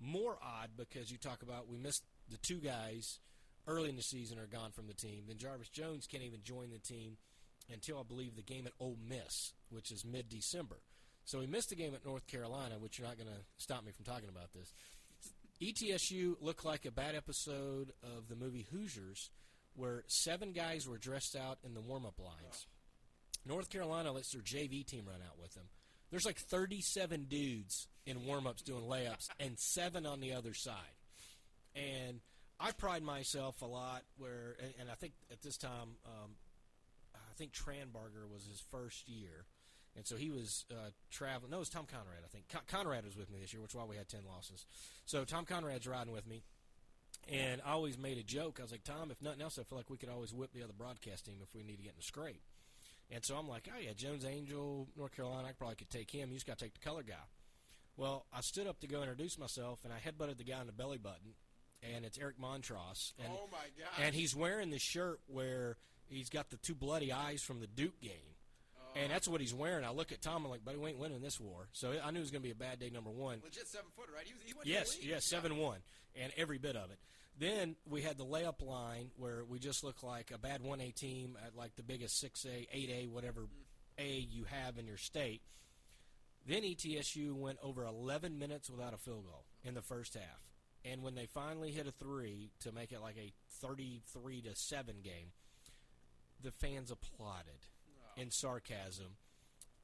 more 0.00 0.38
odd 0.42 0.70
because 0.76 1.10
you 1.10 1.18
talk 1.18 1.42
about 1.42 1.68
we 1.68 1.76
missed 1.76 2.04
the 2.30 2.38
two 2.38 2.58
guys 2.58 3.18
early 3.66 3.88
in 3.88 3.96
the 3.96 4.02
season 4.02 4.38
are 4.38 4.46
gone 4.46 4.70
from 4.70 4.86
the 4.86 4.94
team. 4.94 5.24
Then 5.26 5.38
Jarvis 5.38 5.68
Jones 5.68 6.06
can't 6.06 6.22
even 6.22 6.42
join 6.42 6.70
the 6.70 6.78
team 6.78 7.16
until 7.72 7.98
I 7.98 8.02
believe 8.02 8.36
the 8.36 8.42
game 8.42 8.66
at 8.66 8.72
Ole 8.78 8.98
Miss, 9.08 9.52
which 9.70 9.90
is 9.90 10.04
mid 10.04 10.28
December. 10.28 10.76
So 11.24 11.38
we 11.38 11.46
missed 11.46 11.70
the 11.70 11.76
game 11.76 11.94
at 11.94 12.04
North 12.04 12.26
Carolina, 12.26 12.74
which 12.78 12.98
you're 12.98 13.08
not 13.08 13.16
going 13.16 13.30
to 13.30 13.42
stop 13.56 13.84
me 13.84 13.92
from 13.92 14.04
talking 14.04 14.28
about 14.28 14.52
this. 14.52 14.72
ETSU 15.62 16.34
looked 16.40 16.64
like 16.64 16.84
a 16.84 16.90
bad 16.90 17.14
episode 17.14 17.92
of 18.02 18.28
the 18.28 18.36
movie 18.36 18.66
Hoosiers, 18.70 19.30
where 19.74 20.04
seven 20.06 20.52
guys 20.52 20.86
were 20.86 20.98
dressed 20.98 21.34
out 21.34 21.58
in 21.64 21.72
the 21.72 21.80
warm 21.80 22.04
up 22.04 22.18
lines. 22.18 22.66
North 23.46 23.70
Carolina 23.70 24.12
lets 24.12 24.32
their 24.32 24.42
JV 24.42 24.86
team 24.86 25.04
run 25.06 25.20
out 25.26 25.38
with 25.40 25.54
them. 25.54 25.64
There's 26.10 26.24
like 26.24 26.38
37 26.38 27.24
dudes 27.24 27.88
in 28.06 28.20
warmups 28.20 28.62
doing 28.64 28.84
layups, 28.84 29.28
and 29.40 29.58
seven 29.58 30.06
on 30.06 30.20
the 30.20 30.32
other 30.32 30.54
side. 30.54 30.76
And 31.74 32.20
I 32.60 32.72
pride 32.72 33.02
myself 33.02 33.62
a 33.62 33.66
lot 33.66 34.02
where, 34.16 34.56
and, 34.62 34.72
and 34.80 34.90
I 34.90 34.94
think 34.94 35.14
at 35.32 35.42
this 35.42 35.56
time, 35.56 35.96
um, 36.06 36.36
I 37.14 37.34
think 37.36 37.52
Tranbarger 37.52 38.30
was 38.32 38.46
his 38.46 38.62
first 38.70 39.08
year. 39.08 39.46
And 39.96 40.06
so 40.06 40.16
he 40.16 40.30
was 40.30 40.64
uh, 40.70 40.90
traveling. 41.10 41.50
No, 41.50 41.58
it 41.58 41.60
was 41.60 41.68
Tom 41.68 41.86
Conrad, 41.86 42.22
I 42.24 42.28
think. 42.28 42.48
Con- 42.48 42.62
Conrad 42.66 43.04
was 43.04 43.16
with 43.16 43.30
me 43.30 43.38
this 43.40 43.52
year, 43.52 43.62
which 43.62 43.72
is 43.72 43.76
why 43.76 43.84
we 43.84 43.96
had 43.96 44.08
10 44.08 44.20
losses. 44.28 44.66
So 45.04 45.24
Tom 45.24 45.44
Conrad's 45.44 45.86
riding 45.86 46.12
with 46.12 46.26
me. 46.26 46.42
And 47.32 47.62
I 47.64 47.72
always 47.72 47.96
made 47.96 48.18
a 48.18 48.22
joke. 48.22 48.58
I 48.58 48.62
was 48.62 48.72
like, 48.72 48.84
Tom, 48.84 49.10
if 49.10 49.22
nothing 49.22 49.40
else, 49.40 49.58
I 49.58 49.62
feel 49.62 49.78
like 49.78 49.88
we 49.88 49.96
could 49.96 50.10
always 50.10 50.34
whip 50.34 50.52
the 50.52 50.62
other 50.62 50.74
broadcast 50.76 51.24
team 51.24 51.36
if 51.42 51.54
we 51.54 51.62
need 51.62 51.76
to 51.76 51.82
get 51.82 51.94
in 51.94 52.00
a 52.00 52.02
scrape. 52.02 52.42
And 53.10 53.24
so 53.24 53.36
I'm 53.36 53.48
like, 53.48 53.68
oh, 53.72 53.78
yeah, 53.80 53.92
Jones 53.94 54.24
Angell, 54.24 54.88
North 54.96 55.14
Carolina, 55.14 55.48
I 55.48 55.52
probably 55.52 55.76
could 55.76 55.90
take 55.90 56.10
him. 56.10 56.30
You 56.30 56.36
just 56.36 56.46
got 56.46 56.58
to 56.58 56.64
take 56.64 56.74
the 56.74 56.80
color 56.80 57.02
guy. 57.02 57.14
Well, 57.96 58.26
I 58.32 58.40
stood 58.40 58.66
up 58.66 58.80
to 58.80 58.88
go 58.88 59.00
introduce 59.00 59.38
myself, 59.38 59.80
and 59.84 59.92
I 59.92 59.96
headbutted 59.96 60.38
the 60.38 60.44
guy 60.44 60.60
in 60.60 60.66
the 60.66 60.72
belly 60.72 60.98
button, 60.98 61.34
and 61.82 62.04
it's 62.04 62.18
Eric 62.18 62.40
Montross. 62.40 63.12
And, 63.18 63.28
oh 63.30 63.48
my 63.52 63.58
God! 63.78 64.04
and 64.04 64.14
he's 64.14 64.34
wearing 64.34 64.70
the 64.70 64.78
shirt 64.78 65.20
where 65.26 65.76
he's 66.06 66.28
got 66.28 66.50
the 66.50 66.56
two 66.56 66.74
bloody 66.74 67.12
eyes 67.12 67.42
from 67.42 67.60
the 67.60 67.68
Duke 67.68 68.00
game. 68.00 68.34
Oh. 68.76 68.98
And 69.00 69.12
that's 69.12 69.28
what 69.28 69.40
he's 69.40 69.54
wearing. 69.54 69.84
I 69.84 69.90
look 69.90 70.10
at 70.10 70.22
Tom. 70.22 70.44
I'm 70.44 70.50
like, 70.50 70.64
buddy, 70.64 70.78
we 70.78 70.90
ain't 70.90 70.98
winning 70.98 71.20
this 71.20 71.38
war. 71.38 71.68
So 71.72 71.92
I 72.04 72.10
knew 72.10 72.18
it 72.18 72.22
was 72.22 72.30
going 72.32 72.42
to 72.42 72.48
be 72.48 72.52
a 72.52 72.56
bad 72.56 72.80
day. 72.80 72.90
Number 72.90 73.10
one. 73.10 73.40
legit 73.44 73.68
seven 73.68 73.90
foot, 73.94 74.06
right? 74.14 74.26
He, 74.26 74.34
was, 74.34 74.42
he 74.44 74.54
went 74.54 74.66
Yes, 74.66 74.96
yes, 75.00 75.28
seven 75.28 75.56
one, 75.56 75.78
and 76.20 76.32
every 76.36 76.58
bit 76.58 76.74
of 76.74 76.90
it. 76.90 76.98
Then 77.38 77.74
we 77.88 78.02
had 78.02 78.16
the 78.16 78.24
layup 78.24 78.64
line 78.64 79.10
where 79.16 79.44
we 79.44 79.58
just 79.58 79.82
looked 79.82 80.04
like 80.04 80.30
a 80.32 80.38
bad 80.38 80.62
one 80.62 80.80
A 80.80 80.90
team 80.90 81.36
at 81.44 81.56
like 81.56 81.74
the 81.76 81.82
biggest 81.82 82.20
six 82.20 82.46
A, 82.46 82.66
eight 82.72 82.90
A, 82.90 83.08
whatever 83.08 83.46
A 83.98 84.08
you 84.08 84.44
have 84.44 84.78
in 84.78 84.86
your 84.86 84.96
state. 84.96 85.42
Then 86.46 86.62
ETSU 86.62 87.32
went 87.32 87.58
over 87.62 87.84
11 87.84 88.38
minutes 88.38 88.70
without 88.70 88.92
a 88.92 88.98
field 88.98 89.24
goal 89.24 89.44
in 89.64 89.74
the 89.74 89.82
first 89.82 90.14
half, 90.14 90.42
and 90.84 91.02
when 91.02 91.14
they 91.14 91.26
finally 91.26 91.70
hit 91.70 91.86
a 91.86 91.90
three 91.90 92.50
to 92.60 92.70
make 92.70 92.92
it 92.92 93.00
like 93.00 93.16
a 93.16 93.32
33 93.62 94.42
to 94.42 94.54
seven 94.54 94.96
game, 95.02 95.32
the 96.42 96.50
fans 96.50 96.90
applauded 96.90 97.66
in 98.18 98.30
sarcasm, 98.30 99.16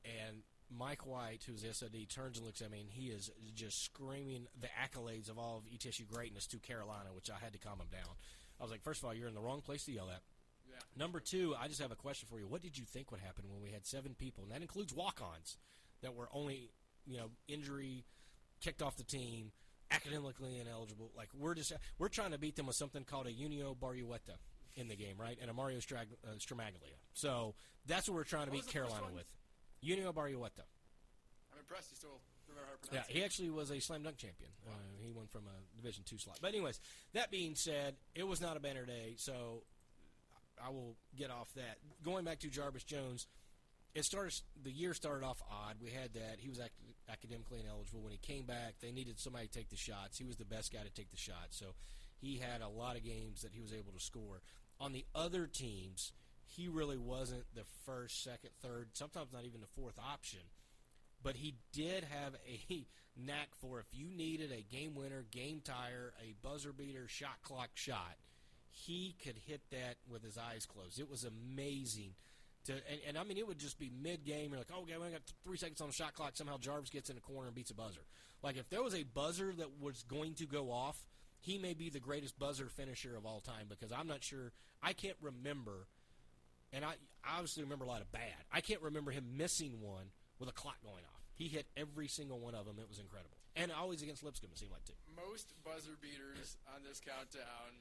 and 0.04 0.42
Mike 0.70 1.06
White, 1.06 1.42
who's 1.46 1.62
the 1.62 1.74
SOD, 1.74 2.08
turns 2.08 2.38
and 2.38 2.46
looks 2.46 2.62
at 2.62 2.70
me, 2.70 2.80
and 2.80 2.90
he 2.90 3.08
is 3.08 3.30
just 3.54 3.82
screaming 3.84 4.46
the 4.60 4.68
accolades 4.68 5.28
of 5.28 5.38
all 5.38 5.58
of 5.58 5.64
ETSU 5.64 6.06
greatness 6.06 6.46
to 6.48 6.58
Carolina, 6.58 7.10
which 7.12 7.30
I 7.30 7.42
had 7.42 7.52
to 7.52 7.58
calm 7.58 7.80
him 7.80 7.88
down. 7.90 8.14
I 8.58 8.62
was 8.62 8.70
like, 8.70 8.82
first 8.82 9.00
of 9.00 9.06
all, 9.06 9.14
you're 9.14 9.28
in 9.28 9.34
the 9.34 9.40
wrong 9.40 9.62
place 9.62 9.84
to 9.84 9.92
yell 9.92 10.08
at. 10.10 10.22
Yeah. 10.68 10.76
Number 10.96 11.20
two, 11.20 11.54
I 11.60 11.66
just 11.68 11.80
have 11.80 11.90
a 11.90 11.96
question 11.96 12.28
for 12.30 12.38
you. 12.38 12.46
What 12.46 12.62
did 12.62 12.78
you 12.78 12.84
think 12.84 13.10
would 13.10 13.20
happen 13.20 13.44
when 13.50 13.62
we 13.62 13.70
had 13.70 13.86
seven 13.86 14.14
people, 14.16 14.44
and 14.44 14.52
that 14.52 14.62
includes 14.62 14.94
walk-ons, 14.94 15.56
that 16.02 16.14
were 16.14 16.28
only, 16.32 16.70
you 17.06 17.18
know, 17.18 17.30
injury, 17.48 18.04
kicked 18.60 18.82
off 18.82 18.96
the 18.96 19.04
team, 19.04 19.52
academically 19.90 20.58
ineligible. 20.58 21.10
Like 21.16 21.28
we're 21.36 21.54
just 21.54 21.72
we're 21.98 22.08
trying 22.08 22.32
to 22.32 22.38
beat 22.38 22.56
them 22.56 22.66
with 22.66 22.76
something 22.76 23.04
called 23.04 23.26
a 23.26 23.32
Unio 23.32 23.76
Barrueta 23.76 24.36
in 24.76 24.88
the 24.88 24.96
game, 24.96 25.16
right? 25.18 25.36
And 25.40 25.50
a 25.50 25.54
Mario 25.54 25.78
Strag- 25.78 26.16
uh, 26.24 26.34
Stramaglia. 26.38 26.96
So 27.12 27.54
that's 27.86 28.08
what 28.08 28.14
we're 28.14 28.24
trying 28.24 28.46
to 28.46 28.50
What 28.50 28.64
beat 28.64 28.66
was 28.66 28.72
the 28.72 28.80
first 28.80 28.90
Carolina 28.92 29.14
with. 29.14 29.26
Unio 29.84 30.12
Barrueta. 30.12 30.64
I'm 31.52 31.58
impressed 31.58 31.90
you 31.90 31.96
still 31.96 32.20
remember 32.48 32.68
how 32.70 32.76
to 32.76 32.78
Yeah, 32.84 32.88
pronounce 33.02 33.08
he 33.08 33.24
actually 33.24 33.50
was 33.50 33.70
a 33.70 33.80
slam 33.80 34.02
dunk 34.02 34.16
champion. 34.16 34.50
Uh, 34.66 34.72
he 35.02 35.10
won 35.12 35.26
from 35.26 35.42
a 35.46 35.76
Division 35.76 36.04
two 36.04 36.18
slot. 36.18 36.38
But 36.40 36.48
anyways, 36.48 36.80
that 37.14 37.30
being 37.30 37.54
said, 37.54 37.96
it 38.14 38.26
was 38.26 38.40
not 38.40 38.56
a 38.56 38.60
banner 38.60 38.84
day, 38.84 39.14
so 39.16 39.62
I 40.62 40.70
will 40.70 40.96
get 41.16 41.30
off 41.30 41.52
that. 41.54 41.78
Going 42.04 42.24
back 42.24 42.40
to 42.40 42.48
Jarvis 42.48 42.84
Jones, 42.84 43.26
it 43.94 44.04
started. 44.04 44.34
The 44.62 44.70
year 44.70 44.94
started 44.94 45.24
off 45.24 45.42
odd. 45.50 45.76
We 45.82 45.90
had 45.90 46.12
that 46.14 46.36
he 46.38 46.48
was 46.48 46.58
ac- 46.60 46.70
academically 47.10 47.60
ineligible. 47.60 48.00
When 48.02 48.12
he 48.12 48.18
came 48.18 48.44
back, 48.44 48.74
they 48.80 48.92
needed 48.92 49.18
somebody 49.18 49.46
to 49.46 49.52
take 49.52 49.70
the 49.70 49.76
shots. 49.76 50.18
He 50.18 50.24
was 50.24 50.36
the 50.36 50.44
best 50.44 50.72
guy 50.72 50.80
to 50.82 50.90
take 50.90 51.10
the 51.10 51.16
shots, 51.16 51.56
so 51.58 51.74
he 52.20 52.36
had 52.38 52.60
a 52.60 52.68
lot 52.68 52.96
of 52.96 53.02
games 53.04 53.42
that 53.42 53.52
he 53.54 53.60
was 53.60 53.72
able 53.72 53.92
to 53.92 54.00
score. 54.00 54.42
On 54.78 54.92
the 54.92 55.04
other 55.14 55.46
teams, 55.46 56.12
he 56.50 56.68
really 56.68 56.98
wasn't 56.98 57.44
the 57.54 57.64
first, 57.84 58.22
second, 58.22 58.50
third, 58.60 58.90
sometimes 58.92 59.32
not 59.32 59.44
even 59.44 59.60
the 59.60 59.80
fourth 59.80 59.98
option 59.98 60.40
but 61.22 61.36
he 61.36 61.54
did 61.72 62.04
have 62.04 62.34
a 62.46 62.86
knack 63.16 63.48
for 63.60 63.80
if 63.80 63.86
you 63.92 64.08
needed 64.08 64.50
a 64.52 64.62
game 64.62 64.94
winner, 64.94 65.24
game 65.30 65.60
tire, 65.62 66.12
a 66.20 66.34
buzzer 66.46 66.72
beater, 66.72 67.06
shot 67.08 67.42
clock 67.42 67.70
shot, 67.74 68.16
he 68.70 69.16
could 69.22 69.36
hit 69.46 69.60
that 69.70 69.96
with 70.08 70.22
his 70.22 70.38
eyes 70.38 70.66
closed. 70.66 71.00
It 71.00 71.10
was 71.10 71.24
amazing. 71.24 72.14
To 72.66 72.72
and, 72.72 73.00
and 73.08 73.18
I 73.18 73.24
mean, 73.24 73.38
it 73.38 73.46
would 73.46 73.58
just 73.58 73.78
be 73.78 73.90
mid 74.02 74.24
game. 74.24 74.50
You're 74.50 74.58
like, 74.58 74.70
oh, 74.74 74.82
okay, 74.82 74.94
we 74.96 75.10
got 75.10 75.22
three 75.44 75.56
seconds 75.56 75.80
on 75.80 75.88
the 75.88 75.94
shot 75.94 76.14
clock. 76.14 76.32
Somehow 76.34 76.58
Jarvis 76.58 76.90
gets 76.90 77.10
in 77.10 77.16
the 77.16 77.22
corner 77.22 77.46
and 77.46 77.54
beats 77.54 77.70
a 77.70 77.74
buzzer. 77.74 78.02
Like 78.42 78.56
if 78.56 78.68
there 78.70 78.82
was 78.82 78.94
a 78.94 79.02
buzzer 79.02 79.52
that 79.58 79.80
was 79.80 80.02
going 80.04 80.34
to 80.34 80.46
go 80.46 80.70
off, 80.70 81.06
he 81.40 81.58
may 81.58 81.74
be 81.74 81.88
the 81.88 82.00
greatest 82.00 82.38
buzzer 82.38 82.66
finisher 82.66 83.16
of 83.16 83.24
all 83.26 83.40
time 83.40 83.66
because 83.68 83.92
I'm 83.92 84.06
not 84.06 84.22
sure. 84.22 84.52
I 84.82 84.92
can't 84.92 85.16
remember 85.20 85.86
and 86.72 86.84
I 86.84 86.94
obviously 87.26 87.62
remember 87.62 87.84
a 87.84 87.88
lot 87.88 88.00
of 88.00 88.10
bad. 88.12 88.46
I 88.52 88.60
can't 88.60 88.82
remember 88.82 89.10
him 89.10 89.36
missing 89.36 89.80
one 89.80 90.12
with 90.38 90.48
a 90.48 90.52
clock 90.52 90.76
going 90.82 91.04
off. 91.04 91.22
He 91.34 91.48
hit 91.48 91.66
every 91.76 92.08
single 92.08 92.38
one 92.38 92.54
of 92.54 92.66
them. 92.66 92.76
It 92.78 92.88
was 92.88 92.98
incredible, 92.98 93.36
and 93.56 93.72
always 93.72 94.02
against 94.02 94.22
Lipscomb. 94.22 94.50
It 94.52 94.58
seemed 94.58 94.72
like 94.72 94.84
too. 94.84 94.98
most 95.16 95.54
buzzer 95.64 95.96
beaters 96.00 96.56
on 96.74 96.84
this 96.84 97.00
countdown, 97.00 97.80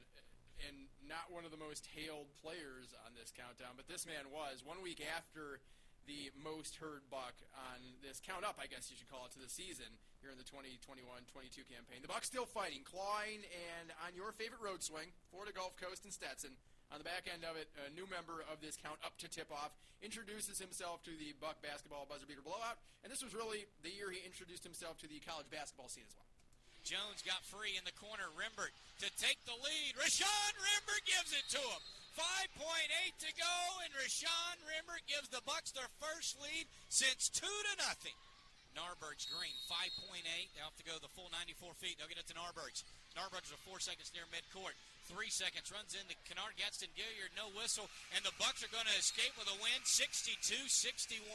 and 0.66 0.88
not 1.04 1.28
one 1.28 1.44
of 1.44 1.50
the 1.50 1.60
most 1.60 1.88
hailed 1.92 2.32
players 2.40 2.92
on 3.04 3.12
this 3.16 3.32
countdown, 3.32 3.76
but 3.76 3.88
this 3.88 4.06
man 4.06 4.32
was. 4.32 4.64
One 4.64 4.80
week 4.82 5.04
after 5.04 5.60
the 6.08 6.32
most 6.40 6.76
heard 6.80 7.04
buck 7.12 7.36
on 7.52 7.78
this 8.00 8.20
count 8.20 8.44
up, 8.44 8.56
I 8.56 8.66
guess 8.66 8.88
you 8.88 8.96
should 8.96 9.12
call 9.12 9.28
it, 9.28 9.32
to 9.36 9.40
the 9.40 9.52
season 9.52 9.86
here 10.20 10.32
in 10.32 10.38
the 10.40 10.48
2021-22 10.48 11.64
campaign. 11.68 12.00
The 12.00 12.08
Bucks 12.08 12.28
still 12.28 12.48
fighting, 12.48 12.84
clawing, 12.84 13.44
and 13.44 13.92
on 14.04 14.16
your 14.16 14.32
favorite 14.32 14.60
road 14.60 14.82
swing, 14.82 15.12
Florida 15.30 15.52
Gulf 15.52 15.76
Coast 15.76 16.04
and 16.04 16.12
Stetson. 16.12 16.56
On 16.90 16.98
the 16.98 17.06
back 17.06 17.30
end 17.30 17.46
of 17.46 17.54
it, 17.54 17.70
a 17.86 17.90
new 17.94 18.02
member 18.10 18.42
of 18.50 18.58
this 18.58 18.74
count 18.74 18.98
up 19.06 19.14
to 19.22 19.30
tip 19.30 19.46
off 19.54 19.70
introduces 20.02 20.58
himself 20.58 21.06
to 21.06 21.14
the 21.14 21.30
Buck 21.38 21.62
basketball 21.62 22.02
buzzer 22.10 22.26
beater 22.26 22.42
blowout, 22.42 22.82
and 23.06 23.12
this 23.12 23.22
was 23.22 23.30
really 23.30 23.70
the 23.86 23.94
year 23.94 24.10
he 24.10 24.18
introduced 24.26 24.66
himself 24.66 24.98
to 24.98 25.06
the 25.06 25.22
college 25.22 25.46
basketball 25.54 25.86
scene 25.86 26.08
as 26.08 26.16
well. 26.18 26.26
Jones 26.82 27.20
got 27.22 27.44
free 27.44 27.76
in 27.76 27.84
the 27.84 27.94
corner. 27.94 28.24
Rembert 28.32 28.72
to 29.04 29.08
take 29.20 29.36
the 29.44 29.54
lead. 29.60 29.92
Rashawn 30.00 30.54
Rembert 30.56 31.04
gives 31.04 31.36
it 31.36 31.44
to 31.52 31.60
him. 31.60 31.82
5.8 32.16 32.56
to 33.20 33.30
go, 33.36 33.56
and 33.84 33.92
Rashawn 33.94 34.56
Rembert 34.66 35.04
gives 35.06 35.28
the 35.28 35.44
Bucks 35.46 35.70
their 35.70 35.88
first 36.00 36.40
lead 36.40 36.66
since 36.88 37.28
two 37.28 37.46
to 37.46 37.74
nothing. 37.84 38.16
Narberg's 38.74 39.26
green, 39.26 39.54
5.8. 39.66 40.22
They 40.24 40.62
have 40.62 40.76
to 40.78 40.86
go 40.86 40.96
the 40.98 41.10
full 41.12 41.30
94 41.32 41.74
feet. 41.78 41.98
They'll 41.98 42.10
get 42.10 42.20
it 42.22 42.28
to 42.30 42.36
Narberg's. 42.36 42.86
Narberg's 43.18 43.50
with 43.50 43.62
four 43.66 43.82
seconds 43.82 44.14
near 44.14 44.26
midcourt. 44.30 44.78
Three 45.10 45.30
seconds 45.30 45.70
runs 45.74 45.98
into 45.98 46.14
Kennard 46.26 46.54
Gadsden 46.54 46.94
Gilliard, 46.94 47.34
no 47.34 47.50
whistle, 47.56 47.90
and 48.14 48.22
the 48.22 48.34
Bucks 48.38 48.62
are 48.62 48.70
going 48.70 48.86
to 48.86 48.98
escape 48.98 49.34
with 49.34 49.50
a 49.50 49.58
win, 49.58 49.80
62-61. 49.82 51.26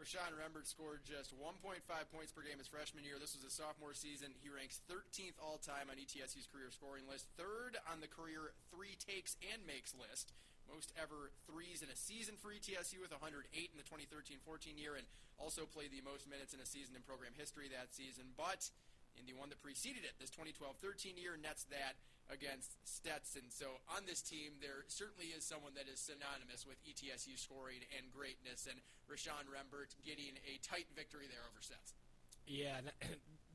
Rashawn 0.00 0.34
Rembert 0.34 0.66
scored 0.66 1.04
just 1.06 1.30
1.5 1.36 1.78
points 2.10 2.32
per 2.34 2.42
game 2.42 2.58
his 2.58 2.66
freshman 2.66 3.04
year. 3.04 3.22
This 3.22 3.38
was 3.38 3.44
his 3.46 3.54
sophomore 3.54 3.94
season. 3.94 4.34
He 4.42 4.50
ranks 4.50 4.82
13th 4.90 5.38
all 5.38 5.62
time 5.62 5.92
on 5.92 6.00
ETSU's 6.00 6.50
career 6.50 6.72
scoring 6.74 7.06
list, 7.06 7.30
third 7.38 7.78
on 7.86 8.02
the 8.02 8.10
career 8.10 8.50
three 8.74 8.98
takes 8.98 9.36
and 9.52 9.62
makes 9.62 9.94
list. 9.94 10.34
Most 10.72 10.88
ever 10.96 11.28
threes 11.44 11.84
in 11.84 11.92
a 11.92 11.98
season 11.98 12.40
for 12.40 12.48
ETSU 12.48 13.04
with 13.04 13.12
108 13.12 13.44
in 13.52 13.76
the 13.76 13.84
2013 13.84 14.40
14 14.40 14.80
year, 14.80 14.96
and 14.96 15.04
also 15.36 15.68
played 15.68 15.92
the 15.92 16.00
most 16.00 16.24
minutes 16.24 16.56
in 16.56 16.60
a 16.64 16.66
season 16.66 16.96
in 16.96 17.04
program 17.04 17.36
history 17.36 17.68
that 17.68 17.92
season. 17.92 18.32
But 18.40 18.72
in 19.20 19.28
the 19.28 19.36
one 19.36 19.52
that 19.52 19.60
preceded 19.60 20.08
it, 20.08 20.16
this 20.16 20.32
2012 20.32 20.80
13 20.80 21.20
year, 21.20 21.36
nets 21.36 21.68
that 21.68 22.00
against 22.32 22.80
Stetson. 22.88 23.52
So 23.52 23.84
on 23.92 24.08
this 24.08 24.24
team, 24.24 24.56
there 24.64 24.88
certainly 24.88 25.36
is 25.36 25.44
someone 25.44 25.76
that 25.76 25.92
is 25.92 26.00
synonymous 26.00 26.64
with 26.64 26.80
ETSU 26.88 27.36
scoring 27.36 27.84
and 27.92 28.08
greatness, 28.08 28.64
and 28.64 28.80
Rashawn 29.10 29.44
Rembert 29.52 29.92
getting 30.08 30.40
a 30.48 30.56
tight 30.64 30.88
victory 30.96 31.28
there 31.28 31.44
over 31.44 31.60
Stetson. 31.60 32.00
Yeah, 32.48 32.80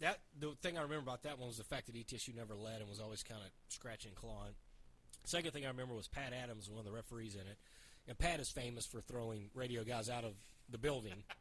that 0.06 0.22
the 0.38 0.54
thing 0.62 0.78
I 0.78 0.86
remember 0.86 1.04
about 1.04 1.24
that 1.24 1.40
one 1.40 1.50
was 1.50 1.58
the 1.58 1.66
fact 1.66 1.88
that 1.88 1.96
ETSU 1.96 2.36
never 2.36 2.54
led 2.54 2.80
and 2.80 2.90
was 2.90 3.00
always 3.00 3.24
kind 3.24 3.42
of 3.42 3.50
scratching 3.70 4.14
and 4.14 4.18
clawing. 4.18 4.54
Second 5.28 5.52
thing 5.52 5.66
I 5.66 5.68
remember 5.68 5.94
was 5.94 6.08
Pat 6.08 6.32
Adams, 6.32 6.70
one 6.70 6.80
of 6.80 6.86
the 6.86 6.92
referees 6.92 7.36
in 7.36 7.42
it, 7.42 7.58
and 8.08 8.18
Pat 8.18 8.40
is 8.40 8.50
famous 8.50 8.86
for 8.86 9.02
throwing 9.02 9.50
radio 9.54 9.84
guys 9.84 10.10
out 10.10 10.24
of 10.24 10.34
the 10.70 10.78
building. 10.78 11.24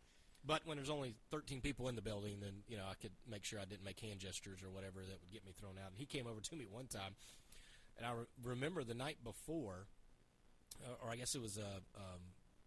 But 0.48 0.64
when 0.64 0.76
there's 0.76 0.90
only 0.90 1.16
13 1.32 1.60
people 1.60 1.88
in 1.88 1.96
the 1.96 2.02
building, 2.02 2.36
then 2.40 2.62
you 2.68 2.76
know 2.76 2.84
I 2.88 2.94
could 2.94 3.10
make 3.28 3.44
sure 3.44 3.58
I 3.58 3.64
didn't 3.64 3.84
make 3.84 3.98
hand 3.98 4.20
gestures 4.20 4.62
or 4.62 4.70
whatever 4.70 5.00
that 5.00 5.18
would 5.20 5.32
get 5.32 5.44
me 5.44 5.52
thrown 5.58 5.74
out. 5.76 5.90
And 5.90 5.98
he 5.98 6.06
came 6.06 6.28
over 6.28 6.40
to 6.40 6.54
me 6.54 6.66
one 6.70 6.86
time, 6.86 7.16
and 7.96 8.06
I 8.06 8.12
re- 8.12 8.26
remember 8.44 8.84
the 8.84 8.94
night 8.94 9.16
before, 9.24 9.88
uh, 10.86 11.04
or 11.04 11.10
I 11.10 11.16
guess 11.16 11.34
it 11.34 11.42
was 11.42 11.58
a 11.58 11.82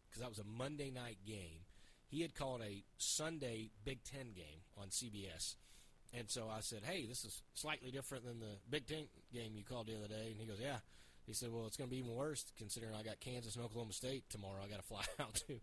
because 0.10 0.20
that 0.20 0.28
was 0.28 0.40
a 0.40 0.44
Monday 0.44 0.91
night 0.91 1.20
game. 1.26 1.64
He 2.10 2.22
had 2.22 2.36
called 2.36 2.62
a 2.62 2.84
Sunday 2.98 3.70
Big 3.86 4.04
Ten 4.04 4.34
game 4.36 4.68
on 4.78 4.90
CBS, 4.90 5.56
and 6.14 6.30
so 6.30 6.50
I 6.50 6.60
said, 6.60 6.84
"Hey, 6.84 7.06
this 7.06 7.24
is 7.24 7.44
slightly 7.54 7.91
different 7.91 8.26
than 8.26 8.41
the 8.41 8.58
Big 8.70 8.88
Ten 8.88 9.08
game 9.32 9.54
you 9.56 9.64
called 9.64 9.88
the 9.88 9.96
other 9.96 10.10
day." 10.10 10.32
And 10.32 10.41
he 10.41 10.46
goes, 10.46 10.60
"Yeah." 10.60 10.80
He 11.30 11.35
said, 11.35 11.53
"Well, 11.53 11.68
it's 11.68 11.77
going 11.77 11.89
to 11.89 11.95
be 11.95 11.99
even 11.99 12.15
worse 12.15 12.43
considering 12.57 12.95
I 12.95 13.03
got 13.03 13.19
Kansas 13.19 13.56
and 13.56 13.64
Oklahoma 13.64 13.93
State 13.93 14.23
tomorrow. 14.30 14.61
I 14.64 14.68
got 14.68 14.77
to 14.77 14.84
fly 14.88 15.03
out 15.19 15.35
to." 15.47 15.60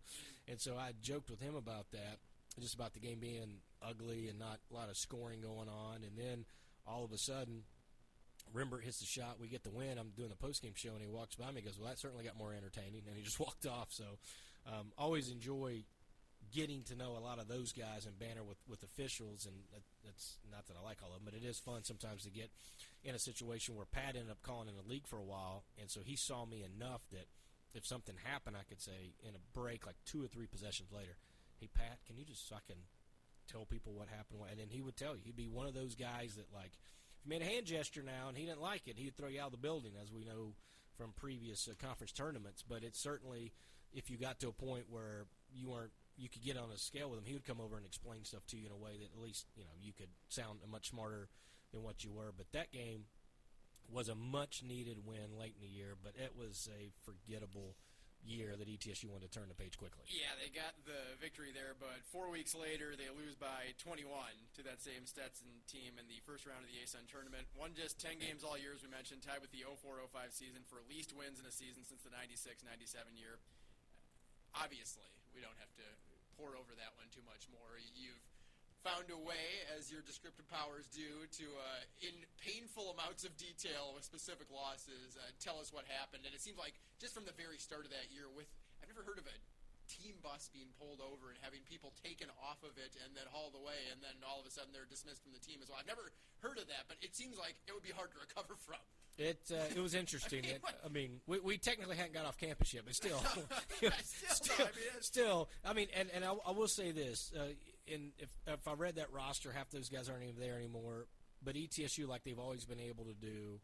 And 0.47 0.61
so 0.61 0.77
I 0.77 0.93
joked 1.01 1.29
with 1.29 1.41
him 1.41 1.55
about 1.55 1.91
that, 1.91 2.19
just 2.59 2.73
about 2.73 2.93
the 2.93 3.01
game 3.01 3.19
being 3.19 3.59
ugly 3.81 4.29
and 4.29 4.39
not 4.39 4.59
a 4.71 4.73
lot 4.73 4.89
of 4.89 4.97
scoring 4.97 5.41
going 5.41 5.67
on. 5.67 5.97
And 6.03 6.17
then 6.17 6.45
all 6.85 7.03
of 7.03 7.11
a 7.11 7.17
sudden, 7.17 7.63
Rembert 8.55 8.83
hits 8.83 8.99
the 8.99 9.05
shot. 9.05 9.39
We 9.41 9.49
get 9.49 9.63
the 9.63 9.69
win. 9.69 9.97
I'm 9.97 10.11
doing 10.15 10.29
the 10.29 10.35
post 10.35 10.61
game 10.61 10.73
show, 10.75 10.91
and 10.91 11.01
he 11.01 11.07
walks 11.07 11.35
by 11.35 11.51
me. 11.51 11.57
and 11.57 11.65
goes, 11.65 11.77
"Well, 11.77 11.89
that 11.89 11.99
certainly 11.99 12.23
got 12.23 12.37
more 12.37 12.53
entertaining." 12.53 13.03
And 13.05 13.17
he 13.17 13.23
just 13.23 13.39
walked 13.41 13.65
off. 13.67 13.89
So, 13.91 14.05
um, 14.65 14.93
always 14.97 15.29
enjoy 15.29 15.83
getting 16.53 16.83
to 16.83 16.95
know 16.95 17.17
a 17.17 17.23
lot 17.23 17.39
of 17.39 17.47
those 17.47 17.73
guys 17.73 18.05
and 18.05 18.17
banter 18.17 18.43
with, 18.43 18.57
with 18.67 18.83
officials. 18.83 19.45
And 19.45 19.55
that's 20.05 20.37
not 20.51 20.67
that 20.67 20.77
I 20.79 20.83
like 20.83 20.99
all 21.01 21.09
of 21.09 21.23
them, 21.23 21.25
but 21.25 21.33
it 21.33 21.45
is 21.45 21.59
fun 21.59 21.83
sometimes 21.83 22.23
to 22.23 22.29
get 22.29 22.49
in 23.03 23.15
a 23.15 23.19
situation 23.19 23.75
where 23.75 23.85
Pat 23.85 24.15
ended 24.15 24.31
up 24.31 24.41
calling 24.41 24.67
in 24.67 24.75
the 24.75 24.89
league 24.89 25.07
for 25.07 25.17
a 25.17 25.23
while, 25.23 25.63
and 25.79 25.89
so 25.89 26.01
he 26.03 26.15
saw 26.15 26.45
me 26.45 26.63
enough 26.63 27.01
that 27.11 27.27
if 27.73 27.85
something 27.85 28.15
happened, 28.23 28.57
I 28.57 28.67
could 28.67 28.81
say 28.81 29.13
in 29.23 29.35
a 29.35 29.57
break, 29.57 29.85
like 29.85 29.95
two 30.05 30.23
or 30.23 30.27
three 30.27 30.47
possessions 30.47 30.91
later, 30.91 31.17
"Hey 31.59 31.67
Pat, 31.67 31.99
can 32.05 32.17
you 32.17 32.25
just 32.25 32.47
so 32.47 32.55
I 32.55 32.59
can 32.65 32.81
tell 33.47 33.65
people 33.65 33.93
what 33.93 34.07
happened?" 34.09 34.41
And 34.49 34.59
then 34.59 34.69
he 34.69 34.81
would 34.81 34.97
tell 34.97 35.15
you. 35.15 35.21
He'd 35.23 35.35
be 35.35 35.47
one 35.47 35.67
of 35.67 35.73
those 35.73 35.95
guys 35.95 36.35
that 36.35 36.51
like 36.53 36.71
if 37.19 37.25
you 37.25 37.29
made 37.29 37.41
a 37.41 37.45
hand 37.45 37.65
gesture 37.65 38.03
now 38.03 38.29
and 38.29 38.37
he 38.37 38.45
didn't 38.45 38.61
like 38.61 38.87
it, 38.87 38.97
he'd 38.97 39.15
throw 39.15 39.29
you 39.29 39.39
out 39.39 39.47
of 39.47 39.51
the 39.51 39.57
building, 39.57 39.93
as 40.01 40.11
we 40.11 40.25
know 40.25 40.53
from 40.97 41.13
previous 41.15 41.67
uh, 41.67 41.73
conference 41.79 42.11
tournaments. 42.11 42.63
But 42.67 42.83
it's 42.83 42.99
certainly 42.99 43.53
if 43.93 44.09
you 44.09 44.17
got 44.17 44.39
to 44.39 44.49
a 44.49 44.53
point 44.53 44.85
where 44.89 45.25
you 45.53 45.69
weren't 45.69 45.93
you 46.17 46.29
could 46.29 46.43
get 46.43 46.57
on 46.57 46.71
a 46.73 46.77
scale 46.77 47.09
with 47.09 47.19
him, 47.19 47.25
he 47.25 47.33
would 47.33 47.45
come 47.45 47.61
over 47.61 47.77
and 47.77 47.85
explain 47.85 48.25
stuff 48.25 48.45
to 48.47 48.57
you 48.57 48.65
in 48.65 48.71
a 48.71 48.77
way 48.77 48.97
that 48.97 49.13
at 49.13 49.21
least 49.21 49.45
you 49.55 49.63
know 49.63 49.75
you 49.79 49.93
could 49.93 50.09
sound 50.29 50.59
much 50.69 50.89
smarter 50.89 51.29
than 51.71 51.83
what 51.83 52.03
you 52.03 52.11
were. 52.11 52.33
But 52.35 52.51
that 52.51 52.71
game 52.71 53.05
was 53.87 54.09
a 54.09 54.15
much 54.15 54.63
needed 54.65 55.05
win 55.05 55.37
late 55.39 55.55
in 55.55 55.63
the 55.63 55.71
year, 55.71 55.95
but 55.95 56.13
it 56.17 56.33
was 56.35 56.67
a 56.73 56.91
forgettable 57.05 57.77
year 58.25 58.59
that 58.59 58.67
ETSU 58.67 59.07
wanted 59.07 59.31
to 59.31 59.33
turn 59.39 59.47
the 59.47 59.55
page 59.55 59.79
quickly. 59.79 60.03
Yeah, 60.11 60.35
they 60.35 60.51
got 60.51 60.75
the 60.83 61.15
victory 61.21 61.55
there, 61.55 61.77
but 61.79 62.03
four 62.11 62.27
weeks 62.27 62.51
later 62.51 62.97
they 62.97 63.07
lose 63.13 63.39
by 63.39 63.71
21 63.79 64.03
to 64.59 64.61
that 64.67 64.83
same 64.83 65.07
Stetson 65.07 65.63
team 65.69 65.95
in 65.95 66.09
the 66.11 66.19
first 66.27 66.43
round 66.43 66.65
of 66.65 66.69
the 66.69 66.75
ASUN 66.83 67.07
tournament. 67.07 67.47
Won 67.55 67.71
just 67.71 68.01
10 68.03 68.19
games 68.19 68.43
all 68.43 68.59
year, 68.59 68.75
as 68.75 68.83
we 68.83 68.91
mentioned, 68.91 69.23
tied 69.23 69.39
with 69.39 69.55
the 69.55 69.63
04-05 69.63 70.11
season 70.35 70.67
for 70.67 70.83
least 70.91 71.15
wins 71.15 71.39
in 71.39 71.47
a 71.47 71.53
season 71.53 71.87
since 71.87 72.03
the 72.03 72.11
96-97 72.11 73.15
year. 73.15 73.39
Obviously, 74.51 75.07
we 75.31 75.39
don't 75.39 75.55
have 75.61 75.71
to 75.79 75.87
pour 76.37 76.53
over 76.53 76.77
that 76.77 76.93
one 76.95 77.09
too 77.09 77.25
much 77.25 77.49
more. 77.49 77.81
You've 77.97 78.21
found 78.85 79.09
a 79.09 79.17
way, 79.17 79.65
as 79.73 79.89
your 79.89 80.05
descriptive 80.05 80.45
powers 80.47 80.85
do, 80.93 81.25
to, 81.41 81.45
uh, 81.57 81.83
in 82.05 82.13
painful 82.37 82.93
amounts 82.93 83.25
of 83.25 83.33
detail 83.35 83.91
with 83.97 84.05
specific 84.05 84.47
losses, 84.53 85.17
uh, 85.17 85.33
tell 85.41 85.57
us 85.57 85.73
what 85.73 85.83
happened. 85.89 86.23
And 86.23 86.31
it 86.31 86.39
seems 86.39 86.61
like 86.61 86.77
just 87.01 87.17
from 87.17 87.25
the 87.25 87.35
very 87.35 87.57
start 87.57 87.83
of 87.83 87.91
that 87.91 88.13
year, 88.13 88.29
with 88.29 88.47
I've 88.79 88.87
never 88.87 89.01
heard 89.01 89.17
of 89.17 89.25
a 89.25 89.37
team 89.89 90.19
bus 90.21 90.51
being 90.53 90.69
pulled 90.77 91.01
over 91.01 91.31
and 91.33 91.39
having 91.41 91.63
people 91.65 91.95
taken 92.03 92.27
off 92.43 92.61
of 92.61 92.75
it 92.77 92.93
and 93.01 93.15
then 93.17 93.25
hauled 93.33 93.57
away, 93.57 93.89
and 93.89 93.99
then 94.03 94.19
all 94.21 94.37
of 94.37 94.45
a 94.45 94.53
sudden 94.53 94.69
they're 94.71 94.87
dismissed 94.87 95.25
from 95.25 95.33
the 95.33 95.41
team 95.41 95.59
as 95.65 95.71
well. 95.71 95.81
I've 95.81 95.89
never 95.89 96.13
heard 96.45 96.61
of 96.61 96.69
that, 96.69 96.85
but 96.85 97.01
it 97.01 97.17
seems 97.17 97.39
like 97.39 97.57
it 97.65 97.73
would 97.73 97.83
be 97.87 97.95
hard 97.95 98.13
to 98.13 98.19
recover 98.21 98.53
from. 98.67 98.83
It 99.17 99.39
uh, 99.51 99.55
it 99.75 99.79
was 99.81 99.95
interesting. 99.95 100.43
I 100.43 100.47
mean, 100.47 100.55
It- 100.55 100.75
I 100.85 100.89
mean, 100.89 101.21
we, 101.27 101.39
we 101.39 101.57
technically 101.57 101.95
hadn't 101.97 102.13
got 102.13 102.25
off 102.25 102.37
campus 102.37 102.73
yet, 102.73 102.83
but 102.85 102.93
still, 102.95 103.17
Still, 103.79 103.91
still, 104.31 104.55
I 104.59 104.69
mean, 104.69 105.01
still, 105.01 105.49
I 105.65 105.73
mean, 105.73 105.87
and, 105.97 106.09
and 106.13 106.23
I, 106.25 106.33
I 106.45 106.51
will 106.51 106.67
say 106.67 106.91
this: 106.91 107.31
uh, 107.37 107.45
in 107.87 108.11
if 108.19 108.29
if 108.45 108.67
I 108.67 108.73
read 108.73 108.95
that 108.97 109.11
roster, 109.11 109.51
half 109.51 109.69
those 109.71 109.89
guys 109.89 110.09
aren't 110.09 110.23
even 110.23 110.39
there 110.39 110.55
anymore. 110.55 111.07
But 111.43 111.55
ETSU, 111.55 112.07
like 112.07 112.23
they've 112.23 112.39
always 112.39 112.65
been 112.65 112.79
able 112.79 113.05
to 113.05 113.13
do, 113.13 113.59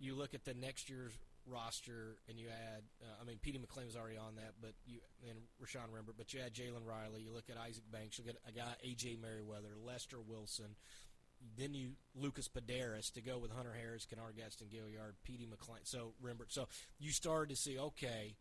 you 0.00 0.14
look 0.16 0.34
at 0.34 0.44
the 0.44 0.54
next 0.54 0.90
year's 0.90 1.12
roster 1.46 2.16
and 2.28 2.38
you 2.38 2.48
add, 2.48 2.82
uh, 3.00 3.14
I 3.20 3.24
mean, 3.24 3.38
Petey 3.42 3.58
McClain 3.58 3.86
was 3.86 3.96
already 3.96 4.16
on 4.18 4.34
that, 4.36 4.54
but 4.60 4.72
you 4.86 4.98
and 5.28 5.38
Rashawn 5.62 5.90
Rembert, 5.94 6.14
but 6.18 6.34
you 6.34 6.40
add 6.44 6.52
Jalen 6.52 6.84
Riley. 6.84 7.22
You 7.22 7.32
look 7.32 7.48
at 7.48 7.56
Isaac 7.56 7.84
Banks. 7.92 8.18
You 8.18 8.24
get 8.24 8.36
a 8.46 8.52
guy 8.52 8.74
AJ 8.84 9.20
Merriweather, 9.20 9.70
Lester 9.86 10.18
Wilson. 10.20 10.74
Then 11.56 11.74
you 11.74 11.92
Lucas 12.14 12.48
Poderis 12.48 13.12
to 13.12 13.20
go 13.20 13.38
with 13.38 13.50
Hunter 13.50 13.74
Harris, 13.78 14.06
Kennard 14.06 14.36
Gadsden 14.36 14.68
Gilliard, 14.68 15.14
Petey 15.24 15.46
McClain, 15.46 15.80
So 15.84 16.12
Rembert. 16.22 16.50
So 16.50 16.68
you 16.98 17.10
started 17.10 17.50
to 17.54 17.56
see 17.60 17.78
okay. 17.78 18.36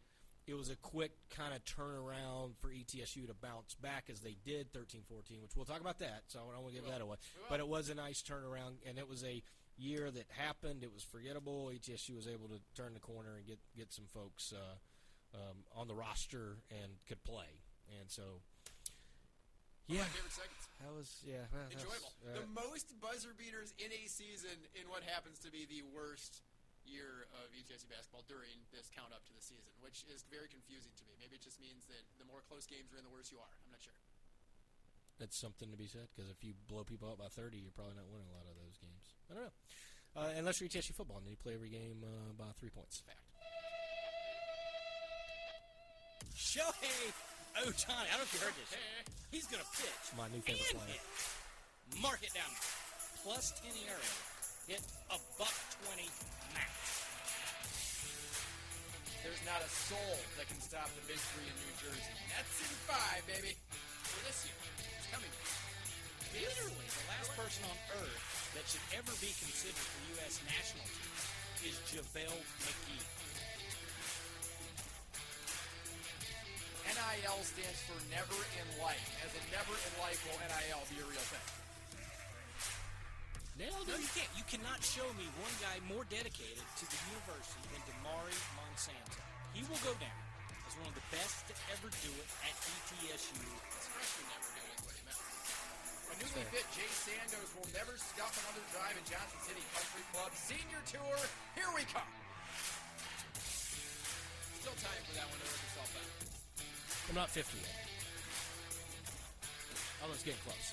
It 0.47 0.55
was 0.55 0.71
a 0.71 0.75
quick 0.75 1.11
kind 1.29 1.53
of 1.53 1.63
turnaround 1.65 2.57
for 2.57 2.69
ETSU 2.69 3.27
to 3.27 3.33
bounce 3.33 3.75
back 3.75 4.05
as 4.11 4.21
they 4.21 4.35
did 4.43 4.73
13-14, 4.73 5.39
which 5.39 5.55
we'll 5.55 5.65
talk 5.65 5.81
about 5.81 5.99
that. 5.99 6.23
So 6.27 6.39
I 6.39 6.53
don't 6.53 6.63
want 6.63 6.75
to 6.75 6.81
give 6.81 6.89
that 6.91 7.01
away. 7.01 7.17
But 7.47 7.59
it 7.59 7.67
was 7.67 7.89
a 7.89 7.95
nice 7.95 8.23
turnaround, 8.23 8.77
and 8.87 8.97
it 8.97 9.07
was 9.07 9.23
a 9.23 9.43
year 9.77 10.09
that 10.09 10.25
happened. 10.29 10.83
It 10.83 10.91
was 10.93 11.03
forgettable. 11.03 11.71
ETSU 11.73 12.15
was 12.15 12.27
able 12.27 12.47
to 12.49 12.59
turn 12.75 12.93
the 12.95 12.99
corner 12.99 13.35
and 13.37 13.45
get 13.45 13.59
get 13.77 13.93
some 13.93 14.05
folks 14.13 14.51
uh, 14.51 15.37
um, 15.37 15.57
on 15.75 15.87
the 15.87 15.95
roster 15.95 16.57
and 16.71 16.91
could 17.07 17.23
play. 17.23 17.61
And 17.99 18.09
so, 18.09 18.41
yeah, 19.87 20.03
of 20.03 20.09
my 20.09 20.13
favorite 20.13 20.35
segments. 20.37 20.65
that 20.81 20.91
was 20.93 21.09
yeah 21.25 21.45
well, 21.49 21.61
that 21.61 21.73
was, 21.73 21.81
Enjoyable. 21.81 22.13
uh, 22.25 22.37
the 22.41 22.47
most 22.53 22.87
buzzer 23.01 23.33
beaters 23.37 23.73
in 23.81 23.89
a 23.93 24.03
season 24.09 24.57
in 24.77 24.85
what 24.89 25.01
happens 25.05 25.39
to 25.41 25.49
be 25.49 25.65
the 25.65 25.81
worst 25.93 26.41
year 26.85 27.29
of 27.37 27.49
ETSU 27.53 27.85
basketball 27.89 28.25
during 28.25 28.57
this 28.73 28.89
count 28.89 29.13
up 29.13 29.21
to 29.29 29.33
the 29.37 29.43
season, 29.43 29.69
which 29.85 30.01
is 30.09 30.25
very 30.33 30.49
confusing 30.49 30.89
to 30.97 31.05
me. 31.05 31.13
Maybe 31.21 31.37
it 31.37 31.43
just 31.45 31.61
means 31.61 31.85
that 31.93 32.01
the 32.17 32.25
more 32.25 32.41
close 32.49 32.65
games 32.65 32.89
are 32.89 32.97
in, 32.97 33.05
the 33.05 33.13
worse 33.13 33.29
you 33.29 33.37
are. 33.37 33.53
I'm 33.65 33.69
not 33.69 33.81
sure. 33.85 33.93
That's 35.21 35.37
something 35.37 35.69
to 35.69 35.77
be 35.77 35.85
said 35.85 36.09
because 36.09 36.33
if 36.33 36.41
you 36.41 36.57
blow 36.65 36.81
people 36.81 37.05
out 37.05 37.21
by 37.21 37.29
30, 37.29 37.61
you're 37.61 37.69
probably 37.77 37.93
not 37.93 38.09
winning 38.09 38.25
a 38.33 38.35
lot 38.35 38.49
of 38.49 38.57
those 38.57 38.81
games. 38.81 39.13
I 39.29 39.37
don't 39.37 39.45
know. 39.45 39.55
Uh, 40.17 40.33
unless 40.41 40.57
you're 40.59 40.67
ETSU 40.67 40.97
football, 40.97 41.21
and 41.21 41.29
then 41.29 41.37
you 41.37 41.39
play 41.39 41.53
every 41.53 41.69
game 41.69 42.01
uh, 42.01 42.33
by 42.33 42.49
three 42.57 42.73
points. 42.73 43.05
Fact. 43.05 43.21
Shohei 46.35 47.13
Oh, 47.57 47.67
Otani. 47.67 48.07
I 48.07 48.15
don't 48.15 48.23
know 48.23 48.27
if 48.27 48.33
you 48.33 48.39
heard 48.39 48.55
this. 48.55 48.71
He's 49.31 49.47
going 49.47 49.63
to 49.63 49.69
pitch. 49.75 50.05
My 50.15 50.27
new 50.31 50.39
favorite 50.43 50.71
player. 50.71 50.95
hit. 50.95 51.03
Mark 51.99 52.23
it 52.23 52.31
down. 52.31 52.51
Plus 53.23 53.51
10 53.59 53.71
ERA. 53.87 54.11
Hit 54.67 54.83
a 55.11 55.17
buck 55.35 55.55
20 55.83 56.07
max. 56.55 56.71
There's 59.21 59.43
not 59.45 59.61
a 59.61 59.69
soul 59.69 60.17
that 60.39 60.47
can 60.49 60.57
stop 60.63 60.89
the 60.97 61.03
big 61.05 61.19
three 61.19 61.45
in 61.45 61.53
New 61.53 61.73
Jersey. 61.77 62.15
That's 62.33 62.55
in 62.63 62.73
five, 62.89 63.21
baby. 63.27 63.53
For 64.07 64.19
this 64.25 64.47
year. 64.49 64.57
It's 64.97 65.09
coming. 65.11 65.29
Literally, 66.33 66.87
the 66.87 67.05
last 67.11 67.29
person 67.35 67.61
on 67.67 67.77
earth 68.01 68.23
that 68.55 68.65
should 68.65 68.85
ever 68.95 69.13
be 69.19 69.29
considered 69.37 69.77
for 69.77 69.99
U.S. 70.17 70.39
national 70.47 70.87
team 70.87 71.13
is 71.69 71.75
JaVale 71.91 72.41
McGee. 72.63 73.20
NIL 77.01 77.41
stands 77.41 77.81
for 77.89 77.97
never 78.13 78.37
in 78.61 78.67
life. 78.77 79.01
As 79.25 79.33
in 79.33 79.41
never 79.49 79.73
in 79.73 79.93
life 79.97 80.21
will 80.29 80.37
NIL 80.37 80.83
be 80.93 81.01
a 81.01 81.07
real 81.09 81.25
thing. 81.33 81.47
Nailed 83.57 83.89
No, 83.89 83.97
you 83.97 84.09
can't. 84.13 84.29
You 84.37 84.45
cannot 84.45 84.85
show 84.85 85.05
me 85.17 85.25
one 85.41 85.55
guy 85.57 85.81
more 85.89 86.05
dedicated 86.13 86.61
to 86.61 86.85
the 86.85 86.99
university 87.09 87.65
than 87.73 87.81
Damari 87.89 88.37
Monsanto. 88.53 89.21
He 89.57 89.65
will 89.65 89.81
go 89.81 89.97
down 89.97 90.21
as 90.69 90.73
one 90.77 90.93
of 90.93 90.95
the 90.95 91.07
best 91.09 91.49
to 91.49 91.53
ever 91.73 91.89
do 91.89 92.11
it 92.21 92.29
at 92.45 92.53
ETSU. 92.53 93.49
Freshman 93.97 94.27
never 94.29 94.49
did 94.53 94.65
it, 94.69 94.77
what 94.85 94.93
he 94.93 95.01
meant. 95.01 95.17
A 95.17 96.13
newly 96.21 96.45
fit 96.53 96.65
Jay 96.69 96.91
Sandos 97.01 97.49
will 97.57 97.69
never 97.73 97.97
scuff 97.97 98.33
another 98.45 98.63
drive 98.77 98.93
in 98.93 99.05
Johnson 99.09 99.41
City 99.41 99.63
Country 99.73 100.03
Club. 100.13 100.29
Senior 100.37 100.81
Tour, 100.85 101.17
here 101.57 101.71
we 101.73 101.81
come. 101.89 102.11
Still 104.61 104.77
time 104.77 105.01
for 105.09 105.13
that 105.17 105.25
one 105.33 105.41
to 105.41 105.47
work 105.49 105.57
itself 105.57 105.69
out. 105.69 105.70
I'm 107.11 107.19
not 107.19 107.27
50 107.27 107.43
yet. 107.59 107.75
Although 109.99 110.15
it's 110.15 110.23
getting 110.23 110.39
close. 110.47 110.71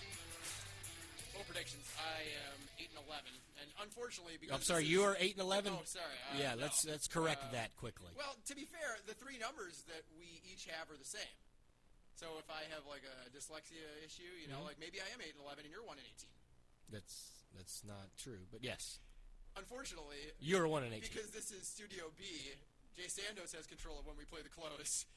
Full 1.35 1.43
predictions. 1.51 1.83
I 1.99 2.23
am 2.47 2.63
8 2.79 2.95
and 2.95 3.03
11. 3.11 3.27
And 3.59 3.67
unfortunately, 3.83 4.39
because 4.39 4.55
I'm 4.55 4.63
sorry, 4.63 4.87
you 4.87 5.03
are 5.03 5.19
8 5.19 5.35
and 5.35 5.43
11? 5.43 5.75
Oh, 5.75 5.83
sorry. 5.83 6.15
Uh, 6.31 6.39
yeah, 6.39 6.55
no. 6.55 6.63
let's 6.63 6.87
let's 6.87 7.11
correct 7.11 7.43
Uh, 7.51 7.59
that 7.59 7.75
quickly. 7.75 8.15
Well, 8.15 8.39
to 8.47 8.55
be 8.55 8.71
fair, 8.71 9.03
the 9.11 9.19
three 9.19 9.35
numbers 9.43 9.83
that 9.91 10.07
we 10.15 10.39
each 10.47 10.71
have 10.71 10.87
are 10.95 10.97
the 10.97 11.11
same. 11.11 11.35
So 12.15 12.39
if 12.39 12.47
I 12.47 12.63
have 12.71 12.87
like 12.87 13.03
a 13.03 13.17
dyslexia 13.35 13.83
issue, 14.07 14.31
you 14.39 14.47
know, 14.47 14.63
Mhm. 14.63 14.71
like 14.71 14.79
maybe 14.79 15.03
I 15.03 15.11
am 15.11 15.19
8 15.19 15.35
and 15.35 15.43
11 15.43 15.67
and 15.67 15.75
you're 15.75 15.83
1 15.83 15.99
and 15.99 16.07
18. 16.07 16.31
That's 16.89 17.43
that's 17.59 17.83
not 17.83 18.15
true, 18.17 18.47
but 18.55 18.63
yes, 18.63 19.01
Unfortunately, 19.59 20.23
you're 20.39 20.69
one 20.71 20.85
and 20.87 20.95
18. 20.95 21.03
because 21.11 21.31
this 21.35 21.51
is 21.51 21.67
Studio 21.67 22.13
B, 22.17 22.55
Jay 22.95 23.11
Sandos 23.11 23.51
has 23.59 23.67
control 23.67 23.99
of 23.99 24.07
when 24.07 24.17
we 24.17 24.25
play 24.25 24.39
the 24.43 24.49
close. 24.55 25.03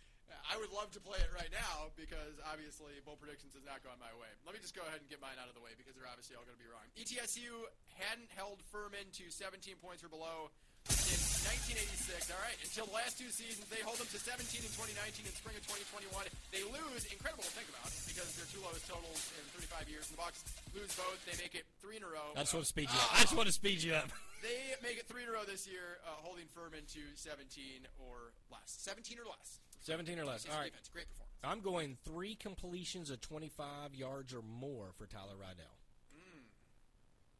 I 0.51 0.59
would 0.59 0.71
love 0.71 0.91
to 0.95 1.01
play 1.01 1.19
it 1.19 1.31
right 1.31 1.51
now 1.51 1.91
because 1.95 2.35
obviously 2.47 2.97
bowl 3.03 3.15
predictions 3.19 3.55
has 3.55 3.63
not 3.63 3.83
gone 3.83 3.97
my 3.99 4.11
way. 4.19 4.29
Let 4.43 4.55
me 4.55 4.61
just 4.63 4.75
go 4.75 4.83
ahead 4.87 4.99
and 5.03 5.07
get 5.07 5.21
mine 5.23 5.37
out 5.39 5.47
of 5.47 5.55
the 5.55 5.63
way 5.63 5.75
because 5.79 5.95
they're 5.95 6.09
obviously 6.09 6.35
all 6.35 6.43
going 6.47 6.57
to 6.57 6.63
be 6.63 6.69
wrong. 6.69 6.85
ETSU 6.99 7.67
hadn't 7.99 8.29
held 8.35 8.59
Furman 8.71 9.07
to 9.21 9.29
17 9.31 9.79
points 9.79 10.03
or 10.03 10.09
below 10.11 10.51
since 10.89 11.45
1986. 11.45 12.31
All 12.33 12.41
right, 12.41 12.57
until 12.63 12.89
the 12.89 12.97
last 12.97 13.19
two 13.21 13.29
seasons, 13.29 13.69
they 13.69 13.83
hold 13.85 14.01
them 14.01 14.09
to 14.09 14.17
17 14.17 14.41
in 14.65 14.71
2019 14.73 15.29
and 15.29 15.35
spring 15.35 15.53
of 15.53 15.63
2021. 15.69 16.09
They 16.49 16.65
lose, 16.65 17.05
incredible 17.13 17.45
to 17.45 17.53
think 17.53 17.69
about 17.69 17.89
because 18.09 18.27
they're 18.33 18.49
two 18.49 18.61
lowest 18.65 18.89
totals 18.89 19.21
in 19.37 19.43
35 19.55 19.87
years. 19.91 20.09
And 20.09 20.17
the 20.17 20.21
Bucks 20.25 20.41
lose 20.73 20.89
both. 20.97 21.19
They 21.29 21.37
make 21.37 21.53
it 21.53 21.69
three 21.83 22.01
in 22.01 22.03
a 22.05 22.09
row. 22.09 22.33
I 22.33 22.43
just 22.47 22.55
want 22.57 22.65
to 22.65 22.71
speed 22.73 22.89
you 22.89 22.97
up. 22.97 23.09
I 23.13 23.21
just 23.21 23.35
want 23.37 23.47
to 23.47 23.55
speed 23.55 23.79
you 23.83 23.93
up. 23.93 24.09
They 24.41 24.73
make 24.81 24.97
it 24.97 25.05
three 25.05 25.21
in 25.21 25.29
a 25.29 25.33
row 25.37 25.45
this 25.45 25.69
year, 25.69 26.01
uh, 26.01 26.17
holding 26.25 26.49
Furman 26.49 26.81
to 26.97 27.01
17 27.13 27.85
or 28.01 28.33
less. 28.49 28.73
17 28.81 29.21
or 29.21 29.29
less. 29.29 29.61
17 29.81 30.19
or 30.19 30.25
less. 30.25 30.45
All 30.49 30.57
right. 30.57 30.65
defense. 30.71 30.89
Great 30.93 31.07
performance. 31.09 31.27
I'm 31.43 31.61
going 31.61 31.97
three 32.05 32.35
completions 32.35 33.09
of 33.09 33.19
25 33.21 33.95
yards 33.95 34.33
or 34.33 34.41
more 34.41 34.91
for 34.97 35.07
Tyler 35.07 35.37
Riddell. 35.39 35.73
Hmm. 36.13 36.45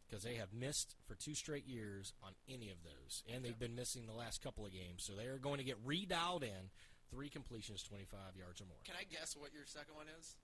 Because 0.09 0.23
they 0.23 0.35
have 0.35 0.53
missed 0.53 0.95
for 1.07 1.15
two 1.15 1.35
straight 1.35 1.67
years 1.67 2.13
on 2.23 2.33
any 2.49 2.69
of 2.69 2.77
those. 2.83 3.23
And 3.31 3.45
they've 3.45 3.57
been 3.57 3.75
missing 3.75 4.07
the 4.07 4.17
last 4.17 4.41
couple 4.41 4.65
of 4.65 4.71
games. 4.73 5.03
So 5.05 5.13
they 5.13 5.25
are 5.25 5.37
going 5.37 5.57
to 5.57 5.63
get 5.63 5.77
redialed 5.85 6.43
in. 6.43 6.73
Three 7.11 7.27
completions, 7.27 7.83
25 7.83 8.39
yards 8.39 8.63
or 8.63 8.71
more. 8.71 8.79
Can 8.87 8.95
I 8.95 9.03
guess 9.03 9.35
what 9.35 9.51
your 9.51 9.67
second 9.67 9.99
one 9.99 10.07
is? 10.15 10.39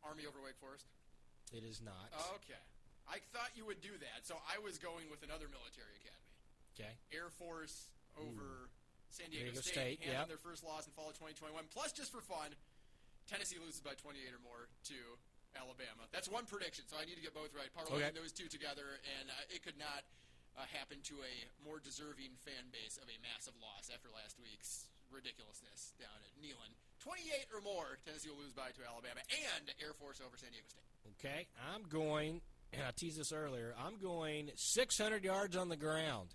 Army 0.00 0.24
over 0.24 0.40
Wake 0.40 0.56
Forest? 0.56 0.88
It 1.52 1.68
is 1.68 1.84
not. 1.84 2.08
Okay. 2.40 2.56
I 3.04 3.20
thought 3.36 3.52
you 3.54 3.68
would 3.68 3.84
do 3.84 3.92
that, 4.00 4.24
so 4.24 4.40
I 4.48 4.56
was 4.64 4.78
going 4.80 5.06
with 5.12 5.22
another 5.22 5.46
military 5.52 5.94
academy. 6.00 6.32
Okay. 6.74 6.92
Air 7.12 7.28
Force 7.38 7.92
over 8.16 8.72
San 9.16 9.32
Diego, 9.32 9.48
Diego 9.48 9.64
State, 9.64 9.72
State, 9.72 9.98
handing 10.04 10.28
yep. 10.28 10.28
their 10.28 10.42
first 10.44 10.60
loss 10.60 10.84
in 10.84 10.92
fall 10.92 11.08
of 11.08 11.16
2021. 11.16 11.56
Plus, 11.72 11.90
just 11.96 12.12
for 12.12 12.20
fun, 12.20 12.52
Tennessee 13.24 13.56
loses 13.58 13.80
by 13.80 13.96
28 13.96 14.20
or 14.30 14.42
more 14.44 14.68
to 14.92 14.98
Alabama. 15.56 16.04
That's 16.12 16.28
one 16.28 16.44
prediction, 16.44 16.84
so 16.84 17.00
I 17.00 17.08
need 17.08 17.16
to 17.16 17.24
get 17.24 17.32
both 17.32 17.56
right. 17.56 17.72
Parlaying 17.72 18.12
Okay. 18.12 18.20
those 18.20 18.30
two 18.30 18.46
together, 18.46 19.00
and 19.16 19.32
uh, 19.32 19.54
it 19.56 19.64
could 19.64 19.80
not 19.80 20.04
uh, 20.54 20.68
happen 20.68 21.00
to 21.08 21.16
a 21.24 21.34
more 21.64 21.80
deserving 21.80 22.36
fan 22.44 22.68
base 22.72 23.00
of 23.00 23.08
a 23.08 23.16
massive 23.24 23.56
loss 23.56 23.88
after 23.88 24.12
last 24.12 24.36
week's 24.36 24.92
ridiculousness 25.08 25.96
down 25.96 26.16
at 26.28 26.32
Neyland. 26.36 26.76
28 27.00 27.48
or 27.56 27.60
more, 27.64 27.96
Tennessee 28.04 28.28
will 28.28 28.40
lose 28.44 28.52
by 28.52 28.68
to 28.76 28.82
Alabama, 28.84 29.20
and 29.32 29.72
Air 29.80 29.92
Force 29.96 30.20
over 30.20 30.36
San 30.36 30.52
Diego 30.52 30.68
State. 30.68 30.84
Okay. 31.16 31.48
I'm 31.72 31.88
going, 31.88 32.40
and 32.72 32.82
I 32.82 32.90
teased 32.92 33.18
this 33.18 33.32
earlier, 33.32 33.74
I'm 33.78 33.96
going 33.96 34.50
600 34.56 35.24
yards 35.24 35.56
on 35.56 35.68
the 35.68 35.76
ground. 35.76 36.34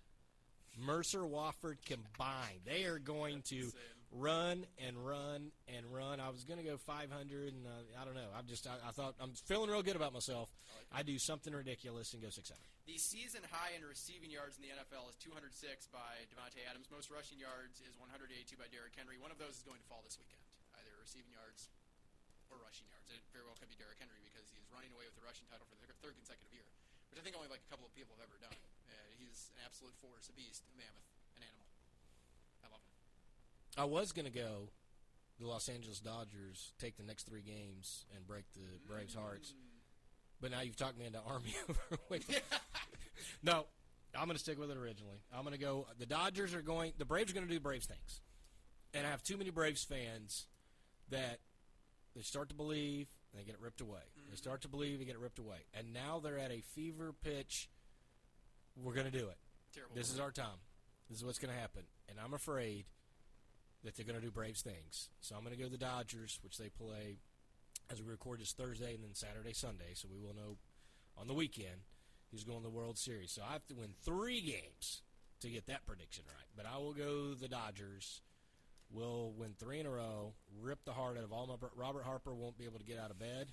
Mercer 0.77 1.22
Wofford 1.22 1.77
combined. 1.85 2.64
They 2.65 2.85
are 2.85 2.99
going 2.99 3.41
to 3.49 3.69
insane. 3.72 3.98
run 4.11 4.65
and 4.80 4.95
run 4.98 5.52
and 5.68 5.85
run. 5.91 6.19
I 6.19 6.30
was 6.30 6.43
going 6.43 6.60
to 6.60 6.65
go 6.65 6.77
500, 6.77 7.07
and 7.53 7.65
uh, 7.68 8.02
I 8.02 8.06
don't 8.06 8.15
know. 8.15 8.31
I'm 8.35 8.48
just, 8.48 8.68
I, 8.68 8.76
I 8.88 8.91
thought, 8.91 9.15
I'm 9.19 9.34
feeling 9.45 9.69
real 9.69 9.84
good 9.84 9.95
about 9.95 10.14
myself. 10.14 10.49
I 10.91 11.03
do 11.03 11.19
something 11.19 11.53
ridiculous 11.53 12.14
and 12.14 12.22
go 12.22 12.30
600. 12.31 12.56
The 12.88 12.98
season 12.98 13.41
high 13.52 13.72
in 13.77 13.84
receiving 13.85 14.31
yards 14.31 14.57
in 14.60 14.64
the 14.68 14.72
NFL 14.76 15.07
is 15.11 15.15
206 15.22 15.53
by 15.93 16.27
Davante 16.34 16.60
Adams. 16.68 16.91
Most 16.91 17.07
rushing 17.14 17.39
yards 17.39 17.80
is 17.84 17.95
182 17.95 18.31
by 18.60 18.68
Derrick 18.72 18.98
Henry. 18.98 19.15
One 19.22 19.31
of 19.31 19.39
those 19.39 19.60
is 19.60 19.64
going 19.64 19.80
to 19.80 19.88
fall 19.88 20.03
this 20.03 20.18
weekend, 20.19 20.41
either 20.80 20.91
receiving 20.99 21.31
yards 21.31 21.72
or 22.52 22.60
rushing 22.60 22.88
yards. 22.91 23.07
It 23.11 23.23
very 23.31 23.48
well 23.48 23.56
could 23.56 23.72
be 23.72 23.80
Derrick 23.80 23.99
Henry 24.02 24.19
because 24.23 24.49
he's 24.52 24.68
running 24.73 24.91
away 24.91 25.07
with 25.07 25.15
the 25.15 25.23
rushing 25.23 25.48
title 25.48 25.64
for 25.72 25.88
the 25.88 25.95
third 26.03 26.19
consecutive 26.19 26.52
year, 26.52 26.68
which 27.11 27.19
I 27.19 27.23
think 27.27 27.35
only 27.35 27.51
like 27.51 27.61
a 27.67 27.69
couple 27.69 27.83
of 27.85 27.93
people 27.93 28.15
have 28.15 28.23
ever 28.23 28.39
done. 28.39 28.55
Uh, 28.88 28.95
he's 29.19 29.51
an 29.53 29.67
absolute 29.67 29.93
force, 29.99 30.31
a 30.31 30.33
beast, 30.33 30.63
a 30.71 30.73
mammoth, 30.79 31.11
an 31.35 31.43
animal. 31.43 31.67
I 32.63 32.71
love 32.71 32.79
him. 32.79 32.95
I 33.75 33.85
was 33.85 34.15
going 34.15 34.31
to 34.31 34.33
go 34.33 34.71
the 35.39 35.47
Los 35.47 35.67
Angeles 35.67 35.99
Dodgers 35.99 36.73
take 36.79 36.97
the 36.97 37.03
next 37.03 37.27
three 37.27 37.41
games 37.41 38.05
and 38.15 38.25
break 38.25 38.45
the 38.53 38.79
Braves' 38.88 39.15
hearts. 39.15 39.53
But 40.39 40.51
now 40.51 40.61
you've 40.61 40.77
talked 40.77 40.97
me 40.97 41.05
into 41.05 41.19
Army 41.19 41.55
over. 41.69 42.23
No, 43.43 43.65
I'm 44.15 44.25
going 44.25 44.35
to 44.35 44.39
stick 44.39 44.59
with 44.59 44.71
it 44.71 44.77
originally. 44.77 45.21
I'm 45.33 45.43
going 45.43 45.53
to 45.53 45.59
go. 45.59 45.85
The 45.99 46.05
Dodgers 46.05 46.53
are 46.53 46.61
going. 46.61 46.93
The 46.97 47.05
Braves 47.05 47.31
are 47.31 47.35
going 47.35 47.47
to 47.47 47.53
do 47.53 47.59
Braves 47.59 47.85
things, 47.85 48.21
and 48.93 49.05
I 49.05 49.09
have 49.09 49.23
too 49.23 49.38
many 49.38 49.51
Braves 49.51 49.83
fans 49.83 50.47
that 51.09 51.39
they 52.15 52.21
start 52.21 52.49
to 52.49 52.55
believe 52.55 53.07
they 53.35 53.43
get 53.43 53.55
it 53.55 53.61
ripped 53.61 53.81
away. 53.81 54.01
They 54.29 54.35
start 54.35 54.61
to 54.61 54.67
believe 54.67 54.99
they 54.99 55.05
get 55.05 55.15
it 55.15 55.21
ripped 55.21 55.39
away, 55.39 55.65
and 55.73 55.93
now 55.93 56.19
they're 56.19 56.39
at 56.39 56.51
a 56.51 56.61
fever 56.61 57.13
pitch. 57.23 57.69
We're 58.75 58.93
going 58.93 59.09
to 59.09 59.17
do 59.17 59.27
it. 59.27 59.37
Terrible. 59.73 59.95
This 59.95 60.11
is 60.11 60.19
our 60.19 60.31
time. 60.31 60.59
This 61.09 61.19
is 61.19 61.25
what's 61.25 61.39
going 61.39 61.53
to 61.53 61.59
happen, 61.59 61.83
and 62.09 62.17
I'm 62.23 62.33
afraid 62.33 62.85
that 63.83 63.95
they're 63.95 64.05
going 64.05 64.19
to 64.19 64.25
do 64.25 64.31
Braves 64.31 64.61
things. 64.61 65.09
So 65.21 65.35
I'm 65.35 65.43
going 65.43 65.55
to 65.55 65.59
go 65.59 65.65
to 65.65 65.71
the 65.71 65.77
Dodgers, 65.77 66.39
which 66.43 66.57
they 66.57 66.69
play 66.69 67.17
as 67.91 68.01
we 68.01 68.09
record 68.09 68.39
this 68.39 68.53
Thursday 68.53 68.93
and 68.93 69.03
then 69.03 69.13
Saturday, 69.13 69.53
Sunday. 69.53 69.93
So 69.93 70.07
we 70.11 70.19
will 70.19 70.35
know 70.35 70.57
on 71.17 71.27
the 71.27 71.33
weekend 71.33 71.81
who's 72.31 72.43
going 72.43 72.59
to 72.59 72.63
the 72.63 72.69
World 72.69 72.97
Series. 72.97 73.31
So 73.31 73.41
I 73.47 73.53
have 73.53 73.67
to 73.67 73.75
win 73.75 73.93
three 74.03 74.41
games 74.41 75.01
to 75.41 75.49
get 75.49 75.65
that 75.67 75.85
prediction 75.85 76.23
right. 76.27 76.47
But 76.55 76.65
I 76.65 76.77
will 76.77 76.93
go 76.93 77.33
the 77.33 77.47
Dodgers. 77.47 78.21
Will 78.93 79.34
win 79.38 79.55
three 79.57 79.80
in 79.80 79.85
a 79.85 79.89
row. 79.89 80.34
Rip 80.61 80.84
the 80.85 80.91
heart 80.93 81.18
out 81.18 81.23
of 81.23 81.31
all 81.31 81.47
my. 81.47 81.55
Robert 81.76 82.03
Harper 82.03 82.34
won't 82.34 82.57
be 82.57 82.65
able 82.65 82.80
to 82.80 82.85
get 82.85 82.99
out 82.99 83.11
of 83.11 83.19
bed. 83.19 83.51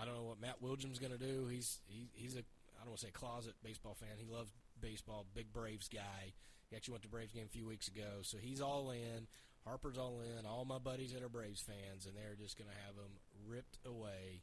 I 0.00 0.04
don't 0.04 0.14
know 0.14 0.24
what 0.24 0.40
Matt 0.40 0.62
Wilgem's 0.62 0.98
going 0.98 1.12
to 1.12 1.18
do. 1.18 1.46
He's 1.46 1.80
he, 1.86 2.08
he's 2.14 2.34
a 2.34 2.40
I 2.40 2.82
don't 2.84 2.90
want 2.90 3.00
to 3.00 3.06
say 3.06 3.12
closet 3.12 3.54
baseball 3.62 3.94
fan. 3.94 4.18
He 4.18 4.26
loves 4.26 4.50
baseball. 4.80 5.26
Big 5.34 5.52
Braves 5.52 5.88
guy. 5.88 6.34
He 6.70 6.76
actually 6.76 6.92
went 6.98 7.02
to 7.04 7.12
Braves 7.12 7.32
game 7.32 7.46
a 7.46 7.52
few 7.52 7.66
weeks 7.68 7.86
ago, 7.86 8.22
so 8.22 8.38
he's 8.40 8.60
all 8.60 8.90
in. 8.90 9.28
Harper's 9.62 10.00
all 10.00 10.18
in. 10.24 10.42
All 10.48 10.64
my 10.64 10.80
buddies 10.82 11.12
that 11.12 11.22
are 11.22 11.28
Braves 11.30 11.62
fans, 11.62 12.08
and 12.08 12.16
they're 12.16 12.34
just 12.34 12.58
going 12.58 12.66
to 12.72 12.80
have 12.82 12.96
them 12.96 13.20
ripped 13.46 13.78
away 13.86 14.42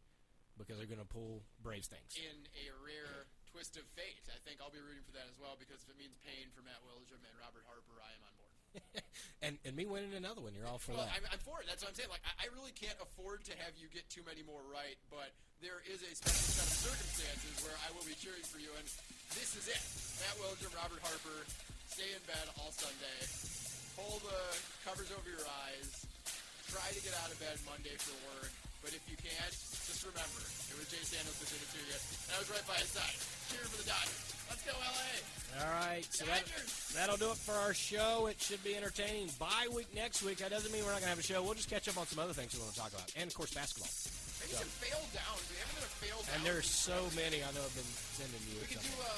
because 0.55 0.77
they're 0.77 0.87
going 0.87 1.03
to 1.03 1.09
pull 1.09 1.43
Braves 1.59 1.89
things. 1.91 2.15
in 2.15 2.47
a 2.55 2.71
rare 2.85 3.27
twist 3.51 3.75
of 3.75 3.83
fate. 3.97 4.23
I 4.29 4.37
think 4.47 4.61
I'll 4.61 4.71
be 4.71 4.79
rooting 4.79 5.03
for 5.03 5.11
that 5.17 5.27
as 5.27 5.35
well 5.41 5.57
because 5.59 5.81
if 5.83 5.89
it 5.89 5.97
means 5.97 6.15
pain 6.23 6.53
for 6.53 6.61
Matt 6.61 6.79
Wilgem 6.85 7.19
and 7.19 7.35
Robert 7.41 7.65
Harper, 7.67 7.97
I 7.99 8.13
am 8.15 8.23
on 8.23 8.31
board. 8.37 8.48
and 9.45 9.57
and 9.65 9.73
me 9.75 9.85
winning 9.85 10.13
another 10.13 10.41
one, 10.41 10.53
you're 10.57 10.67
all 10.67 10.77
for 10.81 10.93
Well, 10.95 11.05
that. 11.07 11.15
I'm, 11.15 11.25
I'm 11.33 11.41
for 11.41 11.59
it. 11.61 11.67
That's 11.67 11.81
what 11.83 11.91
I'm 11.93 11.97
saying. 11.97 12.11
Like, 12.11 12.23
I, 12.25 12.45
I 12.45 12.53
really 12.55 12.71
can't 12.75 12.97
afford 13.01 13.43
to 13.49 13.53
have 13.63 13.73
you 13.79 13.87
get 13.91 14.05
too 14.09 14.21
many 14.27 14.41
more 14.45 14.61
right, 14.71 14.97
but 15.09 15.31
there 15.59 15.83
is 15.87 15.99
a 16.05 16.11
special 16.15 16.39
set 16.55 16.67
of 16.67 16.75
circumstances 16.87 17.53
where 17.65 17.75
I 17.83 17.91
will 17.95 18.05
be 18.07 18.15
cheering 18.15 18.43
for 18.47 18.59
you, 18.63 18.71
and 18.79 18.85
this 19.35 19.55
is 19.59 19.67
it. 19.67 19.81
Matt 20.23 20.35
Wilgem, 20.39 20.71
Robert 20.75 21.03
Harper, 21.03 21.39
stay 21.91 22.07
in 22.15 22.21
bed 22.27 22.45
all 22.59 22.71
Sunday, 22.71 23.19
pull 23.99 24.23
the 24.23 24.39
covers 24.87 25.11
over 25.11 25.27
your 25.27 25.43
eyes, 25.67 26.07
try 26.71 26.87
to 26.95 27.01
get 27.03 27.11
out 27.19 27.27
of 27.31 27.35
bed 27.43 27.59
Monday 27.67 27.95
for 27.99 28.15
work, 28.39 28.51
but 28.79 28.95
if 28.95 29.03
you 29.11 29.19
can't, 29.19 29.51
just 29.51 30.03
remember, 30.07 30.39
it 30.71 30.75
was 30.79 30.87
Jay 30.87 31.03
Samuels 31.03 31.35
that 31.43 31.49
did 31.51 31.59
it 31.59 31.71
to 31.75 31.79
you, 31.83 31.97
and 31.99 32.31
I 32.35 32.37
was 32.39 32.47
right 32.55 32.63
by 32.67 32.79
his 32.79 32.91
side, 32.95 33.17
cheering 33.51 33.67
for 33.67 33.79
the 33.83 33.87
Dodgers. 33.91 34.28
Let's 34.49 34.63
go, 34.65 34.73
LA! 34.73 35.07
All 35.59 35.73
right, 35.75 36.05
so 36.07 36.23
that, 36.29 36.45
that'll 36.95 37.19
do 37.19 37.35
it 37.35 37.39
for 37.41 37.51
our 37.57 37.73
show. 37.75 38.31
It 38.31 38.39
should 38.39 38.63
be 38.63 38.77
entertaining. 38.79 39.27
Bye 39.41 39.67
week 39.73 39.91
next 39.91 40.23
week. 40.23 40.39
That 40.39 40.53
doesn't 40.55 40.71
mean 40.71 40.87
we're 40.87 40.95
not 40.95 41.03
going 41.03 41.11
to 41.11 41.17
have 41.17 41.21
a 41.21 41.25
show. 41.25 41.43
We'll 41.43 41.57
just 41.57 41.67
catch 41.67 41.89
up 41.91 41.99
on 41.99 42.07
some 42.07 42.15
other 42.21 42.31
things 42.31 42.55
we 42.55 42.63
want 42.63 42.71
to 42.77 42.79
talk 42.79 42.93
about, 42.95 43.11
and 43.19 43.27
of 43.27 43.35
course 43.35 43.51
basketball. 43.51 43.91
Maybe 44.39 44.55
some 44.55 44.71
fail 44.79 45.03
downs. 45.11 45.43
We 45.51 45.59
haven't 45.59 45.83
done 45.83 45.89
a 45.89 45.93
fail 45.99 46.19
down. 46.23 46.31
And 46.31 46.41
there's 46.47 46.69
so 46.69 46.95
many 47.11 47.43
I 47.43 47.49
know 47.51 47.59
I've 47.59 47.75
been 47.75 47.91
sending 48.15 48.39
you. 48.47 48.55
We 48.63 48.71
could 48.71 48.79
do 48.79 48.93
uh, 49.03 49.09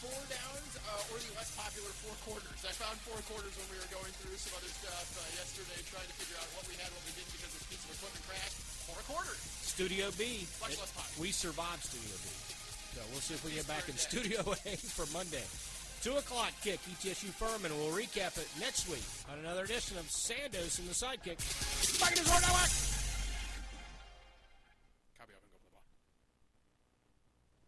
four 0.00 0.16
downs 0.32 0.72
uh, 0.88 1.12
or 1.12 1.20
the 1.20 1.36
less 1.36 1.52
popular 1.52 1.92
four 2.00 2.16
quarters. 2.24 2.58
I 2.64 2.72
found 2.72 2.96
four 3.04 3.20
quarters 3.28 3.52
when 3.60 3.68
we 3.68 3.76
were 3.76 3.92
going 3.92 4.08
through 4.24 4.40
some 4.40 4.56
other 4.56 4.72
stuff 4.72 5.04
uh, 5.20 5.26
yesterday, 5.36 5.76
trying 5.92 6.08
to 6.08 6.16
figure 6.16 6.40
out 6.40 6.48
what 6.56 6.64
we 6.64 6.80
had, 6.80 6.88
what 6.96 7.04
we 7.04 7.12
didn't, 7.12 7.28
because 7.36 7.52
this 7.52 7.66
piece 7.68 7.84
of 7.84 7.92
equipment 8.00 8.24
crashed. 8.24 8.56
Four 8.88 9.00
quarters. 9.04 9.36
Studio 9.60 10.08
B. 10.16 10.48
Much 10.64 10.72
It- 10.72 10.80
less 10.80 10.92
popular. 10.96 11.20
we 11.20 11.28
survived 11.28 11.84
Studio 11.84 12.16
B. 12.24 12.26
So 12.94 13.00
we'll 13.12 13.20
see 13.20 13.34
if 13.34 13.44
we 13.44 13.52
get 13.52 13.66
back 13.68 13.88
in 13.88 13.96
Studio 14.08 14.40
A 14.40 14.76
for 14.76 15.06
Monday. 15.12 15.44
Two 16.02 16.16
o'clock 16.16 16.52
kick, 16.64 16.80
ETSU 16.90 17.28
Furman. 17.36 17.72
We'll 17.76 17.92
recap 17.92 18.38
it 18.38 18.48
next 18.58 18.88
week 18.88 19.04
on 19.30 19.38
another 19.38 19.64
edition 19.64 19.98
of 19.98 20.06
Sandos 20.06 20.78
and 20.78 20.88
the 20.88 20.94
Sidekick. 20.94 21.38
Back 22.00 22.16
in 22.16 22.24
Network! 22.24 22.99